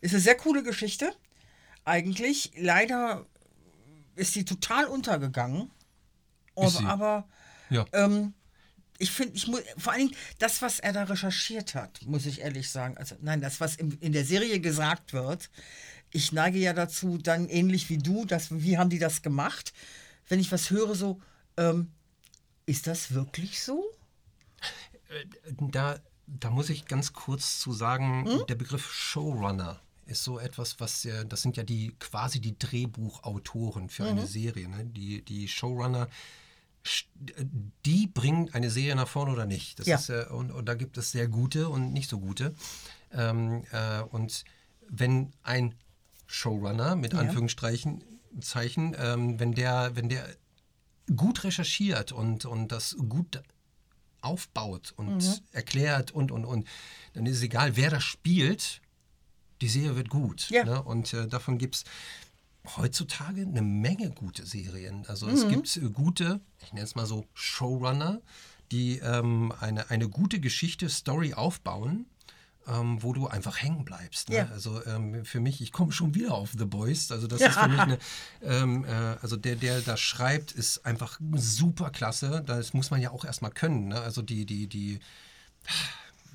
Ist 0.00 0.12
eine 0.12 0.20
sehr 0.20 0.36
coole 0.36 0.62
Geschichte. 0.62 1.12
Eigentlich. 1.84 2.52
Leider 2.56 3.26
ist 4.14 4.32
sie 4.34 4.44
total 4.44 4.86
untergegangen. 4.86 5.70
Ist 6.56 6.78
sie? 6.78 6.84
Aber 6.84 7.28
Ja. 7.70 7.86
ähm, 7.92 8.34
ich 8.98 9.10
finde, 9.10 9.34
ich 9.34 9.46
muss 9.48 9.62
vor 9.78 9.92
allen 9.92 10.08
Dingen 10.08 10.16
das, 10.38 10.62
was 10.62 10.78
er 10.78 10.92
da 10.92 11.04
recherchiert 11.04 11.74
hat, 11.74 12.02
muss 12.06 12.26
ich 12.26 12.40
ehrlich 12.40 12.70
sagen. 12.70 12.96
Also 12.98 13.16
nein, 13.20 13.40
das, 13.40 13.60
was 13.60 13.76
im, 13.76 13.96
in 14.00 14.12
der 14.12 14.24
Serie 14.24 14.60
gesagt 14.60 15.12
wird, 15.12 15.50
ich 16.12 16.30
neige 16.32 16.58
ja 16.58 16.72
dazu, 16.72 17.16
dann 17.18 17.48
ähnlich 17.48 17.88
wie 17.88 17.98
du, 17.98 18.24
das, 18.26 18.48
wie 18.50 18.76
haben 18.78 18.90
die 18.90 18.98
das 18.98 19.22
gemacht? 19.22 19.72
Wenn 20.28 20.38
ich 20.40 20.52
was 20.52 20.70
höre, 20.70 20.94
so, 20.94 21.20
ähm, 21.56 21.90
ist 22.66 22.86
das 22.86 23.12
wirklich 23.14 23.62
so? 23.62 23.84
Da, 25.58 25.98
da 26.26 26.50
muss 26.50 26.70
ich 26.70 26.86
ganz 26.86 27.12
kurz 27.12 27.60
zu 27.60 27.72
sagen, 27.72 28.26
Hm? 28.26 28.42
der 28.48 28.54
Begriff 28.54 28.90
Showrunner 28.92 29.80
ist 30.06 30.24
so 30.24 30.38
etwas, 30.38 30.80
was 30.80 31.04
äh, 31.04 31.24
das 31.26 31.42
sind 31.42 31.56
ja 31.56 31.62
die 31.62 31.94
quasi 31.98 32.40
die 32.40 32.58
Drehbuchautoren 32.58 33.88
für 33.88 34.04
eine 34.04 34.22
Mhm. 34.22 34.26
Serie. 34.26 34.68
Ne? 34.68 34.84
Die, 34.86 35.22
die 35.22 35.48
Showrunner, 35.48 36.08
die 37.86 38.06
bringen 38.08 38.50
eine 38.52 38.70
Serie 38.70 38.96
nach 38.96 39.08
vorne 39.08 39.32
oder 39.32 39.46
nicht. 39.46 39.78
Das 39.78 39.86
Ja. 39.86 39.96
ist, 39.96 40.08
äh, 40.10 40.26
und, 40.30 40.50
und 40.50 40.66
da 40.66 40.74
gibt 40.74 40.96
es 40.98 41.12
sehr 41.12 41.28
gute 41.28 41.68
und 41.68 41.92
nicht 41.92 42.08
so 42.10 42.18
gute. 42.18 42.54
Ähm, 43.12 43.64
äh, 43.70 44.00
und 44.02 44.44
wenn 44.88 45.32
ein 45.42 45.74
Showrunner 46.26 46.96
mit 46.96 47.12
Ja. 47.12 47.20
Anführungsstrichen 47.20 48.02
Zeichen, 48.40 48.96
ähm, 48.98 49.38
wenn 49.38 49.52
der, 49.52 49.94
wenn 49.94 50.08
der 50.08 50.26
gut 51.16 51.44
recherchiert 51.44 52.12
und, 52.12 52.44
und 52.44 52.68
das 52.72 52.96
gut 53.08 53.42
aufbaut 54.20 54.92
und 54.96 55.16
Mhm. 55.16 55.34
erklärt 55.52 56.10
und, 56.12 56.30
und, 56.30 56.44
und, 56.44 56.66
dann 57.12 57.26
ist 57.26 57.38
es 57.38 57.42
egal, 57.42 57.76
wer 57.76 57.90
das 57.90 58.04
spielt, 58.04 58.80
die 59.60 59.68
Serie 59.68 59.96
wird 59.96 60.08
gut. 60.10 60.48
Ja. 60.50 60.64
Ne? 60.64 60.82
Und 60.82 61.12
äh, 61.12 61.26
davon 61.28 61.58
gibt 61.58 61.76
es 61.76 61.84
heutzutage 62.76 63.42
eine 63.42 63.62
Menge 63.62 64.10
gute 64.10 64.46
Serien. 64.46 65.04
Also 65.06 65.28
es 65.28 65.44
Mhm. 65.44 65.48
gibt 65.48 65.76
äh, 65.76 65.80
gute, 65.90 66.40
ich 66.62 66.72
nenne 66.72 66.84
es 66.84 66.94
mal 66.94 67.06
so 67.06 67.26
Showrunner, 67.34 68.20
die 68.70 68.98
ähm, 68.98 69.52
eine, 69.60 69.90
eine 69.90 70.08
gute 70.08 70.40
Geschichte, 70.40 70.88
Story 70.88 71.34
aufbauen. 71.34 72.06
Ähm, 72.68 73.02
wo 73.02 73.12
du 73.12 73.26
einfach 73.26 73.60
hängen 73.60 73.84
bleibst. 73.84 74.28
Ne? 74.28 74.36
Ja. 74.36 74.48
Also 74.52 74.86
ähm, 74.86 75.24
für 75.24 75.40
mich, 75.40 75.60
ich 75.60 75.72
komme 75.72 75.90
schon 75.90 76.14
wieder 76.14 76.32
auf 76.34 76.52
The 76.56 76.64
Boys. 76.64 77.10
Also 77.10 77.26
das 77.26 77.40
ist 77.40 77.58
für 77.58 77.68
mich 77.68 77.80
eine, 77.80 77.98
ähm, 78.40 78.84
äh, 78.84 79.16
also 79.20 79.36
der, 79.36 79.56
der 79.56 79.80
das 79.80 79.98
schreibt, 79.98 80.52
ist 80.52 80.86
einfach 80.86 81.18
super 81.34 81.90
klasse. 81.90 82.44
Das 82.46 82.72
muss 82.72 82.92
man 82.92 83.00
ja 83.00 83.10
auch 83.10 83.24
erstmal 83.24 83.50
können. 83.50 83.88
Ne? 83.88 84.00
Also 84.00 84.22
die, 84.22 84.46
die, 84.46 84.68
die, 84.68 85.00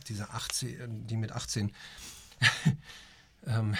diese 0.09 0.29
18, 0.31 1.07
die 1.07 1.15
mit 1.15 1.31
18 1.31 1.71
ähm, 3.47 3.75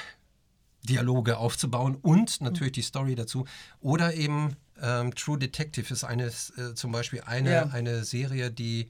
Dialoge 0.83 1.37
aufzubauen 1.37 1.95
und 1.95 2.39
natürlich 2.39 2.73
die 2.73 2.81
Story 2.81 3.15
dazu. 3.15 3.45
Oder 3.81 4.13
eben 4.13 4.55
ähm, 4.81 5.13
True 5.15 5.37
Detective 5.37 5.93
ist 5.93 6.03
eine, 6.03 6.27
äh, 6.27 6.73
zum 6.75 6.91
Beispiel 6.91 7.21
eine, 7.25 7.51
Ja. 7.51 7.65
eine 7.67 8.03
Serie, 8.05 8.51
die, 8.51 8.89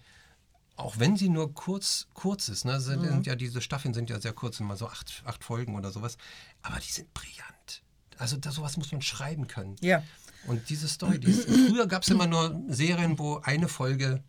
auch 0.77 0.97
wenn 0.99 1.17
sie 1.17 1.27
nur 1.29 1.53
kurz, 1.53 2.07
kurz 2.13 2.47
ist, 2.47 2.63
ne, 2.65 2.79
sind, 2.79 3.01
Mhm. 3.01 3.23
ja 3.23 3.35
diese 3.35 3.61
Staffeln 3.61 3.93
sind 3.93 4.09
ja 4.09 4.19
sehr 4.21 4.33
kurz, 4.33 4.59
mal 4.61 4.77
so 4.77 4.87
acht, 4.87 5.21
acht 5.25 5.43
Folgen 5.43 5.75
oder 5.75 5.91
sowas, 5.91 6.17
aber 6.61 6.79
die 6.79 6.91
sind 6.91 7.13
brillant. 7.13 7.83
Also 8.17 8.37
da, 8.37 8.51
sowas 8.51 8.77
muss 8.77 8.91
man 8.91 9.01
schreiben 9.01 9.47
können. 9.47 9.75
Ja. 9.81 10.01
Und 10.47 10.69
diese 10.69 10.87
Story, 10.87 11.19
die 11.19 11.27
ist, 11.31 11.45
früher 11.49 11.87
gab 11.87 12.03
es 12.03 12.09
immer 12.09 12.25
nur 12.27 12.61
Serien, 12.69 13.19
wo 13.19 13.37
eine 13.43 13.67
Folge 13.67 14.23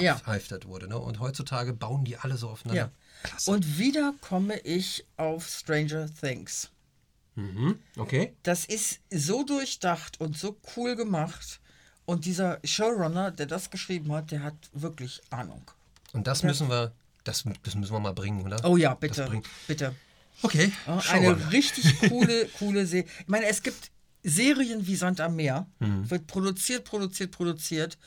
Ja. 0.00 0.14
abgehalftert 0.14 0.66
wurde. 0.66 0.88
Ne? 0.88 0.98
Und 0.98 1.20
heutzutage 1.20 1.72
bauen 1.74 2.04
die 2.04 2.16
alle 2.16 2.36
so 2.36 2.48
aufeinander. 2.48 2.90
Ja. 3.24 3.52
Und 3.52 3.76
wieder 3.78 4.14
komme 4.22 4.58
ich 4.60 5.04
auf 5.16 5.46
Stranger 5.48 6.08
Things. 6.14 6.70
Mhm. 7.34 7.78
Okay. 7.96 8.34
Das 8.42 8.64
ist 8.64 9.00
so 9.10 9.44
durchdacht 9.44 10.20
und 10.20 10.36
so 10.38 10.58
cool 10.76 10.96
gemacht. 10.96 11.60
Und 12.04 12.24
dieser 12.24 12.58
Showrunner, 12.64 13.30
der 13.30 13.46
das 13.46 13.70
geschrieben 13.70 14.12
hat, 14.12 14.30
der 14.30 14.42
hat 14.42 14.54
wirklich 14.72 15.20
Ahnung. 15.30 15.62
Und 16.12 16.26
das 16.26 16.42
müssen 16.42 16.68
wir, 16.68 16.92
das, 17.24 17.44
das 17.62 17.74
müssen 17.74 17.92
wir 17.92 18.00
mal 18.00 18.12
bringen, 18.12 18.42
oder? 18.42 18.64
Oh 18.64 18.76
ja, 18.76 18.94
bitte. 18.94 19.28
Bitte. 19.66 19.94
Okay. 20.42 20.72
Showrunner. 20.84 21.10
eine 21.36 21.52
richtig 21.52 22.00
coole, 22.08 22.46
coole 22.58 22.86
Serie. 22.86 23.08
Ich 23.20 23.28
meine, 23.28 23.46
es 23.46 23.62
gibt 23.62 23.90
Serien 24.24 24.86
wie 24.86 24.96
Sand 24.96 25.20
am 25.20 25.36
Meer. 25.36 25.66
Mhm. 25.78 26.10
Wird 26.10 26.26
produziert, 26.26 26.84
produziert, 26.84 27.30
produziert. 27.30 27.98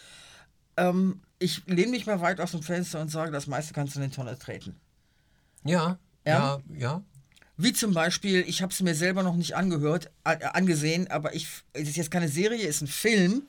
Ähm, 0.77 1.21
ich 1.39 1.65
lehne 1.67 1.91
mich 1.91 2.05
mal 2.05 2.19
weit 2.21 2.39
aus 2.41 2.51
dem 2.51 2.63
Fenster 2.63 2.99
und 3.01 3.09
sage, 3.09 3.31
das 3.31 3.47
meiste 3.47 3.73
kannst 3.73 3.95
du 3.95 3.99
in 3.99 4.07
den 4.09 4.11
Tonne 4.11 4.37
treten. 4.37 4.75
Ja, 5.63 5.97
Ja? 6.25 6.61
ja, 6.69 6.77
ja. 6.77 7.03
Wie 7.57 7.71
zum 7.71 7.93
Beispiel, 7.93 8.41
ich 8.47 8.61
habe 8.61 8.73
es 8.73 8.81
mir 8.81 8.95
selber 8.95 9.23
noch 9.23 9.35
nicht 9.37 9.55
angehört, 9.55 10.11
äh, 10.25 10.43
angesehen, 10.47 11.09
aber 11.09 11.33
ich, 11.33 11.47
es 11.71 11.87
ist 11.87 11.95
jetzt 11.95 12.11
keine 12.11 12.27
Serie, 12.27 12.67
es 12.67 12.77
ist 12.77 12.81
ein 12.81 12.87
Film. 12.87 13.43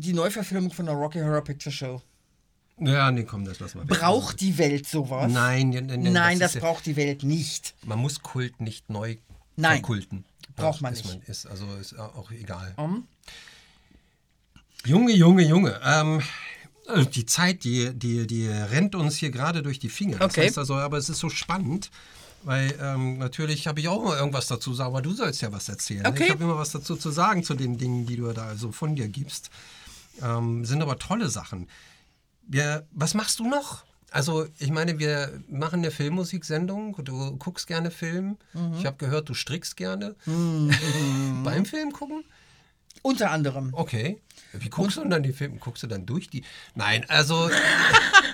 Die 0.00 0.12
Neuverfilmung 0.12 0.70
von 0.70 0.86
der 0.86 0.94
Rocky 0.94 1.18
Horror 1.18 1.42
Picture 1.42 1.72
Show. 1.72 2.00
Ja, 2.78 3.10
nee, 3.10 3.24
komm, 3.24 3.44
das 3.44 3.58
lassen 3.58 3.80
wir 3.80 3.90
weg. 3.90 3.98
Braucht 3.98 4.40
die 4.40 4.56
Welt 4.56 4.86
sowas? 4.86 5.30
Nein, 5.32 5.70
nee, 5.70 5.80
nee, 5.80 5.96
Nein, 6.10 6.38
das 6.38 6.52
das, 6.52 6.54
ist 6.54 6.54
ja- 6.54 6.60
braucht 6.60 6.86
die 6.86 6.94
Welt 6.94 7.24
nicht. 7.24 7.74
Man 7.84 7.98
muss 7.98 8.22
Kult 8.22 8.60
nicht 8.60 8.88
neu 8.88 9.16
Nein, 9.56 9.78
verkulten. 9.78 10.24
braucht 10.54 10.80
man 10.80 10.92
nicht. 10.92 11.04
ist, 11.28 11.46
also 11.46 11.66
ist 11.80 11.98
auch 11.98 12.30
egal. 12.30 12.72
Um, 12.76 13.08
Junge, 14.84 15.12
Junge, 15.12 15.42
Junge. 15.42 15.80
Ähm, 15.84 16.22
äh, 16.86 17.04
die 17.04 17.26
Zeit, 17.26 17.64
die, 17.64 17.92
die, 17.92 18.26
die 18.28 18.46
rennt 18.46 18.94
uns 18.94 19.16
hier 19.16 19.30
gerade 19.30 19.62
durch 19.62 19.80
die 19.80 19.88
Finger. 19.88 20.18
Das 20.18 20.30
Okay. 20.32 20.46
heißt 20.46 20.58
also, 20.58 20.74
aber 20.76 20.96
es 20.98 21.08
ist 21.08 21.18
so 21.18 21.28
spannend, 21.28 21.90
weil 22.44 22.72
ähm, 22.80 23.18
natürlich 23.18 23.66
habe 23.66 23.80
ich 23.80 23.88
auch 23.88 24.04
mal 24.04 24.16
irgendwas 24.16 24.46
dazu 24.46 24.70
zu 24.70 24.74
sagen, 24.74 24.90
aber 24.90 25.02
du 25.02 25.12
sollst 25.12 25.42
ja 25.42 25.50
was 25.50 25.68
erzählen. 25.68 26.02
ne? 26.04 26.08
Okay. 26.10 26.24
Ich 26.26 26.30
habe 26.30 26.44
immer 26.44 26.56
was 26.56 26.70
dazu 26.70 26.94
zu 26.94 27.10
sagen 27.10 27.42
zu 27.42 27.54
den 27.54 27.76
Dingen, 27.76 28.06
die 28.06 28.16
du 28.16 28.32
da 28.32 28.54
so 28.54 28.70
von 28.70 28.94
dir 28.94 29.08
gibst. 29.08 29.50
Ähm, 30.22 30.64
sind 30.64 30.82
aber 30.82 30.98
tolle 30.98 31.28
Sachen. 31.28 31.68
Wir, 32.42 32.86
was 32.92 33.14
machst 33.14 33.38
du 33.38 33.48
noch? 33.48 33.84
Also, 34.10 34.46
ich 34.58 34.70
meine, 34.70 34.98
wir 34.98 35.42
machen 35.48 35.80
eine 35.80 35.90
Filmmusiksendung. 35.90 36.96
Du 37.04 37.36
guckst 37.36 37.66
gerne 37.66 37.90
Film. 37.90 38.38
Mhm. 38.54 38.74
Ich 38.78 38.86
habe 38.86 38.96
gehört, 38.96 39.28
du 39.28 39.34
strickst 39.34 39.76
gerne. 39.76 40.16
Mhm. 40.24 41.42
Beim 41.44 41.66
Film 41.66 41.92
gucken? 41.92 42.24
Unter 43.02 43.30
anderem. 43.30 43.70
Okay. 43.72 44.20
Wie 44.52 44.70
guckst 44.70 44.96
du 44.96 45.02
denn 45.02 45.10
dann 45.10 45.22
die 45.22 45.32
Filme? 45.32 45.56
Guckst 45.58 45.82
du 45.82 45.86
dann 45.86 46.06
durch 46.06 46.30
die. 46.30 46.42
Nein, 46.74 47.04
also. 47.08 47.50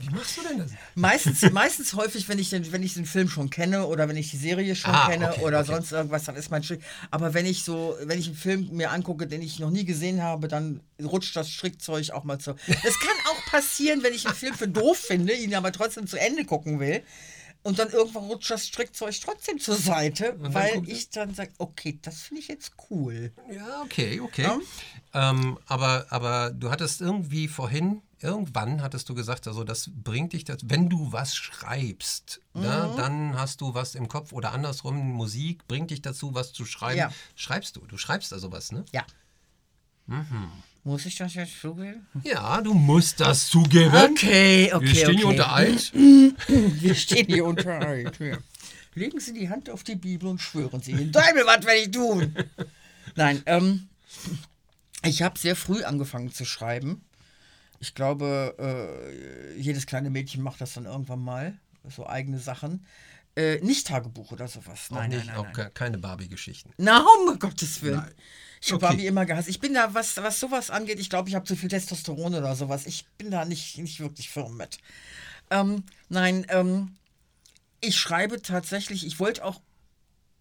Wie 0.00 0.10
machst 0.10 0.36
du 0.38 0.42
denn 0.42 0.58
das? 0.58 0.70
Meistens, 0.94 1.50
meistens 1.52 1.94
häufig, 1.94 2.28
wenn 2.28 2.38
ich, 2.38 2.50
den, 2.50 2.70
wenn 2.72 2.82
ich 2.82 2.94
den 2.94 3.06
Film 3.06 3.28
schon 3.28 3.50
kenne 3.50 3.86
oder 3.86 4.08
wenn 4.08 4.16
ich 4.16 4.30
die 4.30 4.36
Serie 4.36 4.74
schon 4.74 4.94
Ah, 4.94 5.08
kenne 5.08 5.30
okay, 5.30 5.42
oder 5.42 5.60
okay. 5.60 5.72
sonst 5.72 5.92
irgendwas, 5.92 6.24
dann 6.24 6.36
ist 6.36 6.50
mein 6.50 6.62
Strick. 6.62 6.82
Aber 7.10 7.34
wenn 7.34 7.46
ich 7.46 7.64
so, 7.64 7.96
wenn 8.02 8.18
ich 8.18 8.26
einen 8.26 8.36
Film 8.36 8.68
mir 8.72 8.90
angucke, 8.90 9.26
den 9.26 9.42
ich 9.42 9.58
noch 9.58 9.70
nie 9.70 9.84
gesehen 9.84 10.22
habe, 10.22 10.48
dann 10.48 10.80
rutscht 11.02 11.36
das 11.36 11.50
Strickzeug 11.50 12.10
auch 12.10 12.24
mal 12.24 12.38
zu. 12.38 12.54
Das 12.66 12.98
kann 12.98 13.16
auch 13.30 13.44
passieren, 13.50 14.02
wenn 14.02 14.14
ich 14.14 14.26
einen 14.26 14.34
Film 14.34 14.54
für 14.54 14.68
doof 14.68 14.96
finde, 14.98 15.34
ihn 15.34 15.54
aber 15.54 15.72
trotzdem 15.72 16.06
zu 16.06 16.18
Ende 16.18 16.44
gucken 16.44 16.80
will. 16.80 17.02
Und 17.62 17.78
dann 17.78 17.90
irgendwann 17.90 18.24
rutscht 18.24 18.50
das 18.50 18.66
Strickzeug 18.66 19.14
trotzdem 19.22 19.58
zur 19.58 19.76
Seite, 19.76 20.34
weil 20.38 20.82
ich 20.88 21.10
dann 21.10 21.34
sage, 21.34 21.50
okay, 21.58 21.98
das 22.00 22.22
finde 22.22 22.40
ich 22.40 22.48
jetzt 22.48 22.72
cool. 22.88 23.32
Ja, 23.54 23.82
okay, 23.82 24.18
okay. 24.20 24.44
Ja. 24.44 25.30
Ähm, 25.30 25.58
aber, 25.66 26.06
aber 26.08 26.52
du 26.52 26.70
hattest 26.70 27.02
irgendwie 27.02 27.48
vorhin, 27.48 28.00
irgendwann 28.22 28.82
hattest 28.82 29.08
du 29.08 29.14
gesagt, 29.14 29.46
also 29.46 29.64
das 29.64 29.90
bringt 29.92 30.32
dich 30.32 30.44
dazu, 30.44 30.66
wenn 30.68 30.88
du 30.88 31.12
was 31.12 31.34
schreibst, 31.34 32.40
ne, 32.54 32.88
Mhm. 32.92 32.96
dann 32.96 33.38
hast 33.38 33.60
du 33.60 33.74
was 33.74 33.94
im 33.94 34.08
Kopf 34.08 34.32
oder 34.32 34.52
andersrum, 34.52 34.96
Musik 35.12 35.66
bringt 35.68 35.90
dich 35.90 36.02
dazu, 36.02 36.34
was 36.34 36.52
zu 36.52 36.64
schreiben. 36.64 36.98
Ja. 36.98 37.12
Schreibst 37.34 37.76
du, 37.76 37.80
du 37.86 37.96
schreibst 37.96 38.32
also 38.32 38.52
was, 38.52 38.72
ne? 38.72 38.84
Ja. 38.92 39.04
Mhm. 40.06 40.50
Muss 40.82 41.04
ich 41.04 41.16
das 41.16 41.34
jetzt 41.34 41.60
zugeben? 41.60 42.06
Ja, 42.24 42.60
du 42.62 42.72
musst 42.72 43.20
das 43.20 43.48
zugeben. 43.48 43.94
Okay, 43.94 44.72
okay. 44.72 44.86
Wir 44.86 44.94
stehen 44.94 45.16
hier 45.16 45.26
okay. 45.26 45.34
unter 45.34 45.54
Eid. 45.54 45.92
Wir 46.82 46.94
stehen 46.94 47.26
hier 47.26 47.44
unter 47.44 47.80
Eid. 47.80 48.18
Ja. 48.18 48.38
Legen 48.94 49.20
Sie 49.20 49.32
die 49.34 49.48
Hand 49.50 49.68
auf 49.70 49.84
die 49.84 49.94
Bibel 49.94 50.28
und 50.28 50.40
schwören 50.40 50.80
Sie. 50.80 50.94
Den 50.94 51.12
Teufel, 51.12 51.44
was 51.44 51.64
werde 51.64 51.80
ich 51.80 51.90
tun? 51.90 52.34
Nein, 53.14 53.42
ähm, 53.46 53.88
ich 55.04 55.22
habe 55.22 55.38
sehr 55.38 55.54
früh 55.54 55.84
angefangen 55.84 56.32
zu 56.32 56.44
schreiben. 56.44 57.02
Ich 57.80 57.94
glaube, 57.94 58.54
äh, 58.58 59.58
jedes 59.58 59.86
kleine 59.86 60.10
Mädchen 60.10 60.42
macht 60.42 60.60
das 60.60 60.74
dann 60.74 60.84
irgendwann 60.84 61.20
mal. 61.20 61.58
So 61.88 62.06
eigene 62.06 62.38
Sachen. 62.38 62.84
Äh, 63.36 63.60
nicht 63.60 63.86
Tagebuch 63.86 64.32
oder 64.32 64.48
sowas. 64.48 64.88
Auch 64.90 64.96
Nein, 64.96 65.10
nicht, 65.10 65.26
nein, 65.26 65.36
auch 65.36 65.44
nein, 65.44 65.52
nein. 65.56 65.66
ke- 65.66 65.70
keine 65.72 65.98
Barbie-Geschichten. 65.98 66.72
Na, 66.76 67.04
um 67.26 67.38
Gottes 67.38 67.80
Willen. 67.82 67.96
Nein. 68.00 68.12
Ich 68.60 68.68
habe 68.72 68.76
Okay. 68.84 68.86
Barbie 68.92 69.06
immer 69.06 69.24
gehasst. 69.24 69.48
Ich 69.48 69.60
bin 69.60 69.72
da, 69.72 69.94
was, 69.94 70.16
was 70.18 70.38
sowas 70.38 70.68
angeht, 70.68 71.00
ich 71.00 71.08
glaube, 71.08 71.30
ich 71.30 71.34
habe 71.34 71.46
zu 71.46 71.56
viel 71.56 71.70
Testosteron 71.70 72.34
oder 72.34 72.54
sowas. 72.54 72.84
Ich 72.86 73.06
bin 73.16 73.30
da 73.30 73.44
nicht, 73.46 73.78
nicht 73.78 73.98
wirklich 74.00 74.28
firm 74.28 74.56
mit. 74.58 74.78
Ähm, 75.50 75.84
nein, 76.10 76.44
ähm, 76.50 76.96
ich 77.80 77.96
schreibe 77.96 78.42
tatsächlich, 78.42 79.06
ich 79.06 79.18
wollte 79.20 79.42
auch 79.44 79.60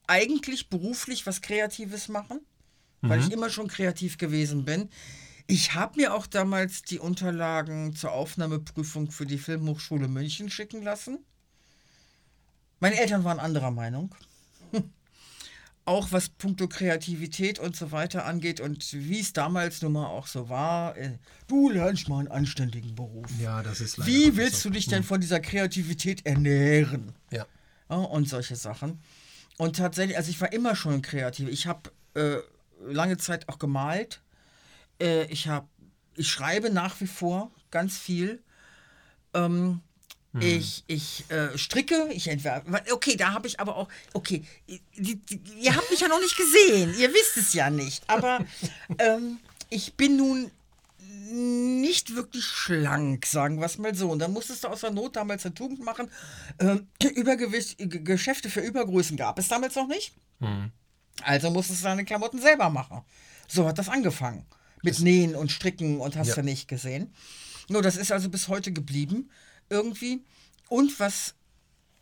eigentlich 0.07 0.69
beruflich 0.69 1.25
was 1.25 1.41
Kreatives 1.41 2.09
machen, 2.09 2.41
weil 3.01 3.19
Mhm. 3.19 3.27
ich 3.27 3.31
immer 3.31 3.49
schon 3.49 3.67
kreativ 3.69 4.17
gewesen 4.17 4.65
bin. 4.65 4.89
Ich 5.51 5.73
habe 5.73 5.99
mir 5.99 6.13
auch 6.13 6.27
damals 6.27 6.83
die 6.83 6.99
Unterlagen 6.99 7.95
zur 7.95 8.11
Aufnahmeprüfung 8.11 9.09
für 9.09 9.25
die 9.25 9.39
Filmhochschule 9.39 10.07
München 10.07 10.51
schicken 10.51 10.83
lassen. 10.83 11.17
Meine 12.79 12.99
Eltern 12.99 13.23
waren 13.23 13.39
anderer 13.39 13.71
Meinung. 13.71 14.13
Auch 15.85 16.11
was 16.11 16.29
puncto 16.29 16.67
Kreativität 16.67 17.57
und 17.57 17.75
so 17.75 17.91
weiter 17.91 18.25
angeht 18.25 18.59
und 18.59 18.93
wie 18.93 19.19
es 19.19 19.33
damals 19.33 19.81
nun 19.81 19.93
mal 19.93 20.05
auch 20.05 20.27
so 20.27 20.49
war. 20.49 20.95
äh, 20.95 21.17
Du 21.47 21.67
lernst 21.71 22.07
mal 22.09 22.19
einen 22.19 22.27
anständigen 22.27 22.93
Beruf. 22.93 23.25
Ja, 23.41 23.63
das 23.63 23.81
ist 23.81 23.97
leider 23.97 24.07
Wie 24.11 24.37
willst 24.37 24.61
so. 24.61 24.69
du 24.69 24.75
dich 24.75 24.85
denn 24.85 24.99
Hm. 24.99 25.05
von 25.05 25.19
dieser 25.19 25.39
Kreativität 25.39 26.27
ernähren? 26.27 27.13
Ja. 27.31 27.47
Ja, 27.89 27.95
und 27.95 28.29
solche 28.29 28.55
Sachen. 28.55 28.99
Und 29.57 29.77
tatsächlich, 29.77 30.15
also 30.15 30.29
ich 30.29 30.39
war 30.39 30.53
immer 30.53 30.75
schon 30.75 31.01
kreativ. 31.01 31.49
Ich 31.49 31.65
habe 31.65 31.89
äh, 32.13 32.35
lange 32.85 33.17
Zeit 33.17 33.49
auch 33.49 33.57
gemalt. 33.57 34.21
Äh, 34.99 35.25
ich 35.25 35.47
habe, 35.47 35.67
ich 36.15 36.29
schreibe 36.29 36.69
nach 36.69 36.99
wie 37.01 37.07
vor 37.07 37.51
ganz 37.71 37.97
viel. 37.97 38.41
Ähm, 39.33 39.81
Hm. 40.33 40.41
Ich, 40.41 40.83
ich 40.85 41.25
äh, 41.31 41.57
stricke, 41.57 42.09
ich 42.11 42.27
entwerfe. 42.27 42.67
Okay, 42.91 43.15
da 43.15 43.33
habe 43.33 43.47
ich 43.47 43.59
aber 43.59 43.75
auch. 43.75 43.87
Okay, 44.13 44.43
die, 44.67 45.15
die, 45.15 45.41
ihr 45.59 45.75
habt 45.75 45.89
mich 45.89 45.99
ja 45.99 46.07
noch 46.07 46.19
nicht 46.19 46.37
gesehen. 46.37 46.93
Ihr 46.99 47.11
wisst 47.11 47.37
es 47.37 47.53
ja 47.53 47.69
nicht. 47.69 48.03
Aber 48.07 48.45
ähm, 48.99 49.39
ich 49.69 49.95
bin 49.95 50.17
nun 50.17 50.51
nicht 51.31 52.15
wirklich 52.15 52.45
schlank, 52.45 53.25
sagen 53.25 53.59
wir 53.59 53.65
es 53.65 53.79
mal 53.79 53.95
so. 53.95 54.11
Und 54.11 54.19
dann 54.19 54.31
musstest 54.31 54.63
du 54.63 54.67
aus 54.67 54.81
der 54.81 54.91
Not 54.91 55.15
damals 55.15 55.45
eine 55.45 55.55
Tugend 55.55 55.83
machen. 55.83 56.11
Ähm, 56.59 56.87
Übergewicht, 57.01 57.77
Geschäfte 57.79 58.49
für 58.49 58.61
Übergrößen 58.61 59.17
gab 59.17 59.39
es 59.39 59.47
damals 59.47 59.75
noch 59.75 59.87
nicht. 59.87 60.13
Hm. 60.39 60.71
Also 61.23 61.49
musstest 61.49 61.81
du 61.81 61.85
deine 61.85 62.05
Klamotten 62.05 62.39
selber 62.39 62.69
machen. 62.69 63.01
So 63.47 63.67
hat 63.67 63.79
das 63.79 63.89
angefangen. 63.89 64.45
Mit 64.81 64.99
Nähen 64.99 65.35
und 65.35 65.51
Stricken 65.51 65.99
und 65.99 66.15
hast 66.15 66.29
Ja. 66.29 66.35
du 66.35 66.43
nicht 66.43 66.67
gesehen. 66.67 67.13
Nur 67.69 67.81
das 67.81 67.97
ist 67.97 68.11
also 68.11 68.29
bis 68.29 68.47
heute 68.47 68.71
geblieben. 68.71 69.29
Irgendwie. 69.69 70.23
Und 70.69 70.99
was 70.99 71.35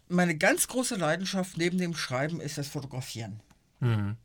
meine 0.09 0.37
ganz 0.37 0.67
große 0.67 0.95
Leidenschaft 0.95 1.57
neben 1.57 1.77
dem 1.77 1.95
Schreiben 1.95 2.39
ist 2.39 2.57
das 2.57 2.67
Fotografieren. 2.67 3.41
Hm. 3.79 4.15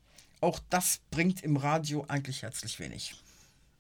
Auch 0.41 0.61
das 0.71 1.01
bringt 1.11 1.43
im 1.43 1.57
Radio 1.57 2.05
eigentlich 2.09 2.43
herzlich 2.43 2.79
wenig. 2.79 3.15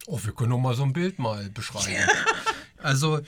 Oh, 0.06 0.18
wir 0.22 0.32
können 0.32 0.50
noch 0.50 0.58
mal 0.58 0.74
so 0.74 0.82
ein 0.82 0.92
Bild 0.92 1.18
mal 1.18 1.48
beschreiben. 1.50 1.94
Also 2.78 3.20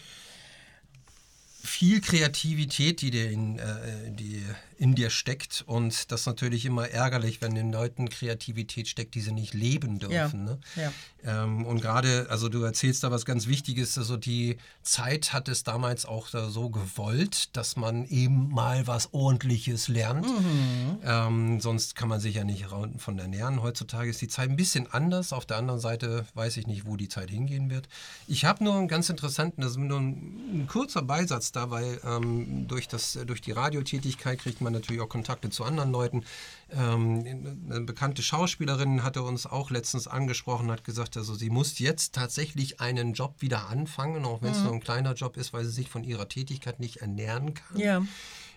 viel 1.64 2.00
Kreativität, 2.00 3.00
die, 3.00 3.10
dir 3.10 3.30
in, 3.30 3.58
äh, 3.58 4.10
die 4.10 4.44
in 4.76 4.94
dir 4.94 5.10
steckt. 5.10 5.64
Und 5.66 6.12
das 6.12 6.20
ist 6.20 6.26
natürlich 6.26 6.66
immer 6.66 6.88
ärgerlich, 6.88 7.40
wenn 7.40 7.54
den 7.54 7.72
Leuten 7.72 8.08
Kreativität 8.10 8.86
steckt, 8.86 9.14
die 9.14 9.20
sie 9.20 9.32
nicht 9.32 9.54
leben 9.54 9.98
dürfen. 9.98 10.14
Ja, 10.14 10.24
Ne? 10.44 10.58
ja. 10.76 10.92
Ähm, 11.24 11.64
und 11.64 11.80
gerade, 11.80 12.26
also 12.28 12.48
du 12.48 12.62
erzählst 12.62 13.02
da 13.02 13.10
was 13.10 13.24
ganz 13.24 13.46
Wichtiges, 13.46 13.96
also 13.96 14.16
die 14.16 14.58
Zeit 14.82 15.32
hat 15.32 15.48
es 15.48 15.62
damals 15.62 16.04
auch 16.04 16.28
so 16.28 16.68
gewollt, 16.68 17.56
dass 17.56 17.76
man 17.76 18.04
eben 18.06 18.50
mal 18.50 18.86
was 18.86 19.14
Ordentliches 19.14 19.88
lernt. 19.88 20.26
Mhm. 20.26 20.98
Ähm, 21.02 21.60
sonst 21.60 21.94
kann 21.94 22.08
man 22.08 22.20
sich 22.20 22.34
ja 22.34 22.44
nicht 22.44 22.66
von 22.98 23.18
ernähren. 23.18 23.62
Heutzutage 23.62 24.10
ist 24.10 24.20
die 24.20 24.28
Zeit 24.28 24.50
ein 24.50 24.56
bisschen 24.56 24.92
anders. 24.92 25.32
Auf 25.32 25.46
der 25.46 25.56
anderen 25.56 25.80
Seite 25.80 26.26
weiß 26.34 26.58
ich 26.58 26.66
nicht, 26.66 26.84
wo 26.84 26.96
die 26.96 27.08
Zeit 27.08 27.30
hingehen 27.30 27.70
wird. 27.70 27.88
Ich 28.26 28.44
habe 28.44 28.62
nur 28.62 28.76
einen 28.76 28.88
ganz 28.88 29.08
interessanten, 29.08 29.62
das 29.62 29.72
ist 29.72 29.78
nur 29.78 29.98
ein, 29.98 30.62
ein 30.62 30.66
kurzer 30.68 31.02
Beisatz 31.02 31.52
da, 31.56 31.70
weil 31.70 32.00
ähm, 32.04 32.66
durch, 32.68 32.88
das, 32.88 33.18
durch 33.26 33.40
die 33.40 33.52
Radiotätigkeit 33.52 34.38
kriegt 34.38 34.60
man 34.60 34.72
natürlich 34.72 35.00
auch 35.02 35.08
Kontakte 35.08 35.50
zu 35.50 35.64
anderen 35.64 35.90
Leuten. 35.92 36.24
Ähm, 36.70 37.60
eine 37.70 37.80
bekannte 37.82 38.22
Schauspielerin 38.22 39.02
hatte 39.02 39.22
uns 39.22 39.46
auch 39.46 39.70
letztens 39.70 40.06
angesprochen, 40.06 40.70
hat 40.70 40.84
gesagt, 40.84 41.16
also 41.16 41.34
sie 41.34 41.50
muss 41.50 41.78
jetzt 41.78 42.14
tatsächlich 42.14 42.80
einen 42.80 43.12
Job 43.14 43.36
wieder 43.40 43.68
anfangen, 43.68 44.24
auch 44.24 44.42
wenn 44.42 44.52
es 44.52 44.58
Mhm. 44.58 44.64
nur 44.64 44.72
ein 44.74 44.80
kleiner 44.80 45.14
Job 45.14 45.36
ist, 45.36 45.52
weil 45.52 45.64
sie 45.64 45.70
sich 45.72 45.88
von 45.88 46.04
ihrer 46.04 46.28
Tätigkeit 46.28 46.80
nicht 46.80 46.96
ernähren 46.98 47.54
kann 47.54 47.78
Ja. 47.78 48.02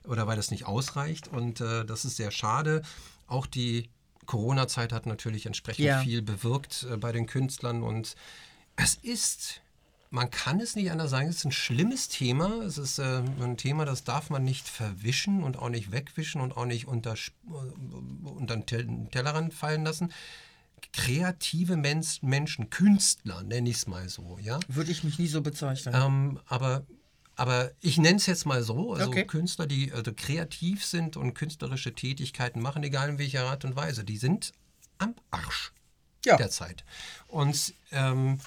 oder 0.06 0.28
weil 0.28 0.36
das 0.38 0.52
nicht 0.52 0.66
ausreicht. 0.66 1.28
Und 1.28 1.62
äh, 1.62 1.86
das 1.86 2.06
ist 2.06 2.18
sehr 2.18 2.32
schade. 2.32 2.82
Auch 3.28 3.46
die 3.46 3.90
Corona-Zeit 4.26 4.92
hat 4.92 5.06
natürlich 5.06 5.46
entsprechend 5.46 5.86
Ja. 5.86 6.00
viel 6.00 6.22
bewirkt 6.22 6.86
äh, 6.92 6.98
bei 6.98 7.12
den 7.12 7.28
Künstlern. 7.28 7.84
Und 7.84 8.16
es 8.76 8.96
ist, 8.96 9.62
man 10.10 10.30
kann 10.32 10.60
es 10.60 10.76
nicht 10.76 10.92
anders 10.92 11.12
sagen, 11.12 11.28
es 11.28 11.38
ist 11.38 11.46
ein 11.46 11.52
schlimmes 11.52 12.08
Thema. 12.08 12.62
Es 12.64 12.78
ist 12.78 13.00
äh, 13.00 13.22
ein 13.42 13.58
Thema, 13.58 13.86
das 13.86 14.04
darf 14.04 14.30
man 14.30 14.44
nicht 14.44 14.68
verwischen 14.68 15.44
und 15.44 15.58
auch 15.58 15.70
nicht 15.70 15.92
wegwischen 15.92 16.42
und 16.42 16.56
auch 16.56 16.66
nicht 16.66 16.88
unter, 16.88 17.14
äh, 17.14 18.28
unter 18.30 18.56
den 18.56 18.66
Tel- 18.66 19.08
Tellerrand 19.12 19.54
fallen 19.54 19.84
lassen. 19.84 20.14
Kreative 20.94 21.76
Mens 21.76 22.22
Menschen, 22.22 22.70
Künstler, 22.70 23.44
nenne 23.44 23.70
ich 23.70 23.78
es 23.78 23.88
mal 23.88 24.08
so, 24.10 24.38
ja. 24.40 24.60
Würde 24.68 24.92
ich 24.92 25.04
mich 25.04 25.20
nie 25.20 25.28
so 25.28 25.42
bezeichnen. 25.42 25.94
Ähm, 25.96 26.40
aber, 26.46 26.86
aber 27.36 27.72
ich 27.82 27.98
nenne 27.98 28.18
es 28.18 28.26
jetzt 28.28 28.46
mal 28.46 28.64
so, 28.64 28.94
also 28.94 29.10
Okay. 29.10 29.26
Künstler, 29.26 29.68
die 29.68 29.92
also 29.92 30.12
kreativ 30.16 30.86
sind 30.86 31.18
und 31.18 31.34
künstlerische 31.34 31.94
Tätigkeiten 31.94 32.62
machen, 32.62 32.84
egal 32.84 33.10
in 33.10 33.18
welcher 33.18 33.46
Art 33.50 33.66
und 33.66 33.76
Weise, 33.76 34.04
die 34.04 34.18
sind 34.18 34.54
am 35.00 35.16
Arsch 35.32 35.74
derzeit. 36.38 36.84
Und 37.28 37.74
ähm, 37.92 38.40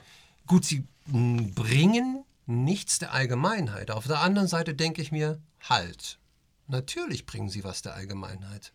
gut, 0.46 0.64
sie 0.64 0.84
bringen 1.10 2.24
nichts 2.46 2.98
der 2.98 3.12
Allgemeinheit. 3.12 3.90
Auf 3.90 4.06
der 4.06 4.20
anderen 4.20 4.48
Seite 4.48 4.74
denke 4.74 5.02
ich 5.02 5.12
mir, 5.12 5.40
halt, 5.60 6.18
natürlich 6.66 7.26
bringen 7.26 7.48
sie 7.48 7.64
was 7.64 7.82
der 7.82 7.94
Allgemeinheit. 7.94 8.72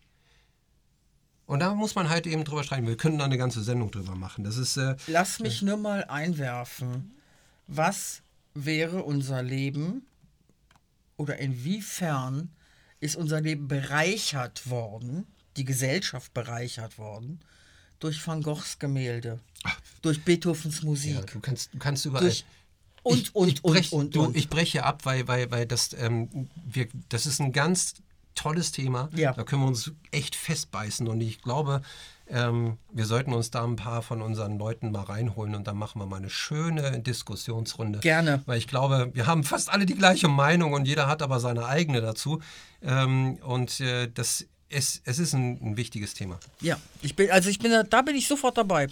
Und 1.46 1.60
da 1.60 1.76
muss 1.76 1.96
man 1.96 2.10
halt 2.10 2.26
eben 2.26 2.44
drüber 2.44 2.64
schreiben. 2.64 2.88
Wir 2.88 2.98
können 2.98 3.20
da 3.20 3.26
eine 3.26 3.38
ganze 3.38 3.62
Sendung 3.62 3.92
drüber 3.92 4.16
machen. 4.16 4.44
Das 4.44 4.58
ist 4.58 4.78
äh, 4.78 4.96
Lass 5.08 5.40
mich 5.40 5.62
nur 5.62 5.78
mal 5.78 6.04
einwerfen. 6.06 7.16
Was 7.68 8.24
wäre 8.56 9.04
unser 9.04 9.44
Leben 9.44 10.06
oder 11.18 11.38
inwiefern 11.38 12.50
ist 13.00 13.16
unser 13.16 13.42
Leben 13.42 13.68
bereichert 13.68 14.70
worden, 14.70 15.28
die 15.58 15.66
Gesellschaft 15.66 16.34
bereichert 16.34 16.98
worden, 16.98 17.40
durch 18.00 18.26
Van 18.26 18.42
Goghs 18.42 18.80
Gemälde, 18.80 19.40
durch 20.02 20.24
Beethovens 20.24 20.84
Musik? 20.84 21.16
Ja, 21.16 21.22
du 21.22 21.40
kannst, 21.40 21.74
du 21.74 21.80
kannst 21.80 22.06
überall. 22.06 22.26
Durch 22.26 22.46
und, 23.06 23.22
ich, 23.22 23.36
und, 23.36 23.48
ich 23.50 23.62
brech, 23.62 23.92
und, 23.92 24.00
und, 24.00 24.16
du, 24.16 24.24
und. 24.24 24.36
Ich 24.36 24.50
breche 24.50 24.84
ab, 24.84 25.06
weil, 25.06 25.28
weil, 25.28 25.52
weil 25.52 25.68
das, 25.68 25.94
ähm, 25.94 26.50
wir, 26.66 26.88
das 27.10 27.28
ist 27.28 27.40
ein 27.40 27.52
ganz 27.52 27.96
tolles 28.34 28.72
Thema. 28.72 29.10
Ja. 29.16 29.32
Da 29.34 29.44
können 29.44 29.62
wir 29.62 29.68
uns 29.68 29.92
echt 30.12 30.36
festbeißen. 30.36 31.08
Und 31.08 31.22
ich 31.22 31.42
glaube, 31.44 31.82
ähm, 32.28 32.80
wir 32.92 33.06
sollten 33.06 33.32
uns 33.32 33.52
da 33.52 33.64
ein 33.64 33.76
paar 33.76 34.02
von 34.02 34.24
unseren 34.24 34.58
Leuten 34.58 34.92
mal 34.92 35.04
reinholen 35.04 35.54
und 35.54 35.68
dann 35.68 35.78
machen 35.78 36.02
wir 36.02 36.08
mal 36.08 36.18
eine 36.18 36.32
schöne 36.32 37.00
Diskussionsrunde. 37.00 38.00
Gerne. 38.00 38.42
Weil 38.48 38.58
ich 38.58 38.68
glaube, 38.68 39.12
wir 39.14 39.28
haben 39.28 39.44
fast 39.44 39.70
alle 39.70 39.86
die 39.86 39.96
gleiche 39.96 40.28
Meinung 40.28 40.74
und 40.74 40.88
jeder 40.88 41.06
hat 41.06 41.22
aber 41.22 41.40
seine 41.40 41.68
eigene 41.68 42.02
dazu. 42.02 42.42
Ähm, 42.82 43.36
und 43.44 43.80
äh, 43.82 44.10
das 44.12 44.48
ist, 44.70 45.02
es 45.06 45.20
ist 45.20 45.34
ein, 45.34 45.60
ein 45.62 45.78
wichtiges 45.78 46.14
Thema. 46.14 46.40
Ja, 46.62 46.78
ich 47.02 47.16
bin, 47.16 47.30
also 47.32 47.50
ich 47.50 47.60
bin 47.60 47.72
da, 47.72 47.84
da 47.84 48.02
bin 48.02 48.16
ich 48.16 48.28
sofort 48.28 48.58
dabei. 48.58 48.88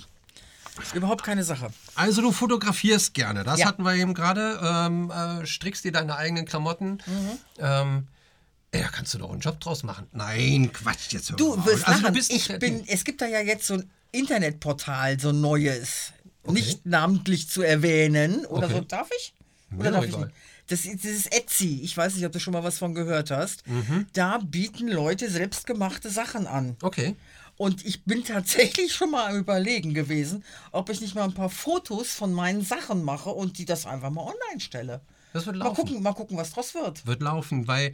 Überhaupt 0.96 1.24
keine 1.24 1.44
Sache. 1.44 1.72
Also 1.96 2.22
du 2.22 2.32
fotografierst 2.32 3.14
gerne, 3.14 3.44
das 3.44 3.60
Ja. 3.60 3.68
hatten 3.68 3.84
wir 3.84 3.94
eben 3.96 4.14
gerade. 4.16 4.60
Ähm, 4.64 5.12
äh, 5.12 5.46
strickst 5.46 5.84
dir 5.86 5.92
deine 5.92 6.16
eigenen 6.16 6.46
Klamotten. 6.46 6.94
Mhm. 7.06 7.38
Ähm, 7.60 8.08
da 8.72 8.88
kannst 8.88 9.14
du 9.14 9.20
doch 9.20 9.32
einen 9.32 9.40
Job 9.42 9.60
draus 9.60 9.84
machen. 9.84 10.08
Nein, 10.14 10.72
Quatsch, 10.74 11.12
jetzt 11.14 11.30
hör 11.30 11.38
Du 11.38 11.56
mal 11.56 11.66
wirst. 11.68 11.88
Also, 11.88 12.02
lachen. 12.02 12.14
du 12.16 12.20
ich 12.20 12.48
bin, 12.60 12.84
es 12.88 13.04
gibt 13.04 13.22
da 13.22 13.28
ja 13.28 13.40
jetzt 13.42 13.68
so 13.68 13.76
ein 13.76 13.90
Internetportal, 14.12 15.20
so 15.20 15.30
ein 15.30 15.42
neues. 15.42 16.12
Nicht 16.48 16.86
namentlich 16.86 17.50
zu 17.50 17.62
erwähnen. 17.62 18.46
Oder 18.48 18.66
Okay. 18.68 18.76
so. 18.78 18.82
Darf 18.82 19.10
ich? 19.18 19.34
Oder 19.78 19.92
doch 19.92 20.00
darf 20.00 20.06
ich 20.10 20.18
nicht? 20.18 20.30
Das, 20.68 20.86
ist- 20.86 21.04
ist 21.06 21.34
Etsy. 21.34 21.82
Ich 21.84 21.96
weiß 21.96 22.16
nicht, 22.16 22.26
ob 22.26 22.32
du 22.32 22.40
schon 22.40 22.54
mal 22.54 22.64
was 22.64 22.78
von 22.78 22.94
gehört 22.96 23.32
hast. 23.32 23.68
Mhm. 23.68 24.08
Da 24.14 24.38
bieten 24.40 24.88
Leute 24.88 25.30
selbstgemachte 25.30 26.10
Sachen 26.10 26.48
an. 26.48 26.78
Okay. 26.82 27.16
Und 27.58 27.86
ich 27.86 28.04
bin 28.04 28.24
tatsächlich 28.24 28.94
schon 28.96 29.12
mal 29.12 29.30
am 29.32 29.38
Überlegen 29.38 29.94
gewesen, 29.94 30.44
ob 30.72 30.90
ich 30.90 31.02
nicht 31.02 31.14
mal 31.16 31.24
ein 31.26 31.34
paar 31.34 31.50
Fotos 31.50 32.12
von 32.12 32.34
meinen 32.34 32.64
Sachen 32.64 33.04
mache 33.04 33.30
und 33.30 33.58
die 33.58 33.66
das 33.66 33.86
einfach 33.86 34.10
mal 34.10 34.22
online 34.22 34.60
stelle. 34.60 35.02
Das 35.34 35.46
wird 35.46 35.58
Mal 35.58 35.66
laufen. 35.66 35.76
gucken, 35.86 36.02
mal 36.04 36.14
gucken, 36.14 36.38
was 36.38 36.52
draus 36.52 36.74
wird. 36.74 37.06
Wird 37.06 37.22
laufen, 37.22 37.68
weil, 37.68 37.94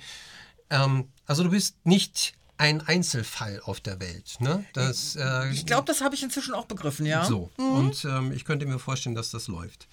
ähm, 0.69 1.09
also 1.25 1.43
du 1.43 1.49
bist 1.49 1.75
nicht 1.85 2.33
ein 2.57 2.81
Einzelfall 2.81 3.61
auf 3.63 3.79
der 3.79 3.99
Welt, 4.01 4.35
ne? 4.39 4.65
Das, 4.73 5.15
äh, 5.15 5.49
Ich 5.51 5.65
glaube, 5.65 5.85
das 5.85 6.01
habe 6.01 6.15
ich 6.15 6.23
inzwischen 6.23 6.53
auch 6.53 6.65
begriffen, 6.65 7.05
ja. 7.05 7.23
So. 7.25 7.49
Mhm. 7.57 7.71
Und 7.71 8.05
ähm, 8.05 8.31
ich 8.33 8.43
könnte 8.45 8.65
mir 8.65 8.79
vorstellen, 8.79 9.15
dass 9.15 9.31
das 9.31 9.47
läuft. 9.47 9.87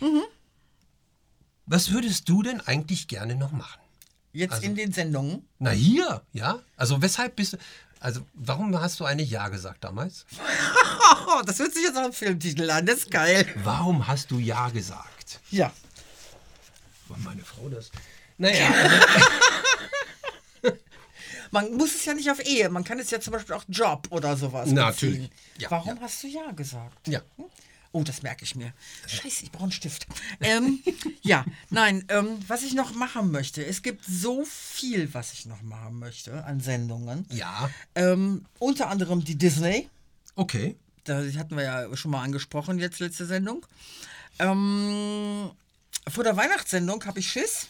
Mhm. 0.00 0.22
Was 1.66 1.90
würdest 1.92 2.28
du 2.28 2.42
denn 2.42 2.60
eigentlich 2.60 3.08
gerne 3.08 3.34
noch 3.36 3.52
machen? 3.52 3.80
Jetzt 4.32 4.52
Also- 4.54 4.66
in 4.66 4.74
den 4.74 4.92
Sendungen. 4.92 5.48
Na 5.58 5.70
hier, 5.70 6.22
ja? 6.32 6.60
Also 6.76 7.00
weshalb 7.00 7.36
bist 7.36 7.54
du, 7.54 7.58
also 8.00 8.20
warum 8.34 8.78
hast 8.78 9.00
du 9.00 9.04
eine 9.04 9.22
Ja 9.22 9.48
gesagt 9.48 9.84
damals? 9.84 10.26
Das 11.46 11.58
hört 11.58 11.72
sich 11.74 11.82
jetzt 11.82 11.94
nach 11.94 12.04
einem 12.04 12.12
Filmtitel 12.12 12.70
an, 12.70 12.86
das 12.86 12.98
ist 12.98 13.10
geil. 13.10 13.46
Warum 13.64 14.06
hast 14.06 14.30
du 14.30 14.38
Ja 14.38 14.68
gesagt? 14.68 15.40
Ja. 15.50 15.72
War 17.08 17.18
meine 17.18 17.42
Frau 17.42 17.68
das? 17.68 17.90
Naja, 18.38 18.68
Man 21.50 21.72
muss 21.76 21.94
es 21.94 22.04
ja 22.04 22.14
nicht 22.14 22.30
auf 22.30 22.44
Ehe, 22.44 22.68
man 22.68 22.84
kann 22.84 22.98
es 22.98 23.10
ja 23.10 23.20
zum 23.20 23.32
Beispiel 23.32 23.54
auch 23.54 23.64
Job 23.68 24.08
oder 24.10 24.36
sowas 24.36 24.70
Natürlich. 24.70 25.30
Ja, 25.58 25.70
Warum 25.70 26.00
hast 26.00 26.22
du 26.22 26.26
Ja 26.28 26.50
gesagt? 26.50 27.08
ja. 27.08 27.20
Oh, 27.94 28.02
das 28.02 28.22
merke 28.22 28.42
ich 28.42 28.56
mir. 28.56 28.72
Scheiße, 29.06 29.44
ich 29.44 29.52
brauche 29.52 29.62
einen 29.62 29.72
Stift. 29.72 30.08
ähm, 30.40 30.82
ja, 31.22 31.44
nein, 31.70 32.04
ähm, 32.08 32.38
was 32.48 32.64
ich 32.64 32.74
noch 32.74 32.92
machen 32.92 33.30
möchte, 33.30 33.64
es 33.64 33.82
gibt 33.82 34.04
so 34.04 34.44
viel, 34.44 35.14
was 35.14 35.32
ich 35.32 35.46
noch 35.46 35.62
machen 35.62 36.00
möchte 36.00 36.44
an 36.44 36.58
Sendungen. 36.58 37.24
Ja. 37.30 37.70
Ähm, 37.94 38.46
unter 38.58 38.88
anderem 38.90 39.22
die 39.24 39.36
Disney. 39.36 39.88
Okay. 40.34 40.74
Da 41.04 41.22
hatten 41.38 41.56
wir 41.56 41.62
ja 41.62 41.96
schon 41.96 42.10
mal 42.10 42.24
angesprochen, 42.24 42.80
jetzt 42.80 42.98
letzte 42.98 43.26
Sendung. 43.26 43.64
Ähm, 44.40 45.52
vor 46.08 46.24
der 46.24 46.36
Weihnachtssendung 46.36 47.04
habe 47.04 47.20
ich 47.20 47.30
Schiss, 47.30 47.68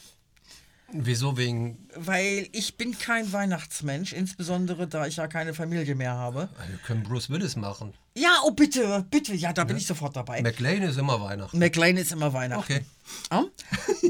Wieso 0.96 1.36
wegen, 1.36 1.88
weil 1.96 2.48
ich 2.52 2.76
bin 2.76 2.96
kein 2.96 3.32
Weihnachtsmensch, 3.32 4.12
insbesondere 4.12 4.86
da 4.86 5.06
ich 5.08 5.16
ja 5.16 5.26
keine 5.26 5.52
Familie 5.52 5.96
mehr 5.96 6.14
habe. 6.14 6.48
wir 6.68 6.78
können 6.78 7.02
Bruce 7.02 7.30
Willis 7.30 7.56
machen. 7.56 7.94
Ja, 8.16 8.38
oh 8.44 8.52
bitte, 8.52 9.04
bitte, 9.10 9.34
ja, 9.34 9.52
da 9.52 9.64
bin 9.64 9.76
ich 9.76 9.86
sofort 9.88 10.14
dabei. 10.14 10.40
McLean 10.40 10.82
ist 10.82 10.96
immer 10.96 11.20
Weihnachten. 11.20 11.58
McLean 11.58 11.96
ist 11.96 12.12
immer 12.12 12.32
Weihnachten. 12.32 12.62
Okay. 12.62 12.84
Ja? 13.32 13.44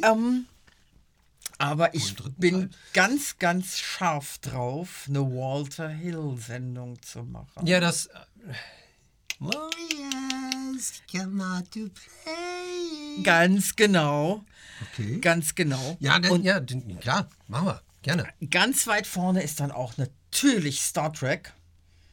ähm, 0.12 0.45
aber 1.57 1.95
ich 1.95 2.14
bin 2.37 2.68
ganz, 2.93 3.39
ganz 3.39 3.78
scharf 3.78 4.37
drauf, 4.39 5.07
eine 5.09 5.20
Walter 5.20 5.89
Hill-Sendung 5.89 7.01
zu 7.01 7.22
machen. 7.22 7.66
Ja, 7.66 7.80
das. 7.80 8.07
äh, 8.07 8.11
Warriors 9.41 11.03
come 11.11 11.43
out 11.43 11.70
to 11.70 11.89
play. 11.89 13.22
Ganz 13.22 13.74
genau. 13.74 14.45
Okay. 14.93 15.18
Ganz 15.20 15.55
genau. 15.55 15.97
Ja, 16.01 16.18
denn, 16.18 16.30
Und 16.30 16.45
ja, 16.45 16.61
den, 16.61 16.99
klar, 17.01 17.28
machen 17.49 17.66
wir. 17.66 17.82
Gerne. 18.03 18.26
ganz 18.51 18.87
weit 18.87 19.07
vorne 19.07 19.43
ist 19.43 19.61
dann 19.61 19.70
auch 19.72 19.97
natürlich 19.97 20.82
Star 20.82 21.12
Trek. 21.12 21.55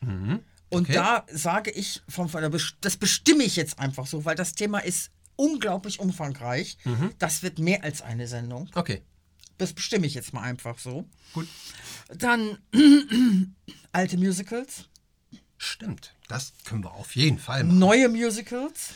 Und 0.01 0.41
Okay. 0.69 0.93
da 0.93 1.25
sage 1.29 1.69
ich, 1.71 2.01
vom, 2.07 2.29
von 2.29 2.49
das 2.79 2.95
bestimme 2.95 3.43
ich 3.43 3.57
jetzt 3.57 3.77
einfach 3.77 4.07
so, 4.07 4.23
weil 4.23 4.35
das 4.35 4.53
Thema 4.53 4.79
ist 4.79 5.11
unglaublich 5.35 5.99
umfangreich. 5.99 6.77
Das 7.19 7.43
wird 7.43 7.59
mehr 7.59 7.83
als 7.83 8.01
eine 8.01 8.27
Sendung. 8.27 8.69
Okay. 8.73 9.01
Das 9.57 9.73
bestimme 9.73 10.07
ich 10.07 10.13
jetzt 10.13 10.31
mal 10.33 10.43
einfach 10.43 10.79
so. 10.79 11.05
Gut. 11.33 11.47
Dann 12.17 12.57
alte 13.91 14.17
Musicals, 14.17 14.85
Stimmt. 15.57 16.15
Das 16.27 16.53
können 16.65 16.83
wir 16.83 16.91
auf 16.93 17.15
jeden 17.15 17.37
Fall 17.37 17.63
machen. 17.63 17.77
neue 17.77 18.09
Musicals. 18.09 18.93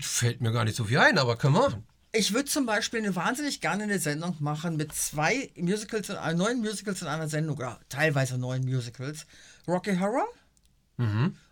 Fällt 0.00 0.40
mir 0.40 0.52
gar 0.52 0.64
nicht 0.64 0.76
so 0.76 0.84
viel 0.84 0.98
ein, 0.98 1.18
aber 1.18 1.36
können 1.36 1.54
wir 1.54 1.62
machen. 1.68 1.84
Ich 2.12 2.32
würde 2.32 2.46
zum 2.46 2.66
Beispiel 2.66 3.00
eine 3.00 3.14
wahnsinnig 3.14 3.60
gerne 3.60 3.84
eine 3.84 3.98
Sendung 4.00 4.36
machen 4.40 4.76
mit 4.76 4.92
zwei 4.94 5.50
Musicals, 5.56 6.08
in, 6.08 6.36
neuen 6.36 6.60
Musicals 6.60 7.02
in 7.02 7.08
einer 7.08 7.28
Sendung, 7.28 7.56
oder 7.56 7.78
teilweise 7.88 8.36
neuen 8.36 8.64
Musicals. 8.64 9.26
Rocky 9.68 9.96
Horror 9.96 10.26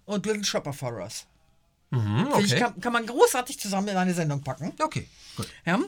und 0.04 0.26
Little 0.26 0.44
Shop 0.44 0.66
of 0.66 0.82
Horrors. 0.82 1.26
Mhm, 1.90 2.28
Finde 2.32 2.46
Ich, 2.46 2.52
okay. 2.52 2.60
kann, 2.60 2.80
kann 2.80 2.92
man 2.92 3.06
großartig 3.06 3.60
zusammen 3.60 3.88
in 3.88 3.96
eine 3.96 4.14
Sendung 4.14 4.42
packen. 4.42 4.72
Okay, 4.80 5.08
gut. 5.36 5.48
Ja. 5.64 5.78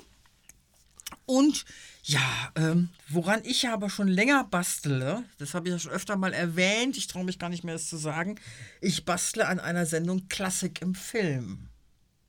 Und 1.27 1.64
ja, 2.05 2.21
ähm, 2.55 2.89
woran 3.09 3.45
ich 3.45 3.68
aber 3.68 3.91
schon 3.91 4.09
länger 4.09 4.45
bastele, 4.45 5.25
das 5.39 5.55
habe 5.55 5.68
ich 5.68 5.73
ja 5.73 5.79
schon 5.79 5.93
öfter 5.93 6.16
mal 6.16 6.33
erwähnt, 6.33 6.97
ich 6.97 7.07
traue 7.07 7.25
mich 7.25 7.39
gar 7.39 7.49
nicht 7.49 7.64
mehr, 7.64 7.75
es 7.75 7.89
zu 7.89 7.97
sagen, 7.97 8.39
ich 8.81 9.05
bastle 9.05 9.47
an 9.47 9.61
einer 9.61 9.87
Sendung 9.87 10.29
Klassik 10.29 10.81
im 10.81 10.95
Film. 10.95 11.68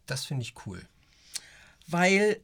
Das 0.05 0.25
finde 0.25 0.43
ich 0.43 0.53
cool. 0.65 0.81
Weil 1.87 2.39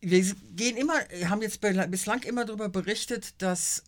wir 0.00 0.22
gehen 0.54 0.76
immer, 0.76 0.94
haben 1.28 1.42
jetzt 1.42 1.60
bislang 1.60 2.22
immer 2.22 2.44
darüber 2.44 2.68
berichtet, 2.68 3.34
dass 3.38 3.84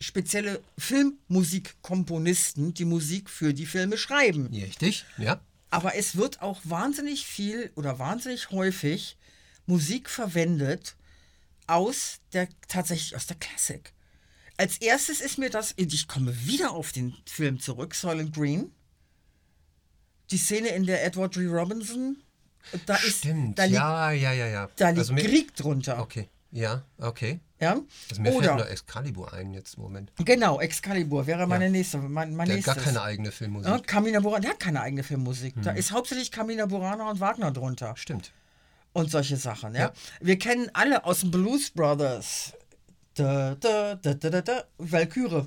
spezielle 0.00 0.62
Filmmusikkomponisten 0.78 2.74
die 2.74 2.84
Musik 2.84 3.30
für 3.30 3.54
die 3.54 3.66
Filme 3.66 3.96
schreiben. 3.96 4.48
Richtig, 4.48 5.06
ja. 5.16 5.40
Aber 5.70 5.94
es 5.94 6.16
wird 6.16 6.42
auch 6.42 6.60
wahnsinnig 6.64 7.26
viel 7.26 7.70
oder 7.76 7.98
wahnsinnig 7.98 8.50
häufig 8.50 9.16
Musik 9.66 10.08
verwendet 10.08 10.96
aus 11.66 12.20
der 12.32 12.48
tatsächlich 12.68 13.16
aus 13.16 13.26
der 13.26 13.36
Klassik. 13.36 13.92
Als 14.56 14.78
erstes 14.78 15.20
ist 15.20 15.38
mir 15.38 15.50
das, 15.50 15.74
ich 15.76 16.08
komme 16.08 16.46
wieder 16.46 16.70
auf 16.70 16.92
den 16.92 17.14
Film 17.26 17.60
zurück, 17.60 17.94
Soylent 17.94 18.34
Green. 18.34 18.72
Die 20.30 20.38
Szene, 20.38 20.68
in 20.68 20.86
der 20.86 21.04
Edward 21.04 21.34
G. 21.34 21.46
Robinson, 21.46 22.16
da 22.86 22.96
ist, 22.96 23.18
Stimmt. 23.18 23.58
da 23.58 23.64
liegt, 23.64 23.76
ja, 23.76 24.10
ja, 24.12 24.32
ja, 24.32 24.46
ja. 24.46 24.68
da 24.76 24.88
liegt 24.88 24.98
Also 25.00 25.12
mir- 25.12 25.24
Krieg 25.24 25.54
drunter. 25.54 26.00
Okay. 26.00 26.28
Ja, 26.52 26.82
okay. 26.98 27.40
Ja? 27.60 27.76
Also 28.10 28.22
mir 28.22 28.30
fällt 28.32 28.44
Oder, 28.44 28.54
nur 28.56 28.68
Excalibur 28.70 29.32
ein 29.32 29.52
jetzt 29.54 29.76
im 29.76 29.82
Moment. 29.82 30.12
genau, 30.24 30.60
Excalibur 30.60 31.26
wäre 31.26 31.46
meine 31.46 31.64
Ja. 31.66 31.70
nächste, 31.70 31.98
mein, 31.98 32.34
mein 32.34 32.48
Der 32.48 32.58
hat 32.58 32.64
gar 32.64 32.76
keine 32.76 33.02
eigene 33.02 33.32
Filmmusik. 33.32 33.70
Ja, 33.70 33.78
Carmina 33.78 34.20
Burana, 34.20 34.40
der 34.40 34.50
hat 34.50 34.60
keine 34.60 34.80
eigene 34.80 35.02
Filmmusik. 35.02 35.54
Da 35.62 35.70
Hm. 35.72 35.76
ist 35.76 35.92
hauptsächlich 35.92 36.30
Carmina 36.30 36.66
Burana 36.66 37.10
und 37.10 37.20
Wagner 37.20 37.50
drunter. 37.50 37.94
Stimmt. 37.96 38.32
Und 38.92 39.10
solche 39.10 39.36
Sachen, 39.36 39.74
ja. 39.74 39.80
Ja. 39.80 39.92
Wir 40.20 40.38
kennen 40.38 40.70
alle 40.72 41.04
aus 41.04 41.20
dem 41.20 41.30
Blues 41.30 41.70
Brothers. 41.70 42.52
Da, 43.14 43.54
da, 43.56 43.94
da, 43.96 44.14
da, 44.14 44.30
da, 44.30 44.40
da, 44.42 44.64
Valkyrie. 44.78 45.46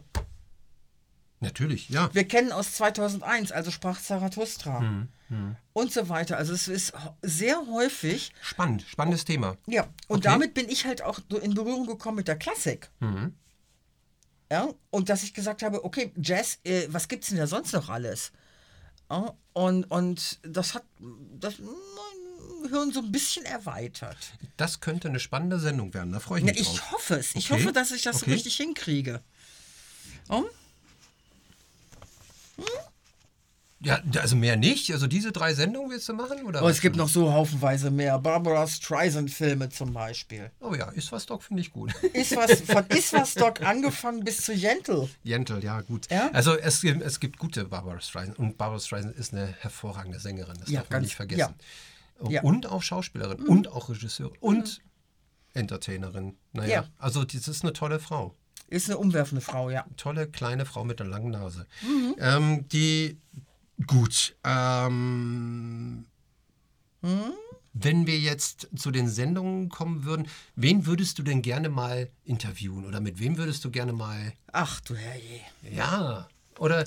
Natürlich, 1.41 1.87
ja. 1.89 2.09
Wir 2.13 2.27
kennen 2.27 2.51
aus 2.51 2.73
2001, 2.73 3.51
also 3.53 3.71
sprach 3.71 4.01
Zarathustra. 4.01 4.81
Hm, 4.81 5.07
hm. 5.29 5.55
Und 5.73 5.93
so 5.93 6.09
weiter. 6.09 6.35
Also 6.37 6.53
es 6.53 6.67
ist 6.67 6.91
sehr 7.21 7.61
häufig. 7.71 8.33
Spannend, 8.41 8.83
spannendes 8.87 9.23
Thema. 9.23 9.55
Ja, 9.65 9.83
und 10.09 10.17
Okay. 10.17 10.21
damit 10.27 10.53
bin 10.53 10.67
ich 10.67 10.85
halt 10.85 11.01
auch 11.01 11.19
so 11.29 11.37
in 11.37 11.53
Berührung 11.53 11.87
gekommen 11.87 12.17
mit 12.17 12.27
der 12.27 12.37
Klassik. 12.37 12.89
Mhm. 12.99 13.33
Ja, 14.51 14.67
und 14.89 15.09
dass 15.09 15.23
ich 15.23 15.33
gesagt 15.33 15.61
habe, 15.63 15.85
okay, 15.85 16.11
Jazz, 16.21 16.57
äh, 16.65 16.87
was 16.89 17.07
gibt's 17.07 17.29
denn 17.29 17.37
da 17.37 17.47
sonst 17.47 17.71
noch 17.71 17.87
alles? 17.87 18.31
Ja, 19.09 19.33
und, 19.53 19.85
und 19.85 20.39
das 20.43 20.73
hat 20.73 20.83
das 21.39 21.59
mein 21.59 22.69
Hirn 22.69 22.91
so 22.91 22.99
ein 22.99 23.11
bisschen 23.11 23.45
erweitert. 23.45 24.33
Das 24.57 24.81
könnte 24.81 25.07
eine 25.07 25.19
spannende 25.19 25.59
Sendung 25.59 25.93
werden. 25.93 26.11
Da 26.11 26.19
freue 26.19 26.39
ich 26.39 26.45
Ja, 26.45 26.51
mich 26.51 26.63
drauf. 26.63 26.73
ich 26.75 26.91
hoffe 26.91 27.15
es. 27.15 27.35
Ich 27.35 27.49
Okay. 27.51 27.61
hoffe, 27.61 27.71
dass 27.73 27.91
ich 27.91 28.01
das 28.01 28.19
so 28.19 28.25
Okay. 28.25 28.33
richtig 28.33 28.57
hinkriege. 28.57 29.21
Oh? 32.59 32.79
Ja, 33.81 34.01
also 34.19 34.35
mehr 34.35 34.57
nicht. 34.57 34.91
Also 34.91 35.07
diese 35.07 35.31
drei 35.31 35.53
Sendungen 35.53 35.89
willst 35.89 36.09
du 36.09 36.13
machen? 36.13 36.43
Oder 36.45 36.61
was 36.61 36.75
es 36.75 36.81
gibt 36.81 36.97
noch 36.97 37.07
so 37.07 37.31
haufenweise 37.31 37.91
mehr. 37.91 38.19
Barbara 38.19 38.67
Streisand-Filme 38.67 39.69
zum 39.69 39.93
Beispiel. 39.93 40.51
Oh 40.59 40.73
ja, 40.73 40.89
ist 40.89 41.13
was 41.13 41.25
Doc 41.25 41.43
finde 41.43 41.61
ich 41.61 41.71
gut. 41.71 41.93
Ist 42.11 42.35
was, 42.35 42.59
von 42.67 42.85
Ist 42.87 43.13
was 43.13 43.35
Doc 43.35 43.61
angefangen 43.61 44.25
bis 44.25 44.41
zu 44.41 44.51
Jentel. 44.51 45.07
Jentel, 45.23 45.63
ja 45.63 45.79
gut. 45.79 46.11
Ja? 46.11 46.29
Also 46.33 46.57
es, 46.57 46.81
gibt- 46.81 47.01
es 47.01 47.21
gibt 47.21 47.37
gute 47.39 47.63
Barbara 47.63 48.01
Streisand 48.01 48.37
und 48.37 48.57
Barbara 48.57 48.79
Streisand 48.81 49.15
ist 49.15 49.31
eine 49.33 49.47
hervorragende 49.61 50.19
Sängerin. 50.19 50.57
Das 50.59 50.69
Ja, 50.69 50.81
darf 50.81 50.89
man 50.89 50.97
ganz- 50.97 51.05
nicht 51.05 51.15
vergessen. 51.15 51.55
ja. 52.27 52.41
Und 52.41 52.65
auch 52.67 52.83
Schauspielerin 52.83 53.43
Mhm. 53.43 53.47
und 53.49 53.67
auch 53.69 53.87
Regisseurin 53.87 54.35
und 54.41 54.81
Entertainerin. 55.53 56.35
Naja, 56.51 56.81
Ja. 56.81 56.85
also 56.97 57.23
das 57.23 57.47
ist 57.47 57.63
eine 57.63 57.71
tolle 57.71 57.99
Frau. 58.01 58.35
Ist 58.69 58.89
eine 58.89 58.97
umwerfende 58.97 59.41
Frau, 59.41 59.69
ja. 59.69 59.85
Tolle 59.97 60.27
kleine 60.27 60.65
Frau 60.65 60.83
mit 60.83 61.01
einer 61.01 61.09
langen 61.09 61.31
Nase. 61.31 61.65
Mhm. 61.81 62.15
Ähm, 62.19 62.67
die 62.69 63.17
gut. 63.87 64.35
Ähm, 64.43 66.05
Hm? 67.01 67.31
Wenn 67.73 68.07
wir 68.07 68.19
jetzt 68.19 68.67
zu 68.75 68.91
den 68.91 69.07
Sendungen 69.07 69.69
kommen 69.69 70.03
würden, 70.03 70.27
wen 70.55 70.85
würdest 70.85 71.17
du 71.19 71.23
denn 71.23 71.41
gerne 71.41 71.69
mal 71.69 72.09
interviewen? 72.25 72.85
Oder 72.85 72.99
mit 72.99 73.19
wem 73.19 73.37
würdest 73.37 73.63
du 73.63 73.71
gerne 73.71 73.93
mal. 73.93 74.33
Ach 74.51 74.81
du 74.81 74.95
Herrje. 74.95 75.39
Ja. 75.71 76.27
Oder. 76.57 76.83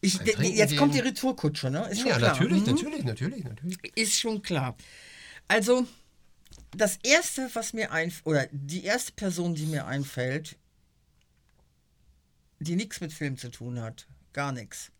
Ich, 0.00 0.20
jetzt 0.20 0.76
kommt 0.76 0.94
die? 0.94 1.00
Retourkutsche, 1.00 1.70
ne? 1.70 1.88
Ist 1.90 2.00
schon 2.00 2.10
Ja, 2.10 2.18
klar. 2.18 2.30
natürlich, 2.30 2.64
Mhm. 2.64 2.74
natürlich, 2.74 3.04
natürlich, 3.04 3.44
natürlich. 3.44 3.78
Ist 3.96 4.20
schon 4.20 4.40
klar. 4.42 4.76
Also, 5.48 5.84
das 6.76 6.98
erste, 7.02 7.50
was 7.54 7.72
mir 7.72 7.90
einfällt, 7.90 8.26
oder 8.26 8.46
die 8.52 8.84
erste 8.84 9.12
Person, 9.12 9.54
die 9.54 9.66
mir 9.66 9.86
einfällt, 9.86 10.56
die 12.58 12.76
nichts 12.76 13.00
mit 13.00 13.12
Film 13.12 13.36
zu 13.36 13.50
tun 13.50 13.80
hat, 13.80 14.06
gar 14.32 14.52
nichts. 14.52 14.90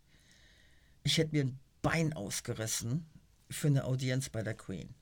Ich 1.03 1.19
hätte 1.19 1.35
mir 1.35 1.45
ein 1.45 1.59
Bein 1.83 2.13
ausgerissen 2.13 3.07
für 3.51 3.69
eine 3.69 3.85
Audienz 3.85 4.29
bei 4.29 4.43
der 4.43 4.55
Queen. 4.55 4.95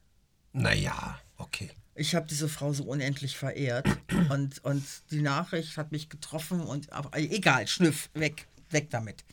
Naja, 0.52 1.18
okay. 1.38 1.70
Ich 1.94 2.14
habe 2.14 2.26
diese 2.26 2.48
Frau 2.48 2.72
so 2.72 2.84
unendlich 2.84 3.36
verehrt 3.36 3.86
und, 4.30 4.62
und 4.64 4.84
die 5.10 5.22
Nachricht 5.22 5.76
hat 5.76 5.92
mich 5.92 6.08
getroffen 6.08 6.60
und 6.60 6.92
aber 6.92 7.16
egal, 7.16 7.66
schnüff, 7.66 8.10
weg, 8.14 8.48
weg 8.70 8.90
damit. 8.90 9.24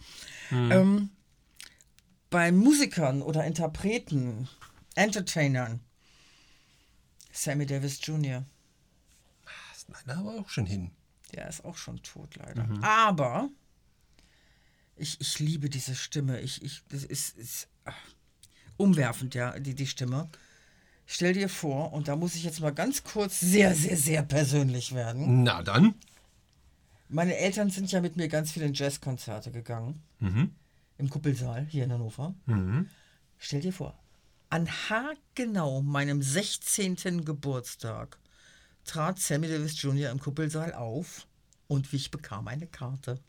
Hm. 0.50 0.72
Ähm, 0.72 1.10
bei 2.30 2.52
Musikern 2.52 3.22
oder 3.22 3.44
Interpreten, 3.46 4.48
Entertainern, 4.96 5.82
Sammy 7.34 7.66
Davis 7.66 8.00
Jr., 8.02 8.46
Nein, 9.92 10.04
da 10.06 10.20
aber 10.20 10.40
auch 10.40 10.50
schon 10.50 10.66
hin. 10.66 10.92
Der 11.34 11.48
ist 11.48 11.66
auch 11.66 11.78
schon 11.78 12.02
tot 12.04 12.36
leider. 12.36 12.64
Mhm. 12.64 12.84
Aber 12.84 13.50
ich, 14.96 15.20
ich 15.20 15.40
liebe 15.40 15.70
diese 15.70 15.96
Stimme. 15.96 16.40
Ich, 16.42 16.62
ich, 16.64 16.84
das 16.90 17.04
ist, 17.04 17.38
ist 17.38 17.68
ah, 17.86 17.94
umwerfend, 18.78 19.36
ja, 19.36 19.58
die, 19.60 19.74
die 19.74 19.88
Stimme. 19.88 20.30
Stell 21.06 21.34
dir 21.34 21.50
vor, 21.50 21.92
und 21.94 22.08
da 22.08 22.16
muss 22.16 22.36
ich 22.36 22.44
jetzt 22.44 22.62
mal 22.62 22.74
ganz 22.74 23.04
kurz 23.04 23.40
sehr, 23.40 23.76
sehr, 23.76 23.98
sehr 23.98 24.24
persönlich 24.24 24.94
werden. 24.94 25.44
Na 25.44 25.62
dann. 25.62 25.96
Meine 27.10 27.36
Eltern 27.36 27.70
sind 27.70 27.92
ja 27.92 28.00
mit 28.00 28.16
mir 28.16 28.30
ganz 28.30 28.52
viele 28.54 28.72
Jazzkonzerte 28.72 29.52
gegangen. 29.52 30.02
Mhm. 30.20 30.52
Im 30.98 31.10
Kuppelsaal 31.10 31.66
hier 31.66 31.84
in 31.84 31.92
Hannover. 31.92 32.34
Mhm. 32.46 32.88
Stell 33.38 33.60
dir 33.60 33.74
vor, 33.74 33.98
an 34.50 34.70
haargenau 34.70 35.82
meinem 35.82 36.22
16. 36.22 37.26
Geburtstag 37.26 38.18
trat 38.86 39.20
Sammy 39.20 39.48
Davis 39.48 39.82
Jr. 39.82 40.12
im 40.12 40.20
Kuppelsaal 40.20 40.74
auf 40.74 41.28
und 41.68 41.92
ich 41.94 42.12
bekam 42.12 42.48
eine 42.48 42.68
Karte. 42.68 43.20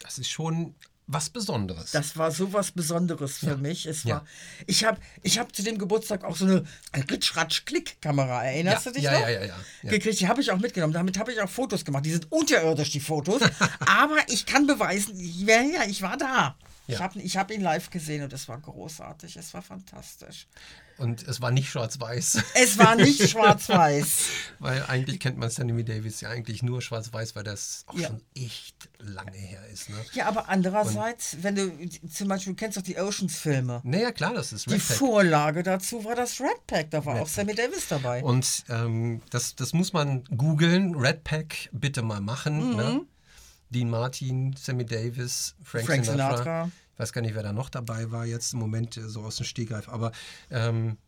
Das 0.00 0.18
ist 0.18 0.28
schon 0.30 0.74
was 1.12 1.28
Besonderes. 1.28 1.90
Das 1.90 2.16
war 2.16 2.30
so 2.30 2.52
was 2.52 2.70
Besonderes 2.70 3.38
für 3.38 3.56
mich. 3.56 3.84
Es 3.86 4.04
Ja. 4.04 4.16
war, 4.16 4.26
ich 4.66 4.84
habe 4.84 5.00
ich 5.22 5.38
hab 5.40 5.54
zu 5.54 5.62
dem 5.64 5.76
Geburtstag 5.76 6.22
auch 6.22 6.36
so 6.36 6.44
eine 6.44 6.64
Ritsch-Ratsch-Klick-Kamera, 6.94 8.44
erinnerst 8.44 8.86
Ja, 8.86 8.90
du 8.92 8.94
dich 8.94 9.04
ja, 9.04 9.12
noch? 9.12 9.20
ja, 9.22 9.28
ja, 9.28 9.44
ja, 9.44 9.56
ja. 9.82 9.90
Gekriegt, 9.90 10.20
die 10.20 10.28
habe 10.28 10.40
ich 10.40 10.50
auch 10.52 10.58
mitgenommen. 10.58 10.92
Damit 10.92 11.18
habe 11.18 11.32
ich 11.32 11.40
auch 11.40 11.48
Fotos 11.48 11.84
gemacht. 11.84 12.06
Die 12.06 12.12
sind 12.12 12.30
unterirdisch, 12.30 12.90
die 12.90 13.00
Fotos. 13.00 13.42
Aber 13.80 14.18
ich 14.28 14.46
kann 14.46 14.66
beweisen, 14.68 15.18
ich, 15.18 15.40
ja, 15.40 15.60
ja, 15.62 15.82
ich 15.88 16.00
war 16.02 16.16
da. 16.16 16.56
Ich 16.90 16.98
Ja. 16.98 17.04
habe 17.04 17.20
ich 17.20 17.36
hab 17.36 17.50
ihn 17.50 17.60
live 17.60 17.90
gesehen 17.90 18.22
und 18.24 18.32
es 18.32 18.48
war 18.48 18.58
großartig. 18.60 19.36
Es 19.36 19.54
war 19.54 19.62
fantastisch. 19.62 20.46
Und 20.98 21.26
es 21.26 21.40
war 21.40 21.50
nicht 21.50 21.70
schwarz-weiß. 21.70 22.42
Es 22.54 22.76
war 22.78 22.94
nicht 22.94 23.26
schwarz-weiß. 23.30 24.24
weil 24.58 24.82
eigentlich 24.84 25.18
kennt 25.18 25.38
man 25.38 25.48
Sammy 25.48 25.82
Davis 25.82 26.20
ja 26.20 26.28
eigentlich 26.28 26.62
nur 26.62 26.82
schwarz-weiß, 26.82 27.34
weil 27.34 27.42
das 27.44 27.84
auch 27.86 27.94
Ja. 27.94 28.08
schon 28.08 28.20
echt 28.34 28.90
lange 28.98 29.36
her 29.36 29.66
ist. 29.72 29.88
Ne? 29.88 29.96
Ja, 30.12 30.26
aber 30.26 30.48
andererseits, 30.50 31.38
wenn 31.40 31.54
du 31.54 31.88
zum 32.08 32.28
Beispiel, 32.28 32.52
du 32.52 32.56
kennst 32.58 32.76
doch 32.76 32.82
die 32.82 32.98
Oceans-Filme. 32.98 33.80
Naja, 33.82 34.12
klar, 34.12 34.34
das 34.34 34.52
ist 34.52 34.66
Die 34.66 34.74
Red 34.74 34.86
Pack. 34.86 34.96
Vorlage 34.98 35.62
dazu 35.62 36.04
war 36.04 36.14
das 36.16 36.38
Red 36.40 36.66
Pack. 36.66 36.90
Da 36.90 37.04
war 37.06 37.14
Red 37.14 37.22
auch 37.22 37.28
Sammy 37.28 37.54
Davis 37.54 37.88
dabei. 37.88 38.22
Und 38.22 38.64
ähm, 38.68 39.22
das, 39.30 39.54
das 39.56 39.72
muss 39.72 39.92
man 39.94 40.24
googeln. 40.24 40.94
Red 40.96 41.24
Pack 41.24 41.70
bitte 41.72 42.02
mal 42.02 42.20
machen. 42.20 42.70
Mhm. 42.72 42.76
Ne? 42.76 43.00
Dean 43.70 43.88
Martin, 43.88 44.54
Sammy 44.58 44.84
Davis, 44.84 45.54
Frank, 45.62 45.86
Frank 45.86 46.04
Sinatra. 46.04 46.36
Sinatra. 46.36 46.70
Ich 47.00 47.02
weiß 47.02 47.14
gar 47.14 47.22
nicht, 47.22 47.34
wer 47.34 47.42
da 47.42 47.54
noch 47.54 47.70
dabei 47.70 48.10
war 48.10 48.26
jetzt 48.26 48.52
im 48.52 48.58
Moment 48.58 48.98
äh, 48.98 49.08
so 49.08 49.22
aus 49.22 49.36
dem 49.36 49.46
Stegreif. 49.46 49.88
Aber 49.88 50.12
ähm, 50.50 50.98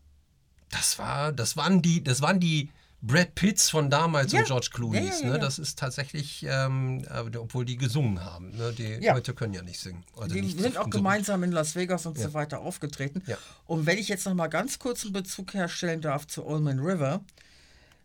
das 0.71 0.97
war, 0.97 1.31
das 1.31 1.55
waren 1.55 1.83
die, 1.83 2.03
das 2.03 2.19
waren 2.19 2.39
die 2.39 2.71
Brad 3.03 3.35
Pitts 3.35 3.69
von 3.69 3.91
damals 3.91 4.31
Ja. 4.31 4.39
und 4.39 4.47
George 4.47 4.69
Clooney. 4.73 5.05
Ja, 5.05 5.13
ja, 5.21 5.29
ne? 5.33 5.37
Das 5.39 5.59
ist 5.59 5.77
tatsächlich, 5.77 6.43
ähm, 6.49 7.05
äh, 7.13 7.37
obwohl 7.37 7.63
die 7.63 7.77
gesungen 7.77 8.25
haben. 8.25 8.57
Ne? 8.57 8.73
Die 8.75 9.05
Ja. 9.05 9.13
heute 9.13 9.35
können 9.35 9.53
ja 9.53 9.61
nicht 9.61 9.79
singen. 9.79 10.03
Also 10.17 10.33
Die 10.33 10.41
nicht 10.41 10.59
sind 10.59 10.73
so- 10.73 10.79
auch 10.79 10.85
so- 10.85 10.89
gemeinsam 10.89 11.43
in 11.43 11.51
Las 11.51 11.75
Vegas 11.75 12.07
und 12.07 12.17
so 12.17 12.33
weiter 12.33 12.61
aufgetreten. 12.61 13.21
Und 13.67 13.85
wenn 13.85 13.99
ich 13.99 14.07
jetzt 14.07 14.25
noch 14.25 14.33
mal 14.33 14.47
ganz 14.47 14.79
kurz 14.79 15.03
einen 15.03 15.13
Bezug 15.13 15.53
herstellen 15.53 16.01
darf 16.01 16.25
zu 16.25 16.43
Allman 16.47 16.79
River. 16.79 17.21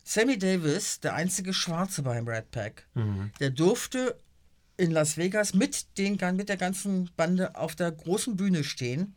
Sammy 0.03 0.37
Davis, 0.37 0.99
der 0.99 1.15
einzige 1.15 1.55
Schwarze 1.55 2.03
beim 2.03 2.27
Red 2.27 2.51
Pack, 2.51 2.85
Mhm. 2.93 3.31
der 3.39 3.49
durfte 3.49 4.15
in 4.79 4.91
Las 4.91 5.17
Vegas 5.17 5.53
mit, 5.53 5.97
den, 5.97 6.17
mit 6.35 6.49
der 6.49 6.57
ganzen 6.57 7.09
Bande 7.17 7.55
auf 7.55 7.75
der 7.75 7.91
großen 7.91 8.35
Bühne 8.37 8.63
stehen. 8.63 9.15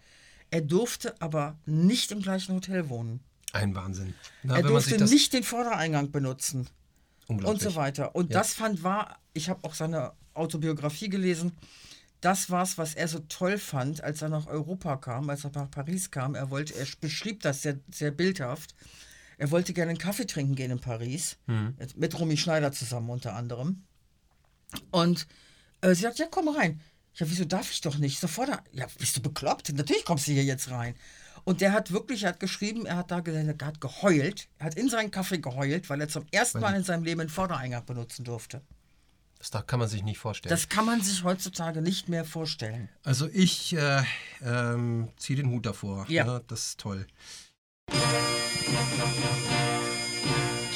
Er 0.51 0.61
durfte 0.61 1.21
aber 1.21 1.57
nicht 1.65 2.11
im 2.11 2.21
gleichen 2.21 2.55
Hotel 2.55 2.89
wohnen. 2.89 3.21
Ein 3.53 3.75
Wahnsinn. 3.75 4.15
Na, 4.43 4.57
er 4.57 4.63
durfte 4.63 5.03
nicht 5.05 5.33
den 5.33 5.45
Vordereingang 5.45 6.11
benutzen. 6.11 6.69
Und 7.29 7.63
so 7.63 7.75
weiter. 7.77 8.15
Und 8.15 8.31
Ja. 8.33 8.41
das 8.41 8.55
fand 8.55 8.83
war, 8.83 9.19
ich 9.33 9.49
habe 9.49 9.61
auch 9.65 9.75
seine 9.75 10.13
Autobiografie 10.35 11.09
gelesen. 11.09 11.53
Das 12.21 12.51
war's, 12.51 12.77
was 12.77 12.95
er 12.95 13.09
so 13.09 13.21
toll 13.21 13.59
fand, 13.59 14.03
als 14.03 14.21
er 14.23 14.29
nach 14.29 14.47
Europa 14.47 14.97
kam, 14.97 15.31
als 15.31 15.45
er 15.45 15.53
nach 15.55 15.71
Paris 15.71 16.11
kam. 16.11 16.35
Er 16.35 16.51
wollte, 16.51 16.75
er 16.75 16.87
beschrieb 17.01 17.41
das 17.43 17.63
sehr, 17.63 17.79
sehr 17.93 18.11
bildhaft. 18.11 18.75
Er 19.39 19.51
wollte 19.51 19.73
gerne 19.73 19.91
einen 19.91 19.99
Kaffee 19.99 20.27
trinken 20.27 20.55
gehen 20.55 20.71
in 20.71 20.81
Paris. 20.81 21.37
Mhm. 21.47 21.77
Mit 21.97 22.19
Romy 22.19 22.37
Schneider 22.37 22.73
zusammen 22.73 23.11
unter 23.11 23.35
anderem. 23.35 23.83
Und 24.91 25.27
äh, 25.83 25.95
sie 25.95 26.03
sagt, 26.03 26.19
ja, 26.19 26.27
komm 26.31 26.49
rein. 26.49 26.81
Ja, 27.15 27.27
wieso 27.29 27.45
darf 27.45 27.71
ich 27.71 27.83
doch 27.83 27.99
nicht? 27.99 28.19
Sofort, 28.19 28.49
da- 28.49 28.63
ja, 28.73 28.87
bist 28.99 29.17
du 29.17 29.21
bekloppt? 29.21 29.71
Natürlich 29.75 30.05
kommst 30.05 30.27
du 30.27 30.33
hier 30.33 30.45
jetzt 30.45 30.71
rein. 30.71 30.95
Und 31.45 31.61
der 31.61 31.73
hat 31.73 31.91
wirklich, 31.93 32.23
er 32.23 32.31
hat 32.31 32.41
geschrieben, 32.41 32.87
er 32.87 32.97
hat 32.97 33.11
da 33.11 33.21
gesagt, 33.21 33.61
er 33.61 33.67
hat 33.67 33.81
geheult. 33.81 34.49
Er 34.59 34.67
hat 34.67 34.75
in 34.77 34.89
seinen 34.89 35.11
Kaffee 35.11 35.39
geheult, 35.39 35.91
weil 35.91 36.01
er 36.01 36.09
zum 36.09 36.25
ersten 36.31 36.61
Mal 36.61 36.75
in 36.75 36.85
seinem 36.85 37.05
Leben 37.05 37.21
einen 37.21 37.31
Vordereingang 37.31 37.85
benutzen 37.85 38.25
durfte. 38.25 38.63
Das 39.39 39.51
da 39.51 39.61
kann 39.61 39.81
man 39.81 39.89
sich 39.89 40.05
nicht 40.05 40.19
vorstellen. 40.19 40.51
Das 40.51 40.69
kann 40.69 40.87
man 40.87 41.01
sich 41.03 41.25
heutzutage 41.25 41.83
nicht 41.83 42.09
mehr 42.09 42.25
vorstellen. 42.25 42.89
Also 43.03 43.29
ich 43.33 43.75
äh, 43.75 44.05
ähm, 44.41 45.09
ziehe 45.17 45.37
den 45.37 45.51
Hut 45.51 45.67
davor. 45.67 46.07
Ja. 46.09 46.25
Ne? 46.25 46.45
Das 46.47 46.67
ist 46.67 46.81
toll. 46.81 47.09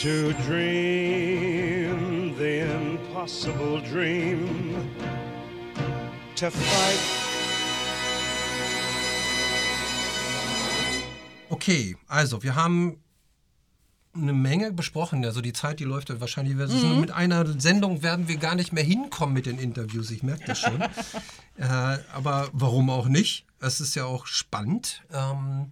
To 0.03 0.33
dream 0.49 2.16
the 2.39 2.61
impossible 2.61 3.81
dream. 3.81 4.75
To 6.37 6.51
fight. 6.51 7.01
Okay, 11.49 11.97
also 12.09 12.43
wir 12.43 12.55
haben 12.55 13.01
eine 14.15 14.33
Menge 14.33 14.73
besprochen. 14.73 15.25
Also 15.25 15.41
die 15.41 15.53
Zeit, 15.53 15.81
die 15.81 15.85
läuft 15.85 16.11
ja 16.11 16.21
wahrscheinlich. 16.21 16.55
Mhm. 16.55 17.01
Mit 17.01 17.11
einer 17.11 17.59
Sendung 17.61 18.03
werden 18.03 18.29
wir 18.29 18.37
gar 18.37 18.55
nicht 18.55 18.73
mehr 18.73 18.85
hinkommen 18.85 19.35
mit 19.35 19.47
den 19.47 19.59
Interviews. 19.59 20.11
Ich 20.11 20.23
merke 20.23 20.45
das 20.47 20.61
schon. 20.61 20.81
äh, 21.57 21.99
aber 22.13 22.49
warum 22.53 22.91
auch 22.91 23.09
nicht? 23.09 23.47
Es 23.61 23.81
ist 23.81 23.95
ja 23.95 24.05
auch 24.05 24.27
spannend. 24.27 25.03
Ähm, 25.13 25.71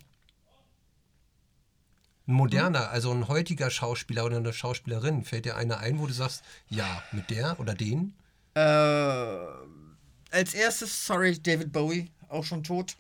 ein 2.27 2.35
moderner, 2.35 2.91
also 2.91 3.11
ein 3.11 3.29
heutiger 3.29 3.71
Schauspieler 3.71 4.25
oder 4.25 4.39
eine 4.39 4.53
Schauspielerin, 4.53 5.25
fällt 5.25 5.45
dir 5.45 5.57
einer 5.57 5.79
ein, 5.79 5.99
wo 5.99 6.07
du 6.07 6.13
sagst, 6.13 6.43
ja, 6.69 7.03
mit 7.13 7.31
der 7.31 7.59
oder 7.61 7.75
den? 7.75 8.15
Äh, 8.55 8.61
als 10.31 10.55
erstes, 10.55 11.07
sorry, 11.07 11.39
David 11.41 11.73
Bowie, 11.73 12.11
auch 12.29 12.45
schon 12.45 12.63
tot. 12.63 12.97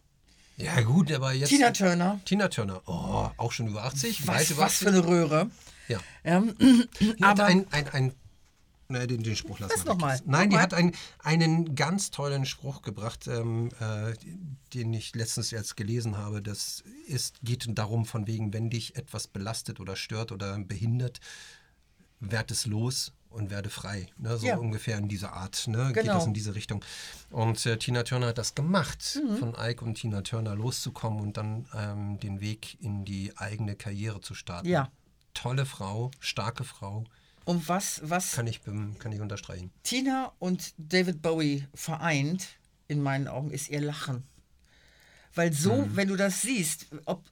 Ja, 0.56 0.80
gut, 0.82 1.10
aber 1.10 1.32
jetzt. 1.32 1.48
Tina 1.48 1.70
Turner. 1.70 2.20
Tina 2.24 2.48
Turner. 2.48 2.80
Oh, 2.86 3.28
auch 3.36 3.52
schon 3.52 3.66
über 3.66 3.84
80. 3.84 4.26
weit 4.26 4.36
Was, 4.36 4.50
über 4.50 4.62
was 4.62 4.72
80. 4.74 4.88
für 4.88 4.94
eine 4.94 5.06
Röhre. 5.06 5.50
Ja. 5.88 5.98
Ähm, 6.22 6.54
aber 7.20 7.46
ein, 7.46 7.66
ein, 7.72 7.88
ein 7.88 8.14
Ne, 8.88 9.06
den, 9.06 9.22
den 9.22 9.34
Spruch 9.34 9.60
lassen 9.60 9.72
Das 9.74 9.84
wir 9.86 9.94
noch 9.94 10.00
mal. 10.00 10.20
Nein, 10.26 10.42
Noch 10.44 10.50
die 10.50 10.56
mal. 10.56 10.62
hat 10.62 10.74
ein, 10.74 10.92
einen 11.20 11.74
ganz 11.74 12.10
tollen 12.10 12.44
Spruch 12.44 12.82
gebracht, 12.82 13.26
ähm, 13.28 13.70
äh, 13.80 14.12
den 14.74 14.92
ich 14.92 15.14
letztens 15.14 15.50
jetzt 15.50 15.76
gelesen 15.76 16.18
habe. 16.18 16.42
Das 16.42 16.82
ist, 17.06 17.38
geht 17.42 17.66
darum, 17.78 18.04
von 18.04 18.26
wegen, 18.26 18.52
wenn 18.52 18.68
dich 18.68 18.96
etwas 18.96 19.26
belastet 19.26 19.80
oder 19.80 19.96
stört 19.96 20.32
oder 20.32 20.58
behindert, 20.58 21.20
werd 22.20 22.50
es 22.50 22.66
los 22.66 23.12
und 23.30 23.50
werde 23.50 23.70
frei. 23.70 24.06
Ne? 24.18 24.36
So 24.36 24.46
Ja. 24.46 24.56
ungefähr 24.58 24.98
in 24.98 25.08
dieser 25.08 25.32
Art. 25.32 25.66
Ne? 25.66 25.86
Geht 25.94 26.04
Genau. 26.04 26.14
das 26.16 26.26
in 26.26 26.34
diese 26.34 26.54
Richtung. 26.54 26.84
Und 27.30 27.64
äh, 27.66 27.78
Tina 27.78 28.02
Turner 28.02 28.28
hat 28.28 28.38
das 28.38 28.54
gemacht, 28.54 29.18
Mhm. 29.22 29.36
von 29.38 29.56
Ike 29.58 29.82
und 29.84 29.94
Tina 29.94 30.20
Turner 30.22 30.54
loszukommen 30.54 31.20
und 31.20 31.36
dann 31.38 31.66
ähm, 31.74 32.20
den 32.20 32.40
Weg 32.40 32.76
in 32.82 33.04
die 33.06 33.36
eigene 33.38 33.76
Karriere 33.76 34.20
zu 34.20 34.34
starten. 34.34 34.68
Ja. 34.68 34.90
Tolle 35.32 35.64
Frau, 35.66 36.10
starke 36.20 36.64
Frau. 36.64 37.04
Und 37.44 37.68
was, 37.68 38.00
was 38.04 38.32
Kann 38.32 38.46
ich, 38.46 38.60
kann 38.62 39.12
ich 39.12 39.20
unterstreichen. 39.20 39.70
Tina 39.82 40.32
und 40.38 40.72
David 40.78 41.20
Bowie 41.22 41.66
vereint, 41.74 42.46
in 42.88 43.02
meinen 43.02 43.28
Augen, 43.28 43.50
ist 43.50 43.68
ihr 43.70 43.80
Lachen. 43.80 44.24
Weil 45.34 45.52
so, 45.52 45.74
Mhm. 45.86 45.96
wenn 45.96 46.08
du 46.08 46.16
das 46.16 46.42
siehst, 46.42 46.86
ob 47.06 47.24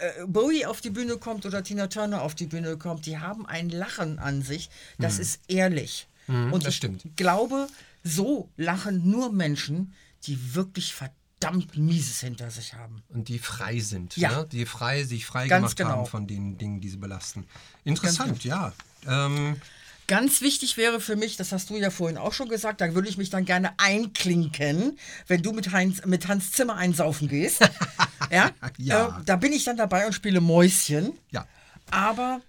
äh, 0.00 0.26
Bowie 0.26 0.66
auf 0.66 0.80
die 0.80 0.90
Bühne 0.90 1.16
kommt 1.16 1.46
oder 1.46 1.62
Tina 1.62 1.86
Turner 1.86 2.22
auf 2.22 2.34
die 2.34 2.46
Bühne 2.46 2.76
kommt, 2.76 3.06
die 3.06 3.18
haben 3.18 3.46
ein 3.46 3.68
Lachen 3.70 4.18
an 4.18 4.42
sich, 4.42 4.68
das 4.98 5.16
Mhm. 5.16 5.20
ist 5.22 5.40
ehrlich. 5.48 6.06
Mhm, 6.26 6.52
Und 6.52 6.64
das 6.64 6.70
ich 6.70 6.76
stimmt. 6.76 7.04
glaube, 7.16 7.68
so 8.02 8.50
lachen 8.56 9.08
nur 9.10 9.32
Menschen, 9.32 9.94
die 10.24 10.54
wirklich 10.54 10.92
verdammt 10.94 11.76
Mieses 11.76 12.20
hinter 12.20 12.50
sich 12.50 12.74
haben. 12.74 13.02
Und 13.08 13.28
die 13.28 13.38
frei 13.38 13.78
sind, 13.80 14.16
Ja. 14.16 14.40
ne? 14.40 14.48
die 14.50 14.66
frei, 14.66 15.04
sich 15.04 15.24
frei 15.24 15.46
Ganz 15.48 15.60
gemacht 15.62 15.76
genau. 15.76 15.90
haben 15.90 16.06
von 16.06 16.26
den 16.26 16.58
Dingen, 16.58 16.80
die 16.80 16.88
sie 16.88 16.96
belasten. 16.98 17.46
Interessant, 17.84 18.42
ja. 18.44 18.72
Ähm, 19.06 19.60
Ganz 20.06 20.40
wichtig 20.40 20.76
wäre 20.76 21.00
für 21.00 21.14
mich, 21.14 21.36
das 21.36 21.52
hast 21.52 21.70
du 21.70 21.76
ja 21.76 21.88
vorhin 21.88 22.18
auch 22.18 22.32
schon 22.32 22.48
gesagt, 22.48 22.80
da 22.80 22.94
würde 22.96 23.08
ich 23.08 23.16
mich 23.16 23.30
dann 23.30 23.44
gerne 23.44 23.78
einklinken, 23.78 24.98
wenn 25.28 25.40
du 25.40 25.52
mit, 25.52 25.70
Heinz, 25.70 26.04
mit 26.04 26.26
Hans 26.26 26.50
Zimmer 26.50 26.74
einsaufen 26.74 27.28
gehst. 27.28 27.60
ja, 28.32 28.50
Ja. 28.76 29.20
Äh, 29.20 29.24
da 29.24 29.36
bin 29.36 29.52
ich 29.52 29.62
dann 29.62 29.76
dabei 29.76 30.06
und 30.06 30.12
spiele 30.12 30.40
Mäuschen. 30.40 31.12
Ja. 31.30 31.46
Aber 31.92 32.40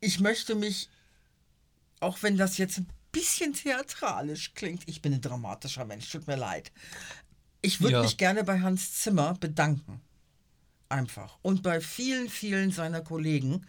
ich 0.00 0.18
möchte 0.18 0.54
mich, 0.54 0.88
auch 2.00 2.22
wenn 2.22 2.38
das 2.38 2.56
jetzt 2.56 2.78
ein 2.78 2.88
bisschen 3.12 3.52
theatralisch 3.52 4.54
klingt, 4.54 4.84
ich 4.86 5.02
bin 5.02 5.12
ein 5.12 5.20
dramatischer 5.20 5.84
Mensch, 5.84 6.10
tut 6.10 6.26
mir 6.26 6.36
leid. 6.36 6.72
Ich 7.60 7.82
würde 7.82 7.94
Ja. 7.96 8.02
mich 8.02 8.16
gerne 8.16 8.44
bei 8.44 8.60
Hans 8.60 8.94
Zimmer 8.94 9.34
bedanken. 9.34 10.00
Einfach. 10.88 11.36
Und 11.42 11.62
bei 11.62 11.82
vielen, 11.82 12.30
vielen 12.30 12.70
seiner 12.72 13.02
Kollegen 13.02 13.66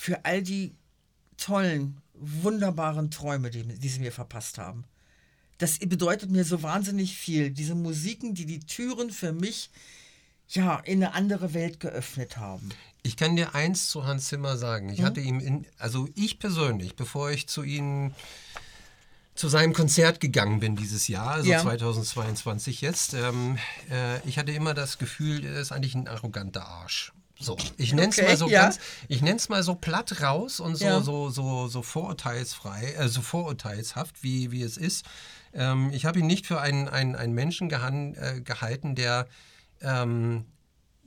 für 0.00 0.24
all 0.24 0.42
die 0.44 0.76
tollen, 1.38 2.00
wunderbaren 2.14 3.10
Träume, 3.10 3.50
die, 3.50 3.64
die 3.64 3.88
sie 3.88 3.98
mir 3.98 4.12
verpasst 4.12 4.56
haben. 4.56 4.84
Das 5.58 5.80
bedeutet 5.80 6.30
mir 6.30 6.44
so 6.44 6.62
wahnsinnig 6.62 7.16
viel. 7.16 7.50
Diese 7.50 7.74
Musiken, 7.74 8.32
die 8.32 8.46
die 8.46 8.60
Türen 8.60 9.10
für 9.10 9.32
mich 9.32 9.70
ja 10.50 10.76
in 10.78 11.02
eine 11.02 11.14
andere 11.14 11.52
Welt 11.52 11.80
geöffnet 11.80 12.36
haben. 12.36 12.68
Ich 13.02 13.16
kann 13.16 13.34
dir 13.34 13.56
eins 13.56 13.88
zu 13.90 14.06
Hans 14.06 14.28
Zimmer 14.28 14.56
sagen. 14.56 14.88
Ich 14.88 15.00
Mhm. 15.00 15.04
hatte 15.04 15.20
ihm 15.20 15.40
in, 15.40 15.66
also 15.78 16.08
ich 16.14 16.38
persönlich, 16.38 16.94
bevor 16.94 17.32
ich 17.32 17.48
zu 17.48 17.64
ihm 17.64 18.14
zu 19.34 19.48
seinem 19.48 19.72
Konzert 19.72 20.20
gegangen 20.20 20.60
bin 20.60 20.76
dieses 20.76 21.08
Jahr, 21.08 21.32
also 21.32 21.50
Ja. 21.50 21.60
2022 21.60 22.80
jetzt, 22.82 23.14
ähm, 23.14 23.58
äh, 23.90 24.20
ich 24.28 24.38
hatte 24.38 24.52
immer 24.52 24.74
das 24.74 24.98
Gefühl, 24.98 25.44
er 25.44 25.58
ist 25.60 25.72
eigentlich 25.72 25.96
ein 25.96 26.06
arroganter 26.06 26.66
Arsch. 26.68 27.12
So, 27.40 27.56
ich 27.76 27.92
nenne 27.92 28.08
es 28.08 28.18
Okay, 28.18 28.26
mal 28.26 28.36
so 28.36 28.48
ja. 28.48 28.62
ganz, 28.62 28.78
ich 29.06 29.22
nenne 29.22 29.40
mal 29.48 29.62
so 29.62 29.74
platt 29.76 30.20
raus 30.22 30.58
und 30.58 30.74
so, 30.76 30.84
Ja. 30.84 31.00
so, 31.00 31.30
so, 31.30 31.68
so 31.68 31.82
vorurteilsfrei, 31.82 32.94
äh, 32.94 33.08
so 33.08 33.22
vorurteilshaft, 33.22 34.22
wie, 34.22 34.50
wie 34.50 34.62
es 34.62 34.76
ist. 34.76 35.04
Ähm, 35.54 35.90
ich 35.92 36.04
habe 36.04 36.18
ihn 36.18 36.26
nicht 36.26 36.46
für 36.46 36.60
einen, 36.60 36.88
einen, 36.88 37.14
einen 37.14 37.34
Menschen 37.34 37.68
gehan, 37.68 38.14
äh, 38.14 38.40
gehalten, 38.40 38.94
der 38.94 39.26
ähm, 39.80 40.46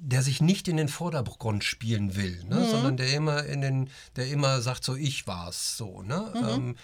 der 0.04 0.24
sich 0.24 0.42
nicht 0.42 0.68
in 0.68 0.78
den 0.78 0.88
Vordergrund 0.88 1.64
spielen 1.64 2.16
will, 2.16 2.44
ne? 2.46 2.56
Mhm. 2.56 2.66
sondern 2.72 2.98
der 2.98 3.14
immer 3.14 3.44
in 3.46 3.62
den, 3.62 3.90
der 4.16 4.28
immer 4.30 4.62
sagt, 4.62 4.84
so 4.84 4.96
ich 4.96 5.28
war's, 5.28 5.78
so, 5.78 6.02
ne? 6.02 6.32
Mhm. 6.34 6.50
Ähm, 6.50 6.76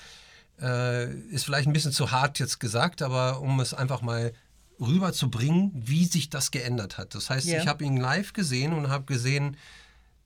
äh, 0.61 1.13
ist 1.31 1.45
vielleicht 1.45 1.67
ein 1.67 1.73
bisschen 1.73 1.91
zu 1.91 2.11
hart 2.11 2.37
jetzt 2.37 2.59
gesagt, 2.59 3.01
aber 3.01 3.41
um 3.41 3.59
es 3.59 3.73
einfach 3.73 4.01
mal 4.01 4.33
rüberzubringen, 4.79 5.71
wie 5.75 6.05
sich 6.05 6.29
das 6.29 6.51
geändert 6.51 6.97
hat. 6.97 7.15
Das 7.15 7.29
heißt, 7.29 7.47
Ja. 7.47 7.61
ich 7.61 7.67
habe 7.67 7.83
ihn 7.83 7.97
live 7.97 8.33
gesehen 8.33 8.73
und 8.73 8.89
habe 8.89 9.05
gesehen, 9.05 9.57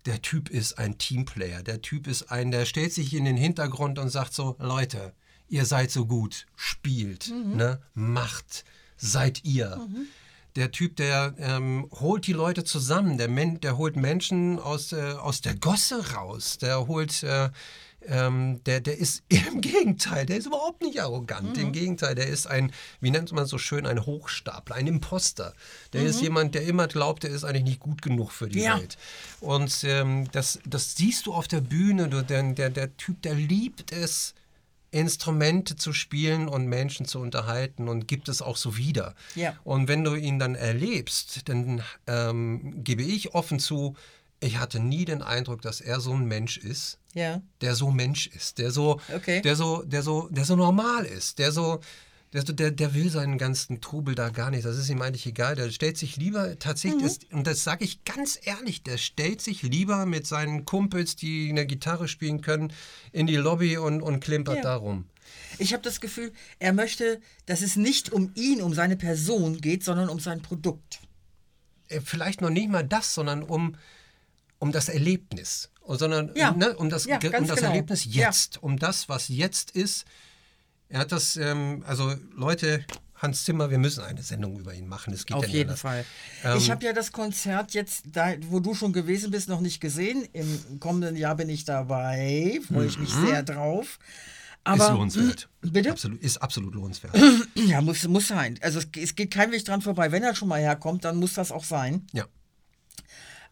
der 0.05 0.21
Typ 0.21 0.49
ist 0.49 0.77
ein 0.79 0.97
Teamplayer. 0.97 1.61
Der 1.63 1.81
Typ 1.81 2.07
ist 2.07 2.31
ein, 2.31 2.51
der 2.51 2.65
stellt 2.65 2.91
sich 2.93 3.13
in 3.13 3.25
den 3.25 3.37
Hintergrund 3.37 3.99
und 3.99 4.09
sagt 4.09 4.33
so, 4.33 4.55
Leute, 4.59 5.13
ihr 5.47 5.65
seid 5.65 5.91
so 5.91 6.05
gut, 6.05 6.47
spielt, 6.55 7.29
Mhm. 7.29 7.55
ne? 7.55 7.81
macht, 7.93 8.65
seid 8.97 9.43
ihr. 9.43 9.75
Mhm. 9.77 10.07
Der 10.57 10.71
Typ, 10.71 10.97
der 10.97 11.33
ähm, 11.37 11.87
holt 11.91 12.27
die 12.27 12.33
Leute 12.33 12.63
zusammen, 12.65 13.17
der, 13.17 13.29
Men 13.29 13.61
der 13.61 13.77
holt 13.77 13.95
Menschen 13.95 14.59
aus, 14.59 14.91
äh, 14.91 15.13
aus 15.13 15.39
der 15.41 15.55
Gosse 15.55 16.13
raus, 16.13 16.57
der 16.57 16.87
holt, 16.87 17.23
äh, 17.23 17.49
ähm, 18.07 18.63
der, 18.65 18.81
der 18.81 18.97
ist 18.97 19.23
im 19.29 19.61
Gegenteil, 19.61 20.25
der 20.25 20.37
ist 20.37 20.47
überhaupt 20.47 20.81
nicht 20.81 21.01
arrogant. 21.01 21.55
Mhm. 21.57 21.63
Im 21.63 21.71
Gegenteil, 21.71 22.15
der 22.15 22.27
ist 22.27 22.47
ein, 22.47 22.71
wie 22.99 23.11
nennt 23.11 23.31
man 23.31 23.45
so 23.45 23.57
schön, 23.57 23.85
ein 23.85 24.05
Hochstapler, 24.05 24.75
ein 24.75 24.87
Imposter. 24.87 25.53
Der 25.93 26.01
Mhm. 26.01 26.07
ist 26.07 26.21
jemand, 26.21 26.55
der 26.55 26.63
immer 26.63 26.87
glaubt, 26.87 27.23
er 27.23 27.29
ist 27.31 27.43
eigentlich 27.43 27.63
nicht 27.63 27.79
gut 27.79 28.01
genug 28.01 28.31
für 28.31 28.47
die 28.47 28.61
Ja. 28.61 28.77
Welt. 28.79 28.97
Und 29.39 29.83
ähm, 29.83 30.27
das, 30.31 30.59
das 30.65 30.95
siehst 30.95 31.25
du 31.27 31.33
auf 31.33 31.47
der 31.47 31.61
Bühne. 31.61 32.07
Du, 32.09 32.23
der, 32.23 32.43
der, 32.53 32.69
der 32.69 32.95
Typ, 32.97 33.21
der 33.21 33.35
liebt 33.35 33.91
es, 33.91 34.33
Instrumente 34.93 35.77
zu 35.77 35.93
spielen 35.93 36.49
und 36.49 36.65
Menschen 36.67 37.05
zu 37.05 37.19
unterhalten 37.19 37.87
und 37.87 38.09
gibt 38.09 38.27
es 38.27 38.41
auch 38.41 38.57
so 38.57 38.75
wieder. 38.75 39.15
Ja. 39.35 39.55
Und 39.63 39.87
wenn 39.87 40.03
du 40.03 40.15
ihn 40.15 40.37
dann 40.37 40.53
erlebst, 40.55 41.47
dann 41.47 41.81
ähm, 42.07 42.83
gebe 42.83 43.01
ich 43.01 43.33
offen 43.33 43.59
zu, 43.59 43.95
ich 44.41 44.57
hatte 44.57 44.79
nie 44.79 45.05
den 45.05 45.21
Eindruck, 45.21 45.61
dass 45.61 45.79
er 45.81 45.99
so 46.01 46.13
ein 46.13 46.25
Mensch 46.25 46.57
ist, 46.57 46.97
Ja. 47.13 47.41
der 47.61 47.75
so 47.75 47.91
Mensch 47.91 48.27
ist, 48.27 48.57
der 48.57 48.71
so, 48.71 48.99
Okay. 49.13 49.41
der 49.41 49.55
so, 49.55 49.83
der 49.83 50.01
so, 50.03 50.27
der 50.31 50.45
so 50.45 50.55
normal 50.55 51.05
ist, 51.05 51.39
der 51.39 51.51
so, 51.51 51.79
der, 52.33 52.43
der, 52.43 52.71
der 52.71 52.93
will 52.93 53.09
seinen 53.09 53.37
ganzen 53.37 53.81
Trubel 53.81 54.15
da 54.15 54.29
gar 54.29 54.49
nicht. 54.51 54.65
Das 54.65 54.77
ist 54.77 54.89
ihm 54.89 55.01
eigentlich 55.01 55.25
egal. 55.27 55.55
Der 55.55 55.69
stellt 55.69 55.97
sich 55.97 56.15
lieber 56.15 56.57
tatsächlich, 56.57 57.01
Mhm. 57.01 57.05
das, 57.05 57.19
und 57.31 57.45
das 57.47 57.63
sage 57.65 57.83
ich 57.83 58.03
ganz 58.05 58.39
ehrlich, 58.41 58.83
der 58.83 58.97
stellt 58.97 59.41
sich 59.41 59.63
lieber 59.63 60.05
mit 60.05 60.25
seinen 60.25 60.63
Kumpels, 60.65 61.15
die 61.17 61.49
eine 61.49 61.65
Gitarre 61.67 62.07
spielen 62.07 62.41
können, 62.41 62.71
in 63.11 63.27
die 63.27 63.35
Lobby 63.35 63.77
und, 63.77 64.01
und 64.01 64.21
klimpert 64.21 64.55
Ja. 64.57 64.61
da 64.63 64.75
rum. 64.77 65.05
Ich 65.59 65.73
habe 65.73 65.83
das 65.83 65.99
Gefühl, 66.01 66.31
er 66.59 66.73
möchte, 66.73 67.19
dass 67.45 67.61
es 67.61 67.75
nicht 67.75 68.11
um 68.11 68.31
ihn, 68.35 68.61
um 68.61 68.73
seine 68.73 68.95
Person 68.95 69.59
geht, 69.61 69.83
sondern 69.83 70.07
um 70.09 70.19
sein 70.19 70.41
Produkt. 70.41 70.99
Äh, 71.89 71.99
Vielleicht 72.01 72.39
noch 72.41 72.49
nicht 72.49 72.69
mal 72.69 72.83
das, 72.87 73.13
sondern 73.13 73.43
um, 73.43 73.75
um 74.61 74.71
das 74.71 74.87
Erlebnis. 74.89 75.69
Sondern 75.85 76.31
Ja. 76.35 76.51
ne, 76.51 76.77
um 76.77 76.89
das, 76.89 77.05
Ja, 77.05 77.15
um 77.15 77.21
das 77.47 77.55
genau. 77.57 77.69
Erlebnis 77.71 78.05
Ja. 78.05 78.27
jetzt, 78.27 78.61
um 78.63 78.77
das, 78.77 79.09
was 79.09 79.27
jetzt 79.27 79.71
ist. 79.71 80.05
Er 80.87 80.99
hat 80.99 81.11
das, 81.11 81.35
ähm, 81.35 81.83
also 81.85 82.13
Leute, 82.35 82.85
Hans 83.15 83.43
Zimmer, 83.43 83.69
wir 83.69 83.77
müssen 83.77 84.03
eine 84.03 84.21
Sendung 84.21 84.59
über 84.59 84.73
ihn 84.73 84.87
machen. 84.87 85.13
Es 85.13 85.25
geht 85.25 85.35
Auf 85.35 85.43
ja 85.45 85.49
jeden 85.49 85.69
anders. 85.71 85.81
Fall. 85.81 86.05
Ähm, 86.43 86.57
ich 86.57 86.69
habe 86.71 86.85
ja 86.85 86.93
das 86.93 87.11
Konzert 87.11 87.73
jetzt, 87.73 88.03
da, 88.11 88.33
wo 88.49 88.59
du 88.59 88.73
schon 88.75 88.93
gewesen 88.93 89.31
bist, 89.31 89.49
noch 89.49 89.61
nicht 89.61 89.81
gesehen. 89.81 90.27
Im 90.33 90.79
kommenden 90.79 91.15
Jahr 91.15 91.35
bin 91.35 91.49
ich 91.49 91.65
dabei. 91.65 92.59
Freue 92.67 92.85
ich 92.87 92.97
mich 92.99 93.13
Mhm. 93.15 93.27
sehr 93.27 93.43
drauf. 93.43 93.99
Aber, 94.63 94.85
ist 94.85 94.91
lohnenswert. 94.91 95.49
Bitte? 95.61 95.91
Absolut, 95.91 96.21
ist 96.21 96.37
absolut 96.37 96.75
lohnenswert. 96.75 97.15
Ja, 97.55 97.81
muss, 97.81 98.07
muss 98.07 98.27
sein. 98.27 98.59
Also 98.61 98.79
es, 98.79 98.87
es 98.95 99.15
geht 99.15 99.31
kein 99.31 99.51
Weg 99.51 99.65
dran 99.65 99.81
vorbei. 99.81 100.11
Wenn 100.11 100.23
er 100.23 100.35
schon 100.35 100.47
mal 100.47 100.59
herkommt, 100.61 101.03
dann 101.03 101.17
muss 101.17 101.33
das 101.33 101.51
auch 101.51 101.63
sein. 101.63 102.05
Ja. 102.13 102.25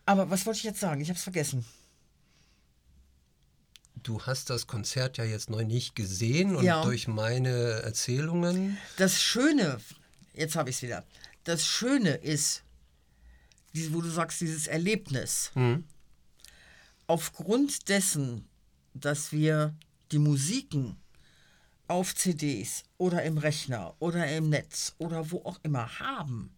Aber 0.09 0.31
was 0.31 0.47
wollte 0.47 0.57
ich 0.57 0.63
jetzt 0.63 0.79
sagen? 0.79 1.01
Ich 1.01 1.09
habe 1.09 1.17
es 1.17 1.23
vergessen. 1.23 1.63
Du 4.01 4.23
hast 4.23 4.49
das 4.49 4.65
Konzert 4.65 5.17
ja 5.19 5.23
jetzt 5.23 5.51
noch 5.51 5.61
nicht 5.61 5.95
gesehen 5.95 6.55
und 6.55 6.63
Ja. 6.65 6.83
durch 6.83 7.07
meine 7.07 7.51
Erzählungen. 7.83 8.79
Das 8.97 9.21
Schöne, 9.21 9.79
jetzt 10.33 10.55
habe 10.55 10.71
ich 10.71 10.77
es 10.77 10.81
wieder. 10.81 11.05
Das 11.43 11.63
Schöne 11.63 12.15
ist, 12.15 12.63
wo 13.91 14.01
du 14.01 14.09
sagst, 14.09 14.41
dieses 14.41 14.65
Erlebnis. 14.65 15.51
Mhm. 15.53 15.83
Aufgrund 17.05 17.87
dessen, 17.87 18.47
dass 18.95 19.31
wir 19.31 19.75
die 20.11 20.17
Musiken 20.17 20.95
auf 21.87 22.15
CDs 22.15 22.83
oder 22.97 23.21
im 23.21 23.37
Rechner 23.37 23.95
oder 23.99 24.25
im 24.35 24.49
Netz 24.49 24.95
oder 24.97 25.29
wo 25.29 25.43
auch 25.45 25.59
immer 25.61 25.99
haben, 25.99 26.49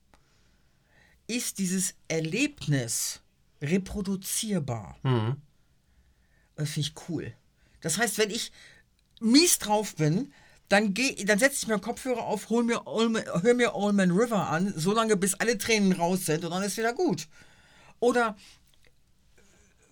ist 1.28 1.58
dieses 1.58 1.96
Erlebnis 2.08 3.21
reproduzierbar. 3.62 4.98
Mhm. 5.04 5.42
Das 6.56 6.72
finde 6.72 6.90
ich 6.90 7.10
cool. 7.10 7.34
Das 7.82 7.98
heißt, 7.98 8.18
wenn 8.18 8.30
ich 8.30 8.52
mies 9.20 9.60
drauf 9.60 9.96
bin, 9.96 10.34
dann, 10.70 10.94
geh, 10.94 11.16
dann 11.26 11.40
setze 11.40 11.58
ich 11.64 11.68
mir 11.68 11.80
Kopfhörer 11.80 12.24
auf, 12.24 12.50
hol 12.50 12.64
mir 12.64 12.88
Allman, 12.88 13.24
hör 13.42 13.54
mir 13.54 13.74
Allman 13.76 14.12
River 14.12 14.50
an, 14.50 14.74
solange 14.76 15.18
bis 15.18 15.34
alle 15.36 15.58
Tränen 15.58 15.92
raus 15.94 16.26
sind 16.26 16.46
und 16.46 16.52
dann 16.52 16.64
ist 16.64 16.78
wieder 16.78 16.94
gut. 16.94 17.28
Oder 18.00 18.38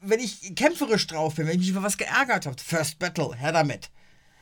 wenn 0.01 0.19
ich 0.19 0.55
kämpferisch 0.55 1.07
drauf 1.07 1.35
bin, 1.35 1.45
wenn 1.47 1.53
ich 1.53 1.59
mich 1.59 1.69
über 1.69 1.83
was 1.83 1.97
geärgert 1.97 2.45
habe, 2.45 2.55
First 2.61 2.99
Battle, 2.99 3.35
her 3.35 3.51
damit. 3.51 3.89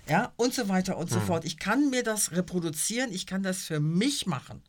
Ja, 0.08 0.32
und 0.38 0.54
so 0.54 0.70
weiter 0.70 0.98
und 0.98 1.10
so 1.10 1.20
Mhm. 1.20 1.26
fort. 1.26 1.46
Ich 1.46 1.58
kann 1.58 1.90
mir 1.90 2.04
das 2.04 2.32
reproduzieren, 2.32 3.12
ich 3.12 3.26
kann 3.26 3.44
das 3.44 3.64
für 3.64 3.80
mich 3.80 4.26
machen. 4.26 4.62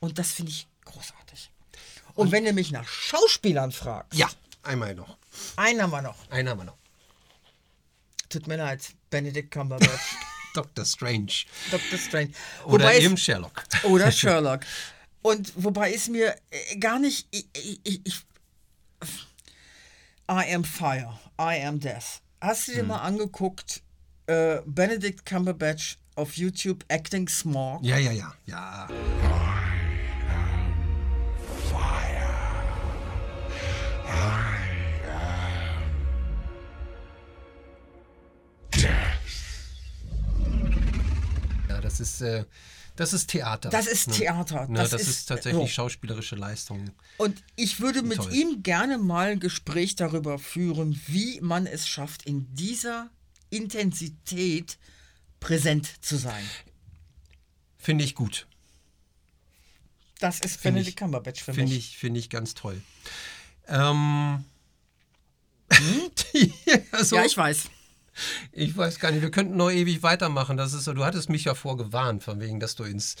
Und 0.00 0.18
das 0.18 0.32
finde 0.32 0.50
ich 0.50 0.66
großartig. 0.84 1.50
Und, 2.16 2.32
wenn 2.32 2.44
du 2.44 2.52
mich 2.52 2.70
nach 2.72 2.86
Schauspielern 2.88 3.72
fragst. 3.72 4.18
Ja, 4.18 4.28
einmal 4.62 4.94
noch. 4.94 5.16
Einen 5.56 5.80
haben 5.82 5.90
wir 5.90 6.02
noch. 6.02 6.16
Einen 6.30 6.48
haben 6.48 6.60
wir 6.60 6.64
noch. 6.64 6.76
Tut 8.28 8.46
mir 8.48 8.56
leid, 8.56 8.82
Benedict 9.10 9.50
Cumberbatch. 9.52 10.16
Dr. 10.54 10.84
Strange. 10.84 11.32
Dr. 11.70 11.98
Strange. 11.98 12.30
Oder 12.64 12.72
Wobei 12.84 12.96
es- 12.98 13.04
eben 13.04 13.16
Sherlock. 13.16 13.62
Oder 13.84 14.10
Sherlock. 14.20 14.60
Und 15.22 15.52
wobei 15.56 15.92
es 15.92 16.08
mir 16.08 16.34
äh, 16.50 16.76
gar 16.78 16.98
nicht. 16.98 17.26
Ich, 17.30 17.46
ich, 17.54 17.80
ich, 17.84 18.00
ich, 18.04 18.24
I 20.28 20.54
am 20.54 20.64
fire, 20.64 21.18
I 21.38 21.62
am 21.64 21.78
death. 21.78 22.20
Hast 22.40 22.68
du 22.68 22.72
dir 22.72 22.80
Hm. 22.80 22.88
mal 22.88 22.98
angeguckt, 23.00 23.82
äh, 24.26 24.58
Benedict 24.66 25.24
Cumberbatch 25.26 25.98
auf 26.14 26.36
YouTube 26.36 26.84
Acting 26.88 27.28
Smog? 27.28 27.84
Ja, 27.84 27.98
ja, 27.98 28.12
ja. 28.12 28.34
Ja. 28.46 28.88
Das 41.98 42.08
ist, 42.08 42.20
äh, 42.20 42.44
das 42.96 43.12
ist 43.12 43.28
Theater. 43.28 43.68
Das 43.70 43.86
ist 43.86 44.08
ne? 44.08 44.14
Theater. 44.14 44.66
Ne, 44.68 44.78
Das 44.78 44.90
das, 44.90 45.02
ist- 45.02 45.08
ist, 45.08 45.26
tatsächlich 45.26 45.62
so. 45.70 45.74
schauspielerische 45.74 46.36
Leistung. 46.36 46.90
Und 47.18 47.42
ich 47.56 47.80
würde 47.80 48.02
mit 48.02 48.16
Toll. 48.18 48.32
ihm 48.34 48.62
gerne 48.62 48.98
mal 48.98 49.28
ein 49.32 49.40
Gespräch 49.40 49.96
darüber 49.96 50.38
führen, 50.38 51.00
wie 51.06 51.40
man 51.40 51.66
es 51.66 51.86
schafft, 51.88 52.22
in 52.24 52.54
dieser 52.54 53.10
Intensität 53.50 54.78
präsent 55.40 55.88
zu 56.04 56.16
sein. 56.16 56.42
Finde 57.78 58.04
ich 58.04 58.14
gut. 58.14 58.46
Das 60.18 60.40
ist 60.40 60.56
Finde 60.56 60.76
Benedict 60.78 60.88
ich- 60.88 60.96
Cumberbatch 60.96 61.42
für 61.44 61.52
Finde 61.54 61.74
mich. 61.74 61.90
ich, 61.90 61.98
finde 61.98 62.18
ich 62.20 62.30
ganz 62.30 62.54
toll. 62.54 62.80
Ähm, 63.68 64.44
also, 66.92 67.16
ja, 67.16 67.24
ich 67.24 67.36
weiß. 67.36 67.64
Ich 68.52 68.76
weiß 68.76 68.98
gar 68.98 69.10
nicht, 69.10 69.22
wir 69.22 69.30
könnten 69.30 69.56
noch 69.56 69.70
ewig 69.70 70.02
weitermachen. 70.02 70.56
Das 70.56 70.72
ist 70.72 70.84
so, 70.84 70.92
du 70.92 71.04
hattest 71.04 71.28
mich 71.28 71.44
ja 71.44 71.54
vorgewarnt, 71.54 72.22
von 72.22 72.40
wegen, 72.40 72.60
dass 72.60 72.74
du 72.74 72.84
ins 72.84 73.16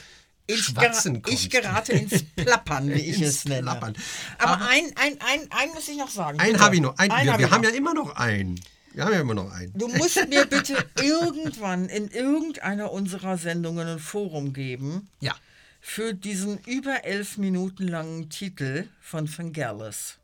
Ich, 0.46 0.62
Schwatzen 0.64 1.22
gera 1.22 1.22
kommst. 1.22 1.44
ich 1.44 1.50
gerate 1.50 1.92
ins 1.92 2.22
Plappern, 2.36 2.88
wie 2.88 3.00
ich 3.00 3.20
es 3.22 3.44
nenne. 3.44 3.62
Plappern. 3.62 3.94
Aber 4.38 4.66
ein, 4.68 4.84
ein, 4.96 5.18
ein, 5.20 5.48
ein 5.50 5.68
muss 5.74 5.88
ich 5.88 5.96
noch 5.98 6.10
sagen. 6.10 6.38
Einen 6.40 6.60
habe 6.60 6.74
ich 6.76 6.80
noch. 6.80 6.96
Ein, 6.98 7.10
Einen 7.10 7.26
wir 7.26 7.32
hab 7.32 7.38
wir 7.40 7.50
haben 7.50 7.62
noch. 7.62 7.70
ja 7.70 7.76
immer 7.76 7.94
noch 7.94 8.16
einen. 8.16 8.60
Wir 8.92 9.04
haben 9.04 9.12
ja 9.12 9.20
immer 9.20 9.34
noch 9.34 9.52
einen. 9.52 9.72
Du 9.74 9.88
musst 9.88 10.16
mir 10.28 10.46
bitte 10.46 10.74
irgendwann 11.02 11.88
in 11.90 12.08
irgendeiner 12.08 12.90
unserer 12.92 13.36
Sendungen 13.36 13.86
ein 13.86 13.98
Forum 13.98 14.54
geben. 14.54 15.08
Ja. 15.20 15.34
Für 15.82 16.14
diesen 16.14 16.58
über 16.64 17.04
elf 17.04 17.36
Minuten 17.36 17.86
langen 17.86 18.30
Titel 18.30 18.88
von 19.00 19.28
Vangelis. 19.28 20.16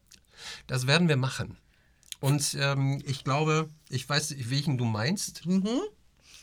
Das 0.67 0.87
werden 0.87 1.09
wir 1.09 1.17
machen. 1.17 1.57
Und 2.23 2.57
ähm, 2.61 3.03
ich 3.05 3.25
glaube, 3.25 3.69
ich 3.89 4.09
weiß, 4.09 4.37
welchen 4.49 4.79
du 4.79 4.85
meinst. 4.85 5.45
Mhm. 5.45 5.81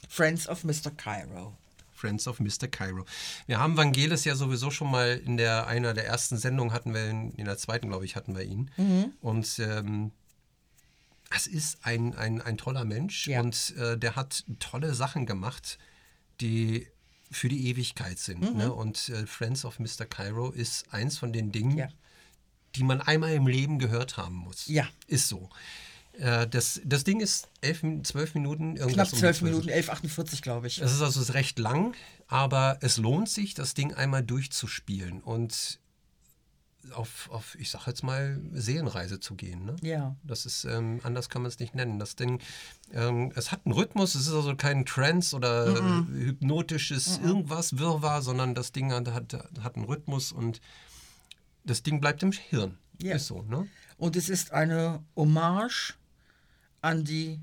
Friends 0.10 0.50
of 0.50 0.66
Mr. 0.66 0.92
Cairo. 0.96 1.58
Friends 1.94 2.28
of 2.28 2.42
Mr. 2.42 2.68
Cairo. 2.70 3.06
Wir 3.48 3.60
haben 3.60 3.78
Vangelis 3.78 4.26
ja 4.26 4.36
sowieso 4.36 4.72
schon 4.72 4.92
mal 4.92 5.22
in 5.26 5.38
der 5.38 5.68
einer 5.68 5.94
der 5.94 6.06
ersten 6.06 6.38
Sendungen 6.38 6.74
hatten 6.74 6.94
wir 6.94 7.10
ihn, 7.10 7.32
in 7.32 7.46
der 7.46 7.58
zweiten, 7.58 7.88
glaube 7.88 8.04
ich, 8.04 8.18
hatten 8.18 8.36
wir 8.36 8.44
ihn. 8.44 8.70
Mhm. 8.76 9.14
Und 9.22 9.60
ähm, 9.60 10.12
es 11.34 11.48
ist 11.48 11.78
ein, 11.84 12.14
ein, 12.14 12.42
ein 12.42 12.58
toller 12.58 12.84
Mensch 12.84 13.30
und 13.30 13.74
äh, 13.78 13.98
der 13.98 14.18
hat 14.18 14.44
tolle 14.60 14.94
Sachen 14.94 15.26
gemacht, 15.26 15.78
die 16.42 16.88
für 17.32 17.48
die 17.48 17.68
Ewigkeit 17.70 18.20
sind. 18.20 18.42
Mhm. 18.42 18.58
Ne? 18.58 18.74
Und 18.74 19.08
äh, 19.10 19.26
Friends 19.26 19.64
of 19.64 19.80
Mr. 19.80 20.06
Cairo 20.10 20.50
ist 20.50 20.94
eins 20.94 21.18
von 21.18 21.32
den 21.32 21.54
Dingen, 21.54 21.90
die 22.76 22.84
man 22.84 23.02
einmal 23.02 23.34
im 23.34 23.48
Leben 23.48 23.80
gehört 23.80 24.18
haben 24.18 24.36
muss. 24.36 24.68
Ja. 24.68 24.88
Ist 25.08 25.28
so. 25.28 25.50
Äh, 26.14 26.48
das, 26.48 26.82
das 26.84 27.04
Ding 27.04 27.20
ist 27.20 27.48
elf, 27.62 27.84
zwölf 28.04 28.36
Minuten. 28.36 28.76
Knapp 28.76 28.88
irgendwas 28.90 29.12
um 29.14 29.18
die 29.18 29.20
zwölf 29.22 29.42
Minuten, 29.42 29.70
11,48 29.70 30.42
glaube 30.42 30.68
ich. 30.68 30.80
es 30.82 30.92
ist 30.92 31.02
also 31.02 31.32
recht 31.34 31.60
lang, 31.60 31.96
aber 32.28 32.78
es 32.82 32.98
lohnt 32.98 33.30
sich, 33.30 33.54
das 33.54 33.74
Ding 33.74 33.94
einmal 33.94 34.24
durchzuspielen 34.24 35.22
und 35.22 35.80
auf, 36.94 37.30
auf 37.32 37.56
ich 37.60 37.70
sag 37.70 37.88
jetzt 37.88 38.04
mal, 38.04 38.40
Seelenreise 38.54 39.20
zu 39.20 39.36
gehen. 39.36 39.66
Ne? 39.66 39.76
Ja. 39.82 40.16
Das 40.24 40.46
ist, 40.46 40.64
ähm, 40.64 41.00
anders 41.04 41.30
kann 41.30 41.42
man 41.42 41.50
es 41.50 41.60
nicht 41.60 41.76
nennen. 41.76 42.00
Das 42.00 42.16
Ding, 42.16 42.40
ähm, 42.94 43.32
es 43.36 43.52
hat 43.52 43.66
einen 43.66 43.74
Rhythmus, 43.74 44.16
es 44.16 44.28
ist 44.28 44.34
also 44.34 44.56
kein 44.56 44.86
Trance 44.86 45.36
oder 45.36 45.82
Mhm. 45.82 46.16
äh, 46.16 46.26
hypnotisches 46.26 47.20
Mhm. 47.20 47.28
irgendwas, 47.28 47.78
Wirrwarr, 47.78 48.22
sondern 48.22 48.56
das 48.56 48.72
Ding 48.72 48.92
hat, 48.94 49.08
hat, 49.10 49.34
hat 49.62 49.76
einen 49.76 49.86
Rhythmus 49.86 50.32
und 50.32 50.62
das 51.70 51.84
Ding 51.84 52.02
bleibt 52.02 52.24
im 52.24 52.32
Hirn. 52.32 52.78
Ja. 53.02 53.16
Ist 53.16 53.28
so, 53.28 53.44
ne? 53.44 53.68
Und 53.98 54.16
es 54.16 54.30
ist 54.30 54.52
eine 54.52 55.04
Hommage 55.16 55.96
an 56.82 57.04
die 57.04 57.40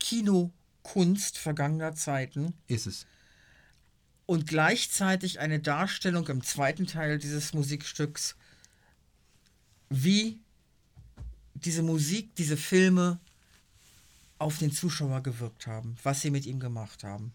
Kinokunst 0.00 1.38
vergangener 1.38 1.94
Zeiten. 1.94 2.54
Ist 2.68 2.86
es. 2.86 3.06
Und 4.26 4.46
gleichzeitig 4.46 5.40
eine 5.40 5.60
Darstellung 5.60 6.26
im 6.28 6.42
zweiten 6.42 6.86
Teil 6.86 7.18
dieses 7.18 7.52
Musikstücks, 7.52 8.36
wie 9.90 10.40
diese 11.54 11.82
Musik, 11.82 12.34
diese 12.36 12.56
Filme 12.56 13.18
auf 14.38 14.58
den 14.58 14.72
Zuschauer 14.72 15.22
gewirkt 15.22 15.66
haben, 15.66 15.96
was 16.02 16.20
sie 16.20 16.30
mit 16.30 16.46
ihm 16.46 16.60
gemacht 16.60 17.04
haben. 17.04 17.32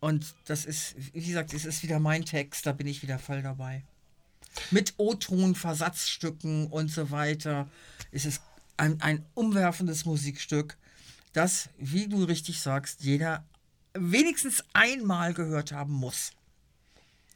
Und 0.00 0.34
das 0.46 0.64
ist, 0.64 0.94
wie 1.14 1.26
gesagt, 1.26 1.52
es 1.52 1.64
ist 1.64 1.82
wieder 1.82 1.98
mein 1.98 2.24
Text, 2.24 2.64
da 2.66 2.72
bin 2.72 2.86
ich 2.86 3.02
wieder 3.02 3.18
voll 3.18 3.42
dabei. 3.42 3.84
Mit 4.70 4.94
O-Ton, 4.96 5.54
Versatzstücken 5.54 6.66
und 6.68 6.90
so 6.90 7.10
weiter 7.10 7.68
ist 8.10 8.26
es 8.26 8.40
ein, 8.76 9.00
ein 9.00 9.24
umwerfendes 9.34 10.04
Musikstück, 10.04 10.76
das, 11.32 11.68
wie 11.78 12.08
du 12.08 12.24
richtig 12.24 12.60
sagst, 12.60 13.02
jeder 13.02 13.44
wenigstens 13.94 14.64
einmal 14.72 15.34
gehört 15.34 15.72
haben 15.72 15.92
muss. 15.92 16.32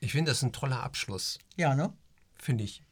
Ich 0.00 0.12
finde, 0.12 0.30
das 0.30 0.38
ist 0.38 0.44
ein 0.44 0.52
toller 0.52 0.82
Abschluss. 0.82 1.38
Ja, 1.56 1.74
ne? 1.74 1.92
Finde 2.36 2.64
ich. 2.64 2.82